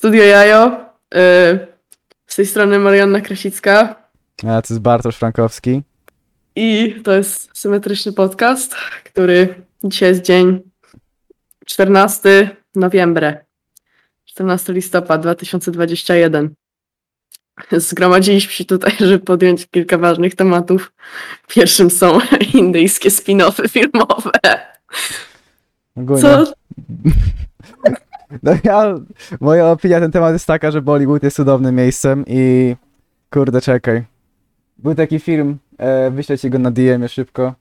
Studio 0.00 0.22
Jajo. 0.24 0.76
y, 1.14 1.18
Z 2.26 2.36
tej 2.36 2.46
strony 2.46 2.78
Marianna 2.78 3.20
Krasicka. 3.20 3.94
A 4.48 4.62
to 4.62 4.74
jest 4.74 4.80
Bartosz 4.80 5.16
Frankowski. 5.16 5.82
I 6.56 6.94
to 7.04 7.12
jest 7.12 7.50
symetryczny 7.58 8.12
podcast, 8.12 8.74
który 9.04 9.54
dzisiaj 9.84 10.08
jest 10.08 10.22
dzień 10.22 10.60
14 11.66 12.56
nowiembre. 12.74 13.44
14 14.24 14.72
listopad 14.72 15.22
2021. 15.22 16.54
Zgromadziliśmy 17.72 18.52
się 18.52 18.64
tutaj, 18.64 18.92
żeby 19.08 19.18
podjąć 19.18 19.66
kilka 19.66 19.98
ważnych 19.98 20.34
tematów. 20.34 20.92
Pierwszym 21.48 21.90
są 21.90 22.18
indyjskie 22.54 23.10
spin-offy 23.10 23.68
filmowe. 23.68 24.30
Ogólnie. 25.96 26.22
Co? 26.22 26.52
No 28.42 28.52
ja, 28.64 28.94
moja 29.40 29.70
opinia 29.70 29.96
na 29.96 30.04
ten 30.04 30.12
temat 30.12 30.32
jest 30.32 30.46
taka, 30.46 30.70
że 30.70 30.82
Bollywood 30.82 31.22
jest 31.22 31.36
cudownym 31.36 31.74
miejscem 31.74 32.24
i 32.26 32.76
kurde, 33.30 33.60
czekaj. 33.60 34.04
Był 34.78 34.94
taki 34.94 35.18
film, 35.18 35.58
e, 35.78 36.10
wyślę 36.10 36.38
ci 36.38 36.50
go 36.50 36.58
na 36.58 36.70
DM-ie 36.70 37.08
szybko. 37.08 37.54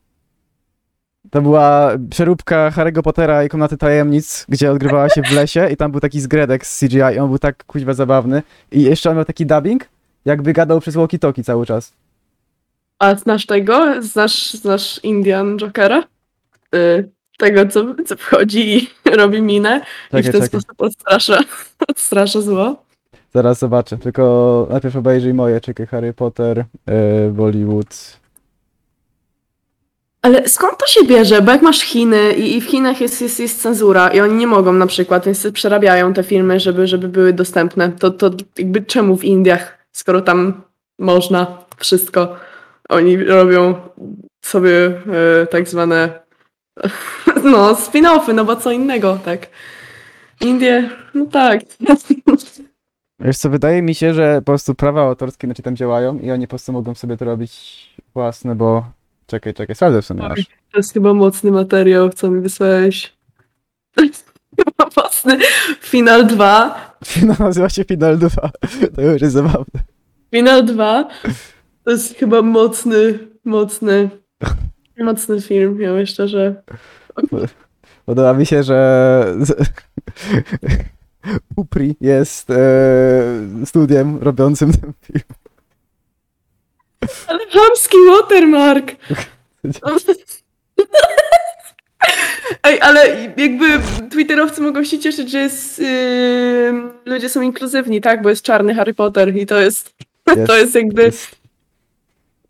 To 1.32 1.42
była 1.42 1.92
przeróbka 2.10 2.72
Harry'ego 2.72 3.02
Pottera 3.02 3.44
i 3.44 3.50
Komnaty 3.50 3.78
Tajemnic, 3.78 4.46
gdzie 4.50 4.72
odgrywała 4.72 5.10
się 5.10 5.22
w 5.22 5.32
lesie 5.32 5.70
i 5.70 5.78
tam 5.78 5.92
był 5.92 6.00
taki 6.00 6.22
zgredek 6.22 6.66
z 6.66 6.80
CGI 6.80 6.98
i 7.16 7.20
on 7.20 7.30
był 7.30 7.40
tak 7.40 7.64
kuźwa 7.64 7.94
zabawny. 7.94 8.44
I 8.72 8.82
jeszcze 8.82 9.10
on 9.10 9.16
miał 9.16 9.26
taki 9.26 9.46
dubbing, 9.46 9.86
jakby 10.26 10.54
gadał 10.54 10.80
przez 10.80 10.96
walkie-talkie 10.96 11.44
cały 11.44 11.66
czas. 11.66 11.94
A 13.00 13.16
znasz 13.16 13.46
tego? 13.46 14.02
Znasz, 14.02 14.54
znasz 14.54 15.00
Indian 15.04 15.58
Jokera? 15.58 16.04
Y, 16.76 17.10
tego, 17.40 17.68
co, 17.68 17.86
co 18.06 18.16
wchodzi 18.16 18.78
i 18.78 18.90
robi 19.20 19.42
minę 19.42 19.82
i 20.14 20.16
Czekaj, 20.16 20.24
w 20.24 20.26
ten 20.26 20.34
czekaj. 20.34 20.48
sposób 20.48 20.82
odstrasza, 20.82 21.40
odstrasza 21.90 22.42
zło. 22.42 22.84
Zaraz 23.34 23.60
zobaczę, 23.60 23.98
tylko 23.98 24.68
najpierw 24.70 24.96
obejrzyj 24.96 25.34
moje, 25.34 25.62
czekaj, 25.62 25.88
Harry 25.88 26.14
Potter, 26.14 26.66
e, 26.86 27.30
Bollywood. 27.30 28.20
Ale 30.22 30.48
skąd 30.48 30.78
to 30.78 30.88
się 30.88 31.04
bierze? 31.04 31.42
Bo 31.42 31.52
jak 31.52 31.62
masz 31.62 31.80
Chiny 31.80 32.34
i, 32.34 32.58
i 32.58 32.62
w 32.62 32.66
Chinach 32.66 33.02
jest, 33.02 33.22
jest, 33.22 33.40
jest 33.40 33.62
cenzura 33.62 34.08
i 34.10 34.20
oni 34.20 34.34
nie 34.34 34.48
mogą 34.48 34.74
na 34.74 34.88
przykład, 34.88 35.26
więc 35.26 35.52
przerabiają 35.52 36.14
te 36.14 36.24
filmy, 36.24 36.60
żeby, 36.60 36.88
żeby 36.88 37.08
były 37.08 37.34
dostępne. 37.34 37.92
To, 37.92 38.12
to 38.12 38.32
jakby 38.58 38.82
czemu 38.82 39.18
w 39.18 39.24
Indiach, 39.24 39.78
skoro 39.92 40.22
tam 40.22 40.62
można 41.00 41.58
wszystko, 41.78 42.36
oni 42.90 43.18
robią 43.18 43.76
sobie 44.42 44.88
e, 45.42 45.48
tak 45.48 45.70
zwane 45.70 46.20
no 47.52 47.76
spin-offy, 47.76 48.34
no 48.34 48.46
bo 48.46 48.56
co 48.56 48.72
innego, 48.72 49.20
tak. 49.26 49.48
Indie, 50.42 50.90
no 51.14 51.26
tak. 51.26 51.62
Wiesz 53.20 53.38
co, 53.38 53.50
wydaje 53.50 53.82
mi 53.82 53.96
się, 53.96 54.14
że 54.14 54.42
po 54.42 54.46
prostu 54.46 54.76
prawa 54.76 55.02
autorskie 55.02 55.48
znaczy 55.48 55.64
tam 55.64 55.76
działają 55.76 56.20
i 56.20 56.32
oni 56.32 56.48
po 56.48 56.50
prostu 56.50 56.74
mogą 56.74 56.96
sobie 56.96 57.18
to 57.18 57.26
robić 57.26 57.86
własne, 58.14 58.56
bo... 58.56 58.86
Czekaj, 59.28 59.54
czekaj, 59.54 59.76
sprawdzę 59.76 60.02
w 60.02 60.06
sumie 60.06 60.24
aż. 60.24 60.46
To 60.72 60.78
jest 60.78 60.94
chyba 60.94 61.14
mocny 61.14 61.52
materiał, 61.52 62.10
co 62.10 62.32
mi 62.32 62.42
wysłałeś. 62.42 63.18
To 63.96 64.04
jest 64.04 64.34
chyba 64.58 64.90
mocny. 64.98 65.38
Final 65.82 66.28
2. 66.28 66.96
Film 67.06 67.36
nazywa 67.40 67.70
się 67.70 67.84
Final 67.84 68.18
2. 68.18 68.30
To 68.96 69.02
już 69.02 69.22
jest 69.22 69.34
zabawne. 69.34 69.80
Final 70.32 70.66
2 70.66 71.08
to 71.90 71.94
jest 71.94 72.16
chyba 72.16 72.42
mocny, 72.42 73.20
mocny, 73.46 74.10
mocny 75.04 75.42
film, 75.42 75.82
ja 75.82 75.94
myślę, 75.94 76.28
że 76.28 76.62
Podoba 78.06 78.34
mi 78.34 78.46
się, 78.46 78.64
że... 78.64 79.26
Upri 81.56 81.96
jest 82.02 82.50
e, 82.50 82.56
studiem 83.66 84.18
robiącym 84.22 84.72
ten 84.72 84.94
film. 85.06 85.24
ale 87.28 87.40
chamski 87.40 87.98
watermark! 88.10 88.92
Ej, 92.64 92.82
ale 92.82 93.08
jakby 93.38 93.66
twitterowcy 94.12 94.62
mogą 94.62 94.84
się 94.84 95.00
cieszyć, 95.00 95.32
że 95.32 95.40
jest, 95.40 95.80
yy, 95.80 96.74
ludzie 97.06 97.30
są 97.30 97.42
inkluzywni, 97.42 98.02
tak? 98.02 98.22
Bo 98.22 98.30
jest 98.30 98.42
czarny 98.42 98.76
Harry 98.76 98.94
Potter 98.94 99.36
i 99.36 99.46
to 99.46 99.60
jest, 99.60 99.94
Jest, 100.28 100.48
to 100.48 100.58
jest 100.58 100.76
jakby, 100.76 101.04
jest, 101.04 101.36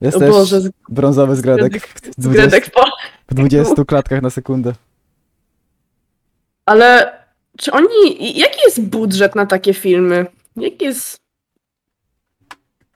jest 0.01 0.17
o 0.17 0.19
też 0.19 0.29
Boże, 0.29 0.61
z- 0.61 0.71
brązowy 0.89 1.35
zgredek 1.35 1.87
w 1.87 2.01
20, 2.01 2.21
zgredek 2.21 2.69
po... 2.69 2.85
w 3.29 3.33
20 3.33 3.85
klatkach 3.85 4.21
na 4.21 4.29
sekundę. 4.29 4.73
Ale 6.65 7.19
czy 7.57 7.71
oni, 7.71 7.87
jaki 8.39 8.59
jest 8.65 8.81
budżet 8.81 9.35
na 9.35 9.45
takie 9.45 9.73
filmy? 9.73 10.25
Jaki 10.55 10.85
jest 10.85 11.17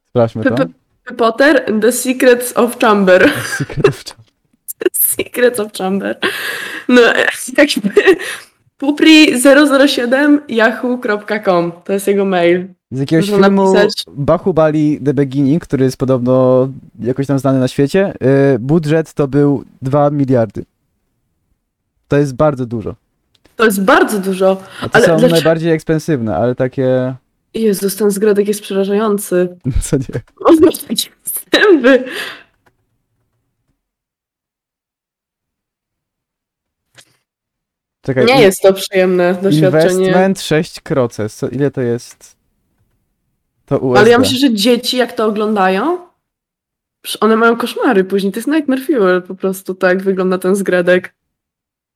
Sprawdźmy 0.10 0.44
to. 0.44 0.66
Potter 1.18 1.80
the 1.82 1.92
Secrets 1.92 2.58
of 2.58 2.80
Chamber? 2.80 3.32
Secret 3.58 3.88
of 3.88 4.04
Chamber. 4.04 4.24
Secrets 4.94 5.60
of 5.60 5.72
Chamber. 5.74 6.18
No, 6.88 7.02
jakby 7.58 7.92
pupri007 8.84 10.38
yahoo.com 10.50 11.72
to 11.84 11.94
jest 11.94 12.08
jego 12.08 12.26
mail. 12.26 12.68
Z 12.92 13.00
jakiegoś 13.00 13.30
Można 13.32 13.48
filmu 13.48 13.74
napisać- 13.74 14.04
Bahubali 14.08 15.00
The 15.06 15.14
Beginning, 15.14 15.64
który 15.64 15.86
jest 15.86 15.98
podobno 15.98 16.68
jakoś 17.00 17.28
tam 17.28 17.40
znany 17.40 17.60
na 17.60 17.68
świecie, 17.68 18.14
yy, 18.22 18.60
budżet 18.60 19.14
to 19.14 19.28
był 19.28 19.64
2 19.82 20.10
miliardy. 20.10 20.66
To 22.08 22.18
jest 22.18 22.36
bardzo 22.36 22.66
dużo. 22.66 22.96
To 23.56 23.66
jest 23.66 23.84
bardzo 23.84 24.20
dużo. 24.20 24.62
A 24.82 24.90
to 24.90 24.96
Ale 24.96 25.06
są 25.06 25.12
dlaczego- 25.12 25.32
najbardziej 25.32 25.72
ekspensywne, 25.72 26.36
ale 26.36 26.56
takie... 26.56 27.16
Jezus, 27.54 27.96
ten 27.96 28.12
zgrodek 28.12 28.48
jest 28.48 28.62
przerażający. 28.62 29.58
Co 29.84 29.98
nie? 29.98 30.06
On 30.46 30.56
ma 30.62 30.72
takie 30.88 31.10
zęby. 31.54 32.04
Czekaj, 38.06 38.26
Nie 38.26 38.42
jest 38.42 38.62
to 38.62 38.74
przyjemne 38.74 39.34
doświadczenie. 39.42 40.06
Investment 40.08 40.42
6 40.42 40.82
kroces. 40.82 41.36
Co, 41.36 41.50
ile 41.50 41.72
to 41.72 41.82
jest? 41.82 42.36
To 43.66 43.80
USD. 43.80 44.00
Ale 44.00 44.10
ja 44.10 44.20
myślę, 44.20 44.38
że 44.38 44.54
dzieci 44.54 44.98
jak 44.98 45.14
to 45.14 45.26
oglądają, 45.26 45.98
one 47.20 47.36
mają 47.36 47.58
koszmary 47.58 48.04
później. 48.04 48.34
To 48.34 48.40
jest 48.40 48.48
nightmare 48.48 48.82
fuel 48.82 49.22
po 49.22 49.36
prostu, 49.36 49.76
tak 49.76 50.02
wygląda 50.04 50.38
ten 50.38 50.56
zgredek. 50.56 51.14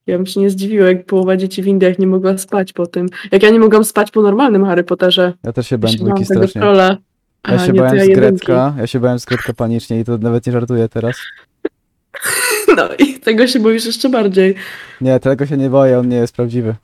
Ja 0.08 0.18
bym 0.18 0.26
się 0.26 0.40
nie 0.40 0.50
zdziwiła, 0.50 0.88
jak 0.88 1.06
połowa 1.06 1.38
dzieci 1.38 1.64
w 1.64 1.68
Indiach 1.68 2.00
nie 2.00 2.08
mogła 2.08 2.38
spać 2.38 2.74
po 2.74 2.88
tym. 2.88 3.08
Jak 3.32 3.44
ja 3.44 3.50
nie 3.50 3.60
mogłam 3.60 3.86
spać 3.86 4.12
po 4.12 4.22
normalnym 4.22 4.66
Harry 4.66 4.84
Potterze. 4.84 5.34
Ja 5.44 5.54
też 5.54 5.68
się 5.68 5.74
Ja 5.76 5.78
bałem 5.78 5.98
się 5.98 6.04
dwójki 6.04 6.26
strasznie. 6.26 6.62
trolla. 6.62 6.98
Ja 7.48 7.60
się 7.60 7.72
nie, 7.72 7.80
bałem 7.80 7.98
ja 7.98 8.04
z 8.04 8.08
jedynki. 8.08 8.22
Gretka. 8.46 8.74
Ja 8.78 8.88
się 8.88 9.00
bałem 9.00 9.20
z 9.20 9.26
Gretka 9.26 9.54
panicznie 9.54 10.00
i 10.00 10.04
to 10.04 10.18
nawet 10.18 10.48
nie 10.48 10.54
żartuję 10.54 10.90
teraz. 10.90 11.16
No 12.78 12.90
i 13.00 13.14
tego 13.20 13.48
się 13.48 13.60
boisz 13.60 13.86
jeszcze 13.86 14.10
bardziej. 14.10 14.56
Nie, 15.02 15.20
tego 15.20 15.46
się 15.46 15.58
nie 15.58 15.70
boję, 15.70 16.00
on 16.00 16.08
nie 16.08 16.18
jest 16.18 16.36
prawdziwy. 16.36 16.76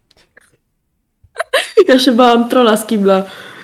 Ja 1.88 2.00
się 2.00 2.12
bałam 2.12 2.50
trolla 2.50 2.78
z 2.78 2.86
kibla. 2.86 3.24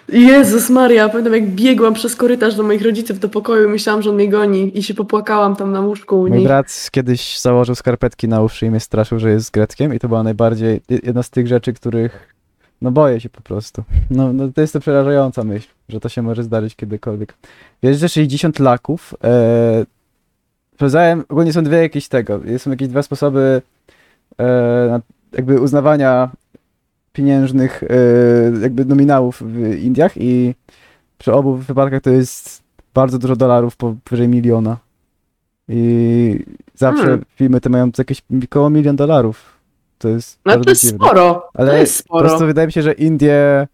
Jezus 0.09 0.69
Maria, 0.69 1.09
pamiętam 1.09 1.33
jak 1.33 1.47
biegłam 1.47 1.93
przez 1.93 2.15
korytarz 2.15 2.55
do 2.55 2.63
moich 2.63 2.81
rodziców 2.81 3.19
do 3.19 3.29
pokoju 3.29 3.67
i 3.69 3.71
myślałam, 3.71 4.01
że 4.01 4.09
on 4.09 4.15
mnie 4.15 4.29
goni 4.29 4.77
i 4.77 4.83
się 4.83 4.93
popłakałam 4.93 5.55
tam 5.55 5.71
na 5.71 5.81
łóżku 5.81 6.19
u 6.19 6.27
Mój 6.27 6.31
nich. 6.37 6.47
brat 6.47 6.89
kiedyś 6.91 7.39
założył 7.39 7.75
skarpetki 7.75 8.27
na 8.27 8.41
uszy 8.41 8.65
i 8.65 8.69
mnie 8.69 8.79
straszył, 8.79 9.19
że 9.19 9.29
jest 9.29 9.45
z 9.45 9.49
Gretkiem 9.49 9.93
i 9.93 9.99
to 9.99 10.07
była 10.07 10.23
najbardziej, 10.23 10.81
jedna 11.03 11.23
z 11.23 11.29
tych 11.29 11.47
rzeczy, 11.47 11.73
których, 11.73 12.35
no 12.81 12.91
boję 12.91 13.19
się 13.19 13.29
po 13.29 13.41
prostu. 13.41 13.83
No, 14.09 14.33
no 14.33 14.49
to 14.55 14.61
jest 14.61 14.73
to 14.73 14.79
przerażająca 14.79 15.43
myśl, 15.43 15.67
że 15.89 15.99
to 15.99 16.09
się 16.09 16.21
może 16.21 16.43
zdarzyć 16.43 16.75
kiedykolwiek. 16.75 17.33
Wiesz, 17.83 17.97
że 17.97 18.09
60 18.09 18.59
laków, 18.59 19.13
e, 19.23 19.85
sprawdzałem, 20.79 21.23
ogólnie 21.29 21.53
są 21.53 21.63
dwie 21.63 21.77
jakieś 21.77 22.07
tego, 22.07 22.39
są 22.57 22.69
jakieś 22.71 22.87
dwa 22.87 23.03
sposoby 23.03 23.61
e, 24.39 24.99
jakby 25.33 25.61
uznawania 25.61 26.29
pieniężnych 27.13 27.83
e, 27.83 27.87
jakby 28.61 28.85
nominałów 28.85 29.41
w 29.45 29.75
Indiach 29.75 30.11
i 30.17 30.55
przy 31.17 31.33
obu 31.33 31.55
wypadkach 31.55 32.01
to 32.01 32.09
jest 32.09 32.63
bardzo 32.93 33.19
dużo 33.19 33.35
dolarów, 33.35 33.75
powyżej 33.75 34.27
miliona. 34.27 34.77
I 35.67 36.45
zawsze 36.75 37.03
Hmm. 37.03 37.25
filmy 37.35 37.61
te 37.61 37.69
mają 37.69 37.91
jakieś 37.97 38.21
koło 38.49 38.69
milion 38.69 38.95
dolarów. 38.95 39.59
To 39.97 40.09
jest 40.09 40.39
No 40.45 40.59
to 40.59 40.69
jest 40.69 40.81
dziwne. 40.81 40.97
sporo. 40.97 41.49
Ale 41.53 41.71
to 41.71 41.77
jest 41.77 42.03
po 42.07 42.19
prostu 42.19 42.35
sporo. 42.37 42.47
wydaje 42.47 42.67
mi 42.67 42.73
się, 42.73 42.81
że 42.81 42.91
Indie 42.93 43.67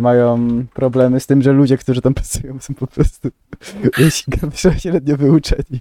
mają 0.00 0.48
problemy 0.74 1.20
z 1.20 1.26
tym, 1.26 1.42
że 1.42 1.52
ludzie, 1.52 1.78
którzy 1.78 2.02
tam 2.02 2.14
pracują 2.14 2.58
są 2.60 2.74
po 2.74 2.86
prostu 2.86 3.28
średnio 4.78 5.16
wyuczeni. 5.16 5.80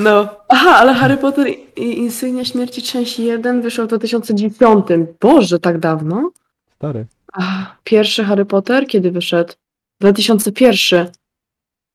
No. 0.00 0.28
Aha, 0.48 0.76
ale 0.76 0.94
Harry 0.94 1.16
Potter 1.16 1.48
i 1.76 1.98
Insygnia 1.98 2.44
Śmierci 2.44 2.82
część 2.82 3.18
1 3.18 3.62
wyszła 3.62 3.84
w 3.84 3.88
2009. 3.88 4.86
Boże, 5.20 5.58
tak 5.58 5.78
dawno? 5.78 6.30
Stary. 6.76 7.06
Ach, 7.32 7.76
pierwszy 7.84 8.24
Harry 8.24 8.44
Potter 8.44 8.86
kiedy 8.86 9.10
wyszedł? 9.10 9.52
2001. 10.00 11.06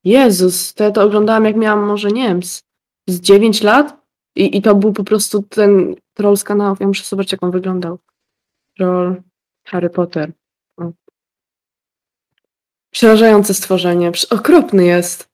Jezus, 0.04 0.74
to 0.74 0.84
ja 0.84 0.92
to 0.92 1.04
oglądałam 1.04 1.46
jak 1.46 1.56
miałam 1.56 1.86
może, 1.86 2.12
nie 2.12 2.28
wiem, 2.28 2.44
z, 2.44 2.64
z 3.08 3.20
9 3.20 3.64
lat? 3.64 4.04
I, 4.36 4.58
I 4.58 4.62
to 4.62 4.76
był 4.76 4.94
po 4.94 5.04
prostu 5.04 5.44
ten 5.44 5.96
troll 6.14 6.38
z 6.38 6.44
kanałów. 6.44 6.80
Ja 6.80 6.88
muszę 6.88 7.04
zobaczyć, 7.04 7.32
jak 7.32 7.44
on 7.44 7.52
wyglądał. 7.52 8.00
Troll 8.78 9.22
Harry 9.64 9.90
Potter. 9.90 10.32
O. 10.78 10.92
Przerażające 12.92 13.54
stworzenie. 13.54 14.12
Okropny 14.30 14.86
jest. 14.86 15.28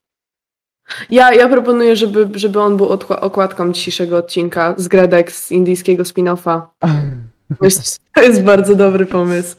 Ja, 1.09 1.33
ja 1.33 1.49
proponuję, 1.49 1.95
żeby, 1.95 2.39
żeby 2.39 2.61
on 2.61 2.77
był 2.77 2.89
okładką 3.09 3.71
dzisiejszego 3.73 4.17
odcinka 4.17 4.75
z 4.77 4.87
Gredek 4.87 5.31
z 5.31 5.51
indyjskiego 5.51 6.03
spin-offa. 6.03 6.61
To 8.15 8.21
jest 8.23 8.43
bardzo 8.43 8.75
dobry 8.75 9.05
pomysł. 9.05 9.55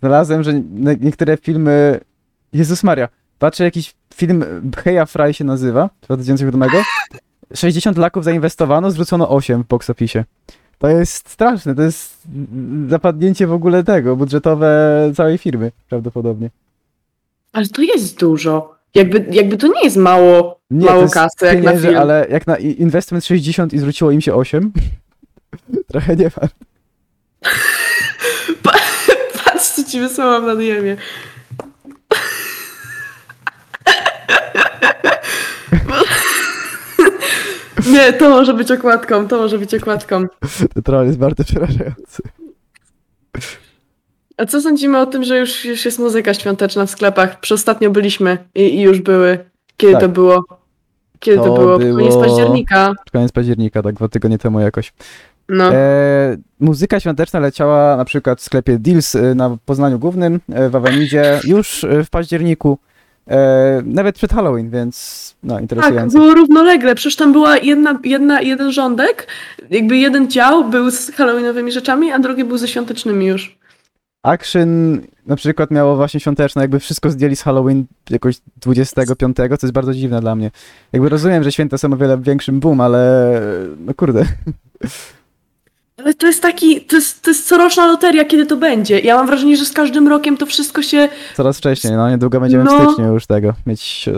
Znalazłem, 0.00 0.42
że 0.42 0.54
nie- 0.54 0.96
niektóre 1.00 1.36
filmy. 1.36 2.00
Jezus 2.52 2.82
Maria. 2.82 3.08
Patrzę, 3.38 3.64
jakiś 3.64 3.94
film 4.14 4.44
Heja 4.76 5.06
Fry 5.06 5.34
się 5.34 5.44
nazywa, 5.44 5.90
2007. 6.02 6.70
60 7.54 7.98
laków 7.98 8.24
zainwestowano, 8.24 8.90
zwrócono 8.90 9.28
8 9.30 9.62
w 9.62 9.66
box 9.66 9.90
office. 9.90 10.24
To 10.82 10.88
jest 10.88 11.28
straszne, 11.30 11.74
to 11.74 11.82
jest 11.82 12.22
zapadnięcie 12.88 13.46
w 13.46 13.52
ogóle 13.52 13.84
tego, 13.84 14.16
budżetowe 14.16 15.10
całej 15.16 15.38
firmy, 15.38 15.72
prawdopodobnie. 15.88 16.50
Ale 17.52 17.66
to 17.66 17.82
jest 17.82 18.18
dużo. 18.18 18.74
Jakby, 18.94 19.26
jakby 19.30 19.56
to 19.56 19.66
nie 19.66 19.84
jest 19.84 19.96
mało, 19.96 20.58
Nie, 20.70 20.86
mało 20.86 21.08
kasy 21.08 21.46
jak 21.46 21.62
na 21.62 21.76
film. 21.76 21.96
ale 21.96 22.26
jak 22.30 22.46
na 22.46 22.56
investment 22.56 23.24
60 23.24 23.72
i 23.72 23.78
zwróciło 23.78 24.10
im 24.10 24.20
się 24.20 24.34
8, 24.34 24.72
trochę 25.92 26.16
nie 26.16 26.24
ma. 26.24 26.48
Patrz, 29.44 29.66
co 29.68 29.84
ci 29.84 30.00
wysłałam 30.00 30.46
na 30.46 30.54
DM-ie. 30.54 30.96
Nie, 37.90 38.12
to 38.12 38.30
może 38.30 38.54
być 38.54 38.70
okładką, 38.70 39.28
to 39.28 39.38
może 39.38 39.58
być 39.58 39.74
okładką. 39.74 40.26
To 40.74 40.82
troll 40.82 41.06
jest 41.06 41.18
bardzo 41.18 41.44
przerażający. 41.44 42.22
A 44.36 44.46
co 44.46 44.60
sądzimy 44.60 44.98
o 45.00 45.06
tym, 45.06 45.24
że 45.24 45.38
już, 45.38 45.64
już 45.64 45.84
jest 45.84 45.98
muzyka 45.98 46.34
świąteczna 46.34 46.86
w 46.86 46.90
sklepach? 46.90 47.36
Ostatnio 47.50 47.90
byliśmy 47.90 48.38
i, 48.54 48.60
i 48.62 48.80
już 48.80 49.00
były. 49.00 49.38
Kiedy 49.76 49.92
Tak. 49.92 50.02
to 50.02 50.08
było? 50.08 50.44
Kiedy 51.20 51.38
to, 51.38 51.44
To 51.44 51.54
było? 51.54 51.78
Pod 51.78 51.82
Koniec 51.82 52.14
było- 52.14 52.22
października. 52.24 52.92
Koniec 53.12 53.32
października, 53.32 53.82
tak 53.82 53.94
dwa 53.94 54.08
tygodnie 54.08 54.38
temu 54.38 54.60
jakoś. 54.60 54.92
No. 55.48 55.74
E, 55.74 56.36
muzyka 56.60 57.00
świąteczna 57.00 57.40
leciała 57.40 57.96
na 57.96 58.04
przykład 58.04 58.40
w 58.40 58.44
sklepie 58.44 58.78
Deals 58.78 59.14
e, 59.14 59.34
na 59.34 59.56
Poznaniu 59.64 59.98
Głównym, 59.98 60.40
e, 60.52 60.68
w 60.68 60.76
Awenidzie, 60.76 61.40
już 61.44 61.84
e, 61.84 62.04
w 62.04 62.10
październiku, 62.10 62.78
e, 63.26 63.82
nawet 63.84 64.16
przed 64.16 64.32
Halloween, 64.32 64.70
więc 64.70 65.34
no, 65.42 65.54
Tak, 65.54 65.62
interesujące. 65.62 66.18
było 66.18 66.34
równolegle. 66.34 66.94
Przecież 66.94 67.16
tam 67.16 67.32
była 67.32 67.56
jedna, 67.56 67.98
jedna, 68.04 68.40
jeden 68.40 68.72
rządek, 68.72 69.26
jakby 69.70 69.96
jeden 69.96 70.30
dział 70.30 70.64
był 70.64 70.90
z 70.90 71.10
halloweenowymi 71.10 71.72
rzeczami, 71.72 72.12
a 72.12 72.18
drugi 72.18 72.44
był 72.44 72.58
ze 72.58 72.68
świątecznymi 72.68 73.26
już. 73.26 73.58
Action 74.22 75.00
na 75.26 75.36
przykład 75.36 75.70
miało 75.70 75.96
właśnie 75.96 76.20
świąteczne, 76.20 76.62
jakby 76.62 76.78
wszystko 76.78 77.10
zdjęli 77.10 77.36
z 77.36 77.42
Halloween 77.42 77.84
jakoś 78.10 78.36
25, 78.56 79.36
co 79.36 79.66
jest 79.66 79.72
bardzo 79.72 79.94
dziwne 79.94 80.20
dla 80.20 80.34
mnie. 80.34 80.50
Jakby 80.92 81.08
rozumiem, 81.08 81.42
że 81.44 81.52
święta 81.52 81.78
są 81.78 81.92
o 81.92 81.96
wiele 81.96 82.18
większym 82.18 82.60
boom, 82.60 82.80
ale 82.80 83.40
no 83.78 83.94
kurde. 83.94 84.24
Ale 85.96 86.14
to 86.14 86.26
jest 86.26 86.42
taki, 86.42 86.80
to 86.80 86.96
jest, 86.96 87.22
to 87.22 87.30
jest 87.30 87.48
coroczna 87.48 87.86
loteria, 87.86 88.24
kiedy 88.24 88.46
to 88.46 88.56
będzie. 88.56 89.00
Ja 89.00 89.16
mam 89.16 89.26
wrażenie, 89.26 89.56
że 89.56 89.64
z 89.64 89.72
każdym 89.72 90.08
rokiem 90.08 90.36
to 90.36 90.46
wszystko 90.46 90.82
się... 90.82 91.08
Coraz 91.36 91.58
wcześniej, 91.58 91.92
no 91.92 92.10
niedługo 92.10 92.40
będziemy 92.40 92.64
No. 92.64 92.78
w 92.78 92.84
styczniu 92.88 93.12
już 93.14 93.26
tego, 93.26 93.52
mieć 93.66 94.08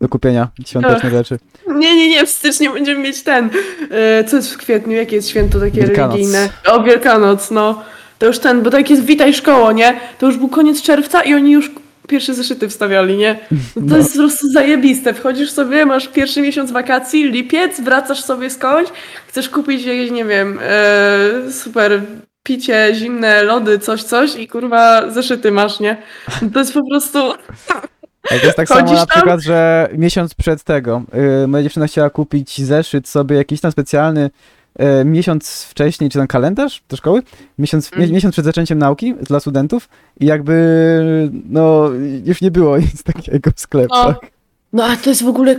do 0.00 0.08
kupienia 0.08 0.48
świąteczne 0.66 1.10
rzeczy. 1.10 1.38
Nie, 1.68 1.96
nie, 1.96 2.08
nie, 2.08 2.26
w 2.26 2.30
styczniu 2.30 2.72
będziemy 2.72 3.00
mieć 3.00 3.22
ten... 3.22 3.50
e, 3.90 4.24
Co 4.24 4.36
jest 4.36 4.52
w 4.54 4.56
kwietniu? 4.56 4.92
Jakie 4.96 5.16
jest 5.16 5.28
święto 5.28 5.60
takie 5.60 5.80
Wielkanoc. 5.80 6.12
religijne? 6.12 6.48
O, 6.66 6.82
Wielkanoc, 6.82 7.50
no. 7.50 7.82
To 8.18 8.26
już 8.26 8.38
ten, 8.38 8.62
bo 8.62 8.70
tak 8.70 8.90
jest 8.90 9.04
Witaj 9.04 9.34
Szkoło, 9.34 9.72
nie? 9.72 10.00
To 10.18 10.26
już 10.26 10.36
był 10.36 10.48
koniec 10.48 10.82
czerwca 10.82 11.22
i 11.22 11.34
oni 11.34 11.52
już 11.52 11.70
pierwsze 12.08 12.34
zeszyty 12.34 12.68
wstawiali, 12.68 13.16
nie? 13.16 13.38
No 13.50 13.58
to 13.82 13.88
No. 13.88 13.96
jest 13.96 14.12
po 14.12 14.18
prostu 14.18 14.48
zajebiste. 14.48 15.14
Wchodzisz 15.14 15.50
sobie, 15.50 15.86
masz 15.86 16.08
pierwszy 16.08 16.42
miesiąc 16.42 16.72
wakacji, 16.72 17.24
lipiec, 17.30 17.80
wracasz 17.80 18.20
sobie 18.24 18.50
skądś, 18.50 18.90
chcesz 19.26 19.48
kupić 19.48 19.84
jakieś, 19.84 20.10
nie 20.10 20.24
wiem, 20.24 20.58
e, 20.62 21.52
super 21.52 22.02
picie, 22.42 22.90
zimne 22.94 23.42
lody, 23.42 23.78
coś, 23.78 24.02
coś 24.02 24.36
i 24.36 24.48
kurwa 24.48 25.10
zeszyty 25.10 25.50
masz, 25.50 25.80
nie? 25.80 25.96
No 26.42 26.50
To 26.50 26.58
jest 26.58 26.74
po 26.74 26.88
prostu... 26.90 27.18
Ale 28.30 28.40
to 28.40 28.46
jest 28.46 28.56
tak 28.56 28.68
samo 28.68 28.80
Chodzisz 28.80 28.98
na 28.98 29.06
tam? 29.06 29.16
przykład, 29.16 29.40
że 29.40 29.88
miesiąc 29.92 30.34
przed 30.34 30.62
tego, 30.64 31.02
yy, 31.40 31.46
moja 31.48 31.62
dziewczyna 31.62 31.86
chciała 31.86 32.10
kupić 32.10 32.62
zeszyt 32.62 33.08
sobie 33.08 33.36
jakiś 33.36 33.60
tam 33.60 33.72
specjalny 33.72 34.30
yy, 34.78 35.04
miesiąc 35.04 35.62
wcześniej, 35.62 36.10
czy 36.10 36.18
tam 36.18 36.26
kalendarz 36.26 36.82
do 36.88 36.96
szkoły, 36.96 37.22
miesiąc, 37.58 37.90
Mm. 37.92 38.08
mie- 38.08 38.12
miesiąc 38.14 38.32
przed 38.34 38.44
zaczęciem 38.44 38.78
nauki 38.78 39.14
dla 39.14 39.40
studentów 39.40 39.88
i 40.20 40.26
jakby, 40.26 41.30
no, 41.50 41.90
już 42.24 42.40
nie 42.40 42.50
było 42.50 42.78
nic 42.92 43.02
takiego 43.02 43.50
w 43.56 43.60
sklepach. 43.60 44.16
No 44.72 44.84
a 44.84 44.96
to 44.96 45.10
jest 45.10 45.22
w 45.22 45.28
ogóle, 45.28 45.56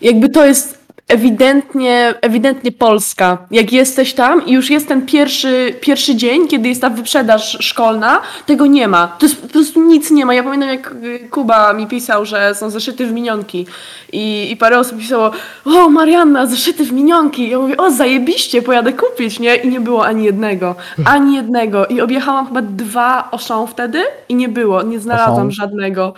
jakby 0.00 0.28
to 0.28 0.46
jest 0.46 0.77
ewidentnie, 1.08 2.14
ewidentnie 2.20 2.72
Polska. 2.72 3.38
Jak 3.50 3.72
jesteś 3.72 4.14
tam 4.14 4.46
i 4.46 4.52
już 4.52 4.70
jest 4.70 4.88
ten 4.88 5.06
pierwszy, 5.06 5.74
pierwszy 5.80 6.16
dzień, 6.16 6.48
kiedy 6.48 6.68
jest 6.68 6.80
ta 6.80 6.90
wyprzedaż 6.90 7.58
szkolna, 7.60 8.20
tego 8.46 8.66
nie 8.66 8.88
ma. 8.88 9.06
To 9.18 9.26
jest 9.26 9.42
po 9.42 9.48
prostu 9.48 9.82
nic 9.82 10.10
nie 10.10 10.26
ma. 10.26 10.34
Ja 10.34 10.42
pamiętam 10.42 10.68
jak 10.68 10.92
y, 11.04 11.28
Kuba 11.30 11.72
mi 11.72 11.86
pisał, 11.86 12.24
że 12.24 12.54
są 12.54 12.70
zeszyty 12.70 13.06
w 13.06 13.12
minionki 13.12 13.66
i, 14.12 14.50
i 14.50 14.56
parę 14.56 14.78
osób 14.78 14.98
pisało, 14.98 15.30
o 15.64 15.90
Marianna, 15.90 16.46
zeszyty 16.46 16.84
w 16.84 16.92
minionki. 16.92 17.50
Ja 17.50 17.58
mówię, 17.58 17.76
o 17.76 17.90
zajebiście, 17.90 18.62
pojadę 18.62 18.92
kupić, 18.92 19.40
nie? 19.40 19.56
I 19.56 19.68
nie 19.68 19.80
było 19.80 20.06
ani 20.06 20.24
jednego, 20.24 20.74
ani 21.04 21.36
jednego. 21.36 21.86
I 21.86 22.00
objechałam 22.00 22.46
chyba 22.46 22.62
dwa 22.62 23.28
Auchan 23.32 23.66
wtedy 23.66 24.02
i 24.28 24.34
nie 24.34 24.48
było, 24.48 24.82
nie 24.82 25.00
znalazłam 25.00 25.30
Auchan? 25.30 25.50
żadnego. 25.50 26.14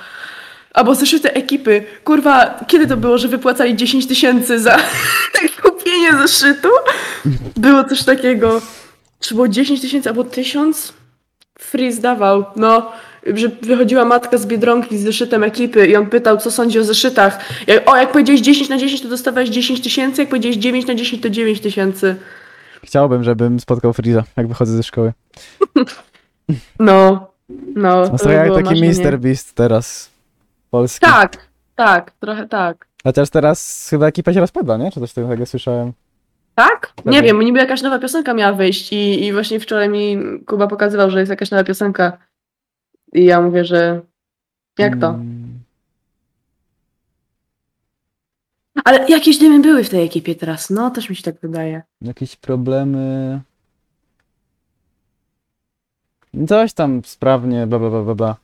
Albo 0.74 0.94
zeszyty 0.94 1.32
ekipy. 1.32 1.84
Kurwa, 2.04 2.64
kiedy 2.66 2.86
to 2.86 2.96
było, 2.96 3.18
że 3.18 3.28
wypłacali 3.28 3.76
10 3.76 4.06
tysięcy 4.06 4.60
za 4.60 4.76
kupienie 5.62 6.12
zeszytu? 6.26 6.68
Było 7.56 7.84
coś 7.84 8.04
takiego. 8.04 8.60
Czy 9.20 9.34
było 9.34 9.48
10 9.48 9.80
tysięcy 9.80 10.08
albo 10.08 10.24
1000? 10.24 10.92
Free 11.58 11.92
zdawał. 11.92 12.44
No, 12.56 12.92
że 13.26 13.48
wychodziła 13.62 14.04
matka 14.04 14.38
z 14.38 14.46
Biedronki 14.46 14.98
z 14.98 15.02
zeszytem 15.02 15.44
ekipy 15.44 15.86
i 15.86 15.96
on 15.96 16.06
pytał, 16.06 16.36
co 16.38 16.50
sądzi 16.50 16.78
o 16.78 16.84
zeszytach. 16.84 17.38
Jak, 17.66 17.90
o, 17.90 17.96
jak 17.96 18.12
powiedziałeś 18.12 18.40
10 18.40 18.68
na 18.68 18.78
10, 18.78 19.02
to 19.02 19.08
dostawałeś 19.08 19.48
10 19.48 19.80
tysięcy, 19.80 20.22
jak 20.22 20.28
powiedziałeś 20.28 20.56
9 20.56 20.86
na 20.86 20.94
10, 20.94 21.22
to 21.22 21.30
9 21.30 21.60
tysięcy. 21.60 22.16
Chciałbym, 22.84 23.24
żebym 23.24 23.60
spotkał 23.60 23.92
Freeza, 23.92 24.24
jak 24.36 24.48
wychodzę 24.48 24.76
ze 24.76 24.82
szkoły. 24.82 25.12
No, 26.78 27.30
no. 27.76 28.08
To 28.08 28.18
to 28.18 28.30
jak 28.30 28.54
taki 28.54 28.80
marzenie. 28.80 29.04
Mr. 29.04 29.18
Beast 29.18 29.54
teraz, 29.54 30.10
polski. 30.70 31.06
Tak, 31.06 31.48
tak, 31.76 32.10
trochę 32.10 32.48
tak. 32.48 32.86
Chociaż 33.04 33.30
teraz 33.30 33.88
chyba 33.90 34.06
ekipa 34.06 34.32
się 34.32 34.40
rozpadła, 34.40 34.76
nie? 34.76 34.92
Czy 34.92 35.00
coś 35.00 35.12
takiego 35.12 35.46
słyszałem? 35.46 35.92
Tak? 36.54 36.92
Nie 36.96 37.02
Pewnie. 37.02 37.22
wiem, 37.22 37.40
niby 37.40 37.58
jakaś 37.58 37.82
nowa 37.82 37.98
piosenka 37.98 38.34
miała 38.34 38.52
wyjść 38.52 38.92
i, 38.92 39.24
i 39.24 39.32
właśnie 39.32 39.60
wczoraj 39.60 39.88
mi 39.88 40.18
Kuba 40.46 40.66
pokazywał, 40.66 41.10
że 41.10 41.18
jest 41.18 41.30
jakaś 41.30 41.50
nowa 41.50 41.64
piosenka. 41.64 42.18
I 43.12 43.24
ja 43.24 43.40
mówię, 43.40 43.64
że 43.64 44.00
jak 44.78 45.00
to? 45.00 45.08
Mm, 45.08 45.60
Ale 48.84 49.08
jakieś 49.08 49.38
dymy 49.38 49.60
były 49.60 49.84
w 49.84 49.90
tej 49.90 50.04
ekipie 50.04 50.34
teraz, 50.34 50.70
no 50.70 50.90
też 50.90 51.10
mi 51.10 51.16
się 51.16 51.22
tak 51.22 51.40
wydaje. 51.40 51.82
Jakieś 52.00 52.36
problemy. 52.36 53.40
Coś 56.48 56.72
tam 56.72 57.02
sprawnie, 57.04 57.66
bla 57.66 57.78
bla 57.78 57.90
bla 57.90 58.02
bla. 58.02 58.14
bla. 58.14 58.36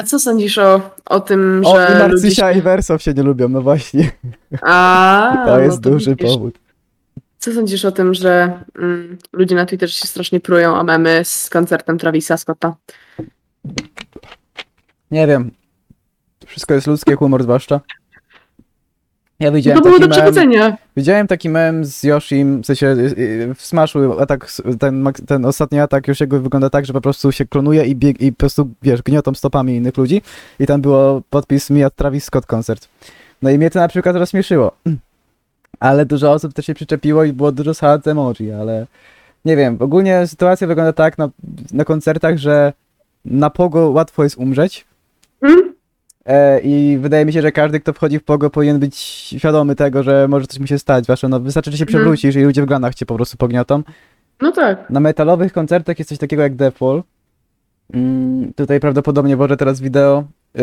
A 0.00 0.02
co 0.02 0.18
sądzisz 0.18 0.58
o, 0.58 0.80
o 1.06 1.20
tym, 1.20 1.62
O, 1.64 1.76
że 1.76 1.86
i 1.86 1.92
ludzie 1.92 2.08
Marcysia 2.08 2.52
się... 2.52 2.58
i 2.58 2.62
Wersow 2.62 3.02
się 3.02 3.14
nie 3.14 3.22
lubią, 3.22 3.48
no 3.48 3.62
właśnie. 3.62 4.10
A, 4.62 5.32
to 5.46 5.50
no 5.50 5.58
jest 5.58 5.80
duży 5.80 6.10
widzisz. 6.10 6.34
powód. 6.34 6.58
Co 7.38 7.52
sądzisz 7.52 7.84
o 7.84 7.92
tym, 7.92 8.14
że 8.14 8.62
mm, 8.78 9.18
ludzie 9.32 9.54
na 9.54 9.66
Twitterze 9.66 9.92
się 9.92 10.08
strasznie 10.08 10.40
prują 10.40 10.80
o 10.80 10.84
memy 10.84 11.20
z 11.24 11.50
koncertem 11.50 11.98
Travisa 11.98 12.36
Scotta? 12.36 12.74
Nie 15.10 15.26
wiem. 15.26 15.50
Wszystko 16.46 16.74
jest 16.74 16.86
ludzkie, 16.86 17.16
humor 17.16 17.42
zwłaszcza. 17.42 17.80
Ja 19.40 19.48
To 19.50 19.56
widziałem 19.56 19.82
było 19.82 19.98
taki 19.98 20.00
do 20.02 20.08
mem, 20.08 20.18
przewidzenia. 20.18 20.76
widziałem 20.96 21.26
taki 21.26 21.48
mem 21.48 21.84
z 21.84 22.02
Yoshim, 22.02 22.62
w 22.62 22.66
sensie 22.66 22.86
y, 22.86 23.14
y, 23.18 23.54
w 23.54 23.62
Smashu 23.62 24.20
atak, 24.20 24.52
ten, 24.80 25.04
ten 25.26 25.44
ostatni 25.44 25.80
atak 25.80 26.08
Yoshiego 26.08 26.40
wygląda 26.40 26.70
tak, 26.70 26.86
że 26.86 26.92
po 26.92 27.00
prostu 27.00 27.32
się 27.32 27.46
klonuje 27.46 27.84
i, 27.86 27.96
bieg, 27.96 28.20
i 28.20 28.32
po 28.32 28.38
prostu, 28.38 28.68
wiesz, 28.82 29.02
gniotą 29.02 29.34
stopami 29.34 29.76
innych 29.76 29.96
ludzi 29.96 30.22
i 30.60 30.66
tam 30.66 30.80
było 30.80 31.22
podpis 31.30 31.70
Mia 31.70 31.90
Travis 31.90 32.24
Scott 32.24 32.46
koncert. 32.46 32.88
No 33.42 33.50
i 33.50 33.58
mnie 33.58 33.70
to 33.70 33.78
na 33.78 33.88
przykład 33.88 34.16
rozśmieszyło. 34.16 34.72
Ale 35.80 36.06
dużo 36.06 36.32
osób 36.32 36.52
też 36.52 36.66
się 36.66 36.74
przyczepiło 36.74 37.24
i 37.24 37.32
było 37.32 37.52
dużo 37.52 37.74
sad 37.74 38.06
emoji, 38.06 38.52
ale 38.52 38.86
nie 39.44 39.56
wiem, 39.56 39.76
ogólnie 39.80 40.26
sytuacja 40.26 40.66
wygląda 40.66 40.92
tak 40.92 41.18
na, 41.18 41.28
na 41.72 41.84
koncertach, 41.84 42.36
że 42.38 42.72
na 43.24 43.50
pogo 43.50 43.90
łatwo 43.90 44.24
jest 44.24 44.36
umrzeć, 44.38 44.84
Mm? 45.42 45.69
E, 46.30 46.60
I 46.60 46.98
wydaje 47.00 47.24
mi 47.26 47.32
się, 47.32 47.42
że 47.42 47.52
każdy, 47.52 47.80
kto 47.80 47.92
wchodzi 47.92 48.18
w 48.18 48.24
pogo, 48.24 48.50
powinien 48.50 48.78
być 48.78 48.96
świadomy 49.38 49.76
tego, 49.76 50.02
że 50.02 50.28
może 50.28 50.46
coś 50.46 50.58
mu 50.58 50.66
się 50.66 50.78
stać. 50.78 51.04
Zwłaszcza 51.04 51.28
no, 51.28 51.40
wystarczy, 51.40 51.70
że 51.70 51.76
się 51.78 51.84
Mhm. 51.84 51.98
przewrócisz 52.02 52.36
i 52.36 52.40
ludzie 52.42 52.62
w 52.62 52.66
glanach 52.66 52.94
cię 52.94 53.06
po 53.06 53.14
prostu 53.14 53.36
pogniotą. 53.36 53.82
No 54.42 54.52
tak. 54.52 54.90
Na 54.90 55.00
metalowych 55.00 55.52
koncertach 55.52 55.98
jest 55.98 56.08
coś 56.08 56.18
takiego 56.18 56.42
jak 56.42 56.54
Deathwall. 56.56 57.02
Mm, 57.94 58.52
tutaj 58.54 58.80
prawdopodobnie 58.80 59.36
włożę 59.36 59.56
teraz 59.56 59.80
wideo. 59.80 60.24
Yy, 60.54 60.60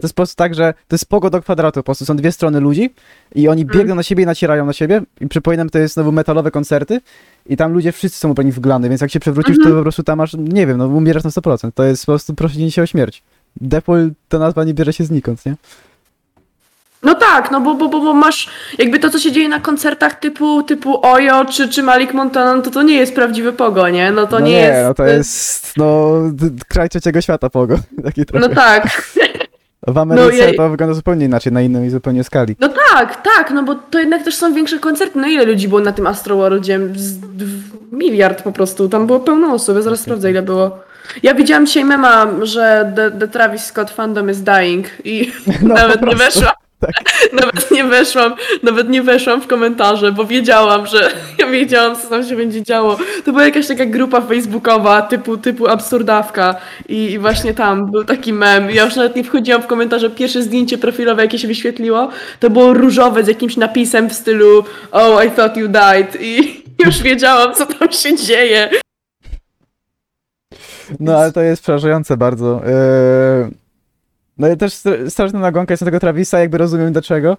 jest 0.02 0.14
po 0.14 0.16
prostu 0.16 0.36
tak, 0.36 0.54
że 0.54 0.74
to 0.88 0.94
jest 0.94 1.06
pogo 1.06 1.30
do 1.30 1.40
kwadratu, 1.42 1.80
po 1.80 1.84
prostu 1.84 2.04
są 2.04 2.16
dwie 2.16 2.32
strony 2.32 2.60
ludzi 2.60 2.94
i 3.34 3.48
oni 3.48 3.62
Mhm. 3.62 3.78
biegną 3.78 3.94
na 3.94 4.02
siebie 4.02 4.22
i 4.22 4.26
nacierają 4.26 4.66
na 4.66 4.72
siebie 4.72 5.00
i 5.20 5.28
przypominam, 5.28 5.70
to 5.70 5.78
jest 5.78 5.94
znowu 5.94 6.12
metalowe 6.12 6.50
koncerty 6.50 7.00
i 7.46 7.56
tam 7.56 7.72
ludzie 7.72 7.92
wszyscy 7.92 8.18
są 8.18 8.30
ubrani 8.30 8.52
w 8.52 8.60
glany, 8.60 8.88
więc 8.88 9.00
jak 9.00 9.10
się 9.10 9.20
przewrócisz, 9.20 9.56
Mhm. 9.56 9.70
to 9.74 9.78
po 9.78 9.82
prostu 9.82 10.02
tam 10.02 10.18
masz, 10.18 10.34
nie 10.38 10.66
wiem, 10.66 10.78
no 10.78 10.86
umierasz 10.88 11.24
na 11.24 11.30
100%. 11.30 11.74
To 11.74 11.84
jest 11.84 12.06
po 12.06 12.12
prostu 12.12 12.34
proszenie 12.34 12.70
się 12.70 12.82
o 12.82 12.86
śmierć. 12.86 13.22
Depol, 13.60 14.10
ta 14.28 14.38
nazwa 14.38 14.64
nie 14.64 14.74
bierze 14.74 14.92
się 14.92 15.04
znikąd, 15.04 15.46
nie? 15.46 15.54
No 17.02 17.14
tak, 17.14 17.50
no 17.50 17.60
bo, 17.60 17.74
bo, 17.74 17.88
bo, 17.88 18.00
bo 18.00 18.14
masz 18.14 18.48
jakby 18.78 18.98
to, 18.98 19.10
co 19.10 19.18
się 19.18 19.32
dzieje 19.32 19.48
na 19.48 19.60
koncertach 19.60 20.14
typu, 20.18 20.62
typu 20.62 21.06
Ojo 21.06 21.44
czy, 21.44 21.68
czy 21.68 21.82
Malik 21.82 22.14
Montana, 22.14 22.54
no 22.54 22.62
to 22.62 22.70
to 22.70 22.82
nie 22.82 22.94
jest 22.94 23.14
prawdziwy 23.14 23.52
pogo, 23.52 23.88
nie? 23.88 24.10
No 24.12 24.26
to 24.26 24.38
no 24.40 24.46
nie, 24.46 24.60
jest... 24.60 24.82
no 24.84 24.94
to 24.94 25.06
jest, 25.06 25.76
no, 25.76 26.12
kraj 26.68 26.88
trzeciego 26.88 27.20
świata 27.20 27.50
pogo, 27.50 27.76
taki 28.04 28.26
trochę. 28.26 28.48
No 28.48 28.54
tak, 28.54 29.12
W 29.86 29.98
Ameryce 29.98 30.36
jej- 30.36 30.56
to 30.56 30.68
wygląda 30.70 30.94
zupełnie 30.94 31.26
inaczej, 31.26 31.52
na 31.52 31.62
innej 31.62 31.90
zupełnie 31.90 32.24
skali. 32.24 32.56
no 32.60 32.68
tak, 32.68 33.22
tak, 33.22 33.50
no 33.50 33.62
bo 33.62 33.74
to 33.74 33.98
jednak 33.98 34.24
też 34.24 34.34
są 34.36 34.54
większe 34.54 34.78
koncerty. 34.78 35.18
No 35.18 35.28
ile 35.28 35.44
ludzi 35.44 35.68
było 35.68 35.80
na 35.80 35.92
tym 35.92 36.06
Astroworldzie? 36.06 36.80
Miliard 37.92 38.42
po 38.42 38.52
prostu, 38.52 38.88
tam 38.88 39.06
było 39.06 39.20
pełno 39.20 39.52
osób, 39.54 39.76
ja 39.76 39.82
zaraz 39.82 40.00
sprawdzę 40.00 40.30
ile 40.30 40.42
było. 40.42 40.89
Ja 41.22 41.34
widziałam 41.34 41.66
dzisiaj 41.66 41.84
mema, 41.84 42.26
że 42.42 42.92
the, 42.96 43.10
the 43.10 43.28
Travis 43.28 43.64
Scott 43.64 43.90
fandom 43.90 44.30
is 44.30 44.40
dying 44.40 44.86
i 45.04 45.32
No, 45.62 45.74
nawet 45.74 46.02
nie 46.02 46.16
weszłam. 46.16 46.44
tak. 46.80 46.90
Nawet 47.40 47.70
nie 47.70 47.84
weszłam, 47.84 48.34
nawet 48.62 48.88
nie 48.88 49.02
weszłam 49.02 49.40
w 49.40 49.46
komentarze, 49.46 50.12
bo 50.12 50.24
wiedziałam, 50.24 50.86
że 50.86 51.10
ja 51.38 51.46
wiedziałam, 51.46 51.96
co 51.96 52.08
tam 52.08 52.24
się 52.24 52.36
będzie 52.36 52.62
działo. 52.62 52.98
To 53.24 53.32
była 53.32 53.44
jakaś 53.44 53.66
taka 53.66 53.86
grupa 53.86 54.20
facebookowa 54.20 55.02
typu, 55.02 55.36
typu 55.36 55.68
absurdawka 55.68 56.54
i, 56.88 57.04
i 57.12 57.18
właśnie 57.18 57.54
tam 57.54 57.90
był 57.90 58.04
taki 58.04 58.32
mem. 58.32 58.70
Ja 58.70 58.84
już 58.84 58.96
nawet 58.96 59.16
nie 59.16 59.24
wchodziłam 59.24 59.62
w 59.62 59.66
komentarze. 59.66 60.10
Pierwsze 60.10 60.42
zdjęcie 60.42 60.78
profilowe, 60.78 61.22
jakie 61.22 61.38
się 61.38 61.48
wyświetliło, 61.48 62.08
to 62.40 62.50
było 62.50 62.72
różowe 62.74 63.24
z 63.24 63.28
jakimś 63.28 63.56
napisem 63.56 64.10
w 64.10 64.12
stylu 64.14 64.64
Oh, 64.92 65.24
I 65.24 65.30
thought 65.30 65.56
you 65.56 65.68
died 65.68 66.16
i 66.20 66.62
już 66.84 66.98
wiedziałam, 67.02 67.54
co 67.54 67.66
tam 67.66 67.92
się 67.92 68.16
dzieje. 68.16 68.70
No 71.00 71.18
ale 71.18 71.32
to 71.32 71.40
jest 71.40 71.62
przerażające 71.62 72.16
bardzo. 72.16 72.62
Yy... 72.66 73.50
No 74.38 74.48
i 74.48 74.56
też 74.56 74.72
stra- 74.72 75.10
straszna 75.10 75.38
nagonka 75.40 75.72
jest 75.72 75.80
na 75.80 75.84
tego 75.84 76.00
Travisa, 76.00 76.38
jakby 76.38 76.58
rozumiem 76.58 76.92
dlaczego. 76.92 77.36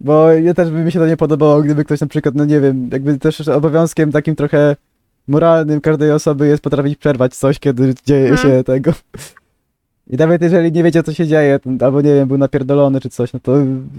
Bo 0.00 0.32
ja 0.32 0.54
też 0.54 0.70
by 0.70 0.78
mi 0.84 0.92
się 0.92 0.98
to 0.98 1.06
nie 1.06 1.16
podobało, 1.16 1.62
gdyby 1.62 1.84
ktoś 1.84 2.00
na 2.00 2.06
przykład, 2.06 2.34
no 2.34 2.44
nie 2.44 2.60
wiem, 2.60 2.88
jakby 2.92 3.18
też 3.18 3.48
obowiązkiem 3.48 4.12
takim 4.12 4.36
trochę 4.36 4.76
moralnym 5.28 5.80
każdej 5.80 6.12
osoby 6.12 6.46
jest 6.46 6.62
potrafić 6.62 6.98
przerwać 6.98 7.34
coś, 7.36 7.58
kiedy 7.58 7.94
dzieje 8.06 8.28
Mhm. 8.30 8.48
się 8.58 8.64
tego. 8.64 8.92
I 10.10 10.16
nawet 10.16 10.42
jeżeli 10.42 10.72
nie 10.72 10.82
wiedział, 10.82 11.02
co 11.02 11.14
się 11.14 11.26
dzieje, 11.26 11.60
albo 11.80 12.00
nie 12.00 12.14
wiem, 12.14 12.28
był 12.28 12.38
napierdolony 12.38 13.00
czy 13.00 13.08
coś, 13.10 13.32
no 13.32 13.40
to 13.42 13.52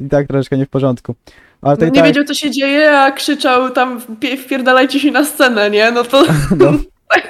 i 0.05 0.09
tak 0.09 0.27
troszeczkę 0.27 0.57
nie 0.57 0.65
w 0.65 0.69
porządku. 0.69 1.15
Ale 1.61 1.77
Nie 1.77 1.91
tak, 1.91 2.05
wiedział, 2.05 2.23
co 2.23 2.33
się 2.33 2.51
dzieje, 2.51 2.97
a 2.99 3.11
krzyczał 3.11 3.69
tam 3.69 3.99
"Wpie- 3.99 4.37
wpierdalajcie 4.37 4.99
się 4.99 5.11
na 5.11 5.25
scenę, 5.25 5.69
nie? 5.69 5.91
No 5.91 6.03
to 6.03 6.23
no, 6.59 6.71
tak 7.09 7.27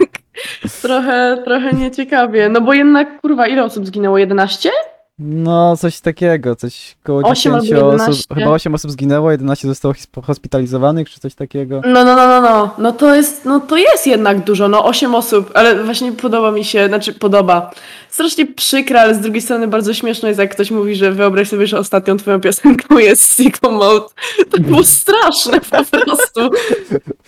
trochę, 0.82 1.42
trochę 1.46 1.74
nieciekawie. 1.74 2.50
No 2.50 2.62
bo 2.62 2.74
jednak, 2.74 3.22
kurwa, 3.22 3.48
ile 3.48 3.64
osób 3.64 3.86
zginęło? 3.86 4.18
11? 4.18 4.70
No 5.20 5.78
coś 5.78 6.00
takiego, 6.00 6.56
coś 6.56 6.96
koło 7.04 7.22
Osiem 7.22 7.54
10 7.62 7.72
albo 7.74 7.88
osób, 7.88 8.00
11. 8.02 8.36
chyba 8.36 8.52
8 8.52 8.76
osób 8.76 8.92
zginęło, 8.92 9.32
11 9.32 9.68
zostało 9.68 9.94
his- 9.94 10.08
hospitalizowanych 10.26 11.10
czy 11.10 11.20
coś 11.20 11.36
takiego. 11.36 11.82
No, 11.86 12.04
no, 12.06 12.16
no, 12.16 12.28
no, 12.28 12.42
no. 12.42 12.70
No 12.78 12.92
to 12.92 13.16
jest, 13.16 13.46
no 13.46 13.60
to 13.60 13.78
jest 13.78 14.08
jednak 14.08 14.44
dużo, 14.44 14.68
no 14.68 14.86
8 14.86 15.16
osób, 15.16 15.52
ale 15.54 15.84
właśnie 15.84 16.12
podoba 16.12 16.52
mi 16.52 16.66
się, 16.66 16.88
znaczy 16.88 17.14
podoba. 17.14 17.72
Strasznie 18.10 18.46
przykre, 18.46 19.02
ale 19.02 19.16
z 19.16 19.20
drugiej 19.20 19.42
strony 19.42 19.68
bardzo 19.68 19.94
śmieszne 19.94 20.28
jest, 20.30 20.40
jak 20.40 20.52
ktoś 20.52 20.72
mówi, 20.72 20.96
że 20.96 21.12
wyobraź 21.12 21.50
sobie, 21.50 21.68
że 21.68 21.80
ostatnią 21.80 22.18
twoją 22.18 22.42
piosenką 22.42 22.98
jest 23.10 23.38
Sicko 23.38 23.72
Mode. 23.72 24.06
To 24.52 24.62
było 24.62 24.84
straszne 24.84 25.62
po 25.62 25.86
prostu. 25.86 26.50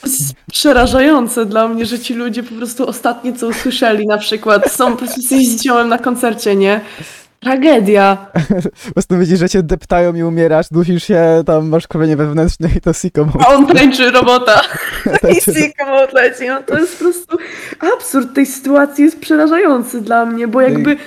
To 0.01 0.07
jest 0.07 0.33
przerażające 0.51 1.45
dla 1.45 1.67
mnie, 1.67 1.86
że 1.86 2.00
ci 2.00 2.13
ludzie 2.13 2.43
po 2.43 2.55
prostu 2.55 2.88
ostatnie, 2.88 3.33
co 3.33 3.48
usłyszeli 3.48 4.07
na 4.07 4.17
przykład, 4.17 4.71
są 4.71 4.91
po 4.91 4.98
prostu 4.98 5.21
z 5.21 5.62
ziołem 5.63 5.89
na 5.89 5.98
koncercie, 5.98 6.55
nie? 6.55 6.81
Tragedia. 7.41 8.17
Po 8.88 8.93
prostu 8.93 9.17
widzisz, 9.17 9.39
że 9.39 9.50
cię 9.50 9.63
deptają 9.63 10.15
i 10.15 10.24
umierasz, 10.24 10.69
dusisz 10.71 11.03
się, 11.03 11.43
tam 11.45 11.69
masz 11.69 11.88
krwawienie 11.88 12.17
wewnętrzne 12.17 12.69
i 12.77 12.81
to 12.81 12.93
siko 12.93 13.27
A 13.39 13.48
on 13.48 13.67
tańczy 13.67 14.12
robota. 14.12 14.62
I 15.31 15.36
Sicko 15.36 15.86
Mode 15.86 16.12
leci. 16.13 16.48
No 16.48 16.63
to 16.63 16.77
jest 16.79 16.98
po 16.98 17.03
prostu 17.03 17.38
absurd 17.95 18.36
tej 18.36 18.45
sytuacji 18.45 19.03
jest 19.03 19.19
przerażający 19.19 20.01
dla 20.01 20.25
mnie, 20.25 20.48
bo 20.48 20.62
jakby 20.62 20.98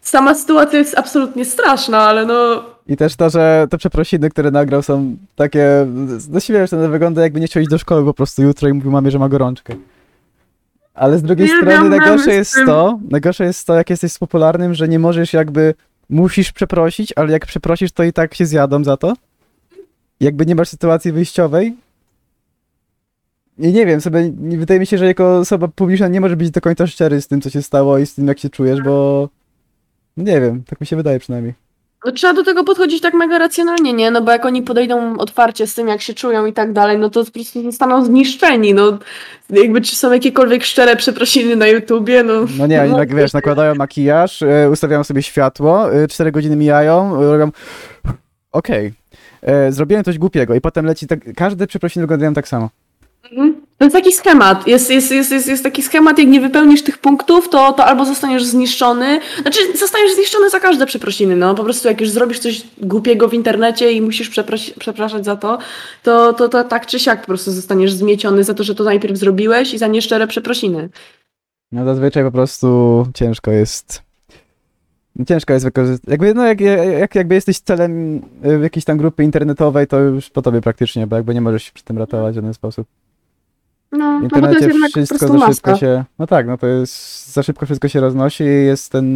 sama 0.00 0.34
sytuacja 0.34 0.78
jest 0.78 0.98
absolutnie 0.98 1.44
straszna, 1.44 1.98
ale 1.98 2.26
no 2.26 2.64
I 2.88 2.96
też 2.96 3.16
to, 3.16 3.30
że 3.30 3.66
te 3.70 3.78
przeprosiny, 3.78 4.30
które 4.30 4.50
nagrał 4.50 4.82
są 4.82 5.16
takie, 5.36 5.86
no 6.30 6.40
śmieszne, 6.40 6.78
to 6.78 6.88
wygląda 6.88 7.22
jakby 7.22 7.40
nie 7.40 7.46
chciał 7.46 7.60
iść 7.60 7.70
do 7.70 7.78
szkoły 7.78 8.04
po 8.04 8.14
prostu 8.14 8.42
jutro 8.42 8.68
i 8.68 8.72
mówił 8.72 8.90
mamie, 8.90 9.10
że 9.10 9.18
ma 9.18 9.28
gorączkę. 9.28 9.74
Ale 10.94 11.18
z 11.18 11.22
drugiej 11.22 11.46
Uwielbiam 11.46 11.74
strony 11.74 11.96
najgorsze 11.96 12.24
z 12.24 12.34
jest 12.34 12.54
to, 12.66 12.98
najgorsze 13.10 13.44
jest 13.44 13.66
to, 13.66 13.74
jak 13.74 13.90
jesteś 13.90 14.18
popularnym, 14.18 14.74
że 14.74 14.88
nie 14.88 14.98
możesz 14.98 15.32
jakby, 15.32 15.74
musisz 16.08 16.52
przeprosić, 16.52 17.12
ale 17.16 17.32
jak 17.32 17.46
przeprosisz, 17.46 17.92
to 17.92 18.04
i 18.04 18.12
tak 18.12 18.34
się 18.34 18.46
zjadą 18.46 18.84
za 18.84 18.96
to. 18.96 19.14
Jakby 20.20 20.46
nie 20.46 20.54
masz 20.54 20.68
sytuacji 20.68 21.12
wyjściowej. 21.12 21.76
I 23.58 23.72
nie 23.72 23.86
wiem, 23.86 24.00
sobie, 24.00 24.30
nie, 24.30 24.58
wydaje 24.58 24.80
mi 24.80 24.86
się, 24.86 24.98
że 24.98 25.06
jako 25.06 25.38
osoba 25.38 25.68
publiczna 25.68 26.08
nie 26.08 26.20
możesz 26.20 26.36
być 26.36 26.50
do 26.50 26.60
końca 26.60 26.86
szczery 26.86 27.20
z 27.20 27.28
tym, 27.28 27.40
co 27.40 27.50
się 27.50 27.62
stało 27.62 27.98
i 27.98 28.06
z 28.06 28.14
tym, 28.14 28.28
jak 28.28 28.38
się 28.38 28.50
czujesz, 28.50 28.82
bo 28.82 29.28
nie 30.16 30.40
wiem, 30.40 30.62
tak 30.62 30.80
mi 30.80 30.86
się 30.86 30.96
wydaje 30.96 31.18
przynajmniej. 31.18 31.54
No, 32.04 32.12
trzeba 32.12 32.32
do 32.34 32.44
tego 32.44 32.64
podchodzić 32.64 33.00
tak 33.00 33.14
mega 33.14 33.38
racjonalnie, 33.38 33.92
nie? 33.92 34.10
No 34.10 34.22
bo 34.22 34.32
jak 34.32 34.44
oni 34.44 34.62
podejdą 34.62 35.16
otwarcie 35.16 35.66
z 35.66 35.74
tym, 35.74 35.88
jak 35.88 36.00
się 36.00 36.14
czują 36.14 36.46
i 36.46 36.52
tak 36.52 36.72
dalej, 36.72 36.98
no 36.98 37.10
to 37.10 37.24
po 37.24 37.30
prostu 37.30 37.62
zostaną 37.62 38.04
zniszczeni, 38.04 38.74
no. 38.74 38.98
Jakby 39.50 39.80
czy 39.80 39.96
są 39.96 40.12
jakiekolwiek 40.12 40.64
szczere 40.64 40.96
przeprosiny 40.96 41.56
na 41.56 41.66
YouTubie, 41.66 42.22
no. 42.22 42.34
No 42.58 42.66
nie, 42.66 42.82
oni 42.82 42.94
tak, 42.94 43.14
wiesz, 43.14 43.32
nakładają 43.32 43.74
makijaż, 43.74 44.42
y, 44.42 44.70
ustawiają 44.72 45.04
sobie 45.04 45.22
światło, 45.22 45.86
4 46.10 46.32
godziny 46.32 46.56
mijają, 46.56 47.22
y, 47.22 47.32
robią 47.32 47.50
okej, 48.52 48.92
y, 49.68 49.72
zrobiłem 49.72 50.04
coś 50.04 50.18
głupiego 50.18 50.54
i 50.54 50.60
potem 50.60 50.86
leci 50.86 51.06
tak, 51.06 51.20
każde 51.36 51.66
przeprosiny 51.66 52.02
wyglądają 52.02 52.34
tak 52.34 52.48
samo. 52.48 52.70
Mhm. 53.32 53.63
To 53.78 53.84
jest 53.84 53.96
taki 53.96 54.12
schemat. 54.12 54.66
Jest, 54.66 54.90
jest, 54.90 55.10
jest, 55.10 55.30
jest, 55.30 55.48
jest 55.48 55.62
taki 55.62 55.82
schemat, 55.82 56.18
jak 56.18 56.28
nie 56.28 56.40
wypełnisz 56.40 56.82
tych 56.82 56.98
punktów, 56.98 57.48
to, 57.48 57.72
to 57.72 57.84
albo 57.84 58.04
zostaniesz 58.04 58.44
zniszczony. 58.44 59.20
Znaczy, 59.42 59.60
zostaniesz 59.78 60.14
zniszczony 60.14 60.50
za 60.50 60.60
każde 60.60 60.86
przeprosiny. 60.86 61.36
No 61.36 61.54
po 61.54 61.64
prostu, 61.64 61.88
jak 61.88 62.00
już 62.00 62.10
zrobisz 62.10 62.38
coś 62.38 62.62
głupiego 62.78 63.28
w 63.28 63.34
internecie 63.34 63.92
i 63.92 64.02
musisz 64.02 64.30
przepraszać 64.78 65.24
za 65.24 65.36
to, 65.36 65.58
to, 66.02 66.32
to, 66.32 66.48
to 66.48 66.64
tak 66.64 66.86
czy 66.86 66.98
siak 66.98 67.20
po 67.20 67.26
prostu 67.26 67.52
zostaniesz 67.52 67.92
zmieciony 67.92 68.44
za 68.44 68.54
to, 68.54 68.64
że 68.64 68.74
to 68.74 68.84
najpierw 68.84 69.18
zrobiłeś 69.18 69.74
i 69.74 69.78
za 69.78 69.86
nieszczere 69.86 70.26
przeprosiny. 70.26 70.88
No 71.72 71.84
zazwyczaj 71.84 72.24
po 72.24 72.32
prostu 72.32 73.06
ciężko 73.14 73.50
jest, 73.50 74.02
ciężko 75.28 75.52
jest 75.52 75.64
wykorzystać, 75.64 76.10
jakby, 76.10 76.34
no 76.34 76.44
jak, 76.44 76.60
jak, 77.00 77.14
jakby 77.14 77.34
jesteś 77.34 77.58
celem 77.58 78.16
y, 78.16 78.60
jakiejś 78.62 78.84
tam 78.84 78.98
grupy 78.98 79.24
internetowej, 79.24 79.86
to 79.86 80.00
już 80.00 80.30
po 80.30 80.42
tobie 80.42 80.60
praktycznie, 80.60 81.06
bo 81.06 81.16
jakby 81.16 81.34
nie 81.34 81.40
możesz 81.40 81.62
się 81.62 81.72
przy 81.74 81.84
tym 81.84 81.98
ratować 81.98 82.32
w 82.32 82.36
żaden 82.36 82.54
sposób. 82.54 82.86
No, 83.98 84.20
no 84.20 84.28
bo 84.28 84.40
to 84.40 84.52
jest 84.52 84.68
jednak 84.68 84.90
wszystko 84.90 85.18
za 85.18 85.26
szybko 85.26 85.46
maska. 85.46 85.76
się, 85.76 86.04
no 86.18 86.26
tak, 86.26 86.46
no 86.46 86.58
to 86.58 86.66
jest, 86.66 87.32
za 87.32 87.42
szybko 87.42 87.66
wszystko 87.66 87.88
się 87.88 88.00
roznosi 88.00 88.44
i 88.44 88.66
jest 88.66 88.92
ten 88.92 89.06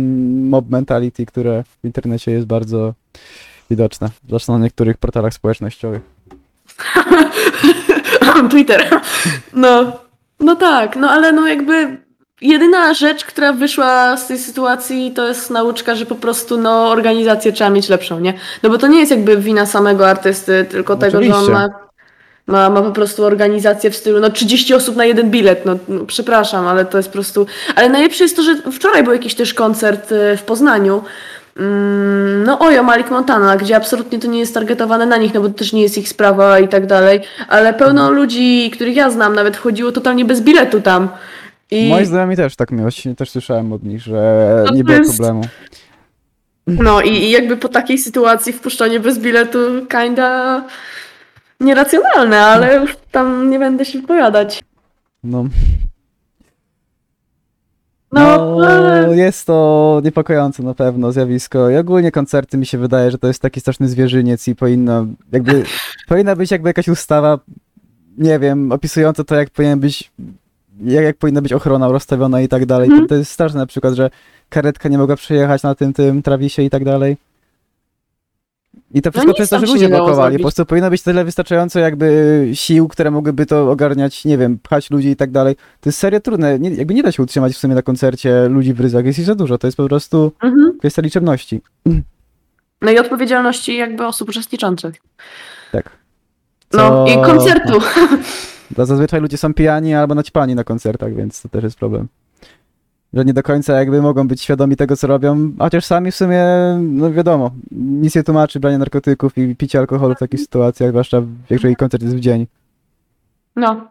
mob 0.49 0.70
mentality, 0.70 1.26
które 1.26 1.64
w 1.64 1.85
internecie 1.85 2.32
jest 2.32 2.47
bardzo 2.47 2.94
widoczne, 3.70 4.08
zresztą 4.28 4.52
na 4.52 4.64
niektórych 4.64 4.97
portalach 4.97 5.35
społecznościowych. 5.35 6.02
Twitter. 8.50 9.00
No, 9.52 9.92
no 10.40 10.56
tak, 10.56 10.97
no 10.97 11.11
ale 11.11 11.32
no 11.32 11.47
jakby 11.47 11.99
jedyna 12.40 12.94
rzecz, 12.94 13.25
która 13.25 13.52
wyszła 13.52 14.16
z 14.16 14.26
tej 14.26 14.38
sytuacji, 14.38 15.12
to 15.12 15.28
jest 15.28 15.50
nauczka, 15.50 15.94
że 15.94 16.06
po 16.06 16.14
prostu 16.14 16.58
no 16.58 16.90
organizację 16.90 17.52
trzeba 17.52 17.70
mieć 17.70 17.88
lepszą, 17.88 18.20
nie? 18.20 18.35
No 18.62 18.70
bo 18.70 18.78
to 18.78 18.87
nie 18.87 18.99
jest 18.99 19.11
jakby 19.11 19.37
wina 19.37 19.66
samego 19.66 20.08
artysty, 20.08 20.66
tylko 20.70 20.97
tego, 20.97 21.23
że 21.23 21.35
on 21.35 21.52
ma, 21.52 21.68
ma, 22.49 22.71
ma 22.71 22.83
po 22.83 22.90
prostu 22.90 23.25
organizację 23.25 23.90
w 23.90 23.97
stylu, 23.97 24.21
no 24.21 24.31
30 24.31 24.75
osób 24.75 24.97
na 24.97 25.05
jeden 25.05 25.31
bilet, 25.31 25.67
no, 25.67 25.76
no 25.88 26.05
przepraszam, 26.07 26.67
ale 26.67 26.85
to 26.85 26.97
jest 26.97 27.09
po 27.09 27.12
prostu... 27.12 27.47
Ale 27.76 27.88
najlepsze 27.88 28.25
jest 28.25 28.37
to, 28.37 28.43
że 28.43 28.57
wczoraj 28.73 29.05
był 29.05 29.12
jakiś 29.12 29.35
też 29.35 29.55
koncert 29.55 30.12
y, 30.12 30.37
w 30.37 30.43
Poznaniu, 30.43 31.02
Mm, 31.61 32.45
No 32.45 32.59
ojo, 32.59 32.83
Malik 32.83 33.11
Montana, 33.11 33.57
gdzie 33.57 33.76
absolutnie 33.76 34.19
to 34.19 34.28
nie 34.28 34.38
jest 34.38 34.55
targetowane 34.55 35.07
na 35.07 35.17
nich, 35.17 35.35
no 35.35 35.40
bo 35.40 35.49
to 35.49 35.55
też 35.55 35.73
nie 35.73 35.83
jest 35.83 35.99
ich 35.99 36.09
sprawa 36.09 36.59
i 36.59 36.69
tak 36.69 36.87
dalej, 36.87 37.21
ale 37.49 37.75
pełno 37.75 38.00
Mhm. 38.02 38.14
ludzi, 38.17 38.71
których 38.75 38.97
ja 38.97 39.11
znam, 39.11 39.35
nawet 39.35 39.57
wchodziło 39.57 39.93
totalnie 39.93 40.25
bez 40.25 40.40
biletu 40.40 40.81
tam. 40.81 41.09
I 41.71 41.88
Moi 41.88 42.05
znajomi 42.05 42.37
też 42.37 42.57
tak 42.57 42.71
miło, 42.71 42.88
też 43.17 43.31
słyszałem 43.31 43.73
od 43.73 43.83
nich, 43.85 44.00
że 44.00 44.62
No 44.67 44.75
nie 44.75 44.85
było 44.85 44.99
jest- 44.99 45.17
problemu. 45.17 45.43
no 46.67 47.00
i, 47.00 47.09
i 47.11 47.31
jakby 47.31 47.57
po 47.57 47.69
takiej 47.69 47.99
sytuacji 47.99 48.52
wpuszczanie 48.52 49.00
bez 49.00 49.19
biletu 49.19 49.59
kinda 49.90 50.62
nieracjonalne, 51.60 52.40
ale 52.40 52.76
już 52.76 52.96
tam 53.10 53.50
nie 53.50 53.58
będę 53.58 53.84
się 53.84 54.00
wypowiadać. 54.00 54.64
No. 55.24 55.48
No, 58.12 58.20
ale... 58.20 59.16
jest 59.16 59.46
to 59.46 60.00
niepokojące 60.04 60.62
na 60.62 60.74
pewno 60.74 61.12
zjawisko. 61.12 61.70
I 61.70 61.76
ogólnie 61.76 62.12
koncerty 62.12 62.58
mi 62.58 62.66
się 62.66 62.78
wydaje, 62.78 63.10
że 63.10 63.18
to 63.18 63.26
jest 63.26 63.42
taki 63.42 63.60
straszny 63.60 63.88
zwierzyniec 63.88 64.48
i 64.48 64.56
powinno, 64.56 65.06
jakby, 65.32 65.64
powinna 66.08 66.36
być 66.36 66.50
jakby 66.50 66.68
jakaś 66.68 66.88
ustawa, 66.88 67.38
nie 68.18 68.38
wiem, 68.38 68.72
opisująca 68.72 69.24
to, 69.24 69.34
jak 69.34 69.50
powinien 69.50 69.80
być, 69.80 70.12
jak, 70.84 71.04
jak 71.04 71.16
powinna 71.16 71.42
być 71.42 71.52
ochrona 71.52 71.88
rozstawiona 71.88 72.40
i 72.40 72.48
tak 72.48 72.66
dalej. 72.66 72.86
Mhm. 72.86 73.02
To, 73.02 73.08
to 73.08 73.14
jest 73.14 73.30
straszne 73.30 73.60
na 73.60 73.66
przykład, 73.66 73.94
że 73.94 74.10
karetka 74.48 74.88
nie 74.88 74.98
mogła 74.98 75.16
przejechać 75.16 75.62
na 75.62 75.74
tym, 75.74 75.92
tym 75.92 76.22
trawisie 76.22 76.62
i 76.62 76.70
tak 76.70 76.84
dalej. 76.84 77.16
I 78.95 79.02
to 79.02 79.11
wszystko 79.11 79.28
nic 79.28 79.37
przez 79.37 79.49
to, 79.49 79.61
że 79.61 79.66
ludzie 79.66 79.88
blokowali. 79.88 80.37
Po 80.37 80.42
prostu 80.42 80.66
powinno 80.66 80.90
być 80.90 81.02
tyle 81.02 81.25
wystarczająco 81.25 81.78
jakby 81.78 82.49
sił, 82.54 82.88
które 82.88 83.11
mogłyby 83.11 83.47
to 83.47 83.71
ogarniać, 83.71 84.25
nie 84.25 84.38
wiem, 84.38 84.59
pchać 84.59 84.90
ludzi 84.90 85.09
i 85.09 85.16
tak 85.16 85.30
dalej. 85.30 85.57
To 85.57 85.88
jest 85.88 85.99
serio 85.99 86.21
trudne. 86.21 86.59
Nie, 86.59 86.71
jakby 86.71 86.95
nie 86.95 87.02
da 87.02 87.12
się 87.12 87.23
utrzymać 87.23 87.52
w 87.52 87.59
sumie 87.59 87.75
na 87.75 87.83
koncercie 87.83 88.49
ludzi 88.49 88.75
w 88.75 88.80
ryzach. 88.80 89.04
Jest 89.07 89.18
ich 89.18 89.25
za 89.25 89.35
dużo. 89.35 89.59
To 89.59 89.66
jest 89.66 89.76
po 89.76 89.87
prostu 89.88 90.33
Mhm. 90.42 90.78
kwestia 90.78 91.02
liczebności. 91.02 91.61
No 92.83 92.90
i 92.90 92.99
odpowiedzialności 92.99 93.76
jakby 93.76 94.07
osób 94.07 94.28
uczestniczących. 94.28 94.95
Tak. 95.73 95.90
No 96.73 97.07
i 97.09 97.14
koncertu. 97.25 97.78
Bo 98.71 98.87
zazwyczaj 98.87 99.21
ludzie 99.21 99.37
są 99.37 99.54
pijani 99.54 99.95
albo 99.95 100.14
naćpani 100.14 100.54
na 100.54 100.64
koncertach, 100.64 101.14
więc 101.14 101.42
to 101.42 101.49
też 101.49 101.64
jest 101.64 101.78
problem. 101.78 102.09
Że 103.14 103.24
nie 103.24 103.32
do 103.32 103.42
końca 103.42 103.78
jakby 103.78 104.02
mogą 104.02 104.28
być 104.28 104.42
świadomi 104.42 104.76
tego, 104.76 104.96
co 104.96 105.06
robią, 105.06 105.52
chociaż 105.58 105.84
sami 105.84 106.10
w 106.10 106.16
sumie, 106.16 106.44
no 106.80 107.12
wiadomo, 107.12 107.50
nic 107.70 108.14
nie 108.14 108.22
tłumaczy 108.22 108.60
branie 108.60 108.78
narkotyków 108.78 109.38
i 109.38 109.56
picie 109.56 109.78
alkoholu 109.78 110.14
w 110.14 110.18
takich 110.18 110.40
sytuacjach, 110.40 110.90
zwłaszcza 110.90 111.22
jeżeli 111.50 111.76
koncert 111.76 112.02
jest 112.02 112.16
w 112.16 112.20
dzień. 112.20 112.46
No. 113.56 113.90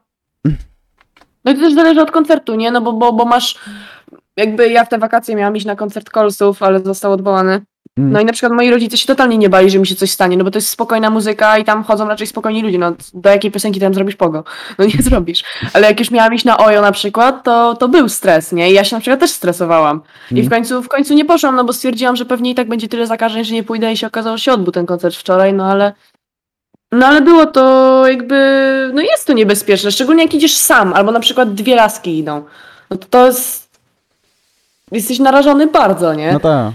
No 1.45 1.51
i 1.51 1.55
to 1.55 1.61
też 1.61 1.73
zależy 1.73 2.01
od 2.01 2.11
koncertu, 2.11 2.55
nie? 2.55 2.71
No 2.71 2.81
bo, 2.81 2.93
bo, 2.93 3.13
bo 3.13 3.25
masz. 3.25 3.59
Jakby 4.37 4.69
ja 4.69 4.85
w 4.85 4.89
te 4.89 4.97
wakacje 4.97 5.35
miałam 5.35 5.55
iść 5.55 5.65
na 5.65 5.75
koncert 5.75 6.09
Colsów, 6.09 6.63
ale 6.63 6.79
został 6.79 7.11
odwołany. 7.11 7.61
Mm. 7.97 8.11
No 8.11 8.19
i 8.21 8.25
na 8.25 8.33
przykład 8.33 8.53
moi 8.53 8.71
rodzice 8.71 8.97
się 8.97 9.07
totalnie 9.07 9.37
nie 9.37 9.49
bali, 9.49 9.69
że 9.69 9.79
mi 9.79 9.87
się 9.87 9.95
coś 9.95 10.11
stanie, 10.11 10.37
no 10.37 10.43
bo 10.43 10.51
to 10.51 10.57
jest 10.57 10.69
spokojna 10.69 11.09
muzyka 11.09 11.57
i 11.57 11.63
tam 11.63 11.83
chodzą 11.83 12.07
raczej 12.07 12.27
spokojni 12.27 12.61
ludzie. 12.61 12.77
No 12.77 12.93
do 13.13 13.29
jakiej 13.29 13.51
piosenki 13.51 13.79
tam 13.79 13.93
zrobisz 13.93 14.15
pogo? 14.15 14.43
No 14.79 14.85
nie 14.85 15.01
zrobisz. 15.09 15.43
Ale 15.73 15.87
jak 15.87 15.99
już 15.99 16.11
miałam 16.11 16.33
iść 16.33 16.45
na 16.45 16.57
Ojo 16.57 16.81
na 16.81 16.91
przykład, 16.91 17.43
to, 17.43 17.75
to 17.75 17.87
był 17.87 18.09
stres, 18.09 18.51
nie? 18.51 18.71
I 18.71 18.73
ja 18.73 18.83
się 18.83 18.95
na 18.95 18.99
przykład 18.99 19.19
też 19.19 19.31
stresowałam. 19.31 20.01
I 20.31 20.35
w 20.35 20.37
Mm. 20.37 20.49
końcu, 20.49 20.83
w 20.83 20.87
końcu 20.87 21.13
nie 21.13 21.25
poszłam, 21.25 21.55
no 21.55 21.63
bo 21.63 21.73
stwierdziłam, 21.73 22.15
że 22.15 22.25
pewnie 22.25 22.51
i 22.51 22.55
tak 22.55 22.67
będzie 22.67 22.87
tyle 22.87 23.07
zakażeń, 23.07 23.43
że 23.45 23.53
nie 23.53 23.63
pójdę 23.63 23.93
i 23.93 23.97
się 23.97 24.07
okazało, 24.07 24.37
że 24.37 24.43
się 24.43 24.51
odbył 24.53 24.71
ten 24.71 24.85
koncert 24.85 25.15
wczoraj, 25.15 25.53
no 25.53 25.65
ale. 25.71 25.93
No 26.91 27.07
ale 27.07 27.21
było 27.21 27.45
to 27.45 28.03
jakby. 28.07 28.35
No 28.93 29.01
jest 29.01 29.27
to 29.27 29.33
niebezpieczne, 29.33 29.91
szczególnie 29.91 30.23
jak 30.23 30.33
idziesz 30.33 30.53
sam, 30.57 30.93
albo 30.93 31.11
na 31.11 31.19
przykład 31.19 31.53
dwie 31.53 31.75
laski 31.75 32.17
idą. 32.17 32.43
No 32.89 32.97
to 32.97 33.07
to 33.09 33.25
jest. 33.25 33.67
Jesteś 34.91 35.19
narażony 35.19 35.67
bardzo, 35.67 36.13
nie? 36.13 36.33
No 36.33 36.39
tak. 36.39 36.73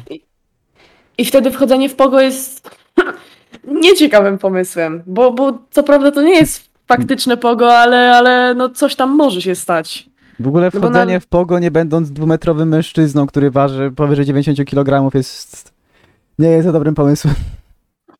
I 1.22 1.24
wtedy 1.24 1.50
wchodzenie 1.50 1.88
w 1.88 1.94
pogo 1.94 2.20
jest 2.20 2.70
nieciekawym 3.82 4.38
pomysłem, 4.38 5.02
bo, 5.06 5.32
bo 5.32 5.58
co 5.70 5.82
prawda 5.82 6.10
to 6.10 6.22
nie 6.22 6.34
jest 6.34 6.68
faktyczne 6.86 7.36
pogo, 7.36 7.74
ale, 7.78 8.16
ale 8.16 8.54
no 8.54 8.68
coś 8.68 8.96
tam 8.96 9.10
może 9.16 9.42
się 9.42 9.54
stać. 9.54 10.08
W 10.40 10.48
ogóle 10.48 10.70
No 10.74 10.80
wchodzenie 10.80 11.14
na- 11.14 11.20
w 11.20 11.26
pogo, 11.26 11.58
nie 11.58 11.70
będąc 11.70 12.10
dwumetrowym 12.10 12.68
mężczyzną, 12.68 13.26
który 13.26 13.50
waży 13.50 13.90
powyżej 13.96 14.24
90 14.24 14.64
kg 14.68 15.14
jest... 15.14 15.72
Nie 16.38 16.48
jest 16.48 16.66
to 16.66 16.72
dobrym 16.72 16.94
pomysłem. 16.94 17.34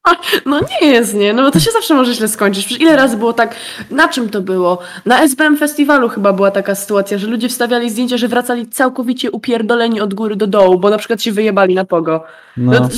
No 0.47 0.61
nie 0.61 0.89
jest, 0.89 1.15
nie? 1.15 1.33
No 1.33 1.43
bo 1.43 1.51
to 1.51 1.61
się 1.61 1.71
zawsze 1.71 1.95
może 1.95 2.15
źle 2.15 2.29
skończyć. 2.29 2.67
Przecież 2.67 2.83
ile 2.83 2.97
razy 2.97 3.17
było 3.17 3.33
tak, 3.33 3.55
na 3.91 4.09
czym 4.09 4.29
to 4.29 4.41
było? 4.41 4.79
Na 5.07 5.21
SBM 5.23 5.57
Festiwalu 5.57 6.09
chyba 6.09 6.33
była 6.33 6.51
taka 6.51 6.75
sytuacja, 6.75 7.19
że 7.19 7.27
ludzie 7.27 7.49
wstawiali 7.49 7.91
zdjęcia, 7.91 8.17
że 8.17 8.29
wracali 8.29 8.67
całkowicie 8.67 9.31
upierdoleni 9.31 10.01
od 10.01 10.15
góry 10.15 10.37
do 10.37 10.47
dołu, 10.47 10.79
bo 10.79 10.91
na 10.91 10.99
przykład 10.99 11.23
się 11.23 11.33
wyjebali 11.33 11.75
na 11.75 11.85
pogo. 11.85 12.25
No. 12.57 12.73
No. 12.73 12.89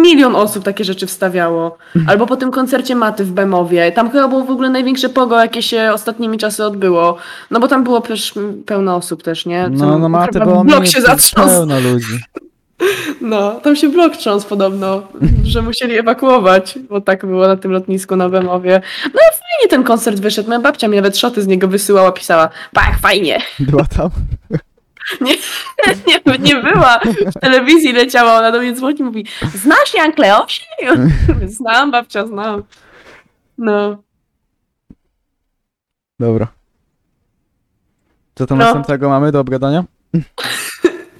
milion 0.00 0.36
osób 0.36 0.64
takie 0.64 0.84
rzeczy 0.84 1.06
wstawiało. 1.06 1.78
Albo 2.08 2.26
po 2.26 2.36
tym 2.36 2.50
koncercie 2.50 2.94
Maty 2.94 3.24
w 3.24 3.32
Bemowie. 3.32 3.92
Tam 3.92 4.10
chyba 4.10 4.28
było 4.28 4.44
w 4.44 4.50
ogóle 4.50 4.70
największe 4.70 5.08
pogo, 5.08 5.38
jakie 5.38 5.62
się 5.62 5.90
ostatnimi 5.94 6.38
czasy 6.38 6.64
odbyło. 6.64 7.16
No 7.50 7.60
bo 7.60 7.68
tam 7.68 7.84
było 7.84 8.02
mm, 8.36 8.62
pełno 8.64 8.96
osób 8.96 9.22
też, 9.22 9.46
nie? 9.46 9.68
No, 9.70 9.90
Tam 9.90 10.00
no 10.00 10.08
maty, 10.08 10.38
chyba 10.38 10.46
bo 10.46 10.64
blok 10.64 10.86
się 10.86 11.00
zatrząsł. 11.00 11.54
pełno 11.54 11.80
ludzi. 11.80 12.18
No, 13.20 13.60
tam 13.60 13.76
się 13.76 13.88
blok 13.88 14.16
trząsł 14.16 14.48
podobno, 14.48 15.02
że 15.44 15.62
musieli 15.62 15.98
ewakuować, 15.98 16.78
bo 16.88 17.00
tak 17.00 17.26
było 17.26 17.46
na 17.48 17.56
tym 17.56 17.70
lotnisku 17.72 18.16
na 18.16 18.28
Bemowie. 18.28 18.80
No 19.04 19.10
i 19.10 19.32
fajnie 19.38 19.68
ten 19.70 19.84
koncert 19.84 20.20
wyszedł. 20.20 20.48
Moja 20.48 20.60
babcia 20.60 20.88
mi 20.88 20.96
nawet 20.96 21.18
szoty 21.18 21.42
z 21.42 21.46
niego 21.46 21.68
wysyłała, 21.68 22.12
pisała, 22.12 22.48
tak, 22.72 22.98
fajnie. 23.00 23.38
Była 23.58 23.84
tam. 23.84 24.10
Nie, 26.06 26.38
nie 26.38 26.56
była. 26.56 27.00
W 27.36 27.40
telewizji 27.40 27.92
leciała, 27.92 28.38
ona 28.38 28.52
do 28.52 28.60
mnie 28.60 28.72
dzwoni 28.72 29.00
i 29.00 29.02
mówi, 29.02 29.26
znasz 29.54 29.94
Jan 29.94 30.12
Kleosi? 30.12 30.62
Znam, 31.46 31.90
babcia, 31.90 32.26
znam. 32.26 32.62
No. 33.58 34.02
Dobra. 36.20 36.46
Co 38.34 38.46
to 38.46 38.56
No. 38.56 38.64
następnego 38.64 39.08
mamy 39.08 39.32
do 39.32 39.40
obgadania? 39.40 39.84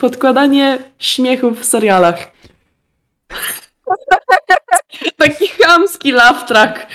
Podkładanie 0.02 0.78
śmiechu 0.98 1.50
w 1.50 1.64
serialach. 1.64 2.16
Taki 5.16 5.48
chamski 5.48 6.12
laugh 6.12 6.46
track. 6.46 6.86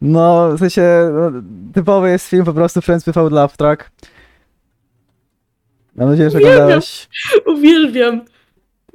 No, 0.00 0.48
w 0.56 0.58
sensie, 0.58 0.82
no, 1.12 1.30
typowy 1.74 2.10
jest 2.10 2.28
film 2.28 2.44
po 2.44 2.52
prostu 2.52 2.80
Friends 2.80 3.04
Without 3.04 3.32
Love 3.32 3.56
Track. 3.56 3.90
Mam 5.96 6.08
nadzieję, 6.10 6.30
że 6.30 6.38
Uwielbiam. 6.38 6.56
oglądałeś. 6.56 7.08
Uwielbiam. 7.46 8.20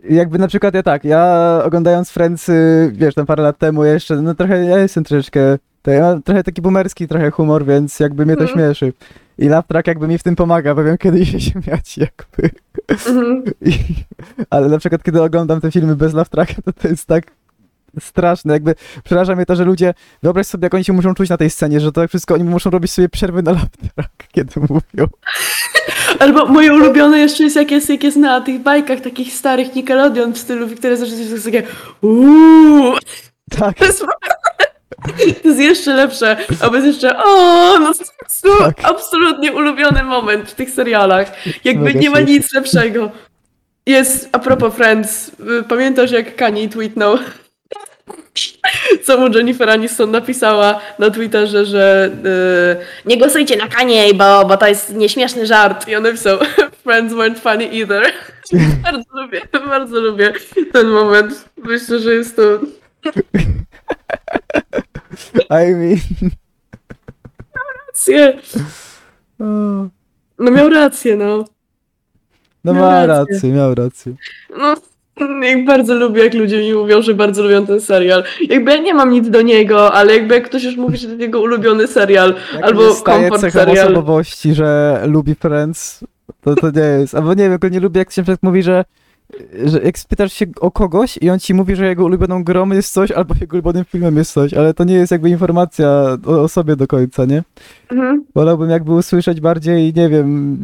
Jakby 0.10 0.40
na 0.40 0.48
przykład 0.48 0.74
ja 0.74 0.84
tak, 0.84 1.04
ja 1.04 1.62
oglądając 1.66 2.12
Friends, 2.12 2.52
wiesz, 2.92 3.16
tam 3.16 3.26
parę 3.26 3.44
lat 3.44 3.58
temu 3.58 3.86
jeszcze, 3.86 4.16
no 4.16 4.36
trochę, 4.36 4.66
ja 4.66 4.78
jestem 4.78 5.04
troszeczkę, 5.04 5.58
to 5.82 5.92
ja 5.92 6.02
mam 6.02 6.24
trochę 6.24 6.44
taki 6.44 6.62
boomerski 6.62 7.08
trochę 7.08 7.32
humor, 7.32 7.66
więc 7.66 8.00
jakby 8.00 8.26
mnie 8.26 8.36
to 8.36 8.42
Mhm. 8.42 8.60
śmieszy. 8.60 8.94
I 9.38 9.48
Love 9.48 9.64
Track 9.68 9.88
jakby 9.88 10.08
mi 10.08 10.18
w 10.18 10.24
tym 10.24 10.36
pomaga, 10.36 10.76
bo 10.76 10.84
wiem 10.84 10.98
kiedy 10.98 11.26
się 11.26 11.40
śmiać 11.40 11.98
jakby. 11.98 12.50
Mhm. 12.88 13.44
I, 13.62 13.74
ale 14.50 14.68
na 14.70 14.78
przykład 14.78 15.04
kiedy 15.04 15.22
oglądam 15.22 15.62
te 15.62 15.72
filmy 15.72 15.96
bez 15.96 16.14
Love 16.14 16.30
Tracka, 16.30 16.62
to 16.66 16.74
to 16.74 16.88
jest 16.88 17.06
tak 17.06 17.24
straszne, 18.00 18.54
jakby 18.54 18.76
przeraża 19.04 19.36
mnie 19.36 19.46
to, 19.46 19.56
że 19.56 19.66
ludzie, 19.66 19.94
wyobraź 20.24 20.48
sobie 20.48 20.66
jak 20.66 20.74
oni 20.74 20.84
się 20.84 20.94
muszą 20.94 21.14
czuć 21.14 21.30
na 21.30 21.38
tej 21.38 21.50
scenie, 21.50 21.80
że 21.80 21.92
to 21.92 22.08
wszystko, 22.08 22.34
oni 22.34 22.44
muszą 22.44 22.70
robić 22.70 22.92
sobie 22.92 23.10
przerwy 23.10 23.44
na 23.44 23.52
Love 23.52 23.68
Track, 23.96 24.12
kiedy 24.32 24.54
mówią. 24.60 25.08
Albo 26.20 26.46
moje 26.46 26.74
ulubione 26.74 27.20
jeszcze 27.20 27.44
jest 27.44 27.56
jak 27.56 27.72
jest, 27.72 27.90
jak 27.90 28.04
jest 28.04 28.18
na 28.18 28.42
tych 28.42 28.62
bajkach 28.62 29.02
takich 29.02 29.34
starych 29.34 29.76
Nickelodeon 29.76 30.34
w 30.34 30.38
stylu 30.38 30.68
Wiktoria 30.68 30.98
Zaczyna 30.98 31.18
jest 31.20 31.46
takie 31.46 31.64
uuu. 32.02 32.94
Tak, 33.60 33.78
To 33.78 33.86
jest, 33.86 34.06
to 35.42 35.48
jest 35.48 35.60
jeszcze 35.60 35.94
lepsze. 35.94 36.38
Albo 36.62 36.76
jest 36.76 36.88
jeszcze 36.88 37.18
o, 37.18 37.80
no 37.80 37.94
to 38.42 38.58
Tak. 38.60 38.80
absolutnie 38.84 39.52
ulubiony 39.54 40.04
moment 40.04 40.50
w 40.50 40.56
tych 40.56 40.70
serialach. 40.70 41.32
Jakby 41.64 41.84
Mega 41.84 42.00
nie 42.00 42.10
ma 42.10 42.20
nic 42.20 42.54
lepszego. 42.54 43.12
Jest, 43.86 44.30
a 44.32 44.40
propos 44.40 44.76
Friends, 44.76 45.32
y, 45.60 45.64
pamiętasz 45.64 46.12
jak 46.12 46.36
Kanye 46.36 46.70
tweetnął, 46.70 47.18
co 49.06 49.18
mu 49.18 49.38
Jennifer 49.38 49.70
Aniston 49.70 50.12
napisała 50.12 50.80
na 51.00 51.10
Twitterze, 51.10 51.66
że 51.66 52.12
y, 53.06 53.10
nie 53.10 53.18
głosujcie 53.18 53.58
na 53.58 53.68
Kanye, 53.68 54.14
bo, 54.14 54.46
bo 54.46 54.58
to 54.58 54.68
jest 54.68 54.94
nieśmieszny 54.94 55.46
żart. 55.46 55.88
I 55.88 55.96
on 55.96 56.04
napisał, 56.04 56.38
Friends 56.84 57.14
weren't 57.14 57.40
funny 57.40 57.70
either. 57.72 58.04
bardzo 58.84 59.22
lubię, 59.22 59.42
bardzo 59.68 60.00
lubię 60.00 60.34
ten 60.74 60.88
moment. 60.88 61.46
Myślę, 61.58 62.00
że 62.00 62.14
jest 62.14 62.36
to 62.36 62.42
I 65.50 65.74
mean... 65.76 65.98
rację. 67.88 68.34
o, 69.40 69.44
No 70.40 70.52
miał 70.52 70.70
rację, 70.70 71.16
no. 71.16 71.46
No 72.64 72.74
Miał 72.74 72.82
ma 72.84 73.06
rację. 73.06 73.34
rację, 73.36 73.52
miał 73.54 73.76
rację. 73.76 74.14
No, 74.58 74.76
jak 75.44 75.66
bardzo 75.66 75.96
lubię, 75.96 76.24
jak 76.24 76.34
ludzie 76.34 76.58
mi 76.62 76.74
mówią, 76.74 77.02
że 77.02 77.14
bardzo 77.14 77.44
lubią 77.44 77.66
ten 77.66 77.82
serial. 77.82 78.24
Jakby 78.50 78.72
ja 78.72 78.78
nie 78.78 78.94
mam 78.94 79.12
nic 79.12 79.30
do 79.30 79.42
niego, 79.42 79.94
ale 79.94 80.14
jakby 80.14 80.36
jak 80.36 80.46
ktoś 80.46 80.64
już 80.64 80.76
mówi, 80.76 80.98
że 80.98 81.08
to 81.08 81.14
jego 81.22 81.42
ulubiony 81.42 81.88
serial, 81.88 82.36
Jak 82.54 82.64
albo 82.64 82.96
komfort 82.96 83.52
serial. 83.54 83.86
osobowości, 83.88 84.54
że 84.54 85.00
lubi 85.08 85.36
Friends, 85.36 86.04
to 86.42 86.56
to 86.56 86.72
nie 86.72 86.82
jest. 86.82 87.16
Albo 87.16 87.34
nie 87.34 87.50
wiem, 87.50 87.58
go 87.60 87.70
nie 87.70 87.80
lubię, 87.80 88.00
jak 88.00 88.12
się 88.12 88.24
mówi, 88.42 88.64
że, 88.64 88.86
że 89.66 89.82
jak 89.82 90.00
spytasz 90.00 90.34
się 90.34 90.46
o 90.60 90.72
kogoś 90.72 91.18
i 91.22 91.30
on 91.30 91.40
ci 91.40 91.54
mówi, 91.54 91.76
że 91.76 91.88
jego 91.88 92.06
ulubioną 92.06 92.44
grą 92.44 92.70
jest 92.70 92.94
coś, 92.94 93.12
albo 93.12 93.36
jego 93.42 93.56
ulubionym 93.58 93.86
filmem 93.86 94.18
jest 94.18 94.32
coś, 94.32 94.54
ale 94.54 94.74
to 94.74 94.84
nie 94.84 94.94
jest 94.94 95.12
jakby 95.12 95.30
informacja 95.30 96.18
o, 96.26 96.42
o 96.42 96.48
sobie 96.48 96.76
do 96.76 96.88
końca, 96.88 97.26
nie? 97.26 97.44
Mhm. 97.92 98.26
Wolałbym 98.36 98.70
jakby 98.70 98.92
usłyszeć 98.92 99.42
bardziej, 99.42 99.94
nie 99.94 100.10
wiem, 100.10 100.58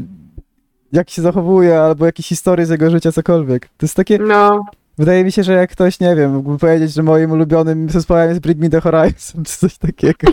jak 0.92 1.10
się 1.10 1.22
zachowuje, 1.22 1.80
albo 1.80 2.06
jakieś 2.06 2.28
historie 2.28 2.66
z 2.66 2.70
jego 2.70 2.90
życia, 2.90 3.12
cokolwiek. 3.12 3.68
To 3.78 3.86
jest 3.86 3.96
takie, 3.96 4.18
No, 4.18 4.66
wydaje 4.98 5.24
mi 5.24 5.32
się, 5.32 5.44
że 5.44 5.54
jak 5.54 5.72
ktoś, 5.72 6.00
nie 6.00 6.16
wiem, 6.16 6.34
mógłby 6.34 6.58
powiedzieć, 6.58 6.94
że 6.94 7.04
moim 7.04 7.32
ulubionym 7.32 7.90
zespołem 7.90 8.30
jest 8.30 8.42
Bring 8.42 8.60
Me 8.60 8.70
The 8.70 8.82
Horizon, 8.82 9.44
czy 9.44 9.58
coś 9.58 9.78
takiego. 9.78 10.32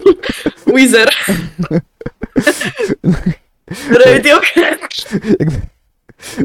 Weezer. 0.66 1.11
Radiohead. 4.07 4.81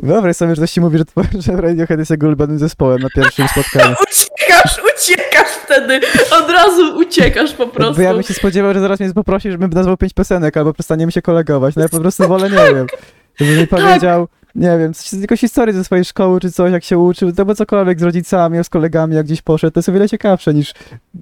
Wyobraź 0.03 0.35
sobie, 0.37 0.55
że 0.55 0.61
ktoś 0.61 0.71
ci 0.71 0.81
mówi, 0.81 0.97
że, 0.97 1.03
że 1.41 1.61
Radiohead 1.61 1.99
jest 1.99 2.11
jego 2.11 2.27
ulubionym 2.27 2.59
zespołem 2.59 2.99
na 2.99 3.09
pierwszym 3.15 3.47
spotkaniu. 3.47 3.95
Uciekasz, 4.11 4.81
uciekasz 4.95 5.49
wtedy. 5.65 5.99
Od 6.31 6.49
razu 6.49 6.97
uciekasz 6.97 7.53
po 7.53 7.67
prostu. 7.67 7.95
Bo 7.95 8.01
ja 8.01 8.13
bym 8.13 8.23
się 8.23 8.33
spodziewał, 8.33 8.73
że 8.73 8.79
zaraz 8.79 8.99
mnie 8.99 9.13
poprosi, 9.13 9.51
żebym 9.51 9.69
nazwał 9.69 9.97
pięć 9.97 10.13
piosenek, 10.13 10.57
albo 10.57 10.73
przestaniemy 10.73 11.11
się 11.11 11.21
kolegować. 11.21 11.75
No 11.75 11.81
ja 11.81 11.89
po 11.89 11.99
prostu 11.99 12.27
wolę, 12.27 12.49
nie 12.49 12.75
wiem. 12.75 12.87
Żeby 13.35 13.57
mi 13.57 13.67
powiedział, 13.67 14.27
nie 14.55 14.77
wiem, 14.77 14.93
coś, 14.93 15.21
jakąś 15.21 15.39
historię 15.39 15.73
ze 15.73 15.83
swojej 15.83 16.05
szkoły, 16.05 16.39
czy 16.39 16.51
coś, 16.51 16.71
jak 16.71 16.83
się 16.83 16.97
uczył, 16.97 17.31
albo 17.37 17.55
cokolwiek 17.55 17.99
z 17.99 18.03
rodzicami, 18.03 18.63
z 18.63 18.69
kolegami, 18.69 19.15
jak 19.15 19.25
gdzieś 19.25 19.41
poszedł, 19.41 19.73
to 19.73 19.79
jest 19.79 19.89
o 19.89 19.91
wiele 19.91 20.09
ciekawsze 20.09 20.53
niż 20.53 20.73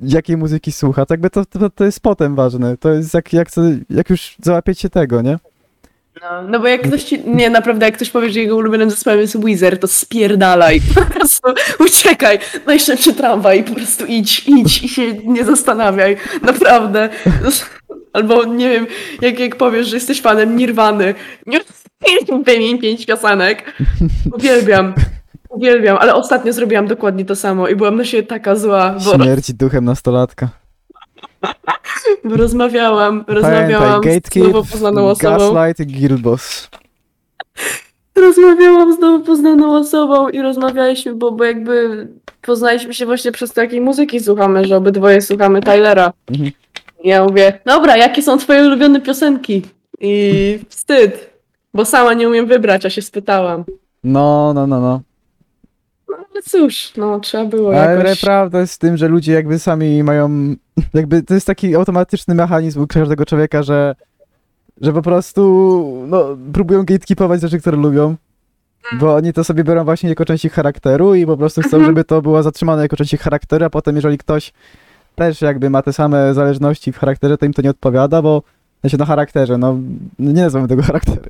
jakiej 0.03 0.37
muzyki 0.37 0.71
słucha. 0.71 1.05
Tak 1.05 1.19
by 1.19 1.29
to, 1.29 1.45
to, 1.45 1.69
to 1.69 1.85
jest 1.85 1.99
potem 1.99 2.35
ważne. 2.35 2.77
To 2.77 2.89
jest 2.89 3.13
jak, 3.13 3.33
jak, 3.33 3.47
jak 3.89 4.09
już 4.09 4.35
załapiecie 4.43 4.89
tego, 4.89 5.21
nie? 5.21 5.37
No, 6.21 6.41
no 6.41 6.59
bo 6.59 6.67
jak 6.67 6.81
ktoś 6.81 7.03
ci, 7.03 7.19
nie 7.25 7.49
naprawdę, 7.49 7.85
jak 7.85 7.95
ktoś 7.95 8.09
powie, 8.09 8.29
że 8.29 8.39
jego 8.39 8.55
ulubionym 8.55 8.89
zespołem 8.89 9.19
jest 9.19 9.45
Wizard, 9.45 9.81
to 9.81 9.87
spierdalaj, 9.87 10.81
po 10.95 11.01
prostu 11.01 11.47
uciekaj, 11.79 12.39
najszybszy 12.65 13.13
tramwaj, 13.13 13.63
po 13.63 13.75
prostu 13.75 14.05
idź, 14.05 14.43
idź 14.47 14.83
i 14.83 14.89
się 14.89 15.13
nie 15.13 15.45
zastanawiaj, 15.45 16.17
naprawdę. 16.41 17.09
Albo 18.13 18.45
nie 18.45 18.69
wiem, 18.69 18.87
jak, 19.21 19.39
jak 19.39 19.55
powiesz, 19.55 19.87
że 19.87 19.95
jesteś 19.95 20.21
fanem 20.21 20.55
Nirwany, 20.55 21.13
nie 21.45 21.59
wymień 22.43 22.79
pięć 22.79 23.05
piosenek, 23.05 23.73
uwielbiam. 24.33 24.93
Uwielbiam, 25.49 25.97
ale 25.97 26.15
ostatnio 26.15 26.53
zrobiłam 26.53 26.87
dokładnie 26.87 27.25
to 27.25 27.35
samo 27.35 27.67
i 27.67 27.75
byłam 27.75 27.95
na 27.95 28.05
siebie 28.05 28.23
taka 28.23 28.55
zła, 28.55 28.95
bo, 29.05 29.23
Śmierci 29.23 29.53
duchem 29.53 29.85
nastolatka. 29.85 30.49
Rozmawiałam, 32.23 33.23
rozmawiałam 33.27 34.01
Pamiętaj, 34.01 34.21
z 34.31 34.35
nowo 34.35 34.63
poznaną 34.71 35.07
osobą. 35.07 35.53
Gaslight 35.53 35.79
i 35.79 35.99
Guildboss. 35.99 36.69
Rozmawiałam 38.15 38.95
z 38.95 38.99
nowo 38.99 39.25
poznaną 39.25 39.75
osobą 39.77 40.29
i 40.29 40.41
rozmawialiśmy, 40.41 41.15
bo, 41.15 41.31
bo 41.31 41.43
jakby 41.43 42.07
poznaliśmy 42.41 42.93
się 42.93 43.05
właśnie 43.05 43.31
przez 43.31 43.53
to, 43.53 43.61
jakiej 43.61 43.81
muzyki 43.81 44.19
słuchamy, 44.19 44.65
że 44.65 44.77
obydwoje 44.77 45.21
słuchamy 45.21 45.61
Tylera. 45.61 46.13
Mhm. 46.31 46.51
I 47.03 47.07
ja 47.07 47.23
mówię, 47.23 47.59
dobra, 47.65 47.97
jakie 47.97 48.21
są 48.21 48.37
twoje 48.37 48.65
ulubione 48.65 49.01
piosenki? 49.01 49.61
I 50.01 50.59
wstyd, 50.69 51.29
bo 51.73 51.85
sama 51.85 52.13
nie 52.13 52.27
umiem 52.27 52.45
wybrać, 52.45 52.85
a 52.85 52.89
się 52.89 53.01
spytałam. 53.01 53.63
No, 54.03 54.53
no, 54.53 54.67
no, 54.67 54.81
no. 54.81 55.01
No 56.35 56.39
ale 56.39 56.43
cóż, 56.43 56.93
no 56.97 57.19
trzeba 57.19 57.45
było 57.45 57.81
Ale 57.81 57.97
jakoś... 57.97 58.21
prawda 58.21 58.59
jest 58.59 58.73
z 58.73 58.77
tym, 58.77 58.97
że 58.97 59.07
ludzie 59.07 59.33
jakby 59.33 59.59
sami 59.59 60.03
mają, 60.03 60.55
jakby 60.93 61.23
to 61.23 61.33
jest 61.33 61.47
taki 61.47 61.75
automatyczny 61.75 62.35
mechanizm 62.35 62.81
u 62.81 62.87
każdego 62.87 63.25
człowieka, 63.25 63.63
że, 63.63 63.95
że 64.81 64.93
po 64.93 65.01
prostu 65.01 66.03
no, 66.07 66.37
próbują 66.53 66.83
gatekeepować 66.83 67.41
rzeczy, 67.41 67.59
które 67.59 67.77
lubią, 67.77 68.15
bo 68.99 69.15
oni 69.15 69.33
to 69.33 69.43
sobie 69.43 69.63
biorą 69.63 69.83
właśnie 69.83 70.09
jako 70.09 70.25
część 70.25 70.45
ich 70.45 70.53
charakteru 70.53 71.15
i 71.15 71.25
po 71.25 71.37
prostu 71.37 71.61
chcą, 71.61 71.77
Mhm. 71.77 71.85
żeby 71.85 72.03
to 72.03 72.21
było 72.21 72.43
zatrzymane 72.43 72.81
jako 72.81 72.95
część 72.95 73.13
ich 73.13 73.21
charakteru, 73.21 73.65
a 73.65 73.69
potem 73.69 73.95
jeżeli 73.95 74.17
ktoś 74.17 74.53
też 75.15 75.41
jakby 75.41 75.69
ma 75.69 75.81
te 75.81 75.93
same 75.93 76.33
zależności 76.33 76.91
w 76.91 76.97
charakterze, 76.97 77.37
to 77.37 77.45
im 77.45 77.53
to 77.53 77.61
nie 77.61 77.69
odpowiada, 77.69 78.21
bo 78.21 78.43
znaczy 78.81 78.97
na 78.97 79.05
charakterze, 79.05 79.57
no 79.57 79.77
nie 80.19 80.41
nazywamy 80.41 80.67
tego 80.67 80.83
charakterem. 80.91 81.29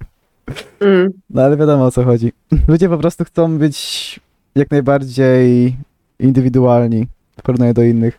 Mm. 0.80 1.10
No 1.30 1.42
ale 1.42 1.58
wiadomo 1.58 1.86
o 1.86 1.92
co 1.92 2.04
chodzi. 2.04 2.32
Ludzie 2.68 2.90
po 2.90 2.98
prostu 2.98 3.26
chcą 3.26 3.58
być 3.58 4.20
jak 4.56 4.72
najbardziej 4.72 5.76
indywidualni 6.20 7.08
w 7.40 7.42
porównaniu 7.42 7.74
do 7.74 7.84
innych. 7.84 8.18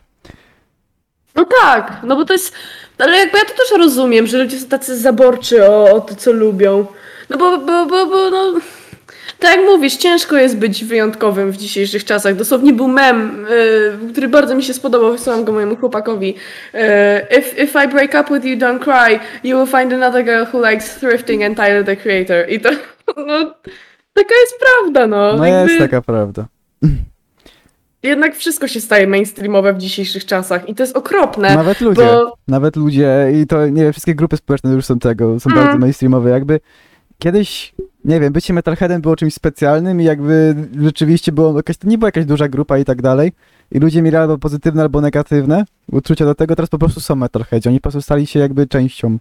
No 1.35 1.45
tak, 1.61 1.99
no 2.03 2.15
bo 2.15 2.25
to 2.25 2.33
jest. 2.33 2.53
Ale 2.97 3.17
jakby 3.17 3.37
ja 3.37 3.45
to 3.45 3.51
też 3.51 3.79
rozumiem, 3.79 4.27
że 4.27 4.37
ludzie 4.37 4.59
są 4.59 4.67
tacy 4.67 4.97
zaborczy 4.97 5.69
o, 5.69 5.91
o 5.95 6.01
to, 6.01 6.15
co 6.15 6.31
lubią. 6.31 6.85
No 7.29 7.37
bo, 7.37 7.57
bo, 7.57 7.85
bo, 7.85 8.05
bo 8.05 8.29
no. 8.29 8.53
Tak 9.39 9.57
jak 9.57 9.65
mówisz, 9.65 9.95
ciężko 9.95 10.37
jest 10.37 10.57
być 10.57 10.85
wyjątkowym 10.85 11.51
w 11.51 11.57
dzisiejszych 11.57 12.05
czasach. 12.05 12.35
Dosłownie 12.35 12.73
był 12.73 12.87
mem, 12.87 13.45
y, 13.45 14.11
który 14.11 14.27
bardzo 14.27 14.55
mi 14.55 14.63
się 14.63 14.73
spodobał, 14.73 15.11
wysłałam 15.11 15.45
go 15.45 15.51
mojemu 15.51 15.75
chłopakowi. 15.75 16.35
Y, 16.73 16.77
if, 17.37 17.63
if 17.63 17.85
I 17.85 17.87
break 17.87 18.13
up 18.21 18.33
with 18.33 18.45
you, 18.45 18.57
don't 18.57 18.79
cry, 18.79 19.19
you 19.43 19.57
will 19.57 19.81
find 19.81 19.93
another 19.93 20.25
girl 20.25 20.45
who 20.53 20.69
likes 20.71 20.95
thrifting 20.99 21.43
and 21.43 21.57
Tyler 21.57 21.85
the 21.85 21.95
Creator. 21.95 22.49
I 22.49 22.59
to, 22.59 22.69
no, 23.27 23.53
taka 24.17 24.35
jest 24.41 24.53
prawda, 24.59 25.07
no. 25.07 25.37
No 25.37 25.45
Jakby 25.45 25.71
jest 25.73 25.83
taka 25.85 26.01
prawda. 26.01 26.45
Jednak 28.03 28.35
wszystko 28.35 28.67
się 28.67 28.81
staje 28.81 29.07
mainstreamowe 29.07 29.73
w 29.73 29.77
dzisiejszych 29.77 30.25
czasach 30.25 30.69
i 30.69 30.75
to 30.75 30.83
jest 30.83 30.97
okropne. 30.97 31.55
Nawet 31.55 31.81
ludzie, 31.81 32.01
bo- 32.01 32.33
nawet 32.47 32.75
ludzie 32.75 33.31
i 33.41 33.47
to 33.47 33.67
nie 33.67 33.83
wiem, 33.83 33.91
wszystkie 33.91 34.15
grupy 34.15 34.37
społeczne 34.37 34.71
już 34.71 34.85
są 34.85 34.99
tego, 34.99 35.39
są 35.39 35.49
Mm. 35.51 35.63
bardzo 35.63 35.79
mainstreamowe. 35.79 36.29
Jakby 36.29 36.59
kiedyś, 37.19 37.73
nie 38.05 38.19
wiem, 38.19 38.33
bycie 38.33 38.53
metalheadem 38.53 39.01
było 39.01 39.15
czymś 39.15 39.33
specjalnym 39.33 40.01
i 40.01 40.03
jakby 40.03 40.55
rzeczywiście 40.81 41.31
było 41.31 41.57
jakaś, 41.57 41.77
to 41.77 41.87
nie 41.87 41.97
była 41.97 42.07
jakaś 42.07 42.25
duża 42.25 42.47
grupa 42.47 42.77
i 42.77 42.85
tak 42.85 43.01
dalej. 43.01 43.31
I 43.71 43.79
ludzie 43.79 44.01
mieli 44.01 44.17
albo 44.17 44.37
pozytywne, 44.37 44.81
albo 44.81 45.01
negatywne 45.01 45.65
uczucia 45.91 46.25
do 46.25 46.35
tego, 46.35 46.55
teraz 46.55 46.69
po 46.69 46.77
prostu 46.77 46.99
są 46.99 47.15
metalheadzi. 47.15 47.69
Oni 47.69 47.77
po 47.79 47.81
prostu 47.81 48.01
stali 48.01 48.27
się 48.27 48.39
jakby 48.39 48.67
częścią, 48.67 49.17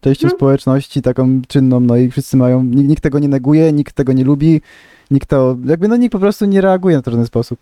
częścią 0.00 0.26
Mm. 0.28 0.36
społeczności, 0.36 1.02
taką 1.02 1.40
czynną, 1.48 1.80
no 1.80 1.96
i 1.96 2.10
wszyscy 2.10 2.36
mają, 2.36 2.62
nikt, 2.62 2.88
nikt 2.88 3.02
tego 3.02 3.18
nie 3.18 3.28
neguje, 3.28 3.72
nikt 3.72 3.94
tego 3.94 4.12
nie 4.12 4.24
lubi, 4.24 4.60
nikt 5.10 5.28
to, 5.28 5.56
jakby 5.66 5.88
no 5.88 5.96
nikt 5.96 6.12
po 6.12 6.18
prostu 6.18 6.44
nie 6.44 6.60
reaguje 6.60 6.96
na 6.96 7.02
to 7.02 7.10
w 7.10 7.12
żaden 7.12 7.26
sposób. 7.26 7.58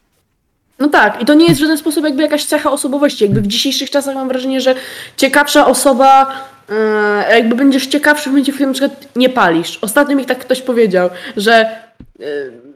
No 0.78 0.88
tak, 0.88 1.22
i 1.22 1.24
to 1.24 1.34
nie 1.34 1.46
jest 1.46 1.56
w 1.58 1.60
żaden 1.62 1.78
sposób 1.78 2.04
jakby 2.04 2.22
jakaś 2.22 2.44
cecha 2.44 2.70
osobowości. 2.70 3.24
Jakby 3.24 3.40
w 3.40 3.46
dzisiejszych 3.46 3.90
czasach 3.90 4.14
mam 4.14 4.28
wrażenie, 4.28 4.60
że 4.60 4.74
ciekawsza 5.16 5.66
osoba, 5.66 6.32
e, 6.70 7.36
jakby 7.38 7.54
będziesz 7.54 7.86
ciekawszy 7.86 8.24
w 8.24 8.32
momencie, 8.32 8.52
w 8.52 8.54
którym 8.54 8.70
na 8.70 8.74
przykład 8.74 9.16
nie 9.16 9.28
palisz. 9.28 9.78
Ostatnio 9.82 10.16
mi 10.16 10.24
tak 10.24 10.38
ktoś 10.38 10.62
powiedział, 10.62 11.10
że 11.36 11.52
e, 11.52 12.24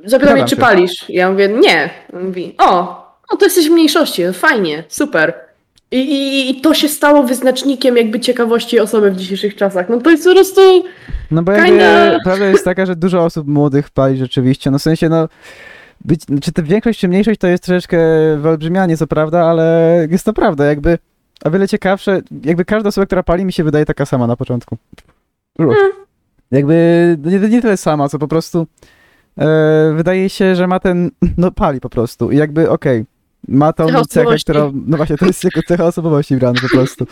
zapytał 0.05 0.35
mnie, 0.35 0.45
czy 0.45 0.57
palisz. 0.57 1.05
Ja 1.09 1.31
mówię, 1.31 1.49
nie. 1.49 1.91
On 2.13 2.25
mówi, 2.27 2.55
o, 2.59 3.01
no 3.33 3.37
to 3.39 3.45
jesteś 3.45 3.69
w 3.69 3.73
mniejszości, 3.73 4.23
fajnie, 4.33 4.85
super. 4.89 5.35
I, 5.93 5.97
i, 5.97 6.51
I 6.51 6.61
to 6.61 6.75
się 6.75 6.89
stało 6.89 7.23
wyznacznikiem 7.23 7.97
jakby 7.97 8.21
ciekawości 8.21 8.81
osoby 8.81 9.11
w 9.11 9.17
dzisiejszych 9.17 9.57
czasach. 9.57 9.89
No 9.89 10.01
to 10.01 10.11
jest 10.11 10.25
po 10.25 10.33
prostu... 10.33 10.61
No 11.31 11.43
bo 11.43 11.53
jakby 11.53 11.69
Kinda. 11.69 12.19
prawda 12.25 12.47
jest 12.47 12.65
taka, 12.65 12.87
że 12.87 12.97
dużo 12.97 13.25
osób 13.25 13.47
młodych 13.47 13.91
pali 13.91 14.17
rzeczywiście, 14.17 14.71
no 14.71 14.79
w 14.79 14.83
sensie 14.83 15.09
no 15.09 15.29
być, 16.05 16.21
czy 16.43 16.53
to 16.53 16.63
większość 16.63 17.01
czy 17.01 17.09
mniejszość 17.09 17.41
to 17.41 17.47
jest 17.47 17.63
troszeczkę 17.63 17.99
wyolbrzymianie, 18.39 18.97
co 18.97 19.07
prawda, 19.07 19.45
ale 19.45 20.07
jest 20.11 20.25
to 20.25 20.33
prawda, 20.33 20.65
jakby 20.65 20.99
o 21.45 21.51
wiele 21.51 21.69
ciekawsze, 21.69 22.21
jakby 22.45 22.65
każda 22.65 22.89
osoba, 22.89 23.07
która 23.07 23.23
pali 23.23 23.45
mi 23.45 23.53
się 23.53 23.65
wydaje 23.65 23.85
taka 23.85 24.07
sama 24.07 24.27
na 24.27 24.37
początku. 24.37 24.77
Uch. 25.59 25.77
Jakby 26.51 27.17
nie, 27.25 27.39
nie 27.39 27.63
tyle 27.63 27.77
sama, 27.77 28.09
co 28.09 28.19
po 28.19 28.29
prostu 28.29 28.67
e, 29.39 29.93
wydaje 29.97 30.29
się, 30.29 30.57
że 30.57 30.67
ma 30.67 30.81
ten, 30.81 31.11
no 31.37 31.51
pali 31.51 31.81
po 31.81 31.91
prostu 31.91 32.31
i 32.31 32.37
jakby 32.37 32.71
okej, 32.71 33.05
ma 33.49 33.73
tą 33.73 34.05
cechę, 34.05 34.37
którą, 34.45 34.73
no 34.87 34.97
właśnie, 34.97 35.17
to 35.17 35.27
jest 35.27 35.45
jako 35.45 35.61
cecha 35.69 35.85
osobowości 35.85 36.37
brany 36.37 36.61
po 36.63 36.69
prostu. 36.69 37.07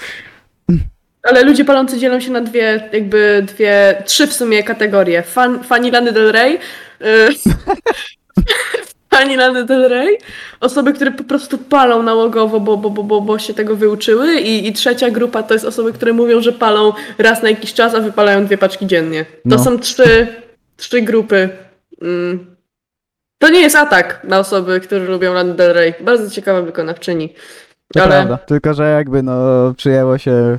Ale 1.22 1.42
ludzie 1.44 1.64
palący 1.64 1.98
dzielą 1.98 2.20
się 2.20 2.30
na 2.30 2.40
dwie, 2.40 2.88
jakby 2.92 3.44
dwie, 3.46 4.02
trzy 4.06 4.26
w 4.26 4.32
sumie 4.32 4.62
kategorie. 4.62 5.22
Fan, 5.22 5.64
fani 5.64 5.90
Lany 5.90 6.12
Del 6.12 6.32
Rey, 6.32 6.58
y, 7.00 7.28
fani 9.14 9.36
Lany 9.36 9.64
Del 9.64 9.88
Rey, 9.88 10.18
osoby, 10.60 10.92
które 10.92 11.10
po 11.10 11.24
prostu 11.24 11.58
palą 11.58 12.02
nałogowo, 12.02 12.60
bo, 12.60 12.76
bo, 12.76 12.90
bo, 12.90 13.20
bo, 13.20 13.38
się 13.38 13.54
tego 13.54 13.76
wyuczyły 13.76 14.34
i, 14.34 14.68
i 14.68 14.72
trzecia 14.72 15.10
grupa 15.10 15.42
to 15.42 15.54
jest 15.54 15.66
osoby, 15.66 15.92
które 15.92 16.12
mówią, 16.12 16.40
że 16.40 16.52
palą 16.52 16.92
raz 17.18 17.42
na 17.42 17.50
jakiś 17.50 17.74
czas, 17.74 17.94
a 17.94 18.00
wypalają 18.00 18.46
dwie 18.46 18.58
paczki 18.58 18.86
dziennie. 18.86 19.24
To 19.24 19.30
No. 19.44 19.58
są 19.64 19.78
trzy, 19.78 20.26
trzy 20.76 21.02
grupy. 21.02 21.48
To 23.38 23.48
nie 23.48 23.60
jest 23.60 23.76
atak 23.76 24.20
na 24.24 24.38
osoby, 24.38 24.80
które 24.80 25.04
lubią 25.04 25.32
Lany 25.34 25.54
Del 25.54 25.72
Rey. 25.72 25.94
Bardzo 26.00 26.30
ciekawa 26.30 26.62
wykonawczyni. 26.62 27.34
To 27.94 28.02
Ale- 28.02 28.10
prawda, 28.10 28.36
tylko 28.38 28.74
że 28.74 28.90
jakby 28.90 29.22
no 29.22 29.34
przyjęło 29.76 30.18
się, 30.18 30.58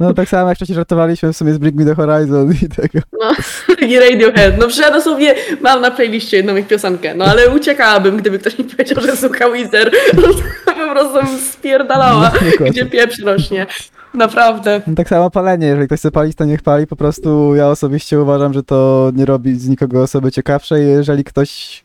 no 0.00 0.14
tak 0.14 0.28
samo 0.28 0.48
jak 0.48 0.56
wcześniej 0.56 0.76
żartowaliśmy 0.76 1.32
w 1.32 1.36
sumie 1.36 1.52
z 1.54 1.58
Bring 1.58 1.76
Me 1.76 1.84
The 1.84 1.94
Horizon 1.94 2.52
i 2.62 2.68
tego. 2.68 2.98
No, 3.20 3.30
i 3.88 3.98
Radiohead. 3.98 4.58
No 4.58 4.66
przecież 4.66 4.86
ja 4.86 4.90
dosłownie 4.92 5.34
mam 5.60 5.80
na 5.80 5.90
playliście 5.90 6.36
jedną 6.36 6.56
ich 6.56 6.66
piosenkę, 6.66 7.14
no 7.14 7.24
ale 7.24 7.50
uciekałabym, 7.50 8.16
gdyby 8.16 8.38
ktoś 8.38 8.58
mi 8.58 8.64
powiedział, 8.64 9.02
że 9.02 9.16
słucha 9.16 9.48
Weezer. 9.48 9.90
No, 10.14 10.22
to 10.66 10.72
po 10.72 10.90
prostu 10.92 11.18
spierdalała, 11.52 12.32
No, 12.60 12.66
gdzie 12.66 12.86
pieprz 12.86 13.18
rośnie. 13.18 13.66
Naprawdę. 14.14 14.80
No, 14.86 14.94
Tak 14.94 15.08
samo 15.08 15.30
palenie, 15.30 15.66
jeżeli 15.66 15.86
ktoś 15.86 15.98
chce 15.98 16.10
palić, 16.10 16.36
to 16.36 16.44
niech 16.44 16.62
pali, 16.62 16.86
po 16.86 16.96
prostu 16.96 17.54
ja 17.54 17.68
osobiście 17.68 18.20
uważam, 18.20 18.52
że 18.52 18.62
to 18.62 19.10
nie 19.14 19.24
robi 19.24 19.58
z 19.58 19.68
nikogo 19.68 20.02
osoby 20.02 20.32
ciekawszej, 20.32 20.86
jeżeli 20.88 21.24
ktoś 21.24 21.84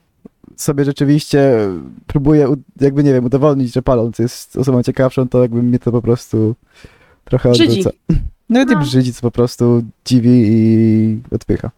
sobie 0.62 0.86
rzeczywiście 0.86 1.58
próbuje, 2.08 2.50
u- 2.50 2.58
jakby 2.82 3.04
nie 3.04 3.14
wiem, 3.14 3.26
udowodnić, 3.26 3.74
że 3.74 3.82
paląc 3.82 4.20
jest 4.20 4.58
osobą 4.58 4.84
ciekawszą, 4.84 5.28
to 5.30 5.42
jakby 5.42 5.64
mnie 5.64 5.80
to 5.80 5.92
po 5.92 6.02
prostu 6.02 6.56
trochę 7.26 7.52
Brzydzi. 7.52 7.80
odrzuca. 7.80 7.90
No 8.50 8.60
nie 8.64 8.76
No. 8.76 8.80
brzydzi, 8.82 9.14
co 9.14 9.22
po 9.22 9.32
prostu 9.32 9.84
dziwi 10.06 10.44
i 10.48 11.20
odpycha. 11.36 11.72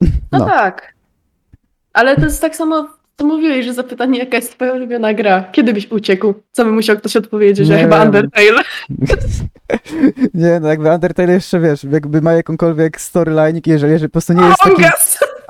No, 0.00 0.08
No. 0.38 0.46
tak. 0.46 0.94
Ale 1.92 2.16
to 2.16 2.22
jest 2.24 2.40
tak 2.40 2.56
samo, 2.56 2.88
co 3.18 3.24
mówiłeś, 3.26 3.66
że 3.66 3.74
zapytanie, 3.74 4.18
jaka 4.18 4.36
jest 4.36 4.52
twoja 4.52 4.72
ulubiona 4.72 5.14
gra. 5.14 5.44
Kiedy 5.52 5.72
byś 5.72 5.90
uciekł? 5.90 6.34
Co 6.52 6.64
by 6.64 6.72
musiał 6.72 6.96
ktoś 6.96 7.16
odpowiedzieć, 7.16 7.66
że 7.66 7.76
Nie 7.76 7.82
chyba. 7.82 8.04
Undertale. 8.04 8.62
nie, 10.34 10.60
no 10.60 10.68
jakby 10.68 10.88
Undertale 10.90 11.32
jeszcze, 11.32 11.60
wiesz, 11.60 11.84
jakby 11.84 12.22
ma 12.22 12.32
jakąkolwiek 12.32 13.00
storyline, 13.00 13.60
jeżeli, 13.66 13.92
jeżeli 13.92 14.08
po 14.08 14.12
prostu 14.12 14.32
nie 14.32 14.42
jest 14.46 14.62
taki... 14.62 14.82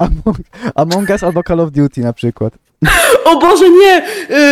Among 0.01 0.27
Us! 0.27 0.37
Among, 0.75 1.11
Us 1.11 1.23
albo 1.23 1.43
Call 1.43 1.61
of 1.61 1.71
Duty 1.71 2.01
na 2.01 2.13
przykład. 2.13 2.53
O 3.25 3.41
Boże, 3.41 3.71
nie! 3.71 4.03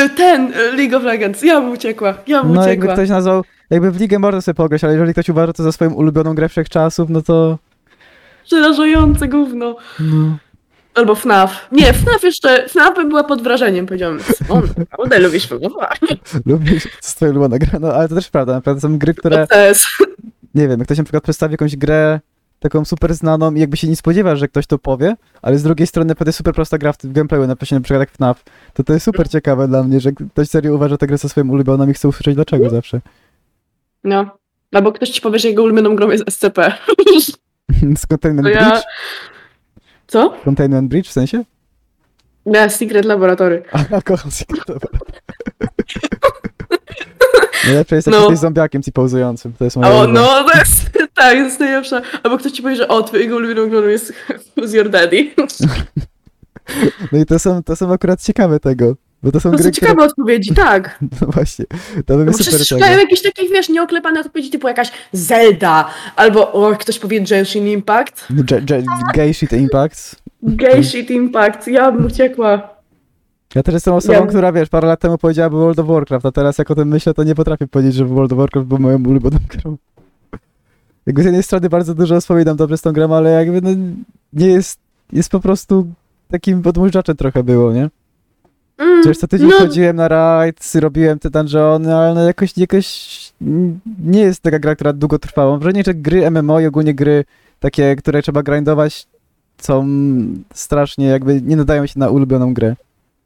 Y, 0.04 0.10
Ten, 0.16 0.52
y, 0.52 0.72
League 0.76 0.96
of 0.96 1.02
Legends. 1.02 1.42
Ja 1.42 1.60
bym 1.60 1.70
uciekła, 1.70 2.14
ja 2.26 2.42
bym 2.44 2.52
No 2.54 2.60
jakby 2.60 2.76
uciekła. 2.86 2.94
ktoś 2.94 3.08
nazwał, 3.08 3.44
jakby 3.70 3.90
w 3.90 4.00
ligę 4.00 4.18
można 4.18 4.40
sobie 4.40 4.54
pograć, 4.54 4.84
ale 4.84 4.92
jeżeli 4.92 5.12
ktoś 5.12 5.28
uważa 5.28 5.52
to 5.52 5.62
za 5.62 5.72
swoją 5.72 5.90
ulubioną 5.94 6.34
grę 6.34 6.48
wszechczasów, 6.48 7.10
no 7.10 7.22
to... 7.22 7.58
Przerażające 8.44 9.28
gówno. 9.28 9.76
No. 10.00 10.36
Albo 10.94 11.14
FNAF. 11.14 11.68
Nie, 11.72 11.92
FNAF 11.92 12.22
jeszcze, 12.22 12.68
FNAF 12.68 12.94
by 12.94 13.04
była 13.04 13.24
pod 13.24 13.42
wrażeniem, 13.42 13.86
powiedziałam. 13.86 14.18
On 14.48 14.62
naprawdę 14.90 15.18
lubisz 15.18 15.46
FNAF. 15.48 15.98
Lubisz, 16.46 16.82
to 16.82 16.88
jest 17.02 17.16
twoja 17.16 17.30
ulubiona 17.30 17.58
gra, 17.58 17.78
no 17.80 17.92
ale 17.92 18.08
to 18.08 18.14
też 18.14 18.28
prawda, 18.30 18.52
naprawdę 18.52 18.80
są 18.80 18.98
gry, 18.98 19.14
które, 19.14 19.46
nie 20.54 20.68
wiem, 20.68 20.78
jak 20.78 20.86
ktoś 20.86 20.98
na 20.98 21.04
przykład 21.04 21.22
przedstawi 21.22 21.52
jakąś 21.52 21.76
grę 21.76 22.20
taką 22.58 22.84
super 22.84 23.14
znaną 23.14 23.54
i 23.54 23.60
jakby 23.60 23.76
się 23.76 23.88
nie 23.88 23.96
spodziewasz, 23.96 24.38
że 24.38 24.48
ktoś 24.48 24.66
to 24.66 24.78
powie, 24.78 25.16
ale 25.42 25.58
z 25.58 25.62
drugiej 25.62 25.86
strony 25.86 26.08
naprawdę 26.08 26.32
super 26.32 26.54
prosta 26.54 26.78
gra 26.78 26.92
w 26.92 26.96
gameplayu, 27.12 27.46
na 27.46 27.56
przykład, 27.56 27.80
na 27.80 27.84
przykład 27.84 28.00
jak 28.00 28.10
FNAF, 28.10 28.44
to 28.74 28.84
to 28.84 28.92
jest 28.92 29.04
super 29.04 29.28
ciekawe 29.28 29.68
dla 29.68 29.82
mnie, 29.82 30.00
że 30.00 30.12
ktoś 30.12 30.48
serio 30.48 30.74
uważa 30.74 30.96
tę 30.96 31.06
grę 31.06 31.18
za 31.18 31.28
swoją 31.28 31.48
ulubioną 31.48 31.88
i 31.88 31.94
chce 31.94 32.08
usłyszeć 32.08 32.34
dlaczego 32.34 32.70
zawsze. 32.70 33.00
No. 34.04 34.38
Albo 34.72 34.92
ktoś 34.92 35.08
ci 35.10 35.20
powie, 35.20 35.38
że 35.38 35.48
jego 35.48 35.62
ulubioną 35.62 35.96
grą 35.96 36.10
jest 36.10 36.24
SCP. 36.30 36.72
Z 37.96 38.06
Containment 38.06 38.48
To 38.48 38.54
ja... 38.54 38.70
Bridge? 38.70 38.84
Co? 40.06 40.34
Containment 40.44 40.88
Bridge 40.88 41.08
w 41.08 41.12
sensie? 41.12 41.44
Nie, 42.46 42.70
Secret 42.70 43.04
Laboratory. 43.04 43.62
A, 43.92 44.02
kocham 44.02 44.30
Secret 44.30 44.68
Laboratory. 44.68 44.97
Najlepsze 47.68 47.96
jest 47.96 48.06
jak 48.06 48.16
No. 48.16 48.20
jesteś 48.20 48.38
zombiakiem 48.38 48.82
ci 48.82 48.92
pauzującym, 48.92 49.52
to 49.58 49.64
jest 49.64 49.76
moje 49.76 49.92
O, 49.92 50.06
no, 50.06 50.44
to 50.52 50.58
jest, 50.58 50.90
tak, 51.14 51.32
to 51.32 51.34
jest 51.34 51.60
najlepsza. 51.60 52.02
Albo 52.22 52.38
ktoś 52.38 52.52
ci 52.52 52.62
powie, 52.62 52.76
że 52.76 52.88
o, 52.88 53.02
twojego 53.02 53.36
ulubioną 53.36 53.68
grą 53.70 53.82
jest 53.82 54.12
Who's 54.56 54.74
Your 54.74 54.90
Daddy. 54.90 55.30
No 57.12 57.18
i 57.18 57.26
to 57.26 57.38
są, 57.38 57.62
to 57.62 57.76
są 57.76 57.92
akurat 57.92 58.22
ciekawe 58.22 58.60
tego, 58.60 58.94
bo 59.22 59.32
to 59.32 59.40
są 59.40 59.50
To 59.50 59.56
gry, 59.56 59.64
są 59.64 59.70
ciekawe 59.70 60.04
odpowiedzi, 60.04 60.54
tak. 60.54 60.94
które... 60.94 61.08
No 61.20 61.26
właśnie, 61.26 61.64
to 62.06 62.16
by 62.16 62.24
Bo 62.24 62.32
super 62.32 62.66
szukają 62.66 62.98
jakichś 62.98 63.22
takich, 63.22 63.50
wiesz, 63.50 63.68
nieoklepanych 63.68 64.26
odpowiedzi 64.26 64.50
typu 64.50 64.68
jakaś 64.68 64.90
Zelda, 65.12 65.88
albo 66.16 66.52
o, 66.52 66.76
ktoś 66.76 66.98
powie 66.98 67.20
Genshin 67.20 67.68
Impact, 67.68 68.26
Shit 69.32 69.52
Impact. 69.52 70.16
Gay 70.42 70.84
Shit 70.84 71.10
Impact, 71.10 71.68
ja 71.68 71.92
bym 71.92 72.06
uciekła. 72.06 72.77
Ja 73.54 73.62
też 73.62 73.74
jestem 73.74 73.94
osobą, 73.94 74.14
Ja- 74.20 74.26
która 74.26 74.52
wiesz, 74.52 74.68
parę 74.68 74.88
lat 74.88 75.00
temu 75.00 75.18
powiedziałaby 75.18 75.56
World 75.56 75.78
of 75.78 75.86
Warcraft, 75.86 76.26
a 76.26 76.32
teraz 76.32 76.58
jak 76.58 76.70
o 76.70 76.74
tym 76.74 76.88
myślę, 76.88 77.14
to 77.14 77.24
nie 77.24 77.34
potrafię 77.34 77.66
powiedzieć, 77.66 77.94
że 77.94 78.04
World 78.04 78.32
of 78.32 78.38
Warcraft 78.38 78.68
był 78.68 78.78
moją 78.78 79.02
ulubioną 79.04 79.36
grą. 79.62 79.76
Jakby 81.06 81.22
z 81.22 81.24
jednej 81.24 81.42
strony 81.42 81.68
bardzo 81.68 81.94
dużo 81.94 82.20
wspominam 82.20 82.56
dobrze 82.56 82.78
z 82.78 82.82
tą 82.82 82.92
grą, 82.92 83.14
ale 83.14 83.30
jakby 83.30 83.62
no, 83.62 83.70
nie 84.32 84.46
jest, 84.46 84.78
jest 85.12 85.30
po 85.30 85.40
prostu 85.40 85.86
takim 86.30 86.62
podmużdżaczem 86.62 87.16
trochę 87.16 87.42
było, 87.42 87.72
nie? 87.72 87.88
Mm, 88.78 89.00
Przecież 89.00 89.18
co 89.18 89.28
tydzień 89.28 89.48
no, 89.48 89.58
chodziłem 89.58 89.96
na 89.96 90.08
raids, 90.08 90.74
robiłem 90.74 91.18
te 91.18 91.30
dungeony, 91.30 91.96
ale 91.96 92.14
no 92.14 92.22
jakoś, 92.24 92.58
jakoś 92.58 93.18
nie 94.04 94.20
jest 94.20 94.40
taka 94.42 94.58
gra, 94.58 94.74
która 94.74 94.92
długo 94.92 95.18
trwała. 95.18 95.50
Mam 95.50 95.60
wrażenie, 95.60 95.82
że 95.86 95.94
gry 95.94 96.30
MMO 96.30 96.60
i 96.60 96.66
ogólnie 96.66 96.94
gry 96.94 97.24
takie, 97.60 97.96
które 97.96 98.22
trzeba 98.22 98.42
grindować 98.42 99.06
są 99.58 99.86
strasznie 100.54 101.06
jakby 101.06 101.42
nie 101.42 101.56
nadają 101.56 101.86
się 101.86 101.98
na 101.98 102.08
ulubioną 102.10 102.54
grę. 102.54 102.76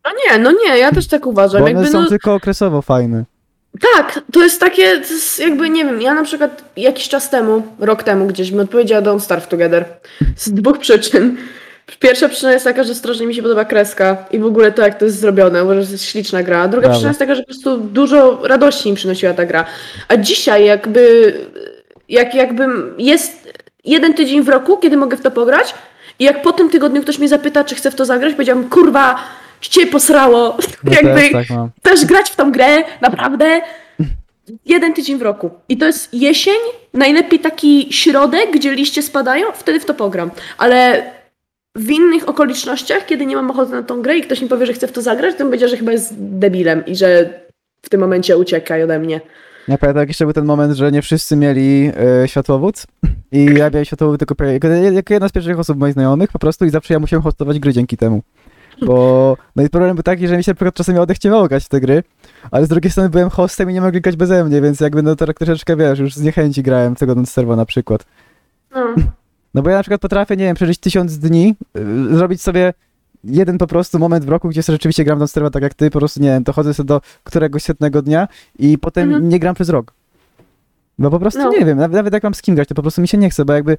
No 0.04 0.10
nie, 0.26 0.38
no 0.38 0.52
nie, 0.52 0.78
ja 0.78 0.92
też 0.92 1.06
tak 1.06 1.26
uważam. 1.26 1.60
Bo 1.60 1.66
one 1.66 1.74
Jakby, 1.74 1.92
są 1.92 2.02
no, 2.02 2.08
tylko 2.08 2.34
okresowo 2.34 2.82
fajne. 2.82 3.24
Tak, 3.94 4.20
to 4.32 4.42
jest 4.42 4.60
takie, 4.60 5.00
to 5.00 5.14
jest 5.14 5.40
jakby, 5.40 5.70
nie 5.70 5.84
wiem, 5.84 6.02
ja 6.02 6.14
na 6.14 6.24
przykład 6.24 6.64
jakiś 6.76 7.08
czas 7.08 7.30
temu, 7.30 7.62
rok 7.78 8.02
temu 8.02 8.26
gdzieś 8.26 8.50
mi 8.50 8.60
odpowiedziała 8.60 9.02
Don't 9.02 9.20
Starve 9.20 9.46
Together. 9.46 9.84
Z 10.36 10.50
dwóch 10.50 10.78
przyczyn. 10.78 11.36
Pierwsza 11.98 12.28
przyczyna 12.28 12.52
jest 12.52 12.64
taka, 12.64 12.84
że 12.84 12.94
strasznie 12.94 13.26
mi 13.26 13.34
się 13.34 13.42
podoba 13.42 13.64
kreska 13.64 14.16
i 14.30 14.38
w 14.38 14.46
ogóle 14.46 14.72
to, 14.72 14.82
jak 14.82 14.98
to 14.98 15.04
jest 15.04 15.20
zrobione, 15.20 15.64
uważam, 15.64 15.82
że 15.82 15.86
to 15.86 15.92
jest 15.92 16.04
śliczna 16.04 16.42
gra. 16.42 16.68
Druga 16.68 16.80
Brawo. 16.80 16.92
przyczyna 16.92 17.10
jest 17.10 17.18
taka, 17.18 17.34
że 17.34 17.42
po 17.42 17.46
prostu 17.46 17.76
dużo 17.78 18.40
radości 18.44 18.90
mi 18.90 18.96
przynosiła 18.96 19.34
ta 19.34 19.46
gra. 19.46 19.64
A 20.08 20.16
dzisiaj 20.16 20.64
jakby, 20.64 21.34
jak 22.08 22.34
jakbym, 22.34 22.94
jest 22.98 23.52
jeden 23.84 24.14
tydzień 24.14 24.42
w 24.42 24.48
roku, 24.48 24.78
kiedy 24.78 24.96
mogę 24.96 25.16
w 25.16 25.20
to 25.20 25.30
pograć 25.30 25.74
i 26.18 26.24
jak 26.24 26.42
po 26.42 26.52
tym 26.52 26.70
tygodniu 26.70 27.02
ktoś 27.02 27.18
mnie 27.18 27.28
zapyta, 27.28 27.64
czy 27.64 27.74
chcę 27.74 27.90
w 27.90 27.94
to 27.94 28.04
zagrać, 28.04 28.34
powiedziałam, 28.34 28.68
kurwa, 28.68 29.18
cię 29.68 29.86
posrało. 29.86 30.56
No 30.84 30.92
jakby, 31.02 31.14
też 31.14 31.32
tak 31.32 31.50
mam. 31.50 31.70
chcesz 31.80 32.04
grać 32.04 32.30
w 32.30 32.36
tą 32.36 32.52
grę, 32.52 32.84
naprawdę, 33.00 33.60
jeden 34.66 34.94
tydzień 34.94 35.18
w 35.18 35.22
roku. 35.22 35.50
I 35.68 35.76
to 35.76 35.86
jest 35.86 36.14
jesień, 36.14 36.58
najlepiej 36.94 37.40
taki 37.40 37.92
środek, 37.92 38.50
gdzie 38.54 38.74
liście 38.74 39.02
spadają, 39.02 39.46
wtedy 39.54 39.80
w 39.80 39.84
to 39.84 39.94
pogram. 39.94 40.30
Ale 40.58 41.02
w 41.74 41.90
innych 41.90 42.28
okolicznościach, 42.28 43.06
kiedy 43.06 43.26
nie 43.26 43.36
mam 43.36 43.50
ochoty 43.50 43.72
na 43.72 43.82
tą 43.82 44.02
grę 44.02 44.18
i 44.18 44.22
ktoś 44.22 44.42
mi 44.42 44.48
powie, 44.48 44.66
że 44.66 44.72
chce 44.72 44.86
w 44.86 44.92
to 44.92 45.02
zagrać, 45.02 45.36
to 45.36 45.44
powiedział, 45.44 45.68
że 45.68 45.76
chyba 45.76 45.92
jest 45.92 46.14
debilem 46.18 46.86
i 46.86 46.96
że 46.96 47.30
w 47.82 47.88
tym 47.88 48.00
momencie 48.00 48.36
uciekaj 48.36 48.82
ode 48.82 48.98
mnie. 48.98 49.20
Ja 49.68 49.78
pamiętam, 49.78 50.00
jak 50.00 50.08
jeszcze 50.08 50.24
był 50.24 50.32
ten 50.32 50.44
moment, 50.44 50.76
że 50.76 50.92
nie 50.92 51.02
wszyscy 51.02 51.36
mieli 51.36 51.92
e, 52.22 52.28
światłowód 52.28 52.86
i 53.32 53.44
ja 53.44 53.70
miałem 53.70 53.84
światłowód 53.84 54.18
tylko 54.18 54.44
jako 54.44 54.68
jedna 55.10 55.28
z 55.28 55.32
pierwszych 55.32 55.58
osób 55.58 55.78
moich 55.78 55.92
znajomych 55.92 56.32
po 56.32 56.38
prostu 56.38 56.64
i 56.64 56.70
zawsze 56.70 56.94
ja 56.94 57.00
musiałem 57.00 57.22
hostować 57.22 57.58
gry 57.58 57.72
dzięki 57.72 57.96
temu. 57.96 58.22
Bo 58.86 59.36
no 59.56 59.62
i 59.62 59.68
problem 59.68 59.94
był 59.96 60.02
taki, 60.02 60.28
że 60.28 60.36
mi 60.36 60.44
się 60.44 60.50
na 60.50 60.54
przykład 60.54 60.74
czasami 60.74 60.98
odechciewało 60.98 61.48
grać 61.48 61.64
w 61.64 61.68
te 61.68 61.80
gry, 61.80 62.02
ale 62.50 62.66
z 62.66 62.68
drugiej 62.68 62.90
strony 62.90 63.08
byłem 63.10 63.30
hostem 63.30 63.70
i 63.70 63.74
nie 63.74 63.80
mogli 63.80 64.00
grać 64.00 64.16
beze 64.16 64.44
mnie, 64.44 64.60
więc 64.60 64.80
jakby 64.80 65.02
no 65.02 65.16
to 65.16 65.26
tak 65.26 65.38
troszeczkę, 65.38 65.76
wiesz, 65.76 65.98
już 65.98 66.14
z 66.14 66.22
niechęci 66.22 66.62
grałem 66.62 66.94
tego 66.94 67.26
serwa 67.26 67.56
na 67.56 67.66
przykład. 67.66 68.04
No. 68.74 68.94
No 69.54 69.62
bo 69.62 69.70
ja 69.70 69.76
na 69.76 69.82
przykład 69.82 70.00
potrafię, 70.00 70.36
nie 70.36 70.44
wiem, 70.44 70.56
przeżyć 70.56 70.78
tysiąc 70.78 71.18
dni, 71.18 71.54
y, 72.10 72.16
zrobić 72.16 72.42
sobie 72.42 72.72
jeden 73.24 73.58
po 73.58 73.66
prostu 73.66 73.98
moment 73.98 74.24
w 74.24 74.28
roku, 74.28 74.48
gdzie 74.48 74.62
sobie 74.62 74.74
rzeczywiście 74.74 75.04
gram 75.04 75.28
serwa 75.28 75.50
tak 75.50 75.62
jak 75.62 75.74
ty, 75.74 75.90
po 75.90 75.98
prostu, 75.98 76.20
nie 76.22 76.28
wiem, 76.28 76.44
to 76.44 76.52
chodzę 76.52 76.74
sobie 76.74 76.86
do 76.86 77.00
któregoś 77.24 77.62
setnego 77.62 78.02
dnia 78.02 78.28
i 78.58 78.78
potem 78.78 79.04
Mhm. 79.08 79.28
nie 79.28 79.38
gram 79.38 79.54
przez 79.54 79.68
rok. 79.68 79.92
Bo 80.98 81.10
po 81.10 81.18
prostu 81.18 81.40
No. 81.40 81.50
nie 81.50 81.64
wiem, 81.64 81.78
nawet, 81.78 81.92
nawet 81.96 82.14
jak 82.14 82.22
mam 82.22 82.34
z 82.34 82.42
kim 82.42 82.54
grać, 82.54 82.68
to 82.68 82.74
po 82.74 82.82
prostu 82.82 83.00
mi 83.00 83.08
się 83.08 83.18
nie 83.18 83.30
chce, 83.30 83.44
bo 83.44 83.52
jakby 83.52 83.76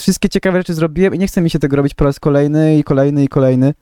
wszystkie 0.00 0.28
ciekawe 0.28 0.58
rzeczy 0.58 0.74
zrobiłem 0.74 1.14
i 1.14 1.18
nie 1.18 1.26
chce 1.26 1.40
mi 1.40 1.50
się 1.50 1.58
tego 1.58 1.76
robić 1.76 1.94
po 1.94 2.04
raz 2.04 2.20
kolejny 2.20 2.78
i 2.78 2.84
kolejny 2.84 3.24
i 3.24 3.28
kolejny. 3.28 3.74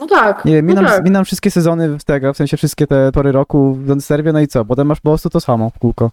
No 0.00 0.06
tak. 0.06 0.44
Nie 0.44 0.52
wiem, 0.54 0.66
no 0.66 0.72
minam, 0.72 0.84
tak. 0.84 1.04
minam 1.04 1.24
wszystkie 1.24 1.50
sezony 1.50 1.96
tego, 2.06 2.32
w 2.32 2.36
sensie 2.36 2.56
wszystkie 2.56 2.86
te 2.86 3.12
pory 3.12 3.32
roku 3.32 3.74
w 3.74 4.00
serwie, 4.00 4.32
no 4.32 4.40
i 4.40 4.46
co? 4.46 4.64
Potem 4.64 4.86
masz 4.86 5.00
po 5.00 5.10
prostu 5.10 5.30
to 5.30 5.40
samo 5.40 5.70
w 5.70 5.78
kółko. 5.78 6.10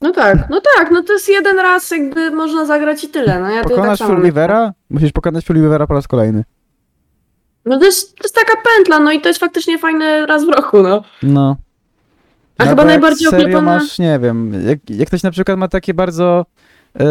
No 0.00 0.12
tak, 0.12 0.50
no 0.50 0.60
tak, 0.76 0.90
no 0.90 1.02
to 1.02 1.12
jest 1.12 1.28
jeden 1.28 1.58
raz 1.58 1.90
jakby 1.90 2.30
można 2.30 2.64
zagrać 2.64 3.04
i 3.04 3.08
tyle. 3.08 3.40
No 3.40 3.50
ja 3.50 3.62
Pokonasz 3.62 3.98
tak 3.98 4.08
Fullweavera, 4.08 4.72
musisz 4.90 5.12
pokonać 5.12 5.44
Fullweavera 5.44 5.86
po 5.86 5.94
raz 5.94 6.08
kolejny. 6.08 6.44
No 7.64 7.78
to 7.78 7.84
jest, 7.84 8.16
to 8.16 8.24
jest 8.24 8.34
taka 8.34 8.52
pętla, 8.62 8.98
no 8.98 9.12
i 9.12 9.20
to 9.20 9.28
jest 9.28 9.40
faktycznie 9.40 9.78
fajne 9.78 10.26
raz 10.26 10.44
w 10.44 10.48
roku, 10.48 10.82
no. 10.82 11.02
No. 11.22 11.56
A 12.58 12.64
No 12.64 12.70
chyba 12.70 12.84
najbardziej 12.84 13.28
oklepana... 13.28 13.60
masz, 13.60 13.98
nie 13.98 14.18
wiem, 14.18 14.52
jak, 14.66 14.78
jak 14.90 15.08
ktoś 15.08 15.22
na 15.22 15.30
przykład 15.30 15.58
ma 15.58 15.68
takie 15.68 15.94
bardzo 15.94 16.46
e, 17.00 17.04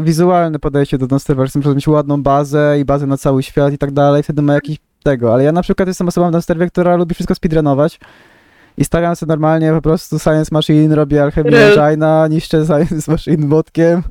wizualne 0.00 0.58
podejście 0.58 0.98
do 0.98 1.06
Donsterwa, 1.06 1.44
że 1.44 1.48
chce 1.48 1.58
na 1.58 1.60
przykład 1.60 1.76
mieć 1.76 1.88
ładną 1.88 2.22
bazę 2.22 2.76
i 2.80 2.84
bazę 2.84 3.06
na 3.06 3.16
cały 3.16 3.42
świat 3.42 3.72
i 3.72 3.78
tak 3.78 3.90
dalej, 3.92 4.22
wtedy 4.22 4.42
ma 4.42 4.54
jakiś 4.54 4.78
tego, 5.02 5.34
ale 5.34 5.44
ja 5.44 5.52
na 5.52 5.62
przykład 5.62 5.88
jestem 5.88 6.08
osobą 6.08 6.28
w 6.28 6.32
Donsterwie, 6.32 6.66
która 6.66 6.96
lubi 6.96 7.14
wszystko 7.14 7.34
speedrunować 7.34 8.00
i 8.78 8.84
stawiam 8.84 9.16
sobie 9.16 9.28
normalnie 9.28 9.72
po 9.72 9.82
prostu 9.82 10.18
Science 10.18 10.48
Machine, 10.52 10.94
robię 10.94 11.22
Alchemy. 11.22 11.50
Engine'a, 11.50 12.30
niszczę 12.30 12.66
Science 12.66 13.12
Machine 13.12 13.46
motkiem 13.46 14.02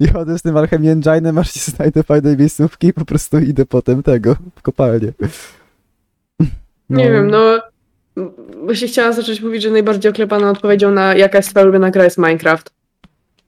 i 0.00 0.08
chodzę 0.08 0.38
z 0.38 0.42
tym 0.42 0.56
Alchemy 0.56 0.96
Engine'em, 0.96 1.40
aż 1.40 1.52
się 1.52 1.70
znajdę 1.70 2.02
fajnej 2.02 2.36
miejscówki 2.36 2.86
i 2.86 2.92
po 2.92 3.04
prostu 3.04 3.38
idę 3.38 3.66
potem 3.66 4.02
tego, 4.02 4.36
w 4.56 4.62
kopalnię. 4.62 5.12
Nie 6.90 7.10
wiem, 7.10 7.30
no... 7.30 7.60
Właśnie 8.64 8.88
chciałam 8.88 9.12
zacząć 9.12 9.40
mówić, 9.40 9.62
że 9.62 9.70
najbardziej 9.70 10.10
oklepaną 10.10 10.50
odpowiedzią 10.50 10.90
na 10.90 11.14
jaka 11.14 11.38
jest 11.38 11.50
twoja 11.50 11.64
ulubiona 11.64 11.90
gra 11.90 12.04
jest 12.04 12.18
Minecraft. 12.18 12.70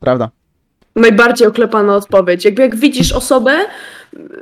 Prawda. 0.00 0.30
Najbardziej 0.96 1.48
oklepana 1.48 1.96
odpowiedź. 1.96 2.44
Jakby 2.44 2.62
jak 2.62 2.76
widzisz 2.76 3.12
osobę 3.12 3.58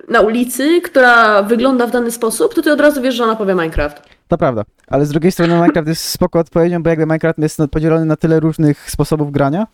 na 0.09 0.21
ulicy, 0.21 0.81
która 0.81 1.43
wygląda 1.43 1.87
w 1.87 1.91
dany 1.91 2.11
sposób, 2.11 2.55
to 2.55 2.63
ty 2.63 2.73
od 2.73 2.81
razu 2.81 3.03
wiesz, 3.03 3.15
że 3.15 3.25
ona 3.25 3.37
powie 3.37 3.55
Minecraft. 3.55 4.03
To 4.29 4.39
prawda, 4.39 4.63
ale 4.89 5.07
z 5.07 5.09
drugiej 5.09 5.33
strony 5.33 5.55
Minecraft 5.55 5.89
jest 5.89 6.05
spoko 6.05 6.39
odpowiedzią, 6.39 6.83
bo 6.83 6.91
jakby 6.91 7.07
Minecraft 7.07 7.39
jest 7.39 7.59
no, 7.59 7.69
podzielony 7.69 8.05
na 8.05 8.17
tyle 8.17 8.41
różnych 8.41 8.91
sposobów 8.91 9.33
grania, 9.33 9.67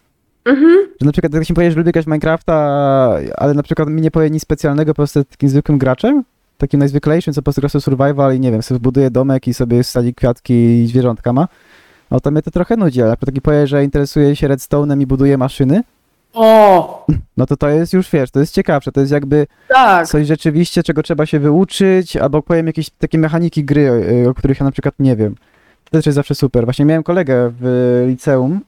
Mhm. 0.44 0.86
że 1.00 1.06
na 1.06 1.12
przykład 1.12 1.32
jak 1.32 1.42
ktoś 1.42 1.50
mi 1.50 1.54
powie, 1.56 1.70
że 1.70 1.76
lubi 1.78 1.92
grać 1.92 2.06
Minecrafta, 2.06 2.54
ale 3.36 3.54
na 3.54 3.62
przykład 3.62 3.88
mi 3.88 4.02
nie 4.02 4.10
powie 4.10 4.30
nic 4.30 4.42
specjalnego, 4.42 4.92
po 4.92 4.96
prostu 4.96 5.24
takim 5.24 5.48
zwykłym 5.48 5.78
graczem, 5.78 6.24
takim 6.58 6.80
najzwyklejszym, 6.80 7.34
co 7.34 7.40
po 7.42 7.44
prostu 7.44 7.60
gra 7.60 7.68
survival 7.80 8.34
i 8.36 8.40
nie 8.40 8.52
wiem, 8.52 8.62
sobie 8.62 8.80
buduje 8.80 9.10
domek 9.10 9.48
i 9.48 9.54
sobie 9.54 9.84
sadzi 9.84 10.14
kwiatki 10.14 10.54
i 10.54 10.86
zwierzątka 10.86 11.32
ma, 11.32 11.48
no 12.10 12.20
to 12.20 12.30
mnie 12.30 12.42
to 12.42 12.50
trochę 12.50 12.76
nudzi, 12.76 13.02
ale 13.02 13.10
jak 13.10 13.20
taki 13.20 13.40
powie, 13.40 13.66
że 13.66 13.84
interesuje 13.84 14.36
się 14.36 14.48
redstone'em 14.48 15.00
i 15.02 15.06
buduje 15.06 15.38
maszyny, 15.38 15.82
O, 16.32 17.06
no 17.36 17.46
to 17.46 17.56
to 17.56 17.68
jest 17.68 17.92
już, 17.92 18.10
wiesz, 18.10 18.30
to 18.30 18.40
jest 18.40 18.54
ciekawsze, 18.54 18.92
to 18.92 19.00
jest 19.00 19.12
jakby 19.12 19.46
tak. 19.68 20.06
coś 20.06 20.26
rzeczywiście, 20.26 20.82
czego 20.82 21.02
trzeba 21.02 21.26
się 21.26 21.38
wyuczyć, 21.38 22.16
albo 22.16 22.42
powiem 22.42 22.66
jakieś 22.66 22.90
takie 22.90 23.18
mechaniki 23.18 23.64
gry, 23.64 23.82
y, 24.24 24.28
o 24.28 24.34
których 24.34 24.60
ja 24.60 24.64
na 24.64 24.72
przykład 24.72 24.94
nie 24.98 25.16
wiem. 25.16 25.34
To 25.84 25.90
też 25.90 26.06
jest 26.06 26.16
zawsze 26.16 26.34
super. 26.34 26.64
Właśnie 26.64 26.84
miałem 26.84 27.02
kolegę 27.02 27.52
w 27.60 28.04
liceum, 28.08 28.60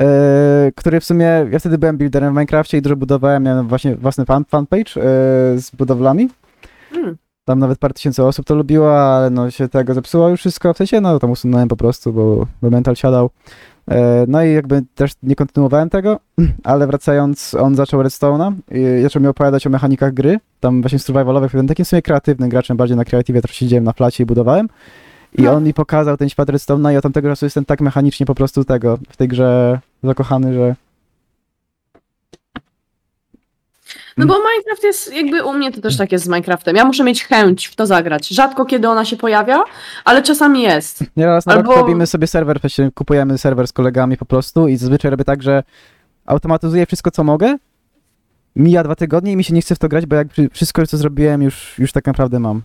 e, 0.00 0.72
który 0.76 1.00
w 1.00 1.04
sumie, 1.04 1.46
ja 1.50 1.58
wtedy 1.58 1.78
byłem 1.78 1.98
builderem 1.98 2.30
w 2.30 2.36
Minecrafcie 2.36 2.78
i 2.78 2.82
dużo 2.82 2.96
budowałem, 2.96 3.42
miałem 3.42 3.68
właśnie 3.68 3.96
własny 3.96 4.24
fan, 4.24 4.44
fanpage 4.44 4.96
e, 4.96 5.02
z 5.58 5.70
budowlami 5.78 6.28
tam 7.50 7.58
nawet 7.58 7.78
parę 7.78 7.94
tysięcy 7.94 8.24
osób 8.24 8.46
to 8.46 8.54
lubiło, 8.54 9.00
ale 9.00 9.30
no 9.30 9.50
się 9.50 9.68
tego 9.68 9.94
zepsuło 9.94 10.28
już 10.28 10.40
wszystko, 10.40 10.74
w 10.74 10.76
sensie 10.76 11.00
no 11.00 11.18
tam 11.18 11.30
usunąłem 11.30 11.68
po 11.68 11.76
prostu, 11.76 12.12
bo, 12.12 12.46
bo 12.62 12.70
mental 12.70 12.96
siadał. 12.96 13.30
E, 13.90 14.24
No 14.28 14.44
i 14.44 14.52
jakby 14.52 14.82
też 14.94 15.12
nie 15.22 15.34
kontynuowałem 15.36 15.90
tego, 15.90 16.20
ale 16.64 16.86
wracając, 16.86 17.54
on 17.54 17.74
zaczął 17.74 18.00
Redstone'a 18.02 18.52
i 18.70 19.02
zaczął 19.02 19.22
mi 19.22 19.28
opowiadać 19.28 19.66
o 19.66 19.70
mechanikach 19.70 20.14
gry, 20.14 20.38
tam 20.60 20.80
właśnie 20.82 20.98
survivalowych, 20.98 21.50
byłem 21.50 21.66
takim 21.66 21.84
w 21.84 21.88
sumie 21.88 22.02
kreatywnym 22.02 22.48
graczem, 22.48 22.76
bardziej 22.76 22.96
na 22.96 23.04
kreatywie, 23.04 23.42
trochę 23.42 23.54
siedziałem 23.54 23.84
na 23.84 23.92
placie 23.92 24.22
i 24.22 24.26
budowałem. 24.26 24.68
I 25.38 25.42
No. 25.42 25.52
on 25.52 25.64
mi 25.64 25.74
pokazał 25.74 26.16
ten 26.16 26.28
świat 26.28 26.48
Redstone'a 26.48 26.92
i 26.92 26.96
od 26.96 27.02
tamtego 27.02 27.28
czasu 27.28 27.46
jestem 27.46 27.64
tak 27.64 27.80
mechanicznie 27.80 28.26
po 28.26 28.34
prostu 28.34 28.64
tego, 28.64 28.98
w 29.08 29.16
tej 29.16 29.28
grze 29.28 29.80
zakochany, 30.04 30.54
że 30.54 30.74
No 34.16 34.26
bo 34.26 34.34
Minecraft 34.34 34.84
jest 34.84 35.14
jakby 35.14 35.44
u 35.44 35.52
mnie 35.52 35.72
to 35.72 35.80
też 35.80 35.96
tak 35.96 36.12
jest 36.12 36.24
z 36.24 36.28
Minecraftem. 36.28 36.76
Ja 36.76 36.84
muszę 36.84 37.04
mieć 37.04 37.24
chęć 37.24 37.66
w 37.66 37.76
to 37.76 37.86
zagrać. 37.86 38.28
Rzadko 38.28 38.64
kiedy 38.64 38.88
ona 38.88 39.04
się 39.04 39.16
pojawia, 39.16 39.64
ale 40.04 40.22
czasami 40.22 40.62
jest. 40.62 41.04
Nie 41.16 41.26
raz 41.26 41.46
na 41.46 41.52
Albo- 41.52 41.70
rok 41.72 41.80
robimy 41.80 42.06
sobie 42.06 42.26
serwer, 42.26 42.60
kupujemy 42.94 43.38
serwer 43.38 43.66
z 43.68 43.72
kolegami 43.72 44.16
po 44.16 44.24
prostu 44.24 44.68
i 44.68 44.76
zazwyczaj 44.76 45.10
robię 45.10 45.24
tak, 45.24 45.42
że 45.42 45.62
automatyzuję 46.26 46.86
wszystko, 46.86 47.10
co 47.10 47.24
mogę. 47.24 47.56
Mija 48.56 48.82
dwa 48.84 48.94
tygodnie 48.94 49.32
i 49.32 49.36
mi 49.36 49.44
się 49.44 49.54
nie 49.54 49.60
chce 49.60 49.74
w 49.74 49.78
to 49.78 49.88
grać, 49.88 50.06
bo 50.06 50.16
jak 50.16 50.28
wszystko, 50.52 50.86
co 50.86 50.96
zrobiłem, 50.96 51.42
już, 51.42 51.78
już 51.78 51.92
tak 51.92 52.06
naprawdę 52.06 52.38
mam. 52.38 52.62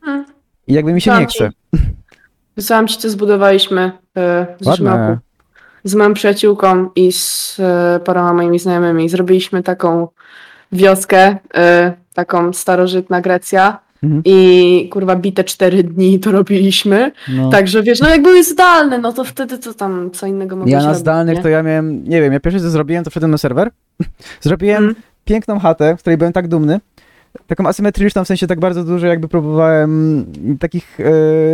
Hmm. 0.00 0.24
I 0.66 0.72
jakby 0.72 0.92
mi 0.92 1.00
się 1.00 1.10
nie 1.10 1.16
Dam 1.16 1.26
ci. 1.26 1.38
chce. 1.38 1.50
Wysłałam 2.56 2.88
ci, 2.88 2.98
co 2.98 3.10
zbudowaliśmy 3.10 3.92
e, 4.16 4.46
w 4.60 4.64
zeszłym 4.64 4.88
roku. 4.88 5.18
Z 5.84 5.94
moją 5.94 6.14
przyjaciółką 6.14 6.90
i 6.96 7.12
z 7.12 7.56
e, 7.60 8.00
paroma 8.04 8.32
moimi 8.32 8.58
znajomymi. 8.58 9.08
Zrobiliśmy 9.08 9.62
taką 9.62 10.08
wioskę, 10.72 11.36
e, 11.54 11.92
taką 12.14 12.52
starożytna 12.52 13.20
Grecja. 13.20 13.78
Mhm. 14.02 14.22
I 14.24 14.88
kurwa 14.92 15.16
bite 15.16 15.44
cztery 15.44 15.84
dni 15.84 16.20
to 16.20 16.32
robiliśmy. 16.32 17.12
No. 17.28 17.50
Także 17.50 17.82
wiesz, 17.82 18.00
no 18.00 18.08
jak 18.08 18.22
były 18.22 18.44
zdalne, 18.44 18.98
no 18.98 19.12
to 19.12 19.24
wtedy 19.24 19.58
to 19.58 19.74
tam 19.74 20.10
co 20.10 20.26
innego 20.26 20.56
mogłeś 20.56 20.72
Ja 20.72 20.78
na 20.78 20.84
robić, 20.84 21.00
zdalnych 21.00 21.36
nie? 21.36 21.42
to 21.42 21.48
ja 21.48 21.62
miałem, 21.62 22.04
nie 22.04 22.20
wiem, 22.22 22.32
ja 22.32 22.40
pierwsze 22.40 22.60
co 22.60 22.70
zrobiłem, 22.70 23.04
to 23.04 23.10
wszedłem 23.10 23.30
na 23.30 23.38
serwer. 23.38 23.70
Zrobiłem 24.40 24.84
Mm. 24.84 24.94
piękną 25.24 25.58
chatę, 25.58 25.96
w 25.96 26.00
której 26.00 26.16
byłem 26.16 26.32
tak 26.32 26.48
dumny. 26.48 26.80
Taką 27.46 27.66
asymetryczną, 27.66 28.24
w 28.24 28.26
sensie 28.26 28.46
tak 28.46 28.60
bardzo 28.60 28.84
dużo 28.84 29.06
jakby 29.06 29.28
próbowałem 29.28 30.24
takich, 30.60 31.00
e, 31.00 31.04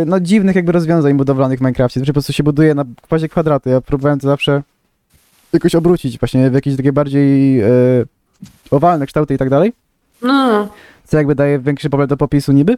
no 0.05 0.19
dziwnych 0.19 0.55
jakby 0.55 0.71
rozwiązań 0.71 1.13
budowlanych 1.13 1.59
w 1.59 1.61
Minecrafcie. 1.61 1.99
Znaczy 1.99 2.11
po 2.11 2.13
prostu 2.13 2.33
się 2.33 2.43
buduje 2.43 2.75
na 2.75 2.85
kwazie 3.01 3.29
kwadraty. 3.29 3.69
Ja 3.69 3.81
próbowałem 3.81 4.19
to 4.19 4.27
zawsze 4.27 4.63
jakoś 5.53 5.75
obrócić 5.75 6.19
właśnie 6.19 6.49
w 6.49 6.53
jakieś 6.53 6.77
takie 6.77 6.93
bardziej 6.93 7.59
e, 7.61 7.67
owalne 8.71 9.05
kształty 9.05 9.33
i 9.33 9.37
tak 9.37 9.49
dalej. 9.49 9.73
No, 10.21 10.33
no, 10.33 10.51
no. 10.51 10.67
Co 11.03 11.17
jakby 11.17 11.35
daje 11.35 11.59
większy 11.59 11.89
pole 11.89 12.07
do 12.07 12.17
popisu 12.17 12.51
niby. 12.51 12.77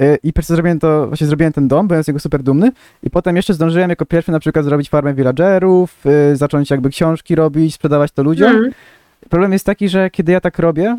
E, 0.00 0.16
I 0.22 0.32
pierwsze 0.32 0.54
zrobiłem 0.54 0.78
to, 0.78 1.06
właśnie 1.06 1.26
zrobiłem 1.26 1.52
ten 1.52 1.68
dom, 1.68 1.88
byłem 1.88 2.04
z 2.04 2.08
niego 2.08 2.20
super 2.20 2.42
dumny. 2.42 2.72
I 3.02 3.10
potem 3.10 3.36
jeszcze 3.36 3.54
zdążyłem 3.54 3.90
jako 3.90 4.06
pierwszy 4.06 4.32
na 4.32 4.40
przykład 4.40 4.64
zrobić 4.64 4.90
farmę 4.90 5.14
villagerów, 5.14 5.96
e, 6.06 6.36
zacząć 6.36 6.70
jakby 6.70 6.90
książki 6.90 7.34
robić, 7.34 7.74
sprzedawać 7.74 8.12
to 8.12 8.22
ludziom. 8.22 8.50
Mm. 8.50 8.70
Problem 9.28 9.52
jest 9.52 9.66
taki, 9.66 9.88
że 9.88 10.10
kiedy 10.10 10.32
ja 10.32 10.40
tak 10.40 10.58
robię, 10.58 10.96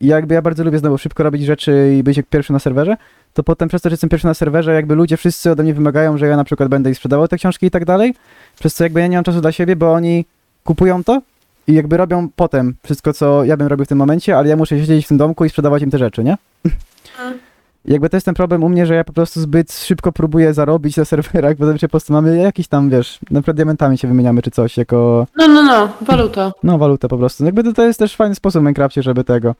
jakby 0.00 0.34
ja 0.34 0.42
bardzo 0.42 0.64
lubię 0.64 0.78
znowu 0.78 0.98
szybko 0.98 1.22
robić 1.22 1.44
rzeczy 1.44 1.94
i 1.98 2.02
być 2.02 2.16
jak 2.16 2.26
pierwszy 2.26 2.52
na 2.52 2.58
serwerze, 2.58 2.96
to 3.34 3.42
potem 3.42 3.68
przez 3.68 3.82
to, 3.82 3.88
że 3.88 3.92
jestem 3.92 4.10
pierwszy 4.10 4.26
na 4.26 4.34
serwerze, 4.34 4.74
jakby 4.74 4.94
ludzie 4.94 5.16
wszyscy 5.16 5.50
ode 5.50 5.62
mnie 5.62 5.74
wymagają, 5.74 6.18
że 6.18 6.26
ja 6.26 6.36
na 6.36 6.44
przykład 6.44 6.68
będę 6.68 6.90
ich 6.90 6.96
sprzedawał 6.96 7.28
te 7.28 7.36
książki 7.36 7.66
i 7.66 7.70
tak 7.70 7.84
dalej, 7.84 8.14
przez 8.58 8.74
co 8.74 8.84
jakby 8.84 9.00
ja 9.00 9.06
nie 9.06 9.16
mam 9.16 9.24
czasu 9.24 9.40
dla 9.40 9.52
siebie, 9.52 9.76
bo 9.76 9.92
oni 9.92 10.24
kupują 10.64 11.04
to 11.04 11.22
i 11.66 11.74
jakby 11.74 11.96
robią 11.96 12.28
potem 12.36 12.74
wszystko, 12.82 13.12
co 13.12 13.44
ja 13.44 13.56
bym 13.56 13.66
robił 13.66 13.84
w 13.84 13.88
tym 13.88 13.98
momencie, 13.98 14.36
ale 14.38 14.48
ja 14.48 14.56
muszę 14.56 14.78
siedzieć 14.80 15.04
w 15.04 15.08
tym 15.08 15.16
domku 15.18 15.44
i 15.44 15.48
sprzedawać 15.48 15.82
im 15.82 15.90
te 15.90 15.98
rzeczy, 15.98 16.24
nie? 16.24 16.36
Mm. 17.20 17.38
Jakby 17.84 18.10
to 18.10 18.16
jest 18.16 18.24
ten 18.24 18.34
problem 18.34 18.64
u 18.64 18.68
mnie, 18.68 18.86
że 18.86 18.94
ja 18.94 19.04
po 19.04 19.12
prostu 19.12 19.40
zbyt 19.40 19.72
szybko 19.72 20.12
próbuję 20.12 20.54
zarobić 20.54 20.96
na 20.96 21.04
serwerach, 21.14 21.56
bo 21.56 21.64
zazwyczaj 21.66 21.88
po 21.88 21.90
prostu 21.90 22.12
mamy 22.12 22.36
jakiś 22.36 22.68
tam, 22.68 22.90
wiesz, 22.90 23.18
na 23.30 23.40
przykład 23.40 23.56
diamentami 23.56 23.98
się 23.98 24.08
wymieniamy 24.08 24.42
czy 24.42 24.50
coś, 24.50 24.76
jako 24.76 25.26
no, 25.36 25.48
no, 25.48 25.62
no, 25.62 25.88
waluta. 26.00 26.52
no, 26.62 26.78
walutę 26.78 27.08
po 27.08 27.18
prostu. 27.18 27.44
Jakby 27.44 27.64
to, 27.64 27.72
to 27.72 27.86
jest 27.86 27.98
też 27.98 28.16
fajny 28.16 28.34
sposób 28.34 28.60
w 28.60 28.62
Minecrafcie, 28.62 29.02
żeby 29.02 29.24
tego. 29.24 29.54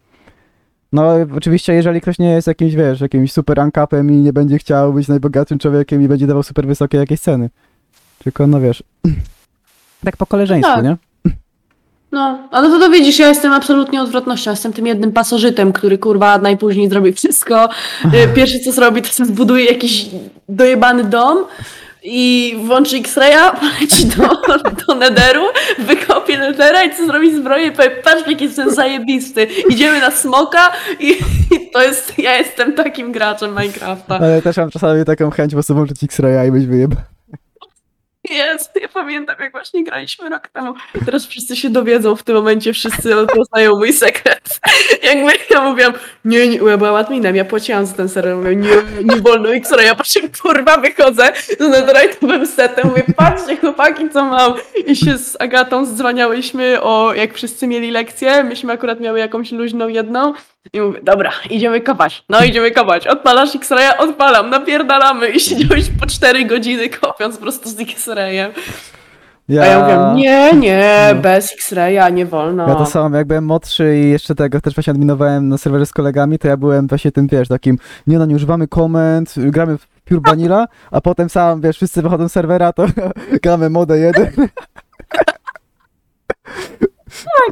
No, 0.93 1.13
oczywiście, 1.37 1.73
jeżeli 1.75 2.01
ktoś 2.01 2.19
nie 2.19 2.31
jest 2.31 2.47
jakimś, 2.47 2.75
wiesz, 2.75 3.01
jakimś 3.01 3.33
super 3.33 3.59
uncapem 3.59 4.11
i 4.11 4.17
nie 4.17 4.33
będzie 4.33 4.59
chciał 4.59 4.93
być 4.93 5.09
najbogatszym 5.09 5.59
człowiekiem 5.59 6.03
i 6.03 6.09
będzie 6.09 6.27
dawał 6.27 6.43
super 6.43 6.67
wysokie 6.67 6.99
jakieś 6.99 7.21
ceny. 7.21 7.51
Tylko, 8.19 8.47
no 8.47 8.61
wiesz, 8.61 8.83
tak 10.05 10.17
po 10.17 10.27
koleżeństwu, 10.27 10.75
Tak. 10.75 10.85
nie? 10.85 10.97
No, 12.15 12.39
ale 12.51 12.69
to, 12.71 12.79
to 12.79 12.91
widzisz, 12.91 13.19
ja 13.19 13.29
jestem 13.29 13.53
absolutnie 13.53 14.03
odwrotnością. 14.03 14.51
Jestem 14.51 14.73
tym 14.73 14.87
jednym 14.87 15.13
pasożytem, 15.13 15.73
który 15.73 15.99
kurwa 15.99 16.39
najpóźniej 16.39 16.89
zrobi 16.89 17.13
wszystko. 17.13 17.69
Y, 18.05 18.35
Pierwsze 18.35 18.59
co 18.59 18.73
zrobi, 18.73 19.03
to 19.03 19.09
sobie 19.09 19.27
zbuduje 19.29 19.65
jakiś 19.65 20.07
dojebany 20.49 21.05
dom 21.05 21.39
i 22.03 22.57
włączy 22.67 22.97
X-raya, 22.97 23.51
poleci 23.61 24.07
do, 24.07 24.29
do 24.87 24.95
Netheru, 24.95 25.43
wykopie 25.79 26.39
Nethera 26.39 26.85
i 26.85 26.97
co 26.97 27.07
zrobi 27.07 27.37
zbroję 27.37 27.67
i 27.67 27.73
powie, 27.73 27.91
patrz 27.91 28.29
jaki 28.29 28.45
jestem 28.45 28.75
zajebisty. 28.75 29.47
Idziemy 29.71 30.01
na 30.01 30.11
smoka 30.11 30.73
i, 31.01 31.11
i 31.55 31.71
to 31.73 31.83
jest, 31.83 32.19
ja 32.19 32.37
jestem 32.37 32.73
takim 32.73 33.13
graczem 33.13 33.51
Minecrafta. 33.51 34.19
Ale 34.19 34.43
też 34.43 34.57
mam 34.57 34.71
czasami 34.71 35.05
taką 35.05 35.31
chęć 35.31 35.53
po 35.53 35.57
prostu 35.57 35.75
włączyć 35.75 36.05
X-Raya 36.05 36.49
i 36.49 36.53
być 36.53 36.67
wyjeba. 36.67 37.14
Jest, 38.31 38.71
ja 38.83 38.89
pamiętam 38.89 39.37
jak 39.41 39.53
właśnie 39.53 39.85
graliśmy 39.85 40.29
rok 40.29 40.49
temu. 40.49 40.75
Teraz 41.07 41.27
wszyscy 41.27 41.57
się 41.57 41.71
dowiedzą 41.71 42.17
w 42.17 42.23
tym 42.23 42.35
momencie, 42.35 42.73
wszyscy 42.73 43.15
poznają 43.35 43.77
mój 43.77 43.93
sekret. 43.93 44.61
Jakby 45.03 45.33
ja 45.51 45.61
mówiłam, 45.61 45.93
nie, 46.25 46.49
nie, 46.49 46.57
ja 46.57 46.77
byłam 46.77 46.95
adminem, 46.95 47.37
ja 47.37 47.45
płaciłam 47.45 47.87
za 47.87 47.95
ten 47.95 48.09
serial, 48.09 48.37
mówię, 48.37 48.57
nie, 48.57 48.77
nie 49.05 49.17
wolno 49.17 49.55
X-ray, 49.55 49.87
ja 49.87 49.95
po 49.95 50.05
czym 50.05 50.23
kurwa 50.43 50.77
wychodzę 50.77 51.33
z 51.59 51.61
netherite'owym 51.61 52.47
setem, 52.47 52.89
mówię, 52.89 53.03
patrzcie 53.17 53.57
chłopaki 53.57 54.11
co 54.11 54.25
mam. 54.25 54.55
I 54.87 54.97
się 54.97 55.19
z 55.19 55.37
Agatą 55.41 55.87
zdzwaniałyśmy 55.87 56.83
o, 56.83 57.15
jak 57.15 57.35
wszyscy 57.35 57.67
mieli 57.67 57.91
lekcje, 57.91 58.45
myśmy 58.45 58.73
akurat 58.73 59.01
miały 59.01 59.19
jakąś 59.19 59.53
luźną 59.53 59.89
jedną. 59.89 60.35
I 60.73 60.81
mówię, 60.81 61.01
dobra, 61.03 61.31
idziemy 61.51 61.81
kopać. 61.81 62.25
No 62.29 62.45
idziemy 62.45 62.71
kopać. 62.71 63.07
Odpalasz 63.07 63.55
X-raya, 63.57 63.99
odpalam, 63.99 64.51
napierdalamy 64.51 65.29
i 65.29 65.41
siedziałeś 65.41 65.91
po 66.01 66.07
4 66.07 66.45
godziny 66.45 66.89
kopiąc 66.89 67.37
po 67.37 67.43
prostu 67.43 67.69
z 67.69 67.81
X-rayem. 67.81 68.53
A 69.51 69.53
ja 69.67 69.81
mówię, 69.81 70.23
nie, 70.23 70.53
nie, 70.53 71.11
No. 71.15 71.21
bez 71.21 71.53
X-raya 71.53 72.13
nie 72.13 72.27
wolno. 72.27 72.69
Ja 72.69 72.75
to 72.75 72.87
samo, 72.87 73.17
jak 73.17 73.27
byłem 73.27 73.45
młodszy 73.45 73.97
i 73.99 74.11
jeszcze 74.11 74.35
tego 74.35 74.61
też 74.61 74.75
właśnie 74.75 74.91
adminowałem 74.91 75.49
na 75.49 75.59
serwerze 75.59 75.87
z 75.87 75.93
kolegami, 75.93 76.39
to 76.39 76.49
ja 76.49 76.57
byłem 76.57 76.87
właśnie 76.87 77.13
tym, 77.13 77.27
wiesz, 77.27 77.49
takim, 77.49 77.79
nie 78.07 78.19
no, 78.19 78.27
nie 78.27 78.35
używamy 78.35 78.69
komend, 78.69 79.35
gramy 79.37 79.79
w 79.79 79.87
Pure 80.05 80.21
Vanilla, 80.27 80.67
a 80.91 81.01
potem 81.01 81.29
sam, 81.29 81.61
wiesz, 81.61 81.77
wszyscy 81.77 82.03
wychodzą 82.03 82.29
z 82.29 82.33
serwera, 82.33 82.73
to 82.73 82.87
gramy 83.43 83.71
modę 83.71 83.99
1. 83.99 84.33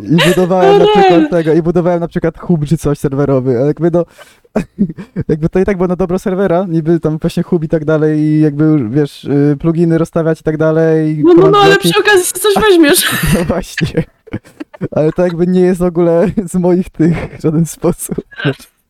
I 0.03 0.29
budowałem 0.29 0.79
na 0.79 0.87
przykład 0.87 1.31
tego, 1.31 1.53
i 1.53 1.63
budowałem 1.63 2.01
na 2.01 2.09
przykład 2.09 2.39
hub 2.39 2.67
czy 2.67 2.79
coś 2.79 2.99
serwerowy, 2.99 3.59
ale 3.59 3.67
jakby 3.67 3.91
no, 3.91 4.05
jakby 5.29 5.49
to 5.49 5.59
i 5.59 5.65
tak 5.65 5.77
było 5.77 5.89
na 5.89 5.97
dobro 5.97 6.19
serwera, 6.19 6.67
niby 6.69 7.01
tam 7.01 7.19
właśnie 7.19 7.43
hub 7.43 7.65
i 7.65 7.69
tak 7.69 7.85
dalej 7.85 8.21
i 8.21 8.41
jakby, 8.41 8.89
wiesz, 8.91 9.25
y, 9.25 9.57
pluginy 9.61 9.99
rozstawiać 9.99 10.41
i 10.41 10.45
tak 10.45 10.57
dalej. 10.57 11.23
No, 11.25 11.35
no, 11.35 11.51
no, 11.51 11.59
ale 11.59 11.77
przy 11.77 12.01
okazji 12.01 12.25
coś 12.25 12.55
weźmiesz. 12.65 13.11
No 13.39 13.45
właśnie. 13.45 14.05
Ale 14.91 15.13
to 15.13 15.23
jakby 15.23 15.47
nie 15.47 15.61
jest 15.61 15.81
w 15.81 15.85
ogóle 15.85 16.27
z 16.47 16.55
moich 16.55 16.91
tych 16.91 17.39
w 17.39 17.43
żaden 17.43 17.67
sposób. 17.67 18.17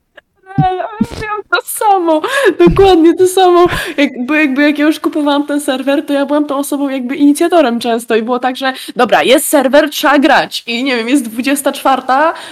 Miałam 0.58 1.42
to 1.50 1.62
samo, 1.64 2.22
dokładnie 2.58 3.14
to 3.14 3.26
samo. 3.26 3.66
Jakby, 3.96 4.38
jakby 4.38 4.62
jak 4.62 4.78
ja 4.78 4.86
już 4.86 5.00
kupowałam 5.00 5.46
ten 5.46 5.60
serwer, 5.60 6.06
to 6.06 6.12
ja 6.12 6.26
byłam 6.26 6.46
tą 6.46 6.58
osobą 6.58 6.88
jakby 6.88 7.16
inicjatorem 7.16 7.80
często 7.80 8.16
i 8.16 8.22
było 8.22 8.38
tak, 8.38 8.56
że 8.56 8.72
dobra, 8.96 9.22
jest 9.22 9.48
serwer, 9.48 9.90
trzeba 9.90 10.18
grać 10.18 10.64
i 10.66 10.85
nie 10.85 10.96
wiem, 10.96 11.08
jest 11.08 11.29
24, 11.29 12.02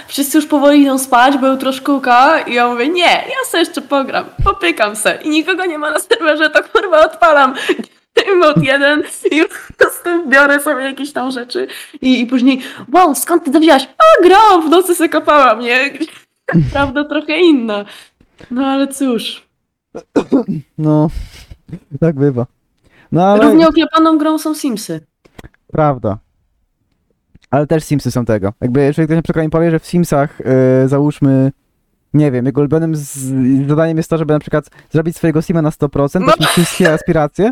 wszyscy 0.07 0.37
już 0.37 0.47
powoli 0.47 0.81
idą 0.81 0.97
spać, 0.97 1.37
bo 1.37 1.47
jutro 1.47 1.73
szkółka 1.73 2.39
i 2.39 2.53
ja 2.53 2.67
mówię, 2.67 2.89
nie, 2.89 3.03
ja 3.03 3.45
sobie 3.45 3.59
jeszcze 3.59 3.81
pogram, 3.81 4.25
popykam 4.43 4.95
se 4.95 5.19
i 5.23 5.29
nikogo 5.29 5.65
nie 5.65 5.77
ma 5.77 5.91
na 5.91 5.99
serwerze, 5.99 6.49
to 6.49 6.63
kurwa 6.63 7.05
odpalam 7.05 7.53
mod 8.35 8.63
jeden 8.63 9.03
i 9.31 9.41
po 9.41 9.73
prostu 9.77 10.27
biorę 10.27 10.59
sobie 10.59 10.81
jakieś 10.83 11.13
tam 11.13 11.31
rzeczy 11.31 11.67
i, 12.01 12.21
i 12.21 12.25
później, 12.25 12.61
wow, 12.93 13.15
skąd 13.15 13.43
ty 13.43 13.51
to 13.51 13.59
wziąłeś? 13.59 13.83
A, 13.83 14.23
grałam, 14.23 14.67
w 14.67 14.69
nocy 14.69 14.95
se 14.95 15.09
kopałam, 15.09 15.59
nie? 15.59 15.91
Prawda 16.73 17.03
trochę 17.05 17.39
inna. 17.39 17.85
No 18.51 18.65
ale 18.65 18.87
cóż. 18.87 19.47
No, 20.77 21.09
tak 21.99 22.15
bywa. 22.15 22.45
No 23.11 23.25
ale 23.25 23.43
Równie 23.43 23.67
oklepaną 23.67 24.17
grą 24.17 24.37
są 24.37 24.55
Simsy. 24.55 25.01
prawda. 25.71 26.17
Ale 27.51 27.67
też 27.67 27.83
Simsy 27.83 28.11
są 28.11 28.25
tego. 28.25 28.53
Jakby 28.61 28.81
jeżeli 28.81 29.07
ktoś 29.07 29.15
na 29.15 29.21
przykład 29.21 29.45
mi 29.45 29.49
powie, 29.51 29.71
że 29.71 29.79
w 29.79 29.85
Simsach 29.85 30.41
e, 30.41 30.87
załóżmy, 30.87 31.51
nie 32.13 32.31
wiem, 32.31 32.45
jego 32.45 32.61
ulubionym 32.61 32.95
zadaniem 33.67 33.97
jest 33.97 34.09
to, 34.09 34.17
żeby 34.17 34.33
na 34.33 34.39
przykład 34.39 34.69
zrobić 34.89 35.15
swojego 35.17 35.41
Sima 35.41 35.61
na 35.61 35.69
100%, 35.69 36.19
No. 36.19 36.25
mieć 36.39 36.49
wszystkie 36.49 36.93
aspiracje, 36.93 37.51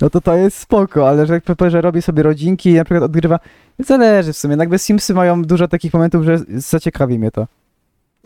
no 0.00 0.10
to 0.10 0.20
to 0.20 0.34
jest 0.36 0.58
spoko, 0.58 1.08
ale 1.08 1.26
że 1.26 1.34
jak 1.34 1.44
powie, 1.44 1.70
że 1.70 1.80
robi 1.80 2.02
sobie 2.02 2.22
rodzinki 2.22 2.70
i 2.70 2.74
na 2.74 2.84
przykład 2.84 3.02
odgrywa, 3.02 3.38
zależy 3.78 4.32
w 4.32 4.36
sumie, 4.36 4.56
jakby 4.58 4.78
Simsy 4.78 5.14
mają 5.14 5.42
dużo 5.42 5.68
takich 5.68 5.94
momentów, 5.94 6.24
że 6.24 6.38
zaciekawi 6.48 7.18
mnie 7.18 7.30
to. 7.30 7.46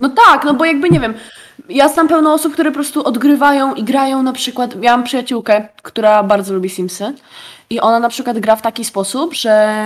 No 0.02 0.08
tak, 0.08 0.44
no 0.44 0.54
bo 0.54 0.64
jakby 0.64 0.90
nie 0.90 1.00
wiem, 1.00 1.14
ja 1.68 1.88
znam 1.88 2.08
pełno 2.08 2.32
osób, 2.32 2.52
które 2.52 2.70
po 2.70 2.74
prostu 2.74 3.04
odgrywają 3.04 3.74
i 3.74 3.84
grają 3.84 4.22
na 4.22 4.32
przykład, 4.32 4.76
miałam 4.76 5.04
przyjaciółkę, 5.04 5.68
która 5.82 6.22
bardzo 6.22 6.54
lubi 6.54 6.68
Simsy 6.68 7.14
i 7.70 7.80
ona 7.80 8.00
na 8.00 8.08
przykład 8.08 8.38
gra 8.38 8.56
w 8.56 8.62
taki 8.62 8.84
sposób, 8.84 9.34
że 9.34 9.84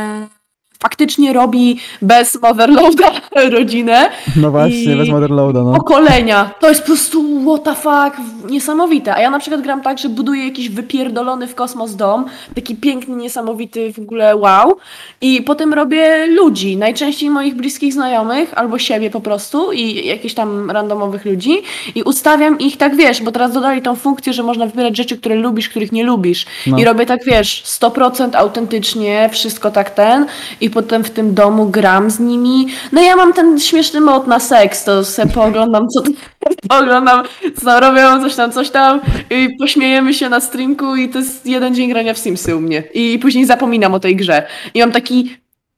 faktycznie 0.83 1.33
robi 1.33 1.81
bez 2.03 2.43
motherloada 2.43 3.11
rodzinę 3.57 4.11
No 4.37 4.51
właśnie, 4.51 4.97
bez 4.97 5.09
Motherloada, 5.09 5.63
no. 5.63 5.73
pokolenia. 5.73 6.51
To 6.61 6.69
jest 6.69 6.81
po 6.81 6.87
prostu 6.87 7.25
what 7.47 7.65
the 7.65 7.75
fuck, 7.75 8.27
niesamowite. 8.51 9.15
A 9.15 9.21
ja 9.21 9.31
na 9.31 9.39
przykład 9.39 9.61
gram 9.61 9.83
tak, 9.83 9.99
że 9.99 10.09
buduję 10.09 10.45
jakiś 10.45 10.69
wypierdolony 10.69 11.47
w 11.47 11.55
kosmos 11.55 11.95
dom, 11.95 12.25
taki 12.55 12.77
piękny, 12.77 13.17
niesamowity 13.17 13.93
w 13.93 13.99
ogóle 13.99 14.37
wow. 14.37 14.77
I 15.21 15.43
potem 15.43 15.75
robię 15.75 16.27
ludzi, 16.27 16.77
najczęściej 16.77 17.31
moich 17.31 17.55
bliskich 17.55 17.93
znajomych, 17.93 18.59
albo 18.59 18.79
siebie 18.79 19.11
po 19.11 19.21
prostu 19.21 19.73
i 19.73 20.07
jakichś 20.07 20.35
tam 20.35 20.71
randomowych 20.71 21.25
ludzi 21.25 21.63
i 21.95 22.03
ustawiam 22.03 22.59
ich 22.59 22.77
tak, 22.77 22.97
wiesz, 22.97 23.23
bo 23.23 23.33
teraz 23.33 23.53
dodali 23.53 23.83
tą 23.83 23.97
funkcję, 23.97 24.33
że 24.33 24.43
można 24.43 24.67
wybierać 24.67 24.97
rzeczy, 24.97 25.19
które 25.19 25.35
lubisz, 25.35 25.69
których 25.69 25.93
nie 25.93 26.05
lubisz. 26.05 26.47
No. 26.67 26.79
I 26.79 26.85
robię 26.85 27.07
tak, 27.07 27.25
wiesz, 27.25 27.63
100% 27.65 28.37
autentycznie, 28.37 29.29
wszystko 29.33 29.71
tak 29.71 29.91
ten 29.91 30.27
i 30.61 30.66
potem 30.71 31.05
w 31.05 31.11
tym 31.11 31.35
domu 31.35 31.67
gram 31.71 32.11
z 32.11 32.21
nimi. 32.21 32.67
No 32.93 33.03
ja 33.03 33.17
mam 33.17 33.33
ten 33.33 33.61
śmieszny 33.61 34.01
mod 34.01 34.27
na 34.27 34.41
seks, 34.41 34.85
to 34.85 35.05
sobie 35.05 35.33
pooglądam, 35.33 35.89
co 35.89 36.03
pooglądam, 36.69 37.23
co 37.65 37.81
robią, 37.81 38.21
coś 38.21 38.35
tam, 38.35 38.53
coś 38.53 38.71
tam 38.71 39.01
i 39.31 39.49
pośmiejemy 39.59 40.15
się 40.15 40.29
na 40.29 40.41
streamku 40.41 40.97
i 40.97 41.09
to 41.09 41.19
jest 41.19 41.47
jeden 41.47 41.75
dzień 41.75 41.89
grania 41.91 42.15
w 42.15 42.19
Simsy 42.19 42.57
u 42.57 42.61
mnie. 42.61 42.83
I 42.95 43.19
później 43.19 43.47
zapominam 43.47 43.95
o 43.95 44.01
tej 44.01 44.17
grze. 44.17 44.47
I 44.75 44.81
mam 44.81 44.93
taki 44.93 45.37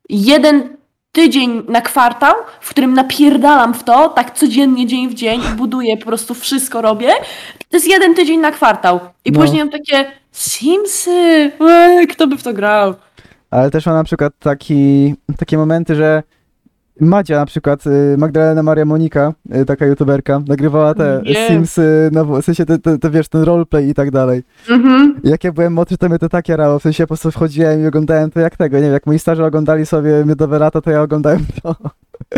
jeden 0.09 0.77
tydzień 1.13 1.63
na 1.69 1.81
kwartał, 1.81 2.35
w 2.61 2.71
którym 2.71 2.95
napierdalam 2.95 3.75
w 3.75 3.85
to, 3.85 4.09
tak 4.09 4.35
codziennie, 4.39 4.87
dzień 4.87 5.09
w 5.09 5.15
dzień 5.15 5.41
i 5.53 5.57
buduję, 5.57 5.97
po 5.97 6.07
prostu 6.07 6.35
wszystko 6.35 6.83
robię. 6.83 7.09
To 7.71 7.77
jest 7.77 7.89
jeden 7.89 8.15
tydzień 8.15 8.41
na 8.41 8.51
kwartał. 8.53 9.01
I 9.25 9.33
No. 9.33 9.41
później 9.41 9.59
mam 9.59 9.71
takie 9.71 10.13
Simsy, 10.33 11.11
eee, 11.61 12.07
kto 12.07 12.27
by 12.27 12.37
w 12.37 12.43
to 12.43 12.53
grał? 12.53 12.95
Ale 13.51 13.71
też 13.71 13.87
mam 13.87 13.95
na 13.95 14.05
przykład 14.05 14.33
taki, 14.39 15.15
takie 15.37 15.59
momenty, 15.59 15.95
że 15.95 16.23
Madzia 17.01 17.37
na 17.37 17.47
przykład, 17.47 17.87
y, 17.87 18.17
Magdalena 18.19 18.63
Maria 18.63 18.85
Monika, 18.85 19.33
y, 19.57 19.65
taka 19.65 19.87
youtuberka, 19.87 20.41
nagrywała 20.49 20.95
te 20.95 21.23
Nie. 21.25 21.49
Sims, 21.49 21.79
y, 21.79 22.11
no 22.13 22.25
w 22.25 22.43
sensie, 22.45 22.67
te, 22.67 22.79
te, 22.79 22.99
te, 22.99 23.11
wiesz, 23.11 23.29
ten 23.29 23.43
roleplay 23.43 23.89
i 23.89 23.95
tak 23.95 24.11
dalej. 24.11 24.43
Mhm. 24.71 25.21
I 25.25 25.29
Jak 25.29 25.45
ja 25.45 25.53
byłem 25.53 25.73
młodszy, 25.73 25.99
to 25.99 26.09
mnie 26.09 26.19
to 26.19 26.29
tak 26.29 26.49
jarało, 26.49 26.79
w 26.79 26.83
sensie 26.83 27.05
po 27.05 27.09
prostu 27.09 27.31
wchodziłem 27.31 27.83
i 27.83 27.87
oglądałem 27.87 28.31
to 28.31 28.41
jak 28.41 28.57
tego, 28.57 28.77
nie 28.77 28.83
wiem, 28.83 28.93
jak 28.93 29.07
moi 29.07 29.19
starzy 29.19 29.45
oglądali 29.45 29.87
sobie 29.87 30.25
Miodowe 30.27 30.59
Lata, 30.59 30.81
to 30.81 30.91
ja 30.91 31.03
oglądałem 31.03 31.47
to. 31.63 31.77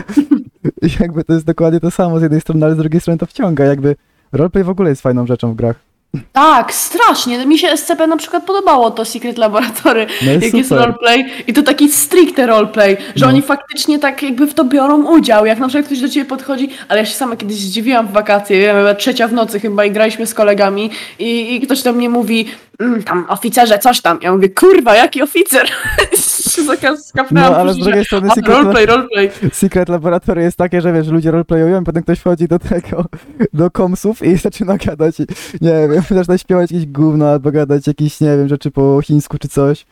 I 0.87 0.89
jakby 1.01 1.25
to 1.25 1.33
jest 1.33 1.47
dokładnie 1.47 1.81
to 1.81 1.91
samo 1.91 2.19
z 2.19 2.23
jednej 2.23 2.41
strony, 2.41 2.67
ale 2.67 2.75
z 2.75 2.79
drugiej 2.79 3.01
strony 3.01 3.19
to 3.19 3.27
wciąga, 3.27 3.65
jakby 3.65 3.97
roleplay 4.33 4.65
w 4.65 4.69
ogóle 4.69 4.91
jest 4.91 5.03
fajną 5.03 5.27
rzeczą 5.27 5.53
w 5.53 5.57
grach. 5.57 5.90
Tak, 6.33 6.75
strasznie. 6.75 7.47
Mi 7.47 7.59
się 7.59 7.77
SCP 7.77 8.07
na 8.07 8.17
przykład 8.17 8.45
podobało 8.45 8.91
to 8.91 9.05
Secret 9.05 9.39
Laboratory, 9.39 10.07
No 10.23 10.31
jest 10.33 10.45
jak 10.45 10.55
jest 10.55 10.69
super. 10.69 10.85
roleplay 10.87 11.25
i 11.47 11.53
to 11.53 11.63
taki 11.63 11.89
stricte 11.89 12.47
roleplay, 12.47 12.97
że 13.17 13.25
No. 13.27 13.33
oni 13.33 13.43
faktycznie 13.43 13.99
tak 13.99 14.23
jakby 14.23 14.47
w 14.47 14.55
to 14.55 14.65
biorą 14.65 15.05
udział, 15.07 15.47
jak 15.47 15.59
na 15.59 15.69
przykład 15.69 15.87
ktoś 15.87 16.01
do 16.01 16.09
ciebie 16.09 16.25
podchodzi, 16.29 16.69
ale 16.89 17.01
ja 17.01 17.07
się 17.07 17.15
sama 17.15 17.37
kiedyś 17.37 17.57
zdziwiłam 17.57 18.07
w 18.09 18.13
wakacje, 18.13 18.61
wiem, 18.61 18.77
była 18.77 18.95
trzecia 18.95 19.29
w 19.29 19.33
nocy 19.33 19.61
chyba 19.61 19.85
i 19.85 19.91
graliśmy 19.91 20.27
z 20.27 20.35
kolegami 20.35 20.91
i, 21.19 21.55
i 21.55 21.61
ktoś 21.61 21.83
do 21.83 21.93
mnie 21.93 22.09
mówi, 22.09 22.47
mm, 22.81 23.03
tam 23.03 23.27
oficerze, 23.29 23.79
coś 23.79 24.01
tam. 24.01 24.19
Ja 24.23 24.33
mówię, 24.33 24.49
kurwa, 24.49 24.95
jaki 24.97 25.23
oficer? 25.23 25.67
się 26.51 26.63
zaka- 26.63 26.97
skapnęłam 26.97 27.53
No, 27.53 27.59
ale 27.59 27.73
z 27.75 27.79
drugiej 27.79 28.05
strony 28.05 28.29
Secret 28.35 28.57
roleplay, 28.57 28.87
roleplay. 28.87 29.31
Secret 29.53 29.89
Laboratory 29.89 30.43
jest 30.43 30.57
takie, 30.57 30.81
że 30.81 30.93
wiesz, 30.93 31.09
ludzie 31.09 31.31
roleplayują, 31.31 31.85
potem 31.85 32.03
ktoś 32.03 32.19
wchodzi 32.19 32.49
do 32.49 32.59
tego, 32.59 33.05
do 33.53 33.71
komsów 33.71 34.23
i 34.23 34.37
zaczyna 34.37 34.77
gadać, 34.77 35.21
i, 35.21 35.27
nie 35.61 35.89
wiem, 35.89 36.03
zaczyna 36.19 36.39
śpiewać 36.39 36.71
jakieś 36.73 36.87
gówno, 36.87 37.29
albo 37.29 37.51
gadać 37.53 37.87
jakieś, 37.87 38.21
nie 38.21 38.37
wiem, 38.37 38.49
rzeczy 38.49 38.71
po 38.71 39.01
chińsku 39.03 39.39
czy 39.39 39.49
coś. 39.49 39.87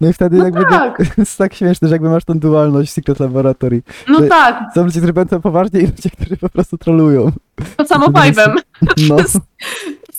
No 0.00 0.08
i 0.08 0.12
wtedy 0.12 0.36
No 0.36 0.44
jakby 0.44 0.64
tak. 0.64 0.96
to 0.98 1.02
jest 1.20 1.38
tak 1.38 1.54
śmieszne, 1.54 1.88
że 1.88 1.94
jakby 1.94 2.08
masz 2.10 2.24
tą 2.24 2.38
dualność 2.38 2.92
Secret 2.92 3.20
Laboratory. 3.20 3.82
No 4.08 4.18
Że- 4.18 4.26
tak, 4.28 4.64
Są 4.74 4.84
ludzie, 4.84 5.00
którzy 5.00 5.12
będą 5.12 5.40
poważnie 5.40 5.80
i 5.80 5.86
ludzie, 5.86 6.10
którzy 6.10 6.36
po 6.36 6.48
prostu 6.48 6.78
trolują. 6.78 7.32
to 7.76 7.86
samo 7.86 8.06
Five'em. 8.06 8.54
No, 9.08 9.16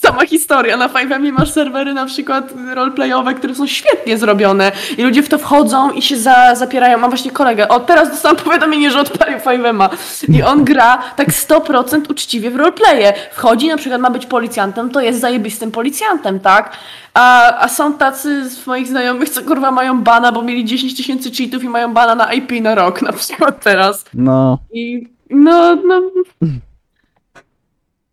Sama 0.05 0.25
historia. 0.25 0.77
Na 0.77 0.87
Five'emie 0.89 1.31
masz 1.31 1.51
serwery 1.51 1.93
na 1.93 2.05
przykład 2.05 2.53
roleplayowe, 2.73 3.33
które 3.33 3.55
są 3.55 3.67
świetnie 3.67 4.17
zrobione 4.17 4.71
i 4.97 5.03
ludzie 5.03 5.23
w 5.23 5.29
to 5.29 5.37
wchodzą 5.37 5.91
i 5.91 6.01
się 6.01 6.17
za, 6.17 6.55
zapierają. 6.55 6.97
Mam 6.97 7.09
właśnie 7.09 7.31
kolegę. 7.31 7.67
O, 7.67 7.79
teraz 7.79 8.09
dostałam 8.09 8.37
powiadomienie, 8.37 8.91
że 8.91 8.99
odpalił 8.99 9.37
Five'ema 9.37 9.89
i 10.29 10.43
on 10.43 10.63
gra 10.63 10.97
tak 11.15 11.27
100% 11.27 12.11
uczciwie 12.11 12.51
w 12.51 12.55
roleplaye. 12.55 13.13
Wchodzi, 13.31 13.67
na 13.67 13.77
przykład 13.77 14.01
ma 14.01 14.09
być 14.09 14.25
policjantem, 14.25 14.89
to 14.89 15.01
jest 15.01 15.19
zajebistym 15.19 15.71
policjantem, 15.71 16.39
tak? 16.39 16.77
A, 17.13 17.57
a 17.59 17.67
są 17.67 17.93
tacy 17.93 18.49
z 18.49 18.67
moich 18.67 18.87
znajomych, 18.87 19.29
co 19.29 19.41
kurwa 19.41 19.71
mają 19.71 20.01
bana, 20.01 20.31
bo 20.31 20.41
mieli 20.41 20.65
10 20.65 20.97
tysięcy 20.97 21.31
cheatów 21.31 21.63
i 21.63 21.69
mają 21.69 21.93
bana 21.93 22.15
na 22.15 22.33
IP 22.33 22.51
na 22.61 22.75
rok 22.75 23.01
na 23.01 23.13
przykład 23.13 23.63
teraz. 23.63 24.05
no. 24.13 24.59
I 24.73 25.07
no, 25.29 25.75
no, 25.75 26.01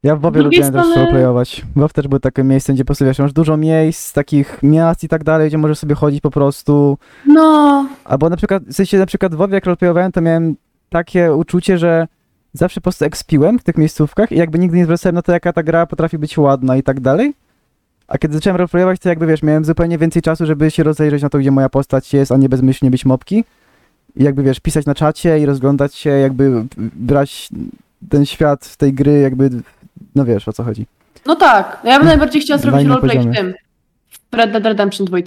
Ja 0.03 0.16
w 0.16 0.20
drugiej 0.20 0.42
lubiłem 0.42 0.72
też 0.72 0.82
strony- 0.82 0.94
roleplayować. 0.96 1.62
WoW 1.76 1.92
też 1.92 2.09
był 2.09 2.18
takie 2.18 2.44
miejsce, 2.44 2.72
gdzie 2.72 2.84
po 2.84 2.86
prostu 2.86 3.05
wiesz, 3.05 3.18
masz 3.18 3.32
dużo 3.32 3.57
miejsc, 3.57 4.12
takich 4.12 4.59
miast 4.62 5.05
i 5.05 5.09
tak 5.09 5.24
dalej, 5.24 5.48
gdzie 5.48 5.59
możesz 5.59 5.78
sobie 5.78 5.94
chodzić 5.94 6.20
po 6.20 6.30
prostu. 6.30 6.98
no, 7.26 7.88
Albo 8.05 8.28
na 8.30 8.36
przykład, 8.36 8.62
w 8.62 8.72
sensie 8.74 8.98
na 8.98 9.07
przykład 9.07 9.34
w 9.34 9.38
WoWie 9.38 9.55
jak 9.55 9.64
roleplayowałem, 9.66 10.12
to 10.12 10.20
miałem 10.20 10.57
takie 10.88 11.34
uczucie, 11.34 11.78
że 11.78 12.09
zawsze 12.53 12.80
po 12.80 12.82
prostu 12.82 13.05
ekspiłem 13.05 13.59
w 13.59 13.62
tych 13.62 13.76
miejscówkach 13.78 14.32
i 14.32 14.36
jakby 14.36 14.59
nigdy 14.59 14.76
nie 14.76 14.84
zwracałem 14.84 15.14
na 15.14 15.22
to, 15.22 15.32
jaka 15.32 15.53
ta 15.53 15.62
gra 15.62 15.86
potrafi 15.86 16.18
być 16.18 16.38
ładna 16.38 16.76
i 16.76 16.82
tak 16.82 17.01
dalej. 17.01 17.34
A 18.09 18.18
kiedy 18.18 18.34
zacząłem 18.34 18.57
roleplayować, 18.57 19.01
to 19.01 19.09
jakby 19.09 19.26
wiesz, 19.26 19.42
miałem 19.42 19.64
zupełnie 19.64 19.98
więcej 19.98 20.22
czasu, 20.22 20.46
żeby 20.46 20.70
się 20.70 20.82
rozejrzeć 20.82 21.22
na 21.22 21.28
to, 21.28 21.38
gdzie 21.38 21.51
moja 21.51 21.68
postać 21.68 22.14
jest, 22.14 22.32
a 22.32 22.36
nie 22.36 22.48
bezmyślnie 22.48 22.90
być 22.90 23.05
mopki. 23.05 23.44
I 24.16 24.24
jakby 24.24 24.42
wiesz, 24.42 24.61
pisać 24.61 24.86
na 24.86 24.94
czacie 24.94 25.38
i 25.38 25.46
rozglądać 25.46 25.94
się, 25.94 26.11
jakby 26.11 26.66
brać 26.96 27.48
ten 28.09 28.26
świat 28.26 28.76
tej 28.76 28.92
gry, 28.92 29.20
jakby, 29.20 29.51
no 30.14 30.24
wiesz 30.24 30.48
o 30.48 30.53
co 30.53 30.64
chodzi. 30.64 30.86
No 31.26 31.36
tak, 31.36 31.80
ja 31.84 31.98
bym 31.98 32.09
najbardziej 32.09 32.42
chciała 32.42 32.59
zrobić 32.59 32.86
roleplay 32.86 33.16
w 33.16 33.18
poziomie. 33.18 33.36
tym. 33.36 33.55
W 34.32 34.34
Red 34.34 34.53
Dead 34.53 34.64
Redemption 34.64 35.07
2. 35.07 35.18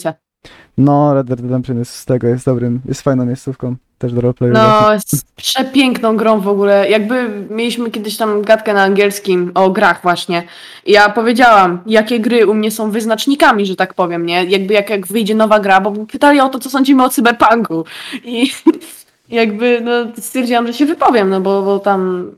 No, 0.77 1.13
Red 1.13 1.27
Dead 1.27 1.39
Redemption 1.39 1.79
jest 1.79 1.95
z 1.95 2.05
tego, 2.05 2.27
jest 2.27 2.45
dobrym, 2.45 2.81
jest 2.85 3.01
fajną 3.01 3.25
miejscówką 3.25 3.75
też 3.97 4.13
do 4.13 4.21
roleplayu. 4.21 4.53
No, 4.53 4.93
jest 4.93 5.25
przepiękną 5.35 6.17
grą 6.17 6.39
w 6.39 6.47
ogóle. 6.47 6.89
Jakby 6.89 7.29
mieliśmy 7.49 7.91
kiedyś 7.91 8.17
tam 8.17 8.41
gadkę 8.41 8.73
na 8.73 8.83
angielskim 8.83 9.51
o 9.55 9.69
grach 9.69 10.01
właśnie. 10.01 10.43
I 10.85 10.91
ja 10.91 11.09
powiedziałam, 11.09 11.79
jakie 11.85 12.19
gry 12.19 12.47
u 12.47 12.53
mnie 12.53 12.71
są 12.71 12.91
wyznacznikami, 12.91 13.65
że 13.65 13.75
tak 13.75 13.93
powiem, 13.93 14.25
nie? 14.25 14.43
Jakby 14.43 14.73
jak, 14.73 14.89
jak 14.89 15.07
wyjdzie 15.07 15.35
nowa 15.35 15.59
gra, 15.59 15.81
bo 15.81 15.91
pytali 15.91 16.39
o 16.39 16.49
to, 16.49 16.59
co 16.59 16.69
sądzimy 16.69 17.03
o 17.03 17.09
cyberpunku. 17.09 17.85
I 18.23 18.51
jakby 19.29 19.81
no, 19.81 19.91
stwierdziłam, 20.21 20.67
że 20.67 20.73
się 20.73 20.85
wypowiem, 20.85 21.29
no 21.29 21.41
bo, 21.41 21.61
bo 21.61 21.79
tam 21.79 22.31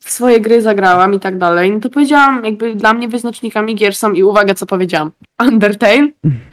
swoje 0.00 0.40
gry 0.40 0.62
zagrałam 0.62 1.14
i 1.14 1.20
tak 1.20 1.38
dalej. 1.38 1.72
No 1.72 1.80
to 1.80 1.90
powiedziałam, 1.90 2.44
jakby 2.44 2.74
dla 2.74 2.94
mnie 2.94 3.08
wyznacznikami 3.08 3.74
gier 3.74 3.94
są 3.94 4.12
i 4.12 4.22
uwaga, 4.22 4.54
co 4.54 4.66
powiedziałam. 4.66 5.10
Undertale, 5.48 6.08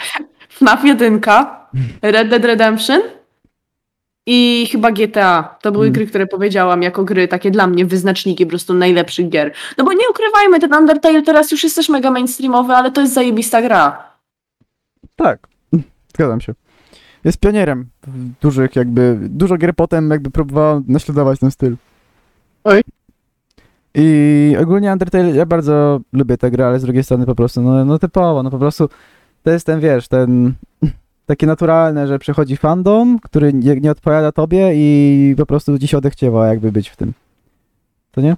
FNAF 0.50 0.86
1, 0.86 1.22
Red 2.02 2.30
Dead 2.30 2.46
Redemption 2.46 3.02
i 4.26 4.68
chyba 4.72 4.92
GTA. 4.92 5.56
To 5.62 5.72
były 5.72 5.86
Mm. 5.86 5.94
gry, 5.94 6.08
które 6.08 6.28
powiedziałam 6.28 6.82
jako 6.82 7.04
gry 7.04 7.28
takie 7.28 7.52
dla 7.52 7.68
mnie 7.68 7.86
wyznaczniki 7.86 8.46
po 8.46 8.50
prostu 8.50 8.74
najlepszych 8.74 9.30
gier. 9.30 9.54
No 9.78 9.84
bo 9.84 9.94
nie 9.94 10.10
ukrywajmy, 10.12 10.60
ten 10.60 10.74
Undertale 10.74 11.22
teraz 11.22 11.52
już 11.52 11.64
jest 11.64 11.76
też 11.76 11.90
mega 11.90 12.12
mainstreamowy, 12.12 12.74
ale 12.74 12.92
to 12.92 13.02
jest 13.02 13.14
zajebista 13.14 13.62
gra. 13.62 14.04
Tak, 15.16 15.48
zgadzam 16.14 16.42
się. 16.42 16.54
Jest 17.24 17.40
pionierem 17.40 17.90
w 18.08 18.30
dużych 18.42 18.76
jakby, 18.76 19.18
dużo 19.22 19.58
gier 19.58 19.76
potem 19.76 20.10
jakby 20.10 20.32
próbowała 20.32 20.82
naśladować 20.88 21.40
ten 21.40 21.52
styl. 21.52 21.76
Oj. 22.64 22.82
I 24.00 24.56
ogólnie 24.62 24.92
Undertale, 24.92 25.32
ja 25.32 25.46
bardzo 25.46 26.00
lubię 26.14 26.38
tę 26.38 26.52
grę, 26.52 26.68
ale 26.68 26.80
z 26.80 26.84
drugiej 26.84 27.04
strony 27.04 27.26
po 27.26 27.36
prostu, 27.36 27.62
no, 27.62 27.86
no 27.86 28.00
typowo, 28.00 28.44
no 28.44 28.52
po 28.52 28.60
prostu 28.60 28.90
to 29.44 29.52
jest 29.52 29.66
ten, 29.66 29.80
wiesz, 29.80 30.08
ten 30.08 30.54
takie 31.26 31.48
naturalne, 31.48 32.08
że 32.08 32.20
przychodzi 32.20 32.58
fandom, 32.58 33.20
który 33.20 33.54
nie, 33.54 33.76
nie 33.76 33.92
odpowiada 33.92 34.32
tobie 34.32 34.72
i 34.74 35.36
po 35.38 35.46
prostu 35.46 35.78
się 35.78 35.98
odechciewa 35.98 36.48
jakby 36.48 36.72
być 36.72 36.90
w 36.90 36.96
tym. 36.96 37.14
To 38.12 38.22
nie? 38.22 38.36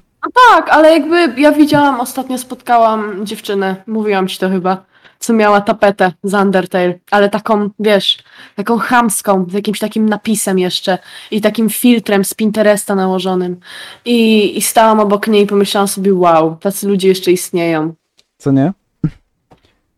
Tak, 0.49 0.70
ale 0.70 0.99
jakby 0.99 1.41
ja 1.41 1.51
widziałam, 1.51 1.99
ostatnio 1.99 2.38
spotkałam 2.38 3.26
dziewczynę, 3.26 3.76
mówiłam 3.88 4.28
ci 4.28 4.39
to 4.39 4.49
chyba, 4.49 4.86
co 5.20 5.34
miała 5.34 5.61
tapetę 5.61 6.11
z 6.24 6.34
Undertale, 6.34 6.99
ale 7.11 7.30
taką, 7.30 7.70
wiesz, 7.80 8.17
taką 8.55 8.78
chamską, 8.78 9.45
z 9.49 9.53
jakimś 9.53 9.80
takim 9.80 10.09
napisem 10.09 10.59
jeszcze 10.59 10.97
i 11.32 11.41
takim 11.41 11.70
filtrem 11.70 12.26
z 12.26 12.34
Pinteresta 12.34 12.95
nałożonym. 12.95 13.59
I, 14.05 14.57
i 14.57 14.61
stałam 14.61 14.99
obok 14.99 15.28
niej 15.28 15.43
i 15.43 15.47
pomyślałam 15.47 15.88
sobie, 15.88 16.13
wow, 16.13 16.55
tacy 16.55 16.88
ludzie 16.88 17.07
jeszcze 17.07 17.32
istnieją. 17.32 17.93
Co 18.38 18.51
nie? 18.51 18.74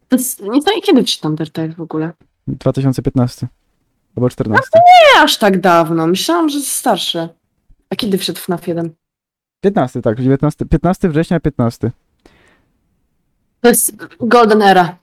To 0.09 0.15
jest, 0.15 0.41
nie 0.41 0.61
znam 0.61 0.81
kiedy 0.83 1.03
czytam 1.03 1.31
Undertale 1.31 1.69
w 1.69 1.81
ogóle. 1.81 2.11
2015. 2.47 3.47
Albo 4.15 4.29
14. 4.29 4.69
Nie 4.73 5.23
aż 5.23 5.37
tak 5.37 5.61
dawno, 5.61 6.07
myślałam, 6.07 6.49
że 6.49 6.57
jest 6.57 6.71
starszy. 6.71 7.29
A 7.89 7.95
kiedy 7.95 8.17
wszedł 8.17 8.39
FNAF 8.39 8.67
1? 8.67 8.89
15, 9.61 10.01
tak, 10.01 10.21
19, 10.21 10.65
15 10.65 11.09
września, 11.09 11.39
15. 11.39 11.91
To 13.61 13.69
jest 13.69 13.95
golden 14.19 14.61
era. 14.61 14.97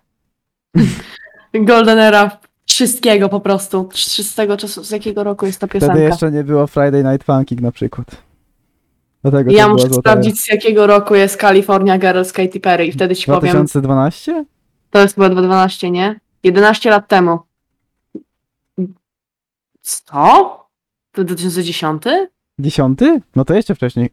Golden 1.54 1.98
era 1.98 2.38
wszystkiego 2.66 3.28
po 3.28 3.40
prostu. 3.40 3.88
Z 3.94 4.34
tego 4.34 4.56
czasu, 4.56 4.84
z 4.84 4.90
jakiego 4.90 5.24
roku 5.24 5.46
jest 5.46 5.60
ta 5.60 5.66
Wtedy 5.66 5.80
piosenka? 5.86 6.02
jeszcze 6.02 6.32
nie 6.32 6.44
było 6.44 6.66
Friday 6.66 7.04
Night 7.04 7.24
Funking 7.26 7.60
na 7.60 7.72
przykład. 7.72 8.06
Dlatego 9.22 9.50
Ja 9.50 9.68
muszę 9.68 9.88
sprawdzić, 9.90 10.40
z 10.40 10.48
jakiego 10.48 10.86
roku 10.86 11.14
jest 11.14 11.40
California 11.40 11.98
Girls 11.98 12.32
Katy 12.32 12.60
Perry 12.60 12.86
i 12.86 12.92
wtedy 12.92 13.16
ci 13.16 13.30
era. 13.30 13.40
powiem. 13.40 13.52
2012? 13.52 14.44
To 14.90 14.98
jest 14.98 15.14
chyba 15.14 15.28
2012, 15.28 15.90
nie? 15.90 16.20
11 16.42 16.90
lat 16.90 17.08
temu. 17.08 17.38
Co? 19.80 20.66
To 21.12 21.24
2010? 21.24 22.02
10? 22.58 22.98
No 23.36 23.44
to 23.44 23.54
jeszcze 23.54 23.74
wcześniej. 23.74 24.10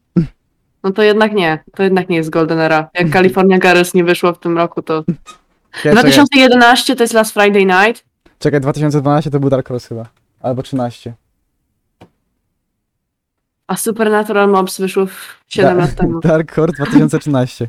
No 0.83 0.91
to 0.91 1.03
jednak 1.03 1.33
nie. 1.33 1.63
To 1.75 1.83
jednak 1.83 2.09
nie 2.09 2.17
jest 2.17 2.29
Golden 2.29 2.59
Era. 2.59 2.89
Jak 2.93 3.09
California 3.11 3.59
Girls 3.59 3.93
nie 3.93 4.03
wyszło 4.03 4.33
w 4.33 4.39
tym 4.39 4.57
roku, 4.57 4.81
to... 4.81 5.03
Czekaj, 5.83 5.93
2011 5.93 6.95
to 6.95 7.03
jest 7.03 7.13
Last 7.13 7.33
Friday 7.33 7.65
Night. 7.65 8.03
czekaj, 8.39 8.61
2012 8.61 9.31
to 9.31 9.39
był 9.39 9.49
Dark 9.49 9.67
Horse 9.67 9.87
chyba. 9.89 10.05
Albo 10.41 10.63
13. 10.63 11.13
A 13.67 13.75
Supernatural 13.75 14.49
Mobs 14.49 14.79
wyszło 14.79 15.05
w 15.05 15.43
7 15.47 15.77
Da- 15.77 15.81
lat 15.85 15.95
temu. 15.95 16.19
Dark 16.29 16.55
Horse 16.55 16.73
2013. 16.75 17.67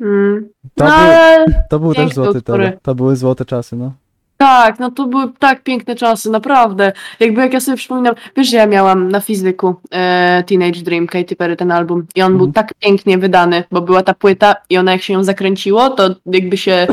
Mm. 0.00 0.48
To, 0.74 0.84
No 0.84 0.90
był, 0.90 0.96
ale 0.96 1.46
to 1.70 1.78
był 1.78 1.88
też 1.94 1.96
piękne 1.98 2.14
złoty 2.14 2.38
utwory. 2.38 2.64
tele. 2.64 2.78
To 2.82 2.94
były 2.94 3.16
złote 3.16 3.44
czasy, 3.44 3.76
no. 3.76 3.92
Tak, 4.38 4.78
no 4.78 4.90
to 4.90 5.06
były 5.06 5.32
tak 5.38 5.62
piękne 5.62 5.94
czasy, 5.96 6.30
naprawdę. 6.30 6.92
Jakby 7.20 7.40
jak 7.40 7.52
ja 7.52 7.60
sobie 7.60 7.76
przypominam, 7.76 8.14
wiesz, 8.36 8.50
że 8.50 8.56
ja 8.56 8.66
miałam 8.66 9.08
na 9.08 9.20
fizyku 9.20 9.74
e, 9.90 10.44
Teenage 10.46 10.80
Dream, 10.82 11.06
Katy 11.06 11.36
Perry, 11.36 11.56
ten 11.56 11.70
album 11.72 12.06
i 12.14 12.22
on 12.22 12.32
był 12.36 12.46
Mhm. 12.46 12.52
tak 12.52 12.74
pięknie 12.80 13.18
wydany, 13.18 13.64
bo 13.72 13.80
była 13.80 14.02
ta 14.02 14.14
płyta 14.14 14.54
i 14.70 14.78
ona 14.78 14.92
jak 14.92 15.02
się 15.02 15.12
ją 15.12 15.24
zakręciło, 15.24 15.90
to 15.90 16.14
jakby 16.26 16.56
się 16.56 16.86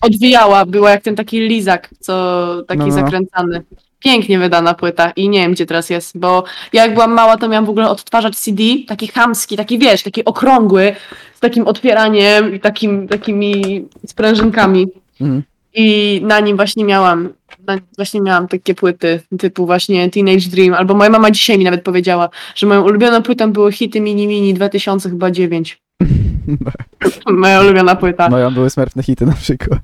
odwijała, 0.00 0.66
była 0.66 0.90
jak 0.90 1.02
ten 1.02 1.16
taki 1.16 1.40
lizak, 1.40 1.90
co 2.00 2.46
taki 2.66 2.78
No, 2.78 2.86
no. 2.86 2.92
zakręcany. 2.92 3.62
Pięknie 3.98 4.38
wydana 4.38 4.74
płyta 4.74 5.10
i 5.10 5.28
nie 5.28 5.38
wiem, 5.40 5.52
gdzie 5.52 5.66
teraz 5.66 5.90
jest, 5.90 6.18
bo 6.18 6.44
ja 6.72 6.82
jak 6.84 6.94
byłam 6.94 7.12
mała, 7.12 7.36
to 7.36 7.48
miałam 7.48 7.64
w 7.66 7.70
ogóle 7.70 7.88
odtwarzacz 7.90 8.36
CD, 8.36 8.62
taki 8.88 9.08
chamski, 9.08 9.56
taki 9.56 9.78
wiesz, 9.78 10.02
taki 10.02 10.24
okrągły, 10.24 10.96
z 11.34 11.40
takim 11.40 11.66
otwieraniem 11.66 12.54
i 12.54 12.60
takim, 12.60 13.08
takimi 13.08 13.84
sprężynkami. 14.06 14.86
Mhm. 15.20 15.42
I 15.74 16.20
na 16.24 16.40
nim 16.40 16.56
właśnie 16.56 16.84
miałam, 16.84 17.28
na, 17.66 17.78
właśnie 17.96 18.20
miałam 18.20 18.48
takie 18.48 18.74
płyty 18.74 19.20
typu 19.38 19.66
właśnie 19.66 20.10
Teenage 20.10 20.48
Dream, 20.48 20.74
albo 20.74 20.94
moja 20.94 21.10
mama 21.10 21.30
dzisiaj 21.30 21.58
mi 21.58 21.64
nawet 21.64 21.82
powiedziała, 21.82 22.28
że 22.54 22.66
moją 22.66 22.82
ulubioną 22.82 23.22
płytą 23.22 23.52
były 23.52 23.72
hity 23.72 24.00
Mini 24.00 24.26
Mini 24.26 24.54
2009. 24.54 25.82
Moja 27.26 27.60
ulubiona 27.60 27.96
płyta. 27.96 28.48
I 28.50 28.54
były 28.54 28.70
smurfne 28.70 29.02
hity 29.02 29.26
na 29.26 29.32
przykład. 29.32 29.80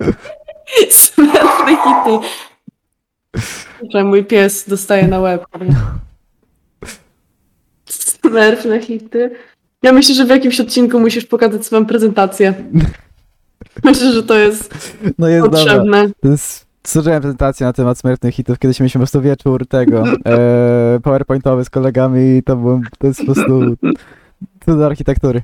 Smętne 0.90 1.76
hity. 1.84 2.28
Że 3.94 4.04
mój 4.04 4.24
pies 4.24 4.68
dostaje 4.68 5.08
na 5.08 5.20
łeb. 5.20 5.46
Smętne 7.84 8.80
hity. 8.80 9.30
Ja 9.82 9.92
myślę, 9.92 10.14
że 10.14 10.24
w 10.24 10.28
jakimś 10.28 10.60
odcinku 10.60 11.00
musisz 11.00 11.24
pokazać 11.24 11.66
swoją 11.66 11.86
prezentację. 11.86 12.54
Myślę, 13.84 14.12
że 14.12 14.22
to 14.22 14.34
jest 14.38 14.96
No 15.18 15.28
jest 15.28 15.44
dobra. 15.46 15.58
potrzebne. 15.60 16.08
To 16.22 16.28
jest... 16.28 16.66
Słuchałem 16.86 17.20
prezentację 17.22 17.66
na 17.66 17.72
temat 17.72 17.98
smurfnych 17.98 18.34
hitów, 18.34 18.58
kiedyś 18.58 18.80
mieliśmy 18.80 18.98
po 18.98 19.00
prostu 19.00 19.20
wieczór 19.20 19.66
tego, 19.66 20.04
e, 20.26 21.00
powerpointowy 21.02 21.64
z 21.64 21.70
kolegami 21.70 22.36
i 22.36 22.42
to, 22.42 22.56
było, 22.56 22.80
to 22.98 23.06
jest 23.06 23.20
po 23.20 23.24
prostu 23.26 23.76
cud 24.64 24.80
architektury. 24.82 25.42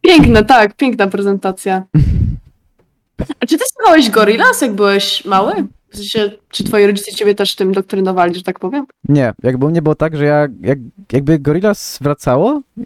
Piękne, 0.00 0.44
tak, 0.44 0.76
piękna 0.76 1.06
prezentacja. 1.06 1.82
A 3.40 3.46
czy 3.46 3.58
ty 3.58 3.64
słuchałeś 3.72 4.10
Gorillaz, 4.10 4.60
jak 4.60 4.72
byłeś 4.72 5.24
mały? 5.24 5.52
W 5.90 5.96
sensie, 5.96 6.30
czy 6.48 6.64
twoi 6.64 6.86
rodzice 6.86 7.12
ciebie 7.12 7.34
też 7.34 7.54
tym 7.54 7.72
doktrynowali, 7.72 8.34
że 8.34 8.42
tak 8.42 8.58
powiem? 8.58 8.86
Nie, 9.08 9.32
jakby 9.42 9.66
u 9.66 9.70
mnie 9.70 9.82
było 9.82 9.94
tak, 9.94 10.16
że 10.16 10.24
ja, 10.24 10.46
jak, 10.60 10.78
jakby 11.12 11.38
Gorillaz 11.38 11.98
wracało 12.00 12.60
e, 12.80 12.84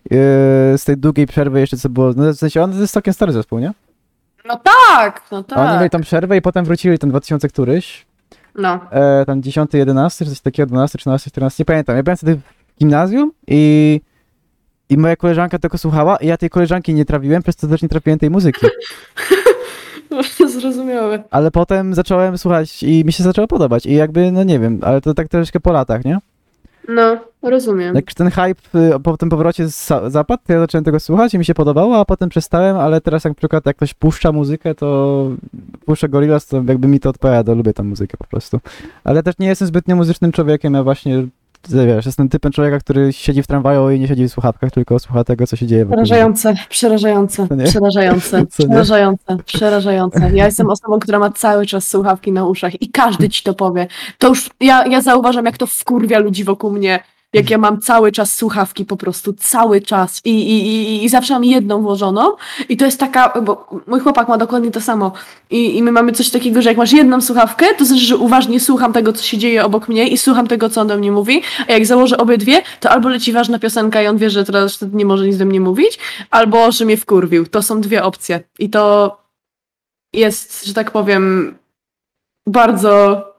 z 0.79 0.85
tej 0.85 0.97
długiej 0.97 1.27
przerwy 1.27 1.61
jeszcze 1.61 1.77
co 1.77 1.89
było, 1.89 2.13
no 2.17 2.33
w 2.33 2.37
sensie 2.37 2.63
on 2.63 2.81
jest 2.81 2.93
całkiem 2.95 3.15
stary 3.15 3.33
zespół, 3.33 3.59
nie? 3.59 3.73
No 4.45 4.61
tak, 4.89 5.23
no 5.33 5.45
A 5.51 5.61
Oni 5.61 5.69
mieli 5.79 5.91
tak. 5.91 5.93
tą 5.93 6.01
przerwę 6.01 6.37
i 6.37 6.43
potem 6.43 6.65
wrócili 6.65 6.99
ten 6.99 7.11
2000 7.11 7.49
któryś, 7.49 8.07
No. 8.55 8.81
e, 8.91 9.25
tam 9.27 9.43
10, 9.43 9.71
11, 9.75 10.25
czy 10.25 10.31
coś 10.31 10.41
takiego, 10.41 10.67
12, 10.67 10.99
13, 10.99 11.31
14, 11.31 11.61
nie 11.61 11.65
pamiętam. 11.65 11.97
Ja 11.97 12.03
byłem 12.03 12.17
wtedy 12.17 12.37
w 12.37 12.79
gimnazjum 12.79 13.33
i, 13.47 14.01
i 14.89 14.97
moja 14.99 15.17
koleżanka 15.17 15.59
tego 15.59 15.79
słuchała 15.79 16.17
i 16.17 16.27
ja 16.27 16.37
tej 16.37 16.51
koleżanki 16.51 16.95
nie 16.95 17.05
trafiłem, 17.05 17.43
przez 17.43 17.57
to 17.57 17.67
też 17.69 17.83
nie 17.83 17.89
trafiłem 17.89 18.19
tej 18.19 18.31
muzyki. 18.31 18.67
Zrozumiałe. 20.61 21.23
Ale 21.31 21.51
potem 21.51 21.95
zacząłem 21.95 22.39
słuchać 22.39 22.83
i 22.83 23.05
mi 23.05 23.13
się 23.13 23.23
zaczęło 23.25 23.49
podobać 23.49 23.87
i 23.87 23.95
jakby, 23.95 24.33
no 24.33 24.43
nie 24.45 24.59
wiem, 24.59 24.81
ale 24.83 25.01
to 25.01 25.15
tak 25.15 25.29
troszeczkę 25.29 25.61
po 25.61 25.73
latach, 25.73 26.05
nie? 26.05 26.19
No, 26.89 27.19
rozumiem. 27.43 27.95
Jak 27.95 28.15
ten 28.15 28.31
hype 28.31 28.79
y, 28.97 29.01
po 29.01 29.17
tym 29.17 29.29
powrocie 29.29 29.69
zapadł, 30.07 30.43
ja 30.49 30.59
zacząłem 30.59 30.85
tego 30.85 31.01
słuchać 31.01 31.35
i 31.35 31.39
mi 31.39 31.45
się 31.45 31.55
podobało, 31.55 32.01
a 32.01 32.05
potem 32.05 32.29
przestałem, 32.29 32.77
ale 32.77 33.01
teraz 33.01 33.25
jak 33.25 33.31
na 33.31 33.35
przykład 33.35 33.67
jak 33.67 33.77
ktoś 33.77 33.95
puszcza 33.95 34.33
muzykę, 34.33 34.75
to 34.75 35.29
puszcza 35.87 36.09
Gorillaz, 36.09 36.47
to 36.47 36.57
jakby 36.69 36.89
mi 36.89 37.01
to 37.01 37.11
odpowiada, 37.11 37.55
lubię 37.55 37.73
tę 37.73 37.83
muzykę 37.83 38.17
po 38.19 38.27
prostu. 38.27 38.61
Ale 39.05 39.23
też 39.23 39.39
nie 39.39 39.47
jestem 39.47 39.69
zbytnio 39.69 39.97
muzycznym 39.97 40.33
człowiekiem, 40.33 40.75
ja 40.75 40.83
właśnie, 40.83 41.27
wiesz, 41.71 42.07
jestem 42.07 42.29
typem 42.29 42.53
człowieka, 42.53 42.79
który 42.79 43.13
siedzi 43.13 43.43
w 43.43 43.47
tramwaju 43.47 43.91
i 43.91 44.01
nie 44.01 44.09
siedzi 44.09 44.29
w 44.29 44.33
słuchawkach, 44.33 44.71
tylko 44.71 44.99
słucha 44.99 45.25
tego, 45.25 45.47
co 45.47 45.57
się 45.57 45.67
dzieje. 45.67 45.87
Przerażające, 45.87 46.55
przerażające, 46.69 47.49
przerażające, 47.65 48.47
przerażające, 48.47 49.37
przerażające. 49.47 50.31
Ja 50.35 50.47
jestem 50.47 50.71
osobą, 50.71 50.99
która 50.99 51.19
ma 51.19 51.31
cały 51.31 51.67
czas 51.67 51.89
słuchawki 51.89 52.33
na 52.33 52.47
uszach 52.47 52.83
i 52.83 52.91
każdy 52.91 53.29
ci 53.29 53.43
to 53.43 53.55
powie. 53.55 53.87
To 54.19 54.29
już, 54.29 54.51
ja, 54.61 54.87
ja 54.87 55.01
zauważam, 55.01 55.45
jak 55.45 55.59
to 55.59 55.67
wkurwia 55.67 56.19
ludzi 56.19 56.45
wokół 56.45 56.73
mnie, 56.73 57.01
jak 57.33 57.51
ja 57.51 57.59
mam 57.59 57.81
cały 57.81 58.13
czas 58.13 58.37
słuchawki 58.37 58.85
po 58.85 58.97
prostu, 58.97 59.33
cały 59.33 59.81
czas 59.81 60.21
i, 60.25 60.31
i, 60.31 60.67
i, 60.67 61.05
i 61.05 61.09
zawsze 61.09 61.35
mam 61.35 61.45
jedną 61.45 61.83
włożoną 61.83 62.33
i 62.69 62.77
to 62.77 62.85
jest 62.85 63.01
taka, 63.01 63.41
bo 63.43 63.83
mój 63.87 64.01
chłopak 64.01 64.29
ma 64.29 64.39
dokładnie 64.39 64.71
to 64.71 64.81
samo 64.81 65.13
i, 65.51 65.77
i 65.77 65.83
my 65.83 65.93
mamy 65.93 66.13
coś 66.13 66.31
takiego, 66.31 66.63
że 66.63 66.69
jak 66.69 66.79
masz 66.79 66.93
jedną 66.93 67.21
słuchawkę, 67.21 67.67
to 67.79 67.85
znaczy, 67.85 68.03
że 68.03 68.17
uważnie 68.17 68.61
słucham 68.61 68.93
tego, 68.93 69.13
co 69.13 69.23
się 69.23 69.39
dzieje 69.39 69.65
obok 69.65 69.89
mnie 69.89 70.09
i 70.09 70.19
słucham 70.19 70.47
tego, 70.47 70.71
co 70.71 70.81
on 70.81 70.87
do 70.87 70.99
mnie 70.99 71.13
mówi, 71.13 71.43
a 71.69 71.73
jak 71.73 71.87
założę 71.87 72.17
obydwie, 72.17 72.63
to 72.81 72.91
albo 72.91 73.09
leci 73.09 73.33
ważna 73.33 73.59
piosenka 73.59 74.03
i 74.03 74.07
on 74.07 74.17
wie, 74.17 74.31
że 74.31 74.45
teraz 74.45 74.79
nie 74.93 75.05
może 75.05 75.27
nic 75.27 75.37
do 75.37 75.45
mnie 75.45 75.61
mówić, 75.61 75.99
albo 76.31 76.73
że 76.73 76.85
mnie 76.85 76.97
wkurwił. 76.97 77.47
To 77.47 77.63
są 77.63 77.81
dwie 77.81 78.03
opcje. 78.03 78.41
I 78.59 78.71
to 78.71 79.17
jest, 80.13 80.67
że 80.67 80.75
tak 80.75 80.91
powiem, 80.91 81.55
bardzo. 82.47 83.32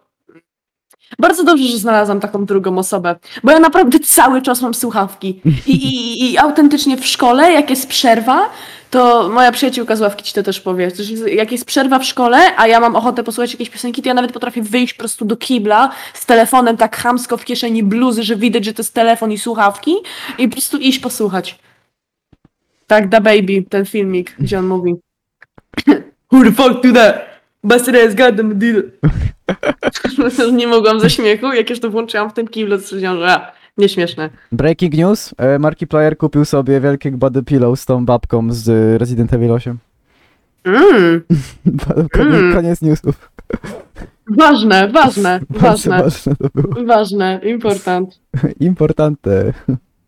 Bardzo 1.19 1.43
dobrze, 1.43 1.67
że 1.67 1.77
znalazłam 1.77 2.19
taką 2.19 2.45
drugą 2.45 2.77
osobę, 2.77 3.15
bo 3.43 3.51
ja 3.51 3.59
naprawdę 3.59 3.99
cały 3.99 4.41
czas 4.41 4.61
mam 4.61 4.73
słuchawki. 4.73 5.41
I, 5.67 5.71
i, 5.71 6.31
i 6.31 6.37
autentycznie 6.37 6.97
w 6.97 7.07
szkole, 7.07 7.51
jak 7.51 7.69
jest 7.69 7.87
przerwa, 7.87 8.49
to 8.89 9.29
moja 9.29 9.51
przyjaciółka 9.51 9.95
z 9.95 10.01
ławki 10.01 10.23
ci 10.23 10.33
to 10.33 10.43
też 10.43 10.59
powie. 10.59 10.91
Jak 11.25 11.51
jest 11.51 11.65
przerwa 11.65 11.99
w 11.99 12.05
szkole, 12.05 12.37
a 12.57 12.67
ja 12.67 12.79
mam 12.79 12.95
ochotę 12.95 13.23
posłuchać 13.23 13.51
jakiejś 13.51 13.69
piosenki, 13.69 14.01
to 14.01 14.07
ja 14.07 14.13
nawet 14.13 14.31
potrafię 14.31 14.61
wyjść 14.61 14.93
po 14.93 14.99
prostu 14.99 15.25
do 15.25 15.37
kibla 15.37 15.89
z 16.13 16.25
telefonem 16.25 16.77
tak 16.77 16.97
chamsko 16.97 17.37
w 17.37 17.45
kieszeni 17.45 17.83
bluzy, 17.83 18.23
że 18.23 18.35
widać, 18.35 18.65
że 18.65 18.73
to 18.73 18.81
jest 18.81 18.93
telefon 18.93 19.31
i 19.31 19.37
słuchawki 19.37 19.95
i 20.37 20.47
po 20.47 20.51
prostu 20.53 20.77
iść 20.77 20.99
posłuchać. 20.99 21.59
Tak, 22.87 23.09
Da 23.09 23.21
Baby, 23.21 23.63
ten 23.69 23.85
filmik, 23.85 24.35
gdzie 24.39 24.59
on 24.59 24.67
mówi 24.67 24.95
Who 26.31 26.43
the 26.43 26.51
fuck 26.51 26.83
do 26.83 26.93
that? 26.93 27.32
Got 27.63 28.35
them 28.37 28.59
deal. 28.59 28.83
Nie 30.57 30.67
mogłam 30.67 30.99
ze 30.99 31.09
śmiechu, 31.09 31.53
jak 31.53 31.69
już 31.69 31.79
to 31.79 31.89
włączyłam 31.89 32.29
w 32.29 32.33
tym 32.33 32.47
kiblu, 32.47 32.77
to 32.77 32.83
stwierdziłam, 32.83 33.17
że 33.17 33.27
a, 33.31 33.51
nieśmieszne. 33.77 34.29
Breaking 34.51 34.93
news, 34.93 35.33
e, 35.37 35.59
Markiplier 35.59 36.17
kupił 36.17 36.45
sobie 36.45 36.79
wielkie 36.79 37.11
body 37.11 37.43
pillow 37.43 37.79
z 37.79 37.85
tą 37.85 38.05
babką 38.05 38.47
z 38.51 38.69
Resident 39.01 39.33
Evil 39.33 39.51
8. 39.51 39.77
Mm, 40.63 41.21
koniec, 42.13 42.33
Mm. 42.35 42.53
koniec 42.53 42.81
newsów. 42.81 43.31
ważne, 44.37 44.87
ważne, 44.87 45.39
ważne, 45.49 46.03
ważne 46.03 46.35
to 46.35 46.47
było. 46.55 46.85
ważne, 46.85 47.39
important. 47.43 48.19
Importante. 48.59 49.53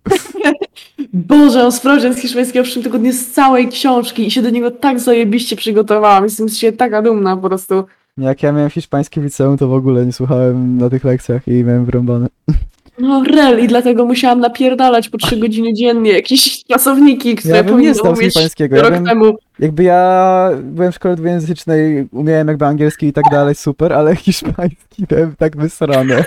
Boże, 1.13 1.63
on 1.65 1.71
sprawdzian 1.71 2.13
z 2.13 2.17
hiszpańskiego 2.17 2.63
w 2.63 2.65
przyszłym 2.65 2.83
tygodniu 2.83 3.13
z 3.13 3.27
całej 3.27 3.67
książki 3.67 4.27
i 4.27 4.31
się 4.31 4.41
do 4.41 4.49
niego 4.49 4.71
tak 4.71 4.99
zajebiście 4.99 5.55
przygotowałam. 5.55 6.23
Jestem 6.23 6.49
z 6.49 6.57
siebie 6.57 6.77
taka 6.77 7.01
dumna 7.01 7.37
po 7.37 7.47
prostu. 7.47 7.83
Jak 8.17 8.43
ja 8.43 8.51
miałem 8.51 8.69
hiszpański 8.69 9.19
w 9.19 9.23
liceum, 9.23 9.57
to 9.57 9.67
w 9.67 9.73
ogóle 9.73 10.05
nie 10.05 10.13
słuchałem 10.13 10.77
na 10.77 10.89
tych 10.89 11.03
lekcjach 11.03 11.47
i 11.47 11.63
miałem 11.63 11.85
wrąbane. 11.85 12.27
No 12.99 13.23
rel 13.23 13.63
i 13.63 13.67
dlatego 13.67 14.05
musiałam 14.05 14.39
napierdalać 14.39 15.09
po 15.09 15.17
trzy 15.17 15.37
godziny 15.37 15.73
dziennie 15.73 16.11
jakieś 16.11 16.63
czasowniki, 16.63 17.35
które 17.35 17.55
Ja 17.55 17.93
z 17.93 18.01
umieć 18.01 18.19
hiszpańskiego, 18.19 18.75
ja 18.75 18.81
rok 18.81 18.91
bym- 18.91 19.05
temu. 19.05 19.35
Jakby 19.59 19.83
ja 19.83 20.49
byłem 20.63 20.91
w 20.91 20.95
szkole 20.95 21.15
dwujęzycznej, 21.15 22.07
umiałem 22.11 22.47
jakby 22.47 22.65
angielski 22.65 23.07
i 23.07 23.13
tak 23.13 23.23
dalej, 23.31 23.55
super, 23.55 23.93
ale 23.93 24.15
hiszpański 24.25 25.05
miałem 25.11 25.35
tak 25.35 25.57
wysrane. 25.57 26.23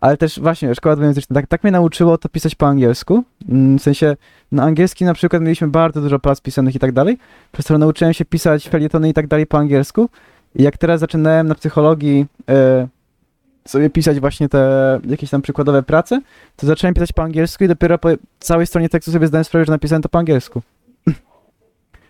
Ale 0.00 0.16
też 0.16 0.40
właśnie, 0.40 0.74
szkoła 0.74 0.96
dwujęzyczna, 0.96 1.34
tak, 1.34 1.46
tak 1.46 1.62
mnie 1.64 1.72
nauczyło 1.72 2.18
to 2.18 2.28
pisać 2.28 2.54
po 2.54 2.66
angielsku. 2.66 3.24
Mm, 3.48 3.78
W 3.78 3.82
sensie, 3.82 4.16
na 4.52 4.62
angielski 4.62 5.04
na 5.04 5.14
przykład 5.14 5.42
mieliśmy 5.42 5.68
bardzo 5.68 6.00
dużo 6.00 6.18
prac 6.18 6.40
pisanych 6.40 6.74
i 6.74 6.78
tak 6.78 6.92
dalej, 6.92 7.18
przez 7.52 7.66
to 7.66 7.78
nauczyłem 7.78 8.14
się 8.14 8.24
pisać 8.24 8.68
felietony 8.68 9.08
i 9.08 9.14
tak 9.14 9.26
dalej 9.26 9.46
po 9.46 9.58
angielsku. 9.58 10.08
I 10.54 10.62
jak 10.62 10.78
teraz 10.78 11.00
zaczynałem 11.00 11.48
na 11.48 11.54
psychologii 11.54 12.26
e, 12.48 12.88
sobie 13.68 13.90
pisać 13.90 14.20
właśnie 14.20 14.48
te 14.48 15.00
jakieś 15.08 15.30
tam 15.30 15.42
przykładowe 15.42 15.82
prace, 15.82 16.20
to 16.56 16.66
zacząłem 16.66 16.94
pisać 16.94 17.12
po 17.12 17.22
angielsku 17.22 17.64
i 17.64 17.68
dopiero 17.68 17.98
po 17.98 18.08
całej 18.38 18.66
stronie 18.66 18.88
tekstu 18.88 19.12
sobie 19.12 19.26
zdałem 19.26 19.44
sprawę, 19.44 19.64
że 19.64 19.72
napisałem 19.72 20.02
to 20.02 20.08
po 20.08 20.18
angielsku. 20.18 20.62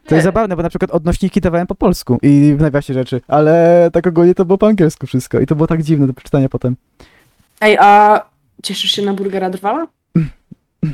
To 0.08 0.14
jest 0.14 0.24
zabawne, 0.24 0.56
bo 0.56 0.62
na 0.62 0.68
przykład 0.68 0.90
odnośniki 0.90 1.40
dawałem 1.40 1.66
po 1.66 1.74
polsku 1.74 2.18
i 2.22 2.54
w 2.58 2.60
nawiasie 2.60 2.94
rzeczy, 2.94 3.20
ale 3.28 3.90
tak 3.92 4.06
ogólnie 4.06 4.34
to 4.34 4.44
było 4.44 4.58
po 4.58 4.66
angielsku 4.66 5.06
wszystko 5.06 5.40
i 5.40 5.46
to 5.46 5.56
było 5.56 5.66
tak 5.66 5.82
dziwne 5.82 6.06
do 6.06 6.12
przeczytania 6.12 6.48
potem. 6.48 6.76
Ej, 7.60 7.76
a 7.80 8.20
cieszysz 8.62 8.90
się 8.92 9.02
na 9.02 9.14
burgera 9.14 9.50
drwala? 9.50 9.86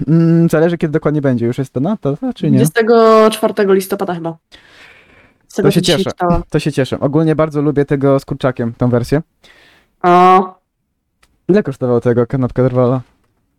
Mm, 0.08 0.48
zależy 0.48 0.78
kiedy 0.78 0.92
dokładnie 0.92 1.20
będzie, 1.20 1.46
już 1.46 1.58
jest 1.58 1.72
to 1.72 1.80
na 1.80 1.96
to, 1.96 2.16
to 2.16 2.32
czy 2.34 2.50
nie? 2.50 2.58
24 2.58 3.54
listopada 3.74 4.14
chyba. 4.14 4.36
Z 5.48 5.54
tego, 5.54 5.68
To 5.68 5.72
się 5.72 5.82
dzisiaj 5.82 5.96
cieszę. 5.98 6.10
czytałam. 6.10 6.42
To 6.50 6.58
się 6.58 6.72
cieszę. 6.72 7.00
Ogólnie 7.00 7.36
bardzo 7.36 7.62
lubię 7.62 7.84
tego 7.84 8.20
z 8.20 8.24
kurczakiem, 8.24 8.74
tą 8.78 8.88
wersję. 8.90 9.22
O, 10.02 10.54
Ile 11.48 11.62
kosztowało 11.62 12.00
tego 12.00 12.26
kanapka 12.26 12.64
drwala? 12.64 13.00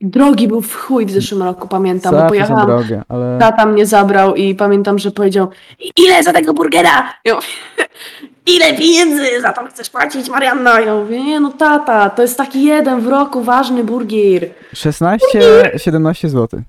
Drogi 0.01 0.47
był 0.47 0.61
w 0.61 0.75
chuj 0.75 1.05
w 1.05 1.11
zeszłym 1.11 1.43
roku, 1.43 1.67
pamiętam, 1.67 2.11
bo 2.11 2.17
Zapy 2.17 2.27
są 2.27 2.29
pojechałam, 2.29 2.67
drogie, 2.67 3.01
ale... 3.09 3.37
tata 3.39 3.65
mnie 3.65 3.85
zabrał 3.85 4.35
i 4.35 4.55
pamiętam, 4.55 4.99
że 4.99 5.11
powiedział 5.11 5.47
"I- 5.79 5.91
ile 6.03 6.23
za 6.23 6.33
tego 6.33 6.53
burgera? 6.53 7.13
Ja 7.25 7.35
mówię, 7.35 7.47
ile 8.55 8.73
pieniędzy 8.73 9.41
za 9.41 9.53
to 9.53 9.65
chcesz 9.67 9.89
płacić, 9.89 10.29
Marianna? 10.29 10.79
Ja 10.79 10.95
mówię, 10.95 11.23
nie 11.23 11.39
no 11.39 11.51
tata, 11.51 12.09
to 12.09 12.21
jest 12.21 12.37
taki 12.37 12.63
jeden 12.63 13.01
w 13.01 13.07
roku 13.07 13.43
ważny 13.43 13.83
burger. 13.83 14.49
16-17 14.73 16.29
zł. 16.29 16.61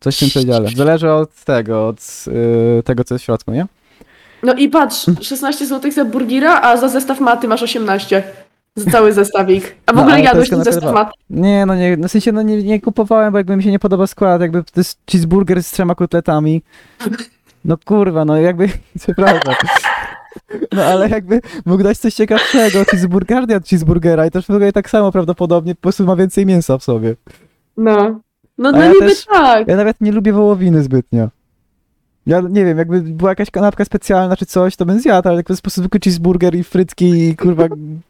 Coś 0.00 0.16
w 0.16 0.20
tym 0.20 0.28
przedziale. 0.28 0.68
Zależy 0.76 1.10
od 1.10 1.34
tego, 1.44 1.88
od 1.88 1.98
y, 2.78 2.82
tego, 2.82 3.04
co 3.04 3.14
jest 3.14 3.22
w 3.22 3.26
środku, 3.26 3.50
nie? 3.50 3.66
No 4.42 4.54
i 4.54 4.68
patrz, 4.68 5.06
16 5.20 5.66
zł 5.66 5.90
za 5.90 6.04
burgera, 6.04 6.60
a 6.60 6.76
za 6.76 6.88
zestaw 6.88 7.20
maty 7.20 7.48
masz 7.48 7.62
18. 7.62 8.22
Cały 8.92 9.12
zestawik. 9.22 9.76
A 9.86 9.92
w 9.92 9.96
No, 9.96 10.02
ogóle 10.02 10.20
jadłeś 10.20 10.48
ten 10.48 10.64
zestaw 10.64 10.94
maty? 10.94 11.10
Nie, 11.30 11.66
no 11.66 11.74
nie, 11.74 11.96
no 11.96 12.08
w 12.08 12.10
sensie, 12.10 12.32
no 12.32 12.42
nie, 12.42 12.62
nie 12.62 12.80
kupowałem, 12.80 13.32
bo 13.32 13.38
jakby 13.38 13.56
mi 13.56 13.62
się 13.62 13.70
nie 13.70 13.78
podoba 13.78 14.06
skład, 14.06 14.40
jakby 14.40 14.62
to 14.64 14.80
jest 14.80 14.98
cheeseburger 15.10 15.62
z 15.62 15.70
trzema 15.70 15.94
kotletami. 15.94 16.62
No 17.64 17.76
kurwa, 17.84 18.24
no 18.24 18.36
jakby, 18.36 18.68
przepraszam. 19.02 19.54
No 20.72 20.84
ale 20.84 21.08
jakby 21.08 21.40
mógł 21.66 21.82
dać 21.82 21.98
coś 21.98 22.14
ciekawszego, 22.14 22.84
cheeseburger 22.84 23.48
nie 23.48 23.56
od 23.56 23.68
cheeseburgera 23.68 24.26
i 24.26 24.30
też 24.30 24.46
w 24.46 24.50
ogóle 24.50 24.72
tak 24.72 24.90
samo 24.90 25.12
prawdopodobnie, 25.12 25.74
po 25.74 25.80
prostu 25.80 26.04
ma 26.04 26.16
więcej 26.16 26.46
mięsa 26.46 26.78
w 26.78 26.84
sobie. 26.84 27.16
No. 27.76 28.20
No, 28.58 28.72
no 28.72 28.78
ja 28.82 28.88
niby 28.88 29.00
też- 29.00 29.26
tak. 29.26 29.68
Ja 29.68 29.76
nawet 29.76 30.00
nie 30.00 30.12
lubię 30.12 30.32
wołowiny 30.32 30.82
zbytnio. 30.82 31.28
Ja 32.26 32.40
nie 32.40 32.64
wiem, 32.64 32.78
jakby 32.78 33.00
była 33.00 33.30
jakaś 33.30 33.50
kanapka 33.50 33.84
specjalna 33.84 34.36
czy 34.36 34.46
coś, 34.46 34.76
to 34.76 34.86
bym 34.86 35.00
zjadł, 35.00 35.28
ale 35.28 35.36
jak 35.36 35.46
to 35.46 35.52
jest 35.52 35.62
po 35.62 35.70
zwykły 35.70 36.00
cheeseburger 36.04 36.54
i 36.54 36.64
frytki 36.64 37.28
i 37.28 37.36
kurwa 37.36 37.64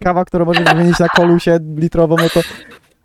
kawa, 0.05 0.25
którą 0.25 0.45
możesz 0.45 0.65
wymienić 0.65 0.99
na 0.99 1.09
kolusie 1.09 1.59
litrową, 1.77 2.17
no 2.17 2.29
to 2.29 2.41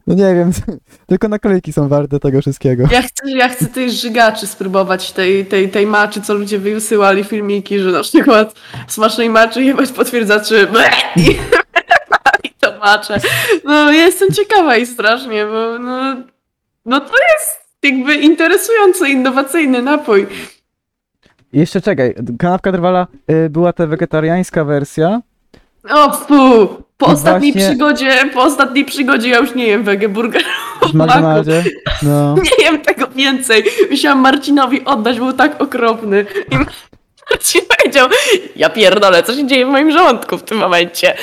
no 0.08 0.14
nie 0.14 0.36
wiem, 0.36 0.52
tylko 1.08 1.28
naklejki 1.28 1.74
są 1.74 1.88
warte 1.88 2.20
tego 2.20 2.42
wszystkiego. 2.42 2.84
Ja 2.92 3.02
chcę, 3.02 3.32
ja 3.32 3.50
chcę 3.50 3.66
tej 3.66 3.92
żygaczy 3.92 4.48
spróbować, 4.48 5.12
tej, 5.12 5.46
tej, 5.46 5.70
tej 5.70 5.88
maczy, 5.88 6.22
co 6.22 6.34
ludzie 6.34 6.60
wysyłali 6.60 7.24
filmiki, 7.24 7.80
że 7.80 7.92
na 7.92 8.04
przykład 8.04 8.54
smacznej 8.88 9.30
maczy 9.30 9.64
jebać 9.64 9.92
potwierdzaczy 9.92 10.68
i 12.44 12.50
to 12.60 12.80
macze. 12.80 13.20
No 13.64 13.92
ja 13.92 14.06
jestem 14.06 14.30
ciekawa 14.32 14.78
i 14.78 14.86
strasznie, 14.86 15.46
bo 15.46 15.80
no, 15.80 16.16
no 16.86 17.00
to 17.00 17.14
jest 17.34 17.68
jakby 17.84 18.16
interesujący, 18.16 19.10
innowacyjny 19.10 19.82
napój. 19.82 20.28
Jeszcze 21.54 21.82
czekaj, 21.82 22.16
kanapka 22.40 22.72
drwala 22.72 23.08
y, 23.32 23.50
była 23.50 23.74
ta 23.74 23.88
wegetariańska 23.88 24.64
wersja, 24.66 25.22
O 25.90 26.12
fu! 26.14 26.68
Po 26.98 27.06
I 27.06 27.10
ostatniej 27.14 27.52
właśnie- 27.54 27.68
przygodzie, 27.70 28.12
po 28.34 28.44
ostatniej 28.44 28.86
przygodzie 28.86 29.30
ja 29.30 29.38
już 29.40 29.56
nie 29.56 29.68
jem 29.68 29.84
wegeburgerów 29.84 30.48
w 30.82 30.94
McDonaldzie. 30.94 31.64
No. 32.04 32.36
Nie 32.36 32.66
jem 32.66 32.82
tego 32.82 33.08
więcej. 33.08 33.64
Musiałam 33.92 34.20
Marcinowi 34.20 34.86
oddać, 34.86 35.18
był 35.18 35.34
tak 35.34 35.62
okropny. 35.62 36.26
I 36.52 36.56
Marcin 37.32 37.62
powiedział, 37.78 38.08
ja 38.56 38.70
pierdolę, 38.70 39.24
co 39.24 39.34
się 39.34 39.48
dzieje 39.48 39.66
w 39.66 39.70
moim 39.70 39.92
żołądku 39.92 40.38
w 40.38 40.44
tym 40.44 40.58
momencie. 40.58 41.14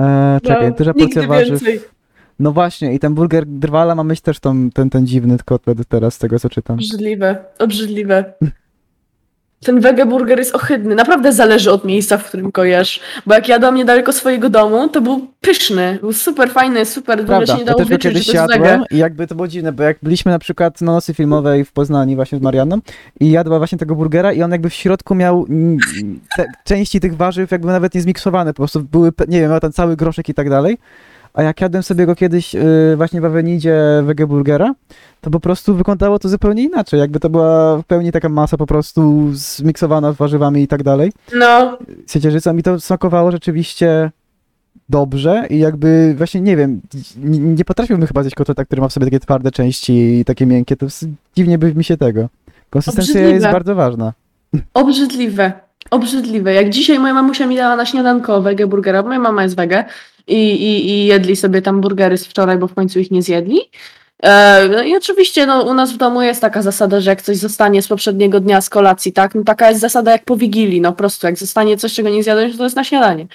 E, 0.00 0.38
czekaj, 0.44 0.70
No, 0.70 0.76
duża 0.76 0.92
nigdy 0.96 1.04
porcja 1.14 1.28
warzyw. 1.28 1.48
więcej. 1.62 1.80
No 2.38 2.52
właśnie, 2.52 2.94
i 2.94 2.98
ten 2.98 3.14
burger 3.14 3.46
drwala 3.46 3.94
ma 3.94 4.04
mieć 4.04 4.20
też 4.20 4.40
tą, 4.40 4.70
ten, 4.70 4.90
ten 4.90 5.06
dziwny 5.06 5.36
kotlet 5.44 5.78
teraz, 5.88 6.14
z 6.14 6.18
tego 6.18 6.38
co 6.38 6.48
czytam. 6.48 6.76
Obrzydliwe, 6.76 7.44
obrzydliwe. 7.58 8.32
Ten 9.60 9.80
wegeburger 9.80 10.38
jest 10.38 10.54
ohydny. 10.54 10.94
Naprawdę 10.94 11.32
zależy 11.32 11.72
od 11.72 11.84
miejsca, 11.84 12.18
w 12.18 12.24
którym 12.24 12.50
go 12.50 12.64
jesz. 12.64 13.00
Bo 13.26 13.34
jak 13.34 13.48
jadłam 13.48 13.74
niedaleko 13.74 14.12
swojego 14.12 14.50
domu, 14.50 14.88
to 14.88 15.00
był 15.00 15.28
pyszny. 15.40 15.98
Był 16.00 16.12
super 16.12 16.50
fajny, 16.50 16.86
super. 16.86 17.26
Prawda, 17.26 17.46
się 17.46 17.54
nie 17.54 17.58
ja 17.58 17.66
dało 17.66 17.78
go 17.78 17.84
wyczuć, 17.84 18.02
kiedyś 18.02 18.26
że 18.26 18.32
to 18.32 18.84
i 18.90 18.98
jakby 18.98 19.26
to 19.26 19.34
było 19.34 19.48
dziwne, 19.48 19.72
bo 19.72 19.82
jak 19.82 19.96
byliśmy 20.02 20.32
na 20.32 20.38
przykład 20.38 20.80
na 20.80 20.92
nocy 20.92 21.14
filmowej 21.14 21.64
w 21.64 21.72
Poznaniu 21.72 22.16
właśnie 22.16 22.38
z 22.38 22.42
Marianną 22.42 22.78
i 23.20 23.30
jadła 23.30 23.58
właśnie 23.58 23.78
tego 23.78 23.94
burgera 23.94 24.32
i 24.32 24.42
on 24.42 24.52
jakby 24.52 24.70
w 24.70 24.74
środku 24.74 25.14
miał 25.14 25.46
te 26.36 26.44
części 26.64 27.00
tych 27.00 27.16
warzyw 27.16 27.50
jakby 27.50 27.68
nawet 27.68 27.94
nie 27.94 28.00
zmiksowane, 28.00 28.52
po 28.52 28.56
prostu 28.56 28.80
były, 28.80 29.12
nie 29.28 29.40
wiem, 29.40 29.50
miał 29.50 29.60
tam 29.60 29.72
cały 29.72 29.96
groszek 29.96 30.28
i 30.28 30.34
tak 30.34 30.50
dalej. 30.50 30.78
A 31.34 31.42
jak 31.42 31.60
jadłem 31.60 31.82
sobie 31.82 32.06
go 32.06 32.14
kiedyś 32.14 32.54
yy, 32.54 32.96
właśnie 32.96 33.20
w 33.20 33.24
Avenidzie 33.24 33.80
Wegeburgera, 34.04 34.74
to 35.20 35.30
po 35.30 35.40
prostu 35.40 35.74
wyglądało 35.74 36.18
to 36.18 36.28
zupełnie 36.28 36.62
inaczej. 36.62 37.00
Jakby 37.00 37.20
to 37.20 37.30
była 37.30 37.78
w 37.78 37.84
pełni 37.84 38.12
taka 38.12 38.28
masa 38.28 38.56
po 38.56 38.66
prostu 38.66 39.30
zmiksowana 39.32 40.12
z 40.12 40.16
warzywami 40.16 40.62
i 40.62 40.68
tak 40.68 40.82
dalej. 40.82 41.12
No, 41.34 41.78
Siecierzycą 42.06 42.56
i 42.56 42.62
to 42.62 42.80
smakowało 42.80 43.30
rzeczywiście 43.30 44.10
dobrze 44.88 45.46
i 45.50 45.58
jakby 45.58 46.14
właśnie 46.18 46.40
nie 46.40 46.56
wiem, 46.56 46.80
nie, 47.16 47.38
nie 47.38 47.64
potrafiłbym 47.64 48.06
chyba 48.06 48.22
zjeść 48.22 48.36
kotleta, 48.36 48.64
który 48.64 48.80
ma 48.82 48.88
w 48.88 48.92
sobie 48.92 49.06
takie 49.06 49.20
twarde 49.20 49.50
części 49.50 49.92
i 49.92 50.24
takie 50.24 50.46
miękkie, 50.46 50.76
to 50.76 50.86
dziwnie 51.36 51.58
by 51.58 51.74
mi 51.74 51.84
się 51.84 51.96
tego. 51.96 52.28
Konsystencja 52.70 53.20
jest 53.20 53.26
Obrzydliwe. 53.26 53.52
bardzo 53.52 53.74
ważna. 53.74 54.12
Obrzydliwe. 54.74 55.52
Obrzydliwe. 55.90 56.54
Jak 56.54 56.70
dzisiaj 56.70 56.98
moja 56.98 57.14
mamusia 57.14 57.46
mi 57.46 57.56
dała 57.56 57.76
na 57.76 57.86
śniadanko 57.86 58.42
wege 58.42 58.66
burgera, 58.66 59.02
bo 59.02 59.08
moja 59.08 59.20
mama 59.20 59.42
jest 59.42 59.56
wege 59.56 59.84
i, 60.26 60.52
i, 60.52 60.90
i 60.90 61.06
jedli 61.06 61.36
sobie 61.36 61.62
tam 61.62 61.80
burgery 61.80 62.18
z 62.18 62.26
wczoraj, 62.26 62.58
bo 62.58 62.68
w 62.68 62.74
końcu 62.74 62.98
ich 62.98 63.10
nie 63.10 63.22
zjedli. 63.22 63.60
E, 64.22 64.68
no 64.68 64.82
I 64.82 64.96
oczywiście 64.96 65.46
no, 65.46 65.62
u 65.62 65.74
nas 65.74 65.92
w 65.92 65.96
domu 65.96 66.22
jest 66.22 66.40
taka 66.40 66.62
zasada, 66.62 67.00
że 67.00 67.10
jak 67.10 67.22
coś 67.22 67.36
zostanie 67.36 67.82
z 67.82 67.88
poprzedniego 67.88 68.40
dnia 68.40 68.60
z 68.60 68.70
kolacji, 68.70 69.12
tak? 69.12 69.34
No 69.34 69.44
taka 69.44 69.68
jest 69.68 69.80
zasada 69.80 70.12
jak 70.12 70.24
po 70.24 70.36
Wigilii, 70.36 70.80
no 70.80 70.92
po 70.92 70.98
prostu 70.98 71.26
jak 71.26 71.38
zostanie 71.38 71.76
coś, 71.76 71.94
czego 71.94 72.08
nie 72.08 72.22
zjadłeś, 72.22 72.56
to 72.56 72.64
jest 72.64 72.76
na 72.76 72.84
śniadanie. 72.84 73.26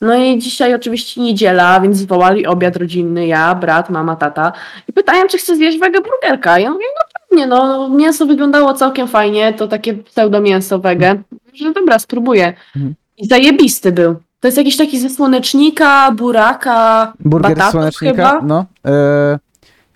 No 0.00 0.16
i 0.16 0.38
dzisiaj 0.38 0.74
oczywiście 0.74 1.20
niedziela, 1.20 1.80
więc 1.80 1.96
zwołali 1.96 2.46
obiad 2.46 2.76
rodzinny, 2.76 3.26
ja, 3.26 3.54
brat, 3.54 3.90
mama, 3.90 4.16
tata 4.16 4.52
i 4.88 4.92
pytałem, 4.92 5.28
czy 5.28 5.38
chcę 5.38 5.56
zjeść 5.56 5.78
wege 5.78 5.98
burgerka. 6.00 6.58
Ja 6.58 6.70
mówię, 6.70 6.84
no 6.98 7.20
pewnie, 7.20 7.46
no 7.46 7.88
mięso 7.88 8.26
wyglądało 8.26 8.74
całkiem 8.74 9.08
fajnie, 9.08 9.52
to 9.52 9.68
takie 9.68 9.94
pseudo 9.94 10.40
mięso 10.40 10.78
wege, 10.78 11.22
że 11.54 11.72
dobra, 11.72 11.98
spróbuję. 11.98 12.54
Mhm. 12.76 12.94
I 13.18 13.26
zajebisty 13.26 13.92
był. 13.92 14.16
To 14.42 14.48
jest 14.48 14.58
jakiś 14.58 14.76
taki 14.76 15.00
ze 15.00 15.10
słonecznika, 15.10 16.12
buraka, 16.12 17.12
Burger 17.20 17.52
z 17.52 17.54
batatów 17.54 17.72
słonecznika, 17.72 18.30
chyba. 18.30 18.40
no. 18.46 18.66
E, 18.86 19.38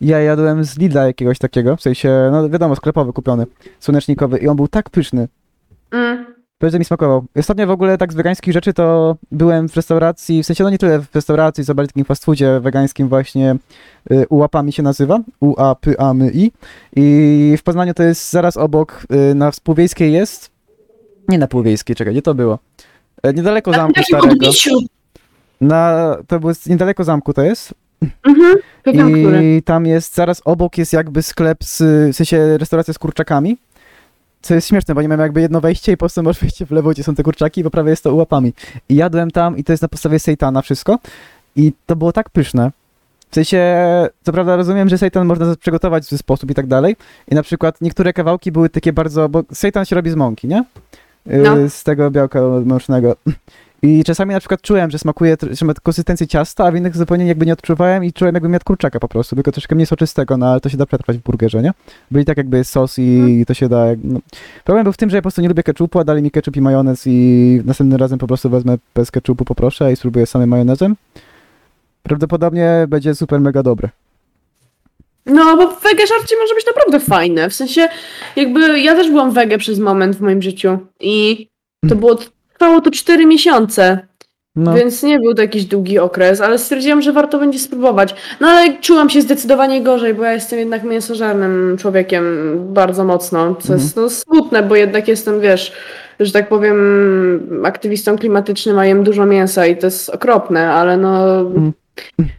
ja 0.01 0.21
jadłem 0.21 0.65
z 0.65 0.79
Lidla 0.79 1.07
jakiegoś 1.07 1.39
takiego, 1.39 1.77
w 1.77 1.83
sensie, 1.83 2.29
no 2.33 2.49
wiadomo, 2.49 2.77
sklepowy 2.77 3.13
kupiony, 3.13 3.47
słonecznikowy 3.81 4.39
i 4.39 4.49
on 4.49 4.57
był 4.57 4.69
tak 4.69 4.91
pyszny. 4.91 5.29
Mm. 5.91 6.27
Bardzo 6.61 6.79
mi 6.79 6.85
smakował. 6.85 7.25
Ostatnio 7.39 7.67
w 7.67 7.71
ogóle 7.71 7.99
tak 7.99 8.13
z 8.13 8.17
wegańskich 8.17 8.55
rzeczy 8.55 8.73
to 8.73 9.17
byłem 9.33 9.69
w 9.69 9.77
restauracji, 9.77 10.43
w 10.43 10.47
sensie 10.47 10.65
no 10.65 10.71
nie 10.71 10.79
tyle 10.79 10.99
w 10.99 11.15
restauracji, 11.15 11.65
co 11.65 11.75
bardziej 11.75 11.89
takim 11.89 12.05
fast 12.05 12.25
foodzie 12.25 12.61
wegańskim 12.61 13.09
właśnie 13.09 13.57
y, 14.11 14.27
Ułapami 14.29 14.73
się 14.73 14.83
nazywa, 14.83 15.21
u 15.41 15.61
a 15.61 15.75
p 15.75 15.95
a 15.99 16.11
m 16.11 16.31
i 16.33 16.53
i 16.97 17.57
w 17.59 17.63
Poznaniu 17.63 17.95
to 17.95 18.03
jest 18.03 18.31
zaraz 18.31 18.57
obok, 18.57 19.07
y, 19.31 19.35
na 19.35 19.51
Współwiejskiej 19.51 20.13
jest, 20.13 20.51
nie 21.29 21.39
na 21.39 21.47
Półwiejskiej, 21.47 21.97
czekaj, 21.97 22.15
gdzie 22.15 22.23
to 22.23 22.35
było? 22.35 22.59
E, 23.23 23.33
Niedaleko 23.33 23.73
zamku 23.73 24.03
starego. 24.03 24.47
Na, 25.61 26.17
to 26.29 26.41
było 26.41 26.53
niedaleko 26.67 27.05
zamku 27.05 27.33
to 27.33 27.43
jest 27.43 27.75
Mhm. 28.23 28.57
Który. 28.83 29.57
i 29.57 29.63
tam 29.63 29.87
jest, 29.87 30.15
zaraz 30.15 30.43
obok 30.45 30.79
jest 30.79 30.93
jakby 30.93 31.23
sklep, 31.23 31.65
z, 31.65 31.79
w 32.13 32.17
sensie 32.17 32.59
restauracja 32.59 32.95
z 32.95 32.99
kurczakami. 32.99 33.57
Co 34.43 34.55
jest 34.55 34.69
śmieszne, 34.69 34.95
bo 34.95 35.03
nie 35.03 35.09
mam 35.09 35.21
jakby 35.21 35.41
jedno 35.41 35.61
wejście 35.61 35.93
i 35.93 35.97
po 35.97 35.99
prostu 35.99 36.23
masz 36.23 36.39
wejście 36.41 36.67
w 36.67 36.71
lewo, 36.71 36.91
gdzie 36.91 37.03
są 37.05 37.15
te 37.15 37.23
kurczaki 37.23 37.61
i 37.61 37.65
po 37.65 37.71
prawej 37.71 37.91
jest 37.91 38.05
to 38.05 38.15
ułapami. 38.15 38.53
I 38.89 38.95
jadłem 38.95 39.31
tam 39.31 39.57
i 39.57 39.65
to 39.65 39.73
jest 39.73 39.83
na 39.83 39.89
podstawie 39.89 40.19
sejtana 40.19 40.63
wszystko. 40.63 40.99
I 41.57 41.73
to 41.87 41.97
było 41.97 42.13
tak 42.13 42.31
pyszne. 42.31 42.71
W 43.31 43.35
sensie, 43.35 43.77
co 44.23 44.33
prawda 44.33 44.57
rozumiem, 44.57 44.89
że 44.89 44.99
seitan 44.99 45.27
można 45.27 45.57
przygotować 45.57 46.07
w 46.07 46.09
ten 46.09 46.19
sposób 46.19 46.51
i 46.51 46.55
tak 46.55 46.67
dalej. 46.67 46.97
I 47.31 47.35
na 47.35 47.43
przykład 47.43 47.81
niektóre 47.81 48.13
kawałki 48.13 48.53
były 48.53 48.69
takie 48.69 48.93
bardzo, 48.93 49.29
bo 49.29 49.43
seitan 49.53 49.85
się 49.85 49.97
robi 49.97 50.11
z 50.11 50.15
mąki, 50.15 50.49
nie? 50.49 50.65
Y, 51.31 51.43
No. 51.43 51.69
Z 51.69 51.85
tego 51.85 52.11
białka 52.11 52.41
mącznego. 52.65 53.17
I 53.83 54.05
czasami 54.05 54.35
na 54.35 54.41
przykład 54.41 54.61
czułem, 54.61 54.91
że 54.91 54.99
smakuje, 54.99 55.37
że 55.51 55.67
ma 55.67 55.75
konsystencję 55.75 56.27
ciasta, 56.27 56.65
a 56.65 56.71
w 56.71 56.77
innych 56.77 56.97
zupełnie 56.97 57.27
jakby 57.27 57.47
nie 57.47 57.53
odczuwałem 57.53 58.05
i 58.05 58.13
czułem 58.13 58.35
jakbym 58.35 58.53
miał 58.53 58.61
kurczaka 58.65 59.01
po 59.01 59.09
prostu, 59.09 59.37
tylko 59.37 59.53
troszkę 59.53 59.75
mniej 59.75 59.87
soczystego, 59.87 60.37
no 60.37 60.47
ale 60.47 60.61
to 60.61 60.69
się 60.69 60.77
da 60.77 60.87
przetrwać 60.87 61.19
w 61.19 61.23
burgerze, 61.23 61.63
nie? 61.63 61.73
Byli 62.11 62.25
tak 62.25 62.37
jakby 62.37 62.57
jest 62.57 62.71
sos 62.71 62.99
i 62.99 63.45
to 63.47 63.55
się 63.55 63.69
da, 63.69 63.85
no. 64.05 64.21
Problem 64.65 64.85
był 64.85 64.93
w 64.93 64.97
tym, 64.97 65.11
że 65.11 65.17
ja 65.17 65.21
po 65.21 65.25
prostu 65.25 65.43
nie 65.43 65.49
lubię 65.49 65.63
ketchupu, 65.63 65.99
a 65.99 66.05
dali 66.05 66.23
mi 66.23 66.31
ketchup 66.31 66.57
i 66.57 66.61
majonez 66.61 67.03
i 67.07 67.61
następnym 67.65 67.99
razem 67.99 68.19
po 68.19 68.27
prostu 68.27 68.51
wezmę 68.51 68.79
bez 68.95 69.11
ketchupu, 69.11 69.45
poproszę 69.45 69.93
i 69.93 69.97
spróbuję 69.97 70.27
samym 70.27 70.49
majonezem. 70.49 70.97
Prawdopodobnie 72.03 72.87
będzie 72.89 73.15
super 73.15 73.41
mega 73.41 73.63
dobre. 73.63 73.89
No, 75.27 75.57
bo 75.57 75.67
wege 75.67 76.07
żarcie 76.07 76.37
może 76.41 76.55
być 76.55 76.67
naprawdę 76.67 77.01
fajne. 77.01 77.51
W 77.51 77.55
sensie, 77.55 77.89
jakby 78.37 78.81
ja 78.81 78.95
też 78.95 79.11
byłam 79.11 79.33
wege 79.33 79.59
przez 79.59 79.79
moment 79.79 80.17
w 80.17 80.21
moim 80.21 80.43
życiu 80.43 80.79
i 81.01 81.49
to 81.89 81.97
było, 81.97 82.19
trwało 82.55 82.81
to 82.81 82.91
4 82.91 83.27
miesiące, 83.27 84.07
No, 84.57 84.75
więc 84.75 85.03
nie 85.03 85.19
był 85.19 85.35
to 85.35 85.43
jakiś 85.43 85.65
długi 85.65 85.99
okres, 85.99 86.41
ale 86.41 86.59
stwierdziłam, 86.59 87.03
że 87.03 87.13
warto 87.13 87.39
będzie 87.39 87.59
spróbować. 87.59 88.15
No 88.41 88.49
ale 88.49 88.79
czułam 88.79 89.11
się 89.11 89.23
zdecydowanie 89.23 89.83
gorzej, 89.83 90.15
bo 90.15 90.25
ja 90.25 90.33
jestem 90.33 90.59
jednak 90.59 90.85
mięsożarnym 90.85 91.77
człowiekiem 91.79 92.25
bardzo 92.75 93.05
mocno, 93.05 93.55
co 93.55 93.73
jest 93.73 93.97
no, 93.97 94.11
smutne, 94.11 94.63
bo 94.63 94.77
jednak 94.77 95.09
jestem, 95.09 95.41
wiesz, 95.41 95.73
że 96.21 96.33
tak 96.33 96.49
powiem, 96.49 96.77
aktywistą 97.65 98.19
klimatycznym, 98.19 98.79
a 98.79 98.87
jem 98.87 99.05
dużo 99.05 99.27
mięsa 99.27 99.67
i 99.67 99.77
to 99.77 99.87
jest 99.87 100.11
okropne, 100.11 100.73
ale 100.73 100.97
no... 100.97 101.41
Mhm. 101.41 101.73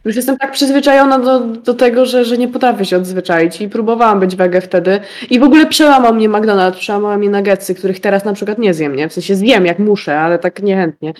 Już 0.05 0.15
jestem 0.15 0.37
tak 0.37 0.51
przyzwyczajona 0.51 1.19
do, 1.19 1.39
do 1.39 1.73
tego, 1.73 2.05
że, 2.05 2.25
że 2.25 2.37
nie 2.37 2.47
potrafię 2.47 2.85
się 2.85 2.97
odzwyczaić 2.97 3.61
i 3.61 3.69
próbowałam 3.69 4.19
być 4.19 4.35
wege 4.35 4.61
wtedy. 4.61 4.99
I 5.29 5.39
w 5.39 5.43
ogóle 5.43 5.65
przełamał 5.65 6.13
mnie 6.13 6.29
McDonald's, 6.29 6.71
przełamał 6.79 7.17
mnie 7.17 7.29
nuggetsy, 7.29 7.75
których 7.75 7.99
teraz 7.99 8.25
na 8.25 8.33
przykład 8.33 8.57
nie 8.59 8.73
zjem, 8.73 8.95
nie? 8.95 9.09
W 9.09 9.13
sensie 9.13 9.35
zjem 9.35 9.65
jak 9.65 9.79
muszę, 9.79 10.19
ale 10.19 10.39
tak 10.39 10.61
niechętnie. 10.63 11.13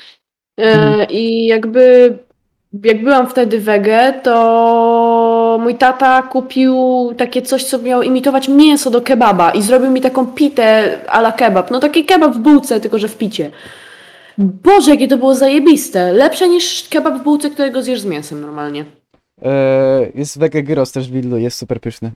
E, 0.59 0.63
Mhm. 0.73 1.07
I 1.09 1.45
jakby 1.45 2.13
jak 2.83 3.03
byłam 3.03 3.27
wtedy 3.27 3.59
wege, 3.59 4.13
to 4.23 5.57
mój 5.61 5.75
tata 5.75 6.21
kupił 6.21 6.75
takie 7.17 7.41
coś, 7.41 7.63
co 7.63 7.79
miało 7.79 8.03
imitować 8.03 8.49
mięso 8.49 8.89
do 8.89 9.01
kebaba 9.01 9.51
i 9.51 9.61
zrobił 9.61 9.91
mi 9.91 10.01
taką 10.01 10.27
pitę 10.27 10.97
a 11.07 11.19
la 11.19 11.31
kebab. 11.31 11.71
No 11.71 11.79
taki 11.79 12.05
kebab 12.05 12.33
w 12.33 12.39
bułce, 12.39 12.79
tylko 12.79 12.99
że 12.99 13.07
w 13.07 13.17
picie. 13.17 13.51
Boże, 14.37 14.91
jakie 14.91 15.07
to 15.07 15.17
było 15.17 15.35
zajebiste. 15.35 16.13
Lepsze 16.13 16.49
niż 16.49 16.87
kebab 16.89 17.19
w 17.19 17.23
bułce, 17.23 17.49
którego 17.49 17.83
zjesz 17.83 18.01
z 18.01 18.05
mięsem 18.05 18.41
normalnie. 18.41 18.85
e, 19.41 20.11
jest 20.15 20.39
wege 20.39 20.63
gyros 20.63 20.91
też 20.91 21.09
w 21.11 21.13
Lidlu, 21.15 21.37
jest 21.37 21.57
super 21.57 21.81
pyszny. 21.81 22.11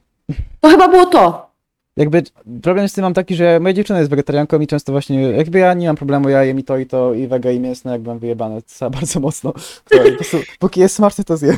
To 0.60 0.68
chyba 0.68 0.88
było 0.88 1.06
to. 1.06 1.52
Jakby 1.96 2.22
problem 2.62 2.88
z 2.88 2.92
tym 2.92 3.02
mam 3.02 3.14
taki, 3.14 3.34
że 3.34 3.60
moja 3.60 3.72
dziewczyna 3.72 3.98
jest 3.98 4.10
wegetarianką 4.10 4.60
i 4.60 4.66
często 4.66 4.92
właśnie, 4.92 5.22
jakby 5.22 5.58
ja 5.58 5.74
nie 5.74 5.86
mam 5.86 5.96
problemu, 5.96 6.28
ja 6.28 6.44
jem 6.44 6.58
i 6.58 6.64
to 6.64 6.78
i 6.78 6.86
to 6.86 7.14
i 7.14 7.26
wege 7.26 7.54
i 7.54 7.60
mięsne, 7.60 7.92
jakby 7.92 8.08
mam 8.08 8.18
wyjebane 8.18 8.62
za 8.66 8.90
bardzo 8.90 9.20
mocno. 9.20 9.52
To, 9.90 10.04
i 10.04 10.10
po 10.10 10.16
prostu, 10.16 10.36
póki 10.58 10.80
jest 10.80 10.94
smaczne, 10.94 11.24
to 11.24 11.36
zjem. 11.36 11.56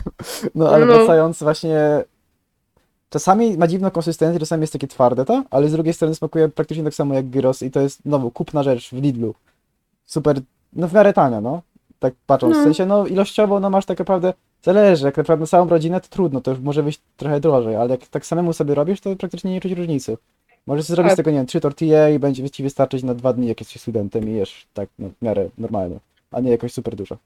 No 0.54 0.68
ale 0.70 0.86
No. 0.86 0.94
wracając 0.94 1.42
właśnie, 1.42 1.78
czasami 3.10 3.56
ma 3.58 3.66
dziwną 3.66 3.90
konsystencję, 3.90 4.40
czasami 4.40 4.60
jest 4.60 4.72
takie 4.72 4.86
twarde 4.86 5.24
to, 5.24 5.44
ale 5.50 5.68
z 5.68 5.72
drugiej 5.72 5.94
strony 5.94 6.14
smakuje 6.14 6.48
praktycznie 6.48 6.84
tak 6.84 6.94
samo 6.94 7.14
jak 7.14 7.26
gyros 7.28 7.62
i 7.62 7.70
to 7.70 7.80
jest 7.80 8.00
znowu 8.06 8.30
kupna 8.30 8.62
rzecz 8.62 8.90
w 8.90 9.02
Lidlu. 9.02 9.34
Super, 10.06 10.36
no 10.72 10.88
w 10.88 10.92
miarę 10.92 11.12
tania, 11.12 11.40
no. 11.40 11.62
Tak 11.98 12.14
patrząc, 12.26 12.54
w 12.54 12.58
No. 12.58 12.64
sensie 12.64 12.86
no 12.86 13.06
ilościowo 13.06 13.60
no 13.60 13.70
masz 13.70 13.86
tak 13.86 13.98
naprawdę, 13.98 14.34
zależy, 14.62 15.06
jak 15.06 15.16
naprawdę 15.16 15.46
całą 15.46 15.68
rodzinę 15.68 16.00
to 16.00 16.08
trudno, 16.08 16.40
to 16.40 16.50
już 16.50 16.60
może 16.60 16.82
być 16.82 17.00
trochę 17.16 17.40
drożej, 17.40 17.76
ale 17.76 17.90
jak 17.90 18.06
tak 18.06 18.26
samemu 18.26 18.52
sobie 18.52 18.74
robisz, 18.74 19.00
to 19.00 19.16
praktycznie 19.16 19.52
nie 19.52 19.60
czuć 19.60 19.72
różnicy. 19.72 20.16
Możesz 20.66 20.84
zrobić 20.84 21.12
z 21.12 21.16
Tak. 21.16 21.16
tego, 21.16 21.30
nie 21.30 21.36
wiem, 21.36 21.46
trzy 21.46 21.60
tortille 21.60 22.14
i 22.14 22.18
będzie 22.18 22.50
ci 22.50 22.62
wystarczyć 22.62 23.02
na 23.02 23.14
dwa 23.14 23.32
dni, 23.32 23.46
jak 23.48 23.60
jesteś 23.60 23.82
studentem 23.82 24.28
i 24.28 24.32
jesz 24.32 24.66
tak 24.74 24.88
no, 24.98 25.08
w 25.08 25.24
miarę 25.24 25.48
normalnie, 25.58 25.98
a 26.30 26.40
nie 26.40 26.50
jakoś 26.50 26.72
super 26.72 26.96
dużo. 26.96 27.16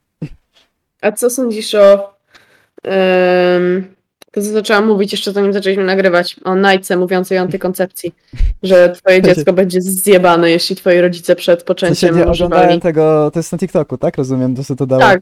A 1.01 1.11
co 1.11 1.29
sądzisz 1.29 1.75
o. 1.75 2.13
Um, 2.85 3.95
to 4.47 4.51
zaczęłam 4.53 4.87
mówić 4.87 5.11
jeszcze 5.11 5.31
zanim 5.31 5.53
zaczęliśmy 5.53 5.83
nagrywać, 5.85 6.35
o 6.43 6.55
Najce 6.55 6.97
mówiącej 6.97 7.37
o 7.37 7.41
antykoncepcji, 7.41 8.15
że 8.63 8.89
twoje 8.89 9.21
dziecko 9.21 9.53
będzie 9.53 9.81
zjebane, 9.81 10.51
jeśli 10.51 10.75
twoi 10.75 11.01
rodzice 11.01 11.35
przed 11.35 11.59
W 11.59 11.61
sensie 11.61 11.65
poczęciem 11.65 12.07
nie 12.17 12.21
używali. 12.21 12.43
oglądałem 12.43 12.79
tego, 12.79 13.31
to 13.33 13.39
jest 13.39 13.51
na 13.51 13.57
TikToku, 13.57 13.97
tak? 13.97 14.17
Rozumiem, 14.17 14.55
to 14.55 14.63
co 14.63 14.75
to 14.75 14.85
dało. 14.85 15.01
Tak, 15.01 15.19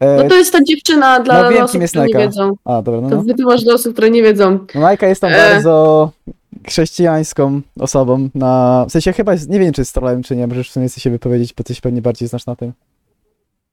E, 0.00 0.16
no 0.22 0.28
to 0.28 0.34
jest 0.34 0.52
ta 0.52 0.64
dziewczyna 0.64 1.20
dla 1.20 1.42
no 1.42 1.50
wiem, 1.50 1.62
osób, 1.64 1.80
jest 1.80 1.92
które 1.94 2.06
nie 2.06 2.14
Najka. 2.14 2.28
wiedzą. 2.28 2.52
A, 2.64 2.82
dobra, 2.82 3.00
no, 3.00 3.10
To 3.10 3.16
no. 3.16 3.22
wytłumacz 3.22 3.62
dla 3.64 3.74
osób, 3.74 3.92
które 3.92 4.10
nie 4.10 4.22
wiedzą. 4.22 4.58
no 4.74 4.80
Majka 4.80 5.06
jest 5.06 5.20
tam 5.20 5.32
E. 5.32 5.36
bardzo 5.54 6.10
chrześcijańską 6.68 7.60
osobą, 7.80 8.28
na... 8.34 8.84
w 8.88 8.92
sensie 8.92 9.12
chyba 9.12 9.32
jest, 9.32 9.48
nie 9.48 9.60
wiem, 9.60 9.72
czy 9.72 9.80
jest 9.80 9.94
trolem, 9.94 10.22
czy 10.22 10.36
nie, 10.36 10.46
możesz 10.46 10.70
w 10.70 10.72
sumie 10.72 10.88
się 10.88 11.10
wypowiedzieć, 11.10 11.54
bo 11.54 11.64
ty 11.64 11.74
się 11.74 11.80
pewnie 11.80 12.02
bardziej 12.02 12.28
znasz 12.28 12.46
na 12.46 12.56
tym. 12.56 12.72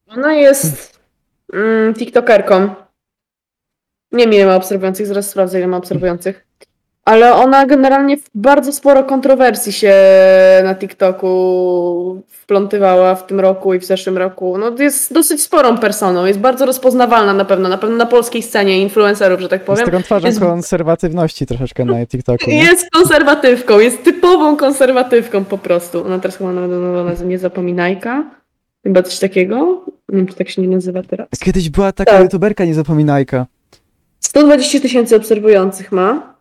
Ona 0.08 0.34
jest 0.34 0.98
mm, 1.52 1.94
TikTokerką. 1.94 2.68
Nie 4.12 4.24
wiem, 4.24 4.32
ile 4.34 4.46
ma 4.46 4.56
obserwujących, 4.56 5.06
zaraz 5.06 5.30
sprawdzę, 5.30 5.58
ile 5.58 5.66
ma 5.66 5.76
obserwujących. 5.76 6.46
Ale 7.04 7.34
ona 7.34 7.66
generalnie 7.66 8.16
w 8.16 8.30
bardzo 8.34 8.72
sporo 8.72 9.04
kontrowersji 9.04 9.72
się 9.72 9.94
na 10.64 10.74
TikToku 10.74 12.22
wplątywała 12.28 13.14
w 13.14 13.26
tym 13.26 13.40
roku 13.40 13.74
i 13.74 13.78
w 13.78 13.84
zeszłym 13.84 14.18
roku. 14.18 14.58
No 14.58 14.70
jest 14.78 15.12
dosyć 15.14 15.42
sporą 15.42 15.78
personą, 15.78 16.24
jest 16.26 16.38
bardzo 16.38 16.66
rozpoznawalna 16.66 17.34
na 17.34 17.44
pewno, 17.44 17.68
na 17.68 17.78
pewno 17.78 17.96
na 17.96 18.06
polskiej 18.06 18.42
scenie 18.42 18.82
influencerów, 18.82 19.40
że 19.40 19.48
tak 19.48 19.60
Jest 19.60 19.66
powiem. 19.66 19.84
taką 19.86 20.02
twarzą 20.02 20.26
jest- 20.26 20.40
konserwatywności 20.40 21.46
troszeczkę 21.46 21.84
na 21.84 22.06
TikToku. 22.06 22.50
Nie? 22.50 22.56
Jest 22.64 22.90
konserwatywką, 22.90 23.78
jest 23.78 24.04
typową 24.04 24.56
konserwatywką 24.56 25.44
po 25.44 25.58
prostu. 25.58 26.06
Ona 26.06 26.18
teraz 26.18 26.36
chyba 26.36 26.52
nawet 26.52 26.70
nazywa 26.70 27.28
nie 27.30 27.38
zapominajka. 27.38 28.24
Chyba 28.82 29.02
coś 29.02 29.18
takiego. 29.18 29.84
Nie 30.08 30.16
wiem, 30.16 30.26
czy 30.26 30.34
tak 30.34 30.48
się 30.48 30.62
nie 30.62 30.68
nazywa 30.68 31.02
teraz. 31.02 31.28
Kiedyś 31.44 31.70
była 31.70 31.92
taka 31.92 32.12
Tak. 32.12 32.22
youtuberka 32.22 32.64
niezapominajka. 32.64 33.46
120 34.32 34.80
tysięcy 34.80 35.16
obserwujących 35.16 35.92
ma. 35.92 36.36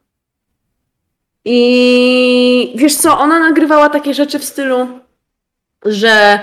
I 1.46 2.74
wiesz 2.76 2.96
co, 2.96 3.20
ona 3.20 3.40
nagrywała 3.40 3.90
takie 3.90 4.14
rzeczy 4.14 4.40
w 4.40 4.44
stylu, 4.44 4.88
że, 5.86 6.40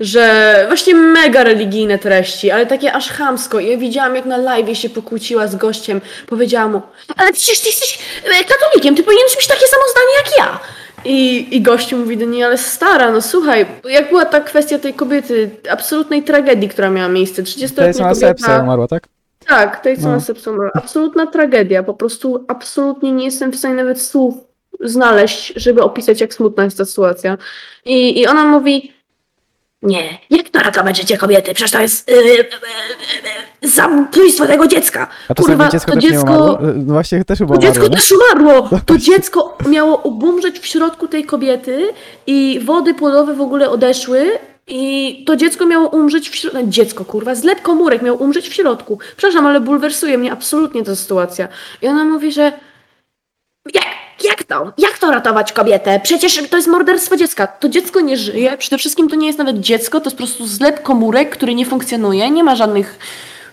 że 0.00 0.64
właśnie 0.68 0.94
mega 0.94 1.44
religijne 1.44 1.98
treści, 1.98 2.50
ale 2.50 2.66
takie 2.66 2.92
aż 2.92 3.10
chamsko. 3.10 3.60
I 3.60 3.70
ja 3.70 3.76
widziałam, 3.76 4.16
jak 4.16 4.24
na 4.24 4.36
live 4.36 4.78
się 4.78 4.90
pokłóciła 4.90 5.46
z 5.46 5.56
gościem. 5.56 6.00
Powiedziała 6.26 6.68
mu, 6.68 6.82
ale 7.16 7.32
przecież 7.32 7.60
ty 7.60 7.68
jesteś 7.68 7.98
e, 8.24 8.44
katolikiem, 8.44 8.94
ty 8.94 9.02
powinieneś 9.02 9.36
mieć 9.36 9.46
takie 9.46 9.66
samo 9.66 9.82
zdanie 9.90 10.16
jak 10.24 10.38
ja. 10.38 10.60
I, 11.04 11.48
I 11.56 11.60
gościu 11.62 11.96
mówi 11.96 12.16
do 12.16 12.24
niej, 12.24 12.44
ale 12.44 12.58
stara, 12.58 13.10
no 13.10 13.22
słuchaj, 13.22 13.66
jak 13.84 14.08
była 14.08 14.24
ta 14.24 14.40
kwestia 14.40 14.78
tej 14.78 14.94
kobiety, 14.94 15.50
absolutnej 15.70 16.22
tragedii, 16.22 16.68
która 16.68 16.90
miała 16.90 17.08
miejsce, 17.08 17.42
30 17.42 17.76
To 17.76 17.86
jest 17.86 18.00
ona 18.00 18.14
sepsia 18.14 18.62
umarła, 18.62 18.88
tak? 18.88 19.08
Tak, 19.48 19.80
to 19.82 19.88
jest 19.88 20.02
No. 20.02 20.18
no. 20.46 20.62
Absolutna 20.74 21.26
tragedia. 21.26 21.82
Po 21.82 21.94
prostu 21.94 22.44
absolutnie 22.48 23.12
nie 23.12 23.24
jestem 23.24 23.52
w 23.52 23.56
stanie 23.56 23.74
nawet 23.74 24.02
słów 24.02 24.34
znaleźć, 24.80 25.52
żeby 25.56 25.82
opisać, 25.82 26.20
jak 26.20 26.34
smutna 26.34 26.64
jest 26.64 26.78
ta 26.78 26.84
sytuacja. 26.84 27.38
I, 27.84 28.20
i 28.20 28.26
ona 28.26 28.44
mówi, 28.44 28.92
nie, 29.82 30.18
jak 30.30 30.48
to 30.48 30.58
ratować 30.58 31.12
kobiety? 31.18 31.54
Przecież 31.54 31.70
to 31.70 31.80
jest 31.80 32.08
yy, 32.10 32.16
yy, 32.16 32.36
yy, 33.62 33.68
zabójstwo 33.68 34.46
tego 34.46 34.66
dziecka. 34.66 35.08
A 35.28 35.34
czasami 35.34 35.56
Kurwa, 35.56 35.70
dziecko 35.70 35.92
to 35.92 35.98
dziecko- 35.98 36.22
umarło? 36.22 36.60
E, 36.60 36.72
No 36.74 36.92
właśnie 36.92 37.24
też 37.24 37.38
chyba 37.38 37.54
To 37.54 37.60
dziecko 37.60 37.78
umarło, 37.86 37.88
nie? 37.90 37.96
też 37.96 38.12
umarło. 38.12 38.68
To 38.86 38.98
dziecko 38.98 39.58
miało 39.68 40.02
obumrzeć 40.02 40.58
w 40.58 40.66
środku 40.66 41.08
tej 41.08 41.24
kobiety 41.24 41.88
i 42.26 42.60
wody 42.64 42.94
płodowe 42.94 43.34
w 43.34 43.40
ogóle 43.40 43.70
odeszły 43.70 44.30
i 44.66 45.24
to 45.26 45.36
dziecko 45.36 45.66
miało 45.66 45.88
umrzeć 45.88 46.30
w 46.30 46.34
środku. 46.34 46.58
Dziecko, 46.64 47.04
kurwa, 47.04 47.34
zlep 47.34 47.62
komórek 47.62 48.02
miał 48.02 48.22
umrzeć 48.22 48.48
w 48.48 48.54
środku. 48.54 48.98
Przepraszam, 49.16 49.46
ale 49.46 49.60
bulwersuje 49.60 50.18
mnie 50.18 50.32
absolutnie 50.32 50.84
ta 50.84 50.96
sytuacja. 50.96 51.48
I 51.82 51.88
ona 51.88 52.04
mówi, 52.04 52.32
że 52.32 52.52
jak, 53.74 53.84
jak 54.24 54.44
to? 54.44 54.72
Jak 54.78 54.98
to 54.98 55.10
ratować 55.10 55.52
kobietę? 55.52 56.00
Przecież 56.02 56.48
to 56.50 56.56
jest 56.56 56.68
morderstwo 56.68 57.16
dziecka. 57.16 57.46
To 57.46 57.68
dziecko 57.68 58.00
nie 58.00 58.16
żyje. 58.16 58.56
Przede 58.58 58.78
wszystkim 58.78 59.08
to 59.08 59.16
nie 59.16 59.26
jest 59.26 59.38
nawet 59.38 59.60
dziecko, 59.60 60.00
to 60.00 60.04
jest 60.04 60.16
po 60.16 60.22
prostu 60.22 60.46
zlep 60.46 60.82
komórek, 60.82 61.30
który 61.30 61.54
nie 61.54 61.66
funkcjonuje, 61.66 62.30
nie 62.30 62.44
ma 62.44 62.56
żadnych 62.56 62.98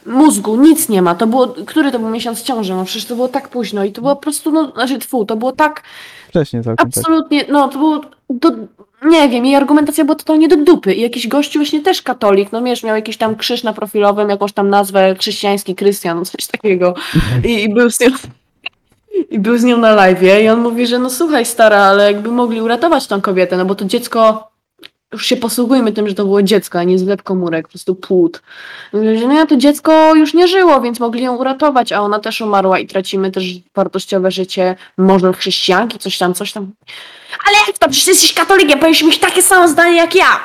mózgu, 0.05 0.55
nic 0.55 0.89
nie 0.89 1.01
ma. 1.01 1.15
To 1.15 1.27
było, 1.27 1.47
który 1.47 1.91
to 1.91 1.99
był 1.99 2.09
miesiąc 2.09 2.41
ciąży? 2.41 2.73
No 2.73 2.85
przecież 2.85 3.05
to 3.05 3.15
było 3.15 3.27
tak 3.27 3.49
późno 3.49 3.83
i 3.83 3.91
to 3.91 4.01
było 4.01 4.15
po 4.15 4.21
prostu, 4.21 4.51
no, 4.51 4.71
znaczy 4.71 4.99
tfu, 4.99 5.25
to 5.25 5.35
było 5.35 5.51
tak 5.51 5.83
Wcześniej 6.29 6.63
całkiem 6.63 6.91
tak. 6.91 6.97
absolutnie, 6.97 7.45
no 7.49 7.67
to 7.67 7.77
było 7.77 8.01
do, 8.29 8.51
nie 9.05 9.29
wiem, 9.29 9.45
jej 9.45 9.55
argumentacja 9.55 10.05
była 10.05 10.15
totalnie 10.15 10.47
do 10.47 10.57
dupy 10.57 10.93
i 10.93 11.01
jakiś 11.01 11.27
gościu 11.27 11.59
właśnie 11.59 11.81
też 11.81 12.01
katolik, 12.01 12.51
no 12.51 12.63
wiesz, 12.63 12.83
miał 12.83 12.95
jakiś 12.95 13.17
tam 13.17 13.35
krzyż 13.35 13.63
na 13.63 13.73
profilowym, 13.73 14.29
jakąś 14.29 14.53
tam 14.53 14.69
nazwę 14.69 15.15
chrześcijański 15.15 15.75
Krystian, 15.75 16.25
coś 16.25 16.47
takiego 16.47 16.93
i, 17.45 17.63
i 17.63 17.73
był 17.73 17.89
z 17.89 17.99
nią 17.99 18.07
i 19.31 19.39
był 19.39 19.57
z 19.57 19.63
nią 19.63 19.77
na 19.77 19.91
live 19.91 20.43
i 20.43 20.49
on 20.49 20.61
mówi, 20.61 20.87
że 20.87 20.99
no 20.99 21.09
słuchaj 21.09 21.45
stara, 21.45 21.77
ale 21.77 22.11
jakby 22.11 22.31
mogli 22.31 22.61
uratować 22.61 23.07
tą 23.07 23.21
kobietę, 23.21 23.57
no 23.57 23.65
bo 23.65 23.75
to 23.75 23.85
dziecko 23.85 24.47
już 25.14 25.26
się 25.26 25.38
posługujmy 25.38 25.91
tym, 25.91 26.07
że 26.07 26.14
to 26.14 26.24
było 26.24 26.43
dziecko, 26.43 26.80
a 26.80 26.84
nie 26.84 26.99
zlep 26.99 27.24
komórek, 27.24 27.68
po 27.68 27.72
prostu 27.72 27.95
płód. 27.95 28.41
No 28.93 29.34
ja 29.34 29.45
to 29.45 29.57
dziecko 29.57 30.16
już 30.16 30.34
nie 30.34 30.47
żyło, 30.47 30.82
więc 30.82 30.99
mogli 30.99 31.24
ją 31.24 31.36
uratować, 31.36 31.91
a 31.91 32.01
ona 32.01 32.20
też 32.20 32.41
umarła 32.41 32.80
i 32.80 32.88
tracimy 32.88 33.32
też 33.32 33.45
wartościowe 33.76 34.32
życie, 34.32 34.76
może 34.97 35.34
chrześcijanki, 35.34 35.99
coś 35.99 36.18
tam, 36.18 36.34
coś 36.34 36.53
tam. 36.53 36.72
Ale 37.47 37.57
jak 37.68 37.78
to? 37.78 37.89
Przecież 37.89 38.07
jesteś 38.07 38.34
katolikiem, 38.34 38.80
powinieneś 38.80 39.03
mieć 39.03 39.20
takie 39.20 39.41
samo 39.41 39.68
zdanie 39.68 39.97
jak 39.97 40.16
ja. 40.16 40.39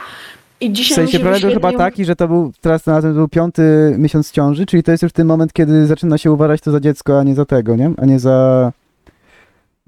I 0.60 0.70
W 0.70 0.72
dzisiaj 0.72 1.04
mi 1.04 1.10
sensie 1.10 1.18
problem 1.18 1.42
był 1.42 1.50
chyba 1.50 1.72
taki, 1.72 2.04
że 2.04 2.16
to 2.16 2.28
był, 2.28 2.52
teraz 2.60 2.86
na 2.86 3.02
tym 3.02 3.14
był 3.14 3.28
piąty 3.28 3.94
miesiąc 3.98 4.30
ciąży, 4.30 4.66
czyli 4.66 4.82
to 4.82 4.90
jest 4.90 5.02
już 5.02 5.12
ten 5.12 5.26
moment, 5.26 5.52
kiedy 5.52 5.86
zaczyna 5.86 6.18
się 6.18 6.32
uważać 6.32 6.60
to 6.60 6.70
za 6.70 6.80
dziecko, 6.80 7.18
a 7.18 7.22
nie 7.22 7.34
za 7.34 7.44
tego, 7.44 7.76
nie? 7.76 7.90
A 7.98 8.04
nie 8.04 8.20
za... 8.20 8.72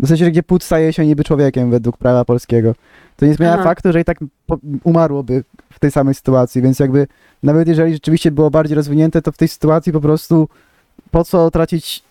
W 0.02 0.08
sensie, 0.08 0.30
gdzie 0.30 0.42
płód 0.42 0.64
staje 0.64 0.92
się 0.92 1.06
niby 1.06 1.24
człowiekiem 1.24 1.70
według 1.70 1.96
prawa 1.96 2.24
polskiego. 2.24 2.74
To 3.16 3.26
nie 3.26 3.34
zmienia 3.34 3.54
Aha. 3.54 3.62
faktu, 3.64 3.92
że 3.92 4.00
i 4.00 4.04
tak 4.04 4.18
po- 4.46 4.58
umarłoby 4.84 5.44
w 5.72 5.78
tej 5.78 5.90
samej 5.90 6.14
sytuacji, 6.14 6.62
więc 6.62 6.78
jakby 6.78 7.06
nawet 7.42 7.68
jeżeli 7.68 7.92
rzeczywiście 7.92 8.30
było 8.30 8.50
bardziej 8.50 8.74
rozwinięte, 8.76 9.22
to 9.22 9.32
w 9.32 9.36
tej 9.36 9.48
sytuacji 9.48 9.92
po 9.92 10.00
prostu 10.00 10.48
po 11.10 11.24
co 11.24 11.50
tracić 11.50 12.02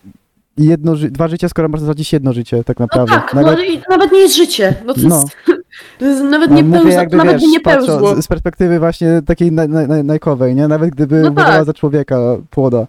jedno, 0.58 0.96
ży- 0.96 1.10
dwa 1.10 1.28
życia, 1.28 1.48
skoro 1.48 1.68
można 1.68 1.86
stracić 1.86 2.12
jedno 2.12 2.32
życie 2.32 2.64
tak 2.64 2.78
No 2.78 2.84
naprawdę. 2.84 3.14
tak, 3.14 3.34
nawet, 3.34 3.58
no, 3.58 3.64
i 3.64 3.82
nawet 3.90 4.12
nie 4.12 4.18
jest 4.18 4.36
życie. 4.36 4.74
No 4.86 4.94
to, 4.94 5.00
No. 5.08 5.16
jest, 5.20 5.28
to 5.98 6.04
jest 6.04 6.22
nawet 6.24 6.50
no, 6.50 6.60
nie 6.84 6.90
jakby, 6.92 7.16
nawet 7.16 7.40
by 7.40 7.46
nie 7.46 7.60
pełzło. 7.60 8.22
z 8.22 8.28
perspektywy 8.28 8.78
właśnie 8.78 9.22
takiej 9.26 9.52
naj, 9.52 9.68
naj, 9.68 9.88
naj, 9.88 10.04
najkowej, 10.04 10.54
nie? 10.54 10.68
Nawet 10.68 10.90
gdyby 10.90 11.20
No 11.20 11.30
uważała 11.30 11.56
tak. 11.56 11.64
za 11.66 11.74
człowieka 11.74 12.18
płoda, 12.50 12.86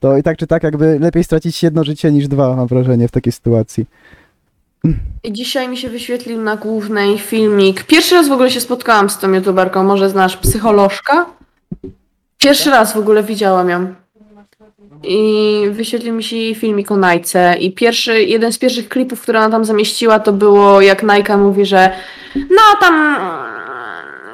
to 0.00 0.16
i 0.16 0.22
tak 0.22 0.36
czy 0.38 0.46
tak 0.46 0.62
jakby 0.62 0.98
lepiej 0.98 1.24
stracić 1.24 1.62
jedno 1.62 1.84
życie 1.84 2.12
niż 2.12 2.28
dwa, 2.28 2.56
mam 2.56 2.66
wrażenie, 2.66 3.08
w 3.08 3.10
takiej 3.10 3.32
sytuacji. 3.32 3.86
Dzisiaj 5.30 5.68
mi 5.68 5.76
się 5.76 5.88
wyświetlił 5.88 6.42
na 6.42 6.56
głównej 6.56 7.18
filmik. 7.18 7.84
Pierwszy 7.84 8.14
raz 8.14 8.28
w 8.28 8.32
ogóle 8.32 8.50
się 8.50 8.60
spotkałam 8.60 9.10
z 9.10 9.18
tą 9.18 9.32
youtuberką, 9.32 9.84
może 9.84 10.10
znasz 10.10 10.36
psycholożka? 10.36 11.26
Pierwszy 12.38 12.70
raz 12.70 12.92
w 12.92 12.96
ogóle 12.96 13.22
widziałam 13.22 13.70
ją. 13.70 13.94
I 15.02 15.62
wyświetlił 15.70 16.14
mi 16.14 16.22
się 16.22 16.36
jej 16.36 16.54
filmik 16.54 16.92
o 16.92 16.96
Najce. 16.96 17.54
I 17.60 17.72
pierwszy, 17.72 18.22
jeden 18.22 18.52
z 18.52 18.58
pierwszych 18.58 18.88
klipów, 18.88 19.20
które 19.20 19.38
ona 19.38 19.50
tam 19.50 19.64
zamieściła, 19.64 20.18
to 20.18 20.32
było 20.32 20.80
jak 20.80 21.02
Najka 21.02 21.36
mówi, 21.36 21.66
że 21.66 21.90
no 22.36 22.62
tam 22.80 23.16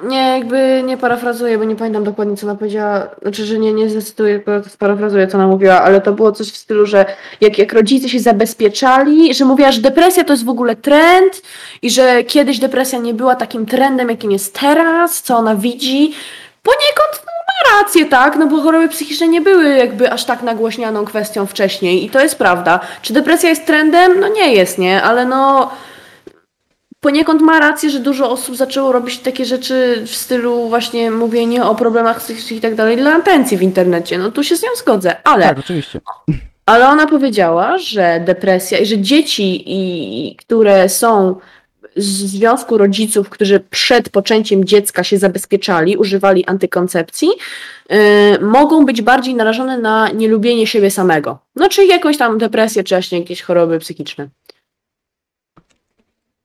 nie, 0.03 0.39
jakby 0.39 0.83
nie 0.87 0.97
parafrazuję, 0.97 1.59
bo 1.59 1.65
nie 1.65 1.77
pamiętam 1.77 2.05
dokładnie, 2.05 2.37
co 2.37 2.47
ona 2.47 2.57
powiedziała. 2.57 3.07
Znaczy, 3.23 3.45
że 3.45 3.59
nie, 3.59 3.73
nie 3.73 3.89
zdecyduję, 3.89 4.41
tylko 4.41 4.69
sparafrazuję, 4.69 5.27
co 5.27 5.39
ona 5.39 5.47
mówiła, 5.47 5.83
ale 5.83 6.01
to 6.01 6.13
było 6.13 6.33
coś 6.33 6.49
w 6.49 6.57
stylu, 6.57 6.87
że 6.87 7.07
jak, 7.41 7.59
jak 7.59 7.73
rodzice 7.73 8.09
się 8.09 8.21
zabezpieczali, 8.21 9.35
że 9.35 9.45
mówiła, 9.45 9.73
że 9.73 9.81
depresja 9.81 10.25
to 10.25 10.33
jest 10.33 10.45
w 10.45 10.49
ogóle 10.49 10.77
trend 10.77 11.43
i 11.83 11.91
że 11.91 12.25
kiedyś 12.25 12.59
depresja 12.59 12.99
nie 12.99 13.15
była 13.15 13.35
takim 13.35 13.67
trendem, 13.67 14.09
jakim 14.09 14.31
jest 14.31 14.61
teraz, 14.61 15.23
co 15.23 15.37
ona 15.37 15.57
widzi. 15.57 16.15
Poniekąd 16.63 17.23
no, 17.27 17.33
ma 17.49 17.81
rację, 17.81 18.05
tak, 18.05 18.37
no 18.37 18.47
bo 18.47 18.61
choroby 18.61 18.89
psychiczne 18.89 19.29
nie 19.29 19.41
były 19.41 19.77
jakby 19.77 20.13
aż 20.13 20.25
tak 20.25 20.43
nagłośnianą 20.43 21.05
kwestią 21.05 21.47
wcześniej 21.47 22.05
i 22.05 22.11
to 22.11 22.21
jest 22.21 22.39
prawda. 22.39 22.81
Czy 23.03 23.13
depresja 23.13 23.49
jest 23.49 23.67
trendem? 23.67 24.21
No 24.21 24.29
nie 24.29 24.55
jest, 24.55 24.79
nie, 24.79 25.03
ale 25.03 25.27
no 25.27 25.71
poniekąd 27.03 27.43
ma 27.43 27.61
rację, 27.61 27.91
że 27.91 28.01
dużo 28.01 28.31
osób 28.31 28.57
zaczęło 28.57 28.93
robić 28.93 29.19
takie 29.19 29.45
rzeczy 29.45 30.03
w 30.07 30.15
stylu 30.17 30.69
właśnie 30.69 31.11
mówienie 31.11 31.65
o 31.65 31.75
problemach 31.75 32.19
psychicznych 32.21 32.59
i 32.59 32.61
tak 32.61 32.75
dalej 32.75 32.97
dla 32.97 33.15
atencji 33.15 33.57
w 33.57 33.63
internecie. 33.63 34.19
No 34.19 34.31
tu 34.31 34.45
się 34.45 34.57
z 34.57 34.63
nią 34.63 34.69
zgodzę, 34.77 35.17
ale 35.25 35.45
Tak, 35.49 35.59
oczywiście. 35.59 36.01
ale 36.67 36.89
ona 36.89 37.07
powiedziała, 37.07 37.79
że 37.79 38.23
depresja 38.27 38.79
i 38.79 38.87
że 38.87 38.99
dzieci, 38.99 39.63
i, 39.67 40.37
które 40.37 40.89
są 40.89 41.37
z 41.97 42.07
związku 42.07 42.79
rodziców, 42.79 43.31
którzy 43.31 43.61
przed 43.61 44.09
poczęciem 44.09 44.65
dziecka 44.65 45.05
się 45.05 45.19
zabezpieczali, 45.19 45.97
używali 45.97 46.45
antykoncepcji, 46.47 47.29
yy, 47.91 47.97
mogą 48.41 48.85
być 48.85 49.03
bardziej 49.03 49.35
narażone 49.35 49.79
na 49.79 50.09
nielubienie 50.09 50.67
siebie 50.67 50.91
samego. 50.91 51.39
No, 51.57 51.69
czyli 51.69 51.89
jakąś 51.89 52.17
tam 52.17 52.39
depresję, 52.39 52.85
czy 52.85 52.95
właśnie 52.95 53.19
jakieś 53.19 53.43
choroby 53.43 53.79
psychiczne. 53.79 54.29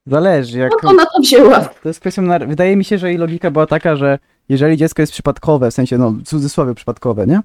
Zależy, 0.07 0.59
jak... 0.59 0.71
No 0.83 1.05
to 1.13 1.21
wzięła. 1.21 1.59
To 1.59 1.89
jest 1.89 1.99
kwestią, 1.99 2.21
nar- 2.21 2.47
wydaje 2.47 2.75
mi 2.75 2.85
się, 2.85 2.97
że 2.97 3.09
jej 3.09 3.17
logika 3.17 3.51
była 3.51 3.65
taka, 3.65 3.95
że 3.95 4.19
jeżeli 4.49 4.77
dziecko 4.77 5.01
jest 5.01 5.11
przypadkowe, 5.11 5.71
w 5.71 5.73
sensie, 5.73 5.97
no, 5.97 6.11
w 6.11 6.23
cudzysłowie 6.23 6.75
przypadkowe, 6.75 7.27
nie? 7.27 7.41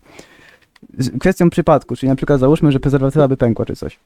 Kwestią 1.21 1.51
przypadku, 1.51 1.97
czyli 1.97 2.11
na 2.11 2.17
przykład 2.17 2.41
załóżmy, 2.41 2.73
że 2.73 2.81
prezerwatywa 2.81 3.29
by 3.29 3.37
pękła 3.37 3.67
czy 3.67 3.77
coś, 3.77 3.99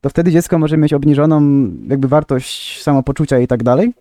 to 0.00 0.08
wtedy 0.10 0.30
dziecko 0.30 0.58
może 0.58 0.76
mieć 0.76 0.92
obniżoną 0.92 1.68
jakby 1.88 2.08
wartość 2.08 2.82
samopoczucia 2.82 3.38
i 3.38 3.46
tak 3.46 3.62
dalej 3.62 3.92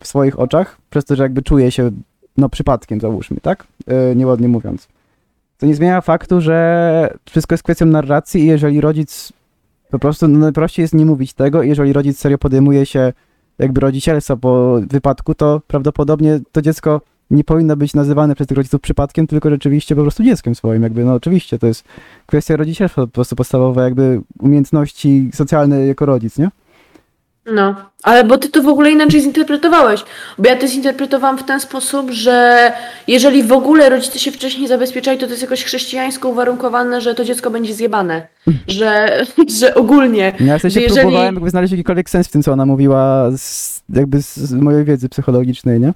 w 0.00 0.06
swoich 0.06 0.40
oczach, 0.40 0.78
przez 0.90 1.04
to, 1.04 1.16
że 1.16 1.22
jakby 1.22 1.42
czuje 1.42 1.70
się, 1.70 1.90
no, 2.36 2.48
przypadkiem 2.48 3.00
załóżmy, 3.00 3.36
tak? 3.42 3.66
Yy, 3.86 4.16
nieładnie 4.16 4.48
mówiąc. 4.48 4.88
To 5.58 5.66
nie 5.66 5.74
zmienia 5.74 6.00
faktu, 6.00 6.40
że 6.40 7.14
wszystko 7.30 7.54
jest 7.54 7.64
kwestią 7.64 7.86
narracji 7.86 8.42
i 8.42 8.46
jeżeli 8.46 8.80
rodzic 8.80 9.32
po 9.90 9.98
prostu, 9.98 10.28
no, 10.28 10.38
najprościej 10.38 10.82
jest 10.82 10.94
nie 10.94 11.06
mówić 11.06 11.32
tego 11.32 11.62
i 11.62 11.68
jeżeli 11.68 11.92
rodzic 11.92 12.18
serio 12.18 12.38
podejmuje 12.38 12.86
się 12.86 13.12
jakby 13.58 13.80
rodzicielstwa 13.80 14.36
po 14.36 14.80
wypadku, 14.90 15.34
to 15.34 15.60
prawdopodobnie 15.66 16.40
to 16.52 16.62
dziecko 16.62 17.00
nie 17.30 17.44
powinno 17.44 17.76
być 17.76 17.94
nazywane 17.94 18.34
przez 18.34 18.46
tych 18.46 18.56
rodziców 18.56 18.80
przypadkiem, 18.80 19.26
tylko 19.26 19.50
rzeczywiście 19.50 19.96
po 19.96 20.02
prostu 20.02 20.24
dzieckiem 20.24 20.54
swoim. 20.54 20.82
Jakby, 20.82 21.04
no 21.04 21.14
oczywiście, 21.14 21.58
to 21.58 21.66
jest 21.66 21.84
kwestia 22.26 22.56
rodzicielstwa, 22.56 23.02
po 23.02 23.08
prostu 23.12 23.36
podstawowe 23.36 23.82
jakby 23.82 24.20
umiejętności 24.38 25.30
socjalne 25.34 25.86
jako 25.86 26.06
rodzic, 26.06 26.38
nie? 26.38 26.50
No, 27.54 27.74
ale 28.02 28.24
bo 28.24 28.38
ty 28.38 28.48
to 28.48 28.62
w 28.62 28.68
ogóle 28.68 28.90
inaczej 28.90 29.20
zinterpretowałeś. 29.20 30.04
Bo 30.38 30.48
ja 30.48 30.56
to 30.56 30.66
zinterpretowałam 30.66 31.38
w 31.38 31.44
ten 31.44 31.60
sposób, 31.60 32.10
że 32.10 32.72
jeżeli 33.08 33.42
w 33.42 33.52
ogóle 33.52 33.88
rodzice 33.88 34.18
się 34.18 34.32
wcześniej 34.32 34.68
zabezpieczali, 34.68 35.18
to 35.18 35.26
to 35.26 35.30
jest 35.30 35.42
jakoś 35.42 35.64
chrześcijańsko 35.64 36.28
uwarunkowane, 36.28 37.00
że 37.00 37.14
to 37.14 37.24
dziecko 37.24 37.50
będzie 37.50 37.74
zjebane. 37.74 38.26
Że, 38.68 39.20
że 39.60 39.74
ogólnie. 39.74 40.32
Ja 40.40 40.58
w 40.58 40.62
sensie 40.62 40.74
Że 40.74 40.80
jeżeli- 40.80 41.00
próbowałem 41.00 41.34
jakby 41.34 41.50
znaleźć 41.50 41.70
jakikolwiek 41.72 42.10
sens 42.10 42.28
w 42.28 42.30
tym, 42.30 42.42
co 42.42 42.52
ona 42.52 42.66
mówiła, 42.66 43.30
z, 43.36 43.82
jakby 43.92 44.22
z, 44.22 44.36
z 44.36 44.52
mojej 44.52 44.84
wiedzy 44.84 45.08
psychologicznej, 45.08 45.80
nie? 45.80 45.92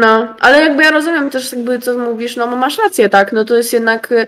No, 0.00 0.34
ale 0.40 0.62
jakby 0.62 0.82
ja 0.82 0.90
rozumiem 0.90 1.30
też 1.30 1.52
jakby 1.52 1.78
co 1.78 1.98
mówisz, 1.98 2.36
no 2.36 2.46
masz 2.46 2.78
rację, 2.78 3.08
tak, 3.08 3.32
no 3.32 3.44
to 3.44 3.56
jest 3.56 3.72
jednak 3.72 4.12
y, 4.12 4.26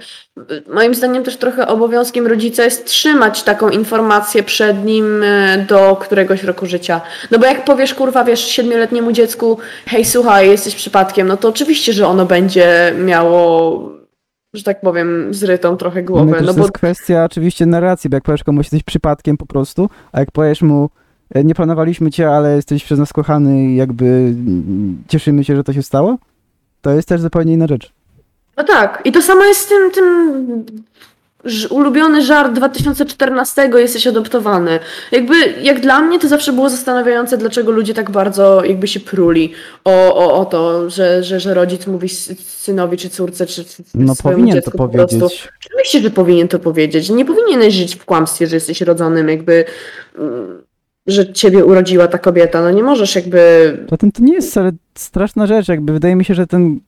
moim 0.69 0.95
zdaniem 0.95 1.25
też 1.25 1.37
trochę 1.37 1.67
obowiązkiem 1.67 2.27
rodzica 2.27 2.65
jest 2.65 2.87
trzymać 2.87 3.43
taką 3.43 3.69
informację 3.69 4.43
przed 4.43 4.85
nim 4.85 5.23
y, 5.23 5.67
do 5.69 5.97
któregoś 5.97 6.45
roku 6.45 6.67
życia. 6.67 7.01
No 7.31 7.39
bo 7.39 7.47
jak 7.47 7.65
powiesz, 7.65 7.95
kurwa, 7.95 8.25
wiesz, 8.25 8.45
siedmioletniemu 8.45 9.13
dziecku, 9.13 9.59
hej, 9.87 10.05
słuchaj, 10.05 10.51
jesteś 10.51 10.75
przypadkiem, 10.75 11.27
no 11.27 11.37
to 11.37 11.49
oczywiście, 11.49 11.93
że 11.93 12.07
ono 12.07 12.27
będzie 12.27 12.93
miało, 12.99 13.81
że 14.55 14.63
tak 14.63 14.81
powiem, 14.81 15.35
zrytą 15.35 15.77
trochę 15.77 16.01
No, 16.01 16.07
głowę, 16.07 16.33
też 16.33 16.47
no 16.47 16.47
to 16.47 16.55
bo 16.55 16.61
jest 16.61 16.73
kwestia 16.73 17.25
oczywiście 17.25 17.67
narracji, 17.67 18.11
bo 18.11 18.17
jak 18.17 18.25
powiesz 18.25 18.45
komuś 18.45 18.65
jesteś 18.65 18.83
przypadkiem 18.83 19.37
po 19.37 19.47
prostu, 19.47 19.91
a 20.13 20.21
jak 20.21 20.31
powiesz 20.31 20.63
mu 20.63 20.91
nie 21.35 21.55
planowaliśmy 21.55 22.11
cię, 22.11 22.31
ale 22.31 22.57
jesteś 22.57 22.85
przez 22.85 22.99
nas 22.99 23.13
kochany 23.13 23.65
i 23.65 23.77
jakby 23.77 24.05
mm, 24.05 25.03
cieszymy 25.09 25.45
się, 25.45 25.57
że 25.57 25.65
to 25.65 25.73
się 25.73 25.83
stało, 25.83 26.19
to 26.83 26.91
jest 26.91 27.09
też 27.09 27.21
zupełnie 27.21 27.53
inna 27.53 27.67
rzecz. 27.67 27.93
No 28.57 28.65
tak, 28.65 29.03
i 29.05 29.13
to 29.13 29.23
samo 29.23 29.45
jest 29.45 29.61
z 29.61 29.67
tym, 29.67 29.91
tym 29.91 30.65
ulubiony 31.71 32.23
żart 32.23 32.53
2014, 32.53 33.71
jesteś 33.75 34.07
adoptowany. 34.07 34.79
Jakby, 35.13 35.35
jak 35.63 35.81
dla 35.81 36.01
mnie 36.01 36.19
to 36.19 36.29
zawsze 36.29 36.53
było 36.53 36.71
zastanawiające, 36.71 37.39
dlaczego 37.39 37.73
ludzie 37.73 37.95
tak 37.95 38.11
bardzo 38.11 38.65
jakby 38.65 38.89
się 38.89 39.01
pruli 39.01 39.53
o, 39.85 40.15
o, 40.15 40.41
o 40.41 40.45
to, 40.45 40.91
że, 40.91 41.25
że, 41.25 41.41
że 41.41 41.55
rodzic 41.55 41.87
mówi 41.87 42.09
synowi 42.09 42.97
czy 42.97 43.11
córce, 43.11 43.47
czy 43.47 43.65
czy 43.65 43.83
No 43.95 44.15
powinien 44.23 44.57
dziecku 44.57 44.71
to 44.71 44.79
po 44.79 44.89
prostu. 44.89 45.19
powiedzieć. 45.19 45.49
Oczywiście, 45.61 46.01
że 46.01 46.11
powinien 46.11 46.49
to 46.49 46.59
powiedzieć. 46.59 47.11
Nie 47.11 47.25
powinieneś 47.25 47.75
żyć 47.75 47.97
w 47.97 48.05
kłamstwie, 48.05 48.47
że 48.47 48.57
jesteś 48.57 48.81
rodzonym 48.81 49.29
jakby, 49.29 49.65
mm, 50.19 50.63
że 51.07 51.33
ciebie 51.33 51.65
urodziła 51.65 52.09
ta 52.09 52.19
kobieta. 52.19 52.63
No 52.63 52.71
nie 52.71 52.83
możesz 52.83 53.15
jakby... 53.17 53.79
Zatem 53.91 54.13
to 54.13 54.23
nie 54.23 54.35
jest 54.35 54.51
wcale 54.51 54.73
straszna 54.95 55.47
rzecz, 55.47 55.69
jakby 55.69 55.93
wydaje 55.93 56.17
mi 56.17 56.25
się, 56.25 56.35
że 56.35 56.47
ten 56.47 56.81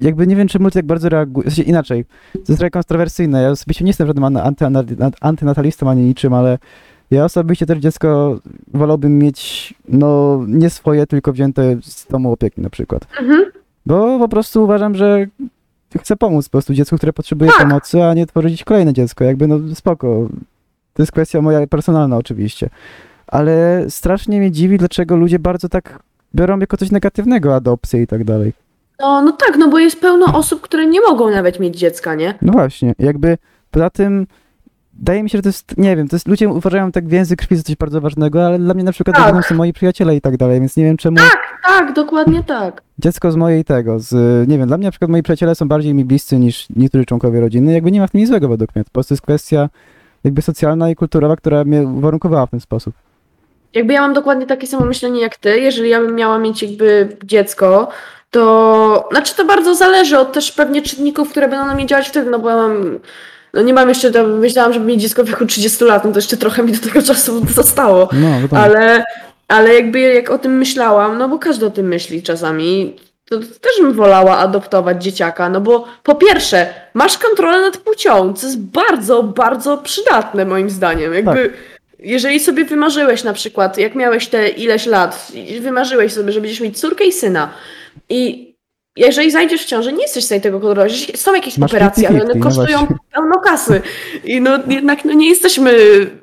jakby 0.00 0.26
nie 0.26 0.36
wiem, 0.36 0.48
czemu 0.48 0.70
ty 0.70 0.74
tak 0.74 0.86
bardzo 0.86 1.08
reaguje, 1.08 1.50
w 1.50 1.54
sensie 1.54 1.70
inaczej, 1.70 2.04
to 2.32 2.38
jest 2.38 2.58
trochę 2.58 2.70
kontrowersyjne, 2.70 3.42
ja 3.42 3.50
osobiście 3.50 3.84
nie 3.84 3.88
jestem 3.88 4.06
żadnym 4.06 4.38
antynatalistą 5.20 5.90
ani 5.90 6.02
niczym, 6.02 6.34
ale 6.34 6.58
ja 7.10 7.24
osobiście 7.24 7.66
też 7.66 7.78
dziecko 7.78 8.38
wolałbym 8.74 9.18
mieć, 9.18 9.74
no, 9.88 10.40
nie 10.48 10.70
swoje, 10.70 11.06
tylko 11.06 11.32
wzięte 11.32 11.76
z 11.82 12.06
domu 12.06 12.32
opieki 12.32 12.60
na 12.60 12.70
przykład. 12.70 13.06
Mhm. 13.20 13.44
Bo 13.86 14.18
po 14.18 14.28
prostu 14.28 14.64
uważam, 14.64 14.94
że 14.94 15.26
chcę 16.00 16.16
pomóc 16.16 16.48
po 16.48 16.50
prostu 16.50 16.74
dziecku, 16.74 16.96
które 16.96 17.12
potrzebuje 17.12 17.50
Tak. 17.50 17.68
pomocy, 17.68 18.02
a 18.02 18.14
nie 18.14 18.26
tworzyć 18.26 18.64
kolejne 18.64 18.92
dziecko. 18.92 19.24
Jakby 19.24 19.46
no 19.46 19.58
spoko. 19.74 20.28
To 20.94 21.02
jest 21.02 21.12
kwestia 21.12 21.42
moja 21.42 21.66
personalna 21.66 22.16
oczywiście. 22.16 22.68
Ale 23.26 23.84
strasznie 23.88 24.38
mnie 24.38 24.50
dziwi, 24.50 24.78
dlaczego 24.78 25.16
ludzie 25.16 25.38
bardzo 25.38 25.68
tak 25.68 25.98
biorą 26.34 26.58
jako 26.58 26.76
coś 26.76 26.90
negatywnego 26.90 27.54
adopcję 27.54 28.02
i 28.02 28.06
tak 28.06 28.24
dalej. 28.24 28.52
No, 29.00 29.22
no 29.22 29.32
tak, 29.32 29.56
no 29.58 29.68
bo 29.68 29.78
jest 29.78 30.00
pełno 30.00 30.26
osób, 30.38 30.60
które 30.60 30.86
nie 30.86 31.00
mogą 31.00 31.30
nawet 31.30 31.60
mieć 31.60 31.78
dziecka, 31.78 32.14
nie? 32.14 32.34
No 32.42 32.52
właśnie, 32.52 32.94
jakby 32.98 33.38
poza 33.70 33.90
tym 33.90 34.26
Wydaje 34.94 35.22
mi 35.22 35.30
się, 35.30 35.38
że 35.38 35.42
to 35.42 35.48
jest, 35.48 35.78
nie 35.78 35.96
wiem, 35.96 36.08
to 36.08 36.16
jest, 36.16 36.28
ludzie 36.28 36.48
uważają 36.48 36.92
tak 36.92 37.08
więzy 37.08 37.36
krwi 37.36 37.56
za 37.56 37.62
coś 37.62 37.76
bardzo 37.76 38.00
ważnego, 38.00 38.46
ale 38.46 38.58
dla 38.58 38.74
mnie 38.74 38.84
na 38.84 38.92
przykład 38.92 39.16
Tak. 39.16 39.46
są 39.46 39.54
moi 39.54 39.72
przyjaciele 39.72 40.16
i 40.16 40.20
tak 40.20 40.36
dalej, 40.36 40.60
więc 40.60 40.76
nie 40.76 40.84
wiem 40.84 40.96
czemu 40.96 41.16
Tak, 41.62 41.92
dokładnie 41.92 42.44
tak. 42.44 42.82
dziecko 42.98 43.32
z 43.32 43.36
mojej 43.36 43.64
tego, 43.64 43.98
z, 43.98 44.12
nie 44.48 44.58
wiem, 44.58 44.66
dla 44.68 44.76
mnie 44.76 44.84
na 44.84 44.90
przykład 44.90 45.10
moi 45.10 45.22
przyjaciele 45.22 45.54
są 45.54 45.68
bardziej 45.68 45.94
mi 45.94 46.04
bliscy 46.04 46.38
niż 46.38 46.66
niektórzy 46.76 47.04
członkowie 47.04 47.40
rodziny, 47.40 47.72
jakby 47.72 47.92
nie 47.92 48.00
ma 48.00 48.06
w 48.06 48.10
tym 48.10 48.20
nic 48.20 48.28
złego 48.28 48.48
według 48.48 48.74
mnie, 48.74 48.84
to 48.84 48.88
po 48.90 48.94
prostu 48.94 49.14
jest 49.14 49.22
kwestia 49.22 49.68
jakby 50.24 50.42
socjalna 50.42 50.90
i 50.90 50.96
kulturowa, 50.96 51.36
która 51.36 51.64
mnie 51.64 51.82
uwarunkowała 51.82 52.46
w 52.46 52.50
ten 52.50 52.60
sposób. 52.60 52.94
Jakby 53.74 53.92
ja 53.92 54.00
mam 54.00 54.12
dokładnie 54.14 54.46
takie 54.46 54.66
samo 54.66 54.86
myślenie 54.86 55.20
jak 55.20 55.36
ty, 55.36 55.60
jeżeli 55.60 55.90
ja 55.90 56.00
bym 56.00 56.14
miała 56.14 56.38
mieć 56.38 56.62
jakby 56.62 57.16
dziecko, 57.24 57.88
to 58.30 59.08
znaczy 59.12 59.36
to 59.36 59.44
bardzo 59.44 59.74
zależy 59.74 60.18
od 60.18 60.32
też 60.32 60.52
pewnie 60.52 60.82
czynników, 60.82 61.30
które 61.30 61.48
będą 61.48 61.66
na 61.66 61.74
mnie 61.74 61.86
działać 61.86 62.08
wtedy, 62.08 62.30
no 62.30 62.38
bo 62.38 62.50
ja 62.50 62.56
mam, 62.56 62.98
no 63.54 63.62
nie 63.62 63.74
mam 63.74 63.88
jeszcze, 63.88 64.10
to 64.10 64.26
myślałam, 64.26 64.72
żeby 64.72 64.86
mieć 64.86 65.02
dziecko 65.02 65.24
w 65.24 65.28
wieku 65.28 65.46
30 65.46 65.84
lat, 65.84 66.04
no 66.04 66.12
to 66.12 66.18
jeszcze 66.18 66.36
trochę 66.36 66.62
mi 66.62 66.72
do 66.72 66.78
tego 66.78 67.02
czasu 67.02 67.46
zostało, 67.46 68.08
No, 68.12 68.58
ale, 68.58 69.04
ale 69.48 69.74
jakby 69.74 70.00
jak 70.00 70.30
o 70.30 70.38
tym 70.38 70.58
myślałam, 70.58 71.18
no 71.18 71.28
bo 71.28 71.38
każdy 71.38 71.66
o 71.66 71.70
tym 71.70 71.86
myśli 71.86 72.22
czasami, 72.22 72.96
to 73.40 73.46
też 73.60 73.72
bym 73.80 73.92
wolała 73.92 74.38
adoptować 74.38 75.04
dzieciaka, 75.04 75.48
no 75.48 75.60
bo 75.60 75.84
po 76.02 76.14
pierwsze, 76.14 76.74
masz 76.94 77.18
kontrolę 77.18 77.60
nad 77.60 77.76
płcią, 77.76 78.34
co 78.34 78.46
jest 78.46 78.60
bardzo, 78.60 79.22
bardzo 79.22 79.78
przydatne 79.78 80.44
moim 80.44 80.70
zdaniem. 80.70 81.14
Jakby, 81.14 81.52
jeżeli 81.98 82.40
sobie 82.40 82.64
wymarzyłeś 82.64 83.24
na 83.24 83.32
przykład, 83.32 83.78
jak 83.78 83.94
miałeś 83.94 84.28
te 84.28 84.48
ileś 84.48 84.86
lat, 84.86 85.32
wymarzyłeś 85.60 86.12
sobie, 86.12 86.32
że 86.32 86.40
będziesz 86.40 86.60
mieć 86.60 86.80
córkę 86.80 87.04
i 87.04 87.12
syna 87.12 87.48
i 88.08 88.51
jeżeli 88.96 89.30
zajdziesz 89.30 89.62
w 89.62 89.66
ciąży, 89.66 89.92
nie 89.92 90.02
jesteś 90.02 90.24
w 90.24 90.26
stanie 90.26 90.40
tego 90.40 90.60
kontrolować. 90.60 91.16
Są 91.16 91.34
jakieś 91.34 91.58
Masz 91.58 91.70
operacje, 91.70 92.08
ale 92.08 92.22
one 92.22 92.34
50-50, 92.34 92.36
no 92.36 92.44
kosztują 92.44 92.78
właśnie. 92.78 92.96
pełno 93.12 93.40
kasy. 93.40 93.82
I 94.24 94.40
no 94.40 94.58
jednak 94.68 95.04
no, 95.04 95.12
nie 95.12 95.28
jesteśmy, 95.28 95.72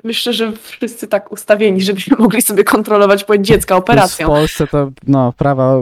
myślę, 0.04 0.32
że 0.32 0.52
wszyscy 0.62 1.08
tak 1.08 1.32
ustawieni, 1.32 1.82
żebyśmy 1.82 2.16
mogli 2.16 2.42
sobie 2.42 2.64
kontrolować 2.64 3.24
płeć 3.24 3.46
dziecka 3.46 3.76
operacją. 3.76 4.26
W 4.26 4.30
Polsce 4.30 4.66
to, 4.66 4.90
no, 5.06 5.32
prawa 5.36 5.76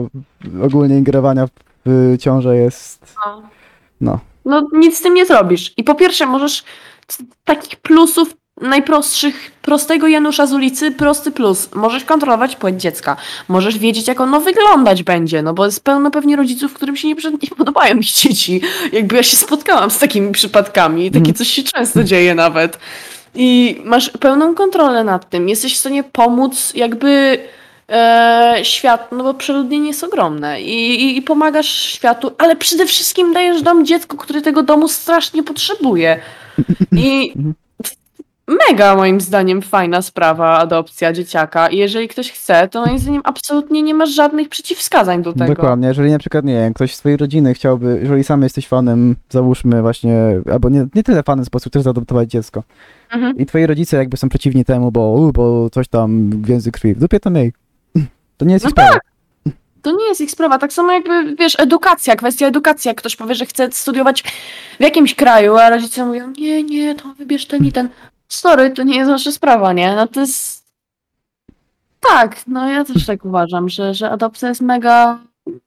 ogólnie 0.63 0.97
ingerowania 0.97 1.47
w 1.85 2.17
ciążę 2.19 2.57
jest, 2.57 3.15
no. 4.01 4.19
No 4.45 4.67
nic 4.73 4.97
z 4.97 5.01
tym 5.01 5.13
nie 5.13 5.25
zrobisz. 5.25 5.73
I 5.77 5.83
po 5.83 5.95
pierwsze 5.95 6.25
możesz 6.25 6.63
takich 7.45 7.75
plusów 7.79 8.33
najprostszych, 8.61 9.51
prostego 9.61 10.07
Janusza 10.07 10.45
z 10.45 10.53
ulicy, 10.53 10.91
prosty 10.91 11.31
plus. 11.31 11.69
Możesz 11.75 12.03
kontrolować 12.03 12.55
płeć 12.55 12.81
dziecka. 12.81 13.17
Możesz 13.47 13.77
wiedzieć, 13.77 14.07
jak 14.07 14.21
ono 14.21 14.39
wyglądać 14.41 15.03
będzie, 15.03 15.41
no 15.41 15.53
bo 15.53 15.65
jest 15.65 15.83
pełno 15.83 16.11
pewnie 16.11 16.35
rodziców, 16.35 16.73
którym 16.73 16.95
się 16.95 17.07
nie, 17.07 17.15
nie 17.43 17.49
podobają 17.57 17.97
ich 17.97 18.11
dzieci. 18.11 18.61
Jakby 18.91 19.15
ja 19.15 19.23
się 19.23 19.37
spotkałam 19.37 19.91
z 19.91 19.99
takimi 19.99 20.31
przypadkami. 20.31 21.11
Takie 21.11 21.17
Mhm. 21.17 21.35
coś 21.35 21.47
się 21.47 21.63
często 21.63 22.03
dzieje 22.03 22.35
nawet. 22.35 22.79
I 23.35 23.81
masz 23.85 24.09
pełną 24.09 24.55
kontrolę 24.55 25.03
nad 25.03 25.29
tym. 25.29 25.49
Jesteś 25.49 25.73
w 25.75 25.77
stanie 25.77 26.03
pomóc 26.03 26.73
jakby 26.75 27.39
e, 27.89 28.59
świat, 28.63 29.11
no 29.11 29.23
bo 29.23 29.33
przeludnienie 29.33 29.87
jest 29.87 30.03
ogromne 30.03 30.61
i, 30.61 31.03
i, 31.03 31.17
i 31.17 31.21
pomagasz 31.21 31.83
światu, 31.83 32.31
ale 32.37 32.55
przede 32.55 32.85
wszystkim 32.85 33.33
dajesz 33.33 33.61
dom 33.61 33.85
dziecku, 33.85 34.17
który 34.17 34.41
tego 34.41 34.63
domu 34.63 34.87
strasznie 34.87 35.43
potrzebuje. 35.43 36.19
I 36.91 37.33
mega 38.69 38.95
moim 38.95 39.21
zdaniem 39.21 39.61
fajna 39.61 40.01
sprawa 40.01 40.57
adopcja 40.57 41.13
dzieciaka 41.13 41.69
i 41.69 41.77
jeżeli 41.77 42.07
ktoś 42.07 42.31
chce, 42.31 42.67
to 42.67 42.85
moim 42.85 42.99
zdaniem 42.99 43.21
absolutnie 43.25 43.81
nie 43.81 43.93
masz 43.93 44.09
żadnych 44.09 44.49
przeciwwskazań 44.49 45.21
do 45.23 45.33
tego. 45.33 45.53
Dokładnie, 45.55 45.87
jeżeli 45.87 46.11
na 46.11 46.19
przykład, 46.19 46.45
nie 46.45 46.53
wiem, 46.53 46.73
ktoś 46.73 46.95
z 46.95 46.97
swojej 46.97 47.17
rodziny 47.17 47.53
chciałby, 47.53 47.99
jeżeli 48.01 48.23
sam 48.23 48.43
jesteś 48.43 48.67
fanem, 48.67 49.15
załóżmy 49.29 49.81
właśnie, 49.81 50.15
albo 50.51 50.69
nie, 50.69 50.87
nie 50.95 51.03
tyle 51.03 51.23
fanem, 51.23 51.45
po 51.45 51.51
prostu 51.51 51.69
chcesz 51.69 51.83
zaadoptować 51.83 52.29
dziecko 52.29 52.63
Mhm. 53.11 53.37
i 53.37 53.45
twoi 53.45 53.65
rodzice 53.65 53.97
jakby 53.97 54.17
są 54.17 54.29
przeciwni 54.29 54.65
temu, 54.65 54.91
bo, 54.91 55.31
bo 55.33 55.69
coś 55.69 55.87
tam 55.87 56.29
więzy 56.41 56.71
krwi, 56.71 56.93
w 56.93 56.99
dupie 56.99 57.19
to 57.19 57.29
miej. 57.29 57.53
To 58.37 58.45
nie 58.45 58.53
jest 58.53 58.65
No 58.65 58.69
ich 58.69 58.71
sprawa. 58.71 58.99
To 59.81 59.91
nie 59.91 60.07
jest 60.07 60.21
ich 60.21 60.31
sprawa. 60.31 60.57
Tak 60.57 60.73
samo 60.73 60.91
jakby, 60.91 61.35
wiesz, 61.35 61.59
edukacja, 61.59 62.15
kwestia 62.15 62.47
edukacji. 62.47 62.89
Jak 62.89 62.97
ktoś 62.97 63.15
powie, 63.15 63.35
że 63.35 63.45
chce 63.45 63.71
studiować 63.71 64.23
w 64.79 64.83
jakimś 64.83 65.15
kraju, 65.15 65.57
a 65.57 65.69
rodzice 65.69 66.05
mówią, 66.05 66.33
nie, 66.37 66.63
nie, 66.63 66.95
to 66.95 67.13
wybierz 67.17 67.45
ten 67.45 67.65
i 67.65 67.71
ten. 67.71 67.89
Sorry, 68.29 68.71
to 68.71 68.83
nie 68.83 68.97
jest 68.97 69.11
wasza 69.11 69.31
sprawa, 69.31 69.73
nie? 69.73 69.95
No 69.95 70.07
to 70.07 70.19
jest... 70.19 70.65
Tak, 71.99 72.41
no 72.47 72.69
ja 72.69 72.85
też 72.85 73.05
tak 73.05 73.25
uważam, 73.25 73.69
że, 73.69 73.93
że 73.93 74.09
adopcja 74.09 74.49
jest 74.49 74.61
mega, 74.61 75.19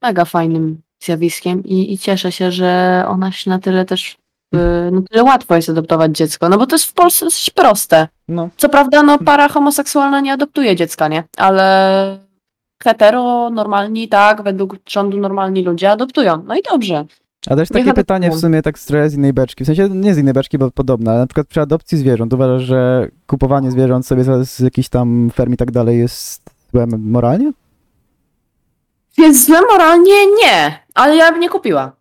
mega 0.03 0.25
fajnym 0.25 0.81
zjawiskiem 1.01 1.65
i, 1.65 1.93
i 1.93 1.99
cieszę 1.99 2.33
się, 2.33 2.53
że 2.53 3.05
ona 3.09 3.33
się 3.33 3.51
na 3.51 3.59
tyle 3.59 3.85
też, 3.85 4.17
y, 4.55 4.91
na 4.91 5.03
tyle 5.11 5.23
łatwo 5.23 5.57
jest 5.57 5.69
adoptować 5.69 6.17
dziecko, 6.17 6.49
no 6.49 6.59
bo 6.59 6.67
to 6.67 6.75
jest 6.75 6.85
w 6.85 6.93
Polsce 6.93 7.25
dosyć 7.25 7.51
proste. 7.51 8.09
No, 8.29 8.49
Co 8.57 8.69
prawda, 8.69 9.03
no 9.03 9.19
para 9.19 9.49
homoseksualna 9.49 10.21
nie 10.21 10.33
adoptuje 10.33 10.77
dziecka, 10.77 11.09
nie? 11.09 11.25
Ale 11.37 12.19
hetero, 12.83 13.51
normalni, 13.51 14.09
tak, 14.09 14.43
według 14.43 14.77
rządu 14.89 15.19
normalni 15.19 15.63
ludzie 15.63 15.91
adoptują. 15.91 16.43
No 16.47 16.57
i 16.57 16.63
dobrze. 16.71 17.05
A 17.47 17.57
też 17.57 17.68
takie 17.68 17.95
pytanie 17.95 18.30
w 18.30 18.40
sumie 18.40 18.62
tak 18.62 18.78
trochę 18.78 19.11
z 19.11 19.14
innej 19.14 19.32
beczki, 19.32 19.64
w 19.64 19.66
sensie 19.66 19.88
nie 19.88 20.14
z 20.14 20.18
innej 20.18 20.34
beczki, 20.34 20.59
bo 20.59 20.70
podobne, 20.70 21.11
ale 21.11 21.20
na 21.20 21.26
przykład 21.26 21.47
przy 21.47 21.61
adopcji 21.61 21.99
zwierząt 21.99 22.32
uważasz, 22.32 22.62
że 22.62 23.09
kupowanie 23.26 23.70
zwierząt 23.70 24.07
sobie 24.07 24.24
z, 24.45 24.59
jakichś 24.59 24.88
tam 24.88 25.30
ferm 25.34 25.53
i 25.53 25.57
tak 25.57 25.70
dalej 25.70 25.99
jest 25.99 26.43
złem 26.72 27.11
moralnie? 27.11 27.53
Więc 29.18 29.47
złe 29.47 29.61
moralnie 29.72 30.26
nie, 30.43 30.78
ale 30.95 31.16
ja 31.16 31.32
bym 31.32 31.40
nie 31.40 31.49
kupiła. 31.49 31.93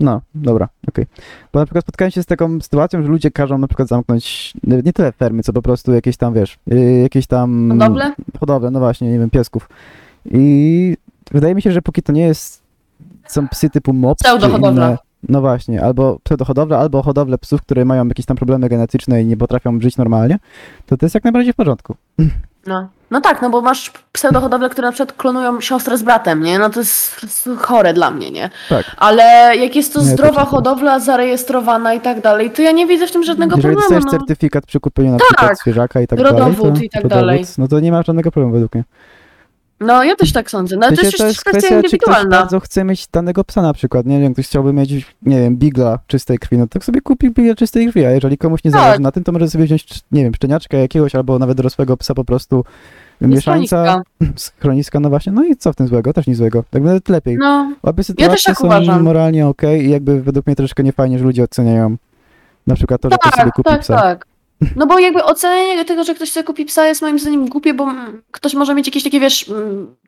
No, 0.00 0.20
dobra, 0.34 0.68
okej. 0.88 1.06
Bo 1.52 1.60
na 1.60 1.66
przykład 1.66 1.84
spotkałem 1.84 2.10
się 2.10 2.22
z 2.22 2.26
taką 2.26 2.60
sytuacją, 2.60 3.02
że 3.02 3.08
ludzie 3.08 3.30
każą 3.30 3.58
na 3.58 3.66
przykład 3.68 3.88
zamknąć 3.88 4.54
nie 4.64 4.92
tyle 4.92 5.12
fermy, 5.12 5.42
co 5.42 5.52
po 5.52 5.62
prostu 5.62 5.92
jakieś 5.92 6.16
tam, 6.16 6.34
wiesz, 6.34 6.58
yy, 6.66 7.00
jakieś 7.00 7.26
tam... 7.26 7.70
Hodowle? 7.70 8.12
Hodowle, 8.40 8.70
no 8.70 8.78
właśnie, 8.78 9.12
nie 9.12 9.18
wiem, 9.18 9.30
piesków. 9.30 9.68
I 10.24 10.96
wydaje 11.30 11.54
mi 11.54 11.62
się, 11.62 11.72
że 11.72 11.82
póki 11.82 12.02
to 12.02 12.12
nie 12.12 12.22
jest, 12.22 12.63
są 13.26 13.48
psy 13.48 13.70
typu 13.70 13.92
mops 13.92 14.18
czy 14.18 14.24
Pseudohodowla. 14.28 14.86
inne, 14.86 14.98
no 15.28 15.40
właśnie, 15.40 15.82
albo 15.84 16.18
pseudohodowla, 16.24 16.78
albo 16.78 17.02
hodowle 17.02 17.38
psów, 17.38 17.62
które 17.62 17.84
mają 17.84 18.08
jakieś 18.08 18.26
tam 18.26 18.36
problemy 18.36 18.68
genetyczne 18.68 19.22
i 19.22 19.26
nie 19.26 19.36
potrafią 19.36 19.80
żyć 19.80 19.96
normalnie, 19.96 20.38
to 20.86 20.96
to 20.96 21.06
jest 21.06 21.14
jak 21.14 21.24
najbardziej 21.24 21.52
w 21.52 21.56
porządku. 21.56 21.94
No. 22.66 22.88
no 23.10 23.20
tak, 23.20 23.42
no 23.42 23.50
bo 23.50 23.60
masz 23.60 23.92
pseudohodowle, 24.12 24.68
które 24.70 24.88
na 24.88 24.92
przykład 24.92 25.12
klonują 25.16 25.60
siostrę 25.60 25.98
z 25.98 26.02
bratem, 26.02 26.42
nie? 26.42 26.58
No 26.58 26.70
to 26.70 26.80
jest 26.80 27.14
po 27.14 27.20
prostu 27.20 27.56
chore 27.56 27.94
dla 27.94 28.10
mnie, 28.10 28.30
nie? 28.30 28.50
Tak. 28.68 28.84
Ale 28.96 29.56
jak 29.56 29.76
jest 29.76 29.92
to 29.94 30.00
Nie, 30.00 30.06
to 30.06 30.12
zdrowa 30.12 30.32
prawda. 30.32 30.50
hodowla, 30.50 31.00
zarejestrowana 31.00 31.94
i 31.94 32.00
tak 32.00 32.20
dalej, 32.20 32.50
to 32.50 32.62
ja 32.62 32.72
nie 32.72 32.86
widzę 32.86 33.06
w 33.06 33.12
tym 33.12 33.24
żadnego 33.24 33.56
Jeżeli 33.56 33.74
problemu. 33.74 33.80
dostajesz 34.00 34.04
No. 34.04 34.10
certyfikat 34.26 34.66
przy 34.66 34.80
kupieniu 34.80 35.10
na 35.12 35.18
Tak. 35.18 35.26
przykład 35.26 35.58
zwierzaka 35.58 36.00
i 36.00 36.06
tak 36.06 36.18
Rodowód 36.20 36.56
dalej, 36.56 36.78
to, 36.78 36.84
i 36.84 36.90
tak 36.90 37.02
to 37.02 37.08
dalej. 37.08 37.44
no 37.58 37.68
to 37.68 37.80
nie 37.80 37.92
ma 37.92 38.02
żadnego 38.02 38.30
problemu 38.30 38.52
według 38.52 38.74
mnie. 38.74 38.84
No 39.80 40.04
ja 40.04 40.16
też 40.16 40.32
tak 40.32 40.50
sądzę. 40.50 40.76
No 40.76 40.86
ale 40.86 40.96
to 40.96 41.02
to 41.02 41.06
jest 41.06 41.18
kwestia 41.18 41.50
kwestia, 41.50 41.68
czy 41.68 41.78
ktoś 41.80 41.92
indywidualna. 41.92 42.30
bardzo 42.40 42.60
chce 42.60 42.84
mieć 42.84 43.06
danego 43.12 43.44
psa 43.44 43.62
na 43.62 43.72
przykład, 43.72 44.06
nie 44.06 44.20
wiem, 44.20 44.32
ktoś 44.32 44.46
chciałby 44.46 44.72
mieć, 44.72 44.90
nie 45.22 45.40
wiem, 45.40 45.56
bigla 45.56 45.98
czystej 46.06 46.38
krwi, 46.38 46.58
no 46.58 46.66
to 46.66 46.80
sobie 46.80 47.00
kupi 47.00 47.30
bigla 47.30 47.54
czystej 47.54 47.86
krwi, 47.88 48.04
a 48.04 48.10
jeżeli 48.10 48.38
komuś 48.38 48.64
nie 48.64 48.70
Tak. 48.70 48.80
zależy 48.80 49.00
na 49.00 49.12
tym, 49.12 49.24
to 49.24 49.32
może 49.32 49.50
sobie 49.50 49.64
wziąć, 49.64 49.86
nie 50.12 50.22
wiem, 50.24 50.34
szczeniaczka 50.34 50.76
jakiegoś 50.78 51.14
albo 51.14 51.38
nawet 51.38 51.56
dorosłego 51.56 51.96
psa 51.96 52.14
po 52.14 52.24
prostu 52.24 52.64
mieszańca 53.20 54.02
schroniska. 54.36 55.00
no 55.00 55.08
właśnie, 55.10 55.32
no 55.32 55.44
i 55.44 55.56
co 55.56 55.72
w 55.72 55.76
tym 55.76 55.88
złego? 55.88 56.12
Też 56.12 56.26
nic 56.26 56.36
złego, 56.36 56.64
tak 56.70 56.82
nawet 56.82 57.08
lepiej. 57.08 57.36
No, 57.38 57.72
Obie 57.82 58.04
sytuacje 58.04 58.34
też 58.34 58.42
tak 58.42 58.56
są 58.58 58.66
uważam. 58.66 59.02
moralnie 59.02 59.46
okej 59.46 59.84
i 59.86 59.90
jakby 59.90 60.22
według 60.22 60.46
mnie 60.46 60.56
troszkę 60.56 60.82
niefajnie, 60.82 61.18
że 61.18 61.24
ludzie 61.24 61.42
oceniają 61.42 61.96
na 62.66 62.74
przykład 62.74 63.00
to, 63.00 63.10
że 63.10 63.16
ktoś 63.18 63.32
sobie 63.32 63.44
tak, 63.44 63.54
kupi 63.54 63.70
tak, 63.70 63.80
psa. 63.80 64.00
tak. 64.00 64.26
No 64.76 64.86
bo 64.86 64.98
jakby 64.98 65.24
ocenianie 65.24 65.84
tego, 65.84 66.04
że 66.04 66.14
ktoś 66.14 66.30
sobie 66.32 66.44
kupi 66.44 66.64
psa 66.64 66.86
jest 66.86 67.02
moim 67.02 67.18
zdaniem 67.18 67.48
głupie, 67.48 67.74
bo 67.74 67.86
ktoś 68.30 68.54
może 68.54 68.74
mieć 68.74 68.86
jakieś 68.86 69.02
takie, 69.02 69.20
wiesz, 69.20 69.50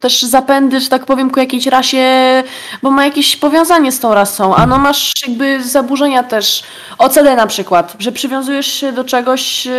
też 0.01 0.23
zapędy, 0.23 0.81
że 0.81 0.89
tak 0.89 1.07
powiem, 1.07 1.31
ku 1.31 1.41
jakiejś 1.41 1.67
rasie, 1.67 2.05
bo 2.83 2.91
ma 2.91 3.05
jakieś 3.05 3.37
powiązanie 3.37 3.93
z 3.93 4.01
tą 4.01 4.15
rasą, 4.15 4.55
a 4.57 4.67
no 4.67 4.79
masz 4.79 5.13
jakby 5.29 5.65
zaburzenia 5.65 6.23
też, 6.23 6.63
OCD 6.99 7.37
na 7.37 7.47
przykład, 7.47 7.97
że 7.99 8.13
przywiązujesz 8.13 8.67
się 8.67 8.93
do 8.93 9.05
czegoś 9.05 9.67
e, 9.67 9.73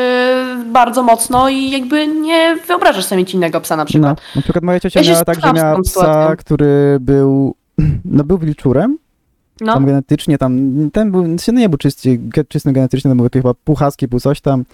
bardzo 0.65 1.03
mocno 1.03 1.49
i 1.49 1.69
jakby 1.69 2.07
nie 2.07 2.55
wyobrażasz 2.67 3.05
sobie 3.05 3.19
mieć 3.21 3.33
innego 3.33 3.61
psa 3.61 3.75
na 3.75 3.83
No, 3.83 3.87
przykład. 3.87 4.21
na 4.35 4.41
przykład 4.41 4.63
moja 4.63 4.79
ciocia 4.79 5.01
Ja 5.01 5.11
miała 5.11 5.25
tak, 5.25 5.41
że 5.41 5.53
miała 5.53 5.81
psa, 5.81 5.99
sytuacją. 6.01 6.35
który 6.37 6.97
był, 6.99 7.55
no 8.05 8.23
był 8.23 8.37
wilczurem, 8.37 8.97
No, 9.61 9.73
tam 9.73 9.85
genetycznie, 9.85 10.37
tam, 10.37 10.59
ten 10.93 11.11
był, 11.11 11.23
nie 11.53 11.69
był 11.69 11.77
czysty, 11.77 12.19
czysty 12.47 12.71
genetycznie, 12.73 13.11
to 13.11 13.15
był 13.15 13.25
jakiś 13.25 13.41
chyba 13.41 13.53
pół 13.53 13.75
husky, 13.75 14.07
pół 14.07 14.19
coś 14.19 14.41
tam, 14.41 14.65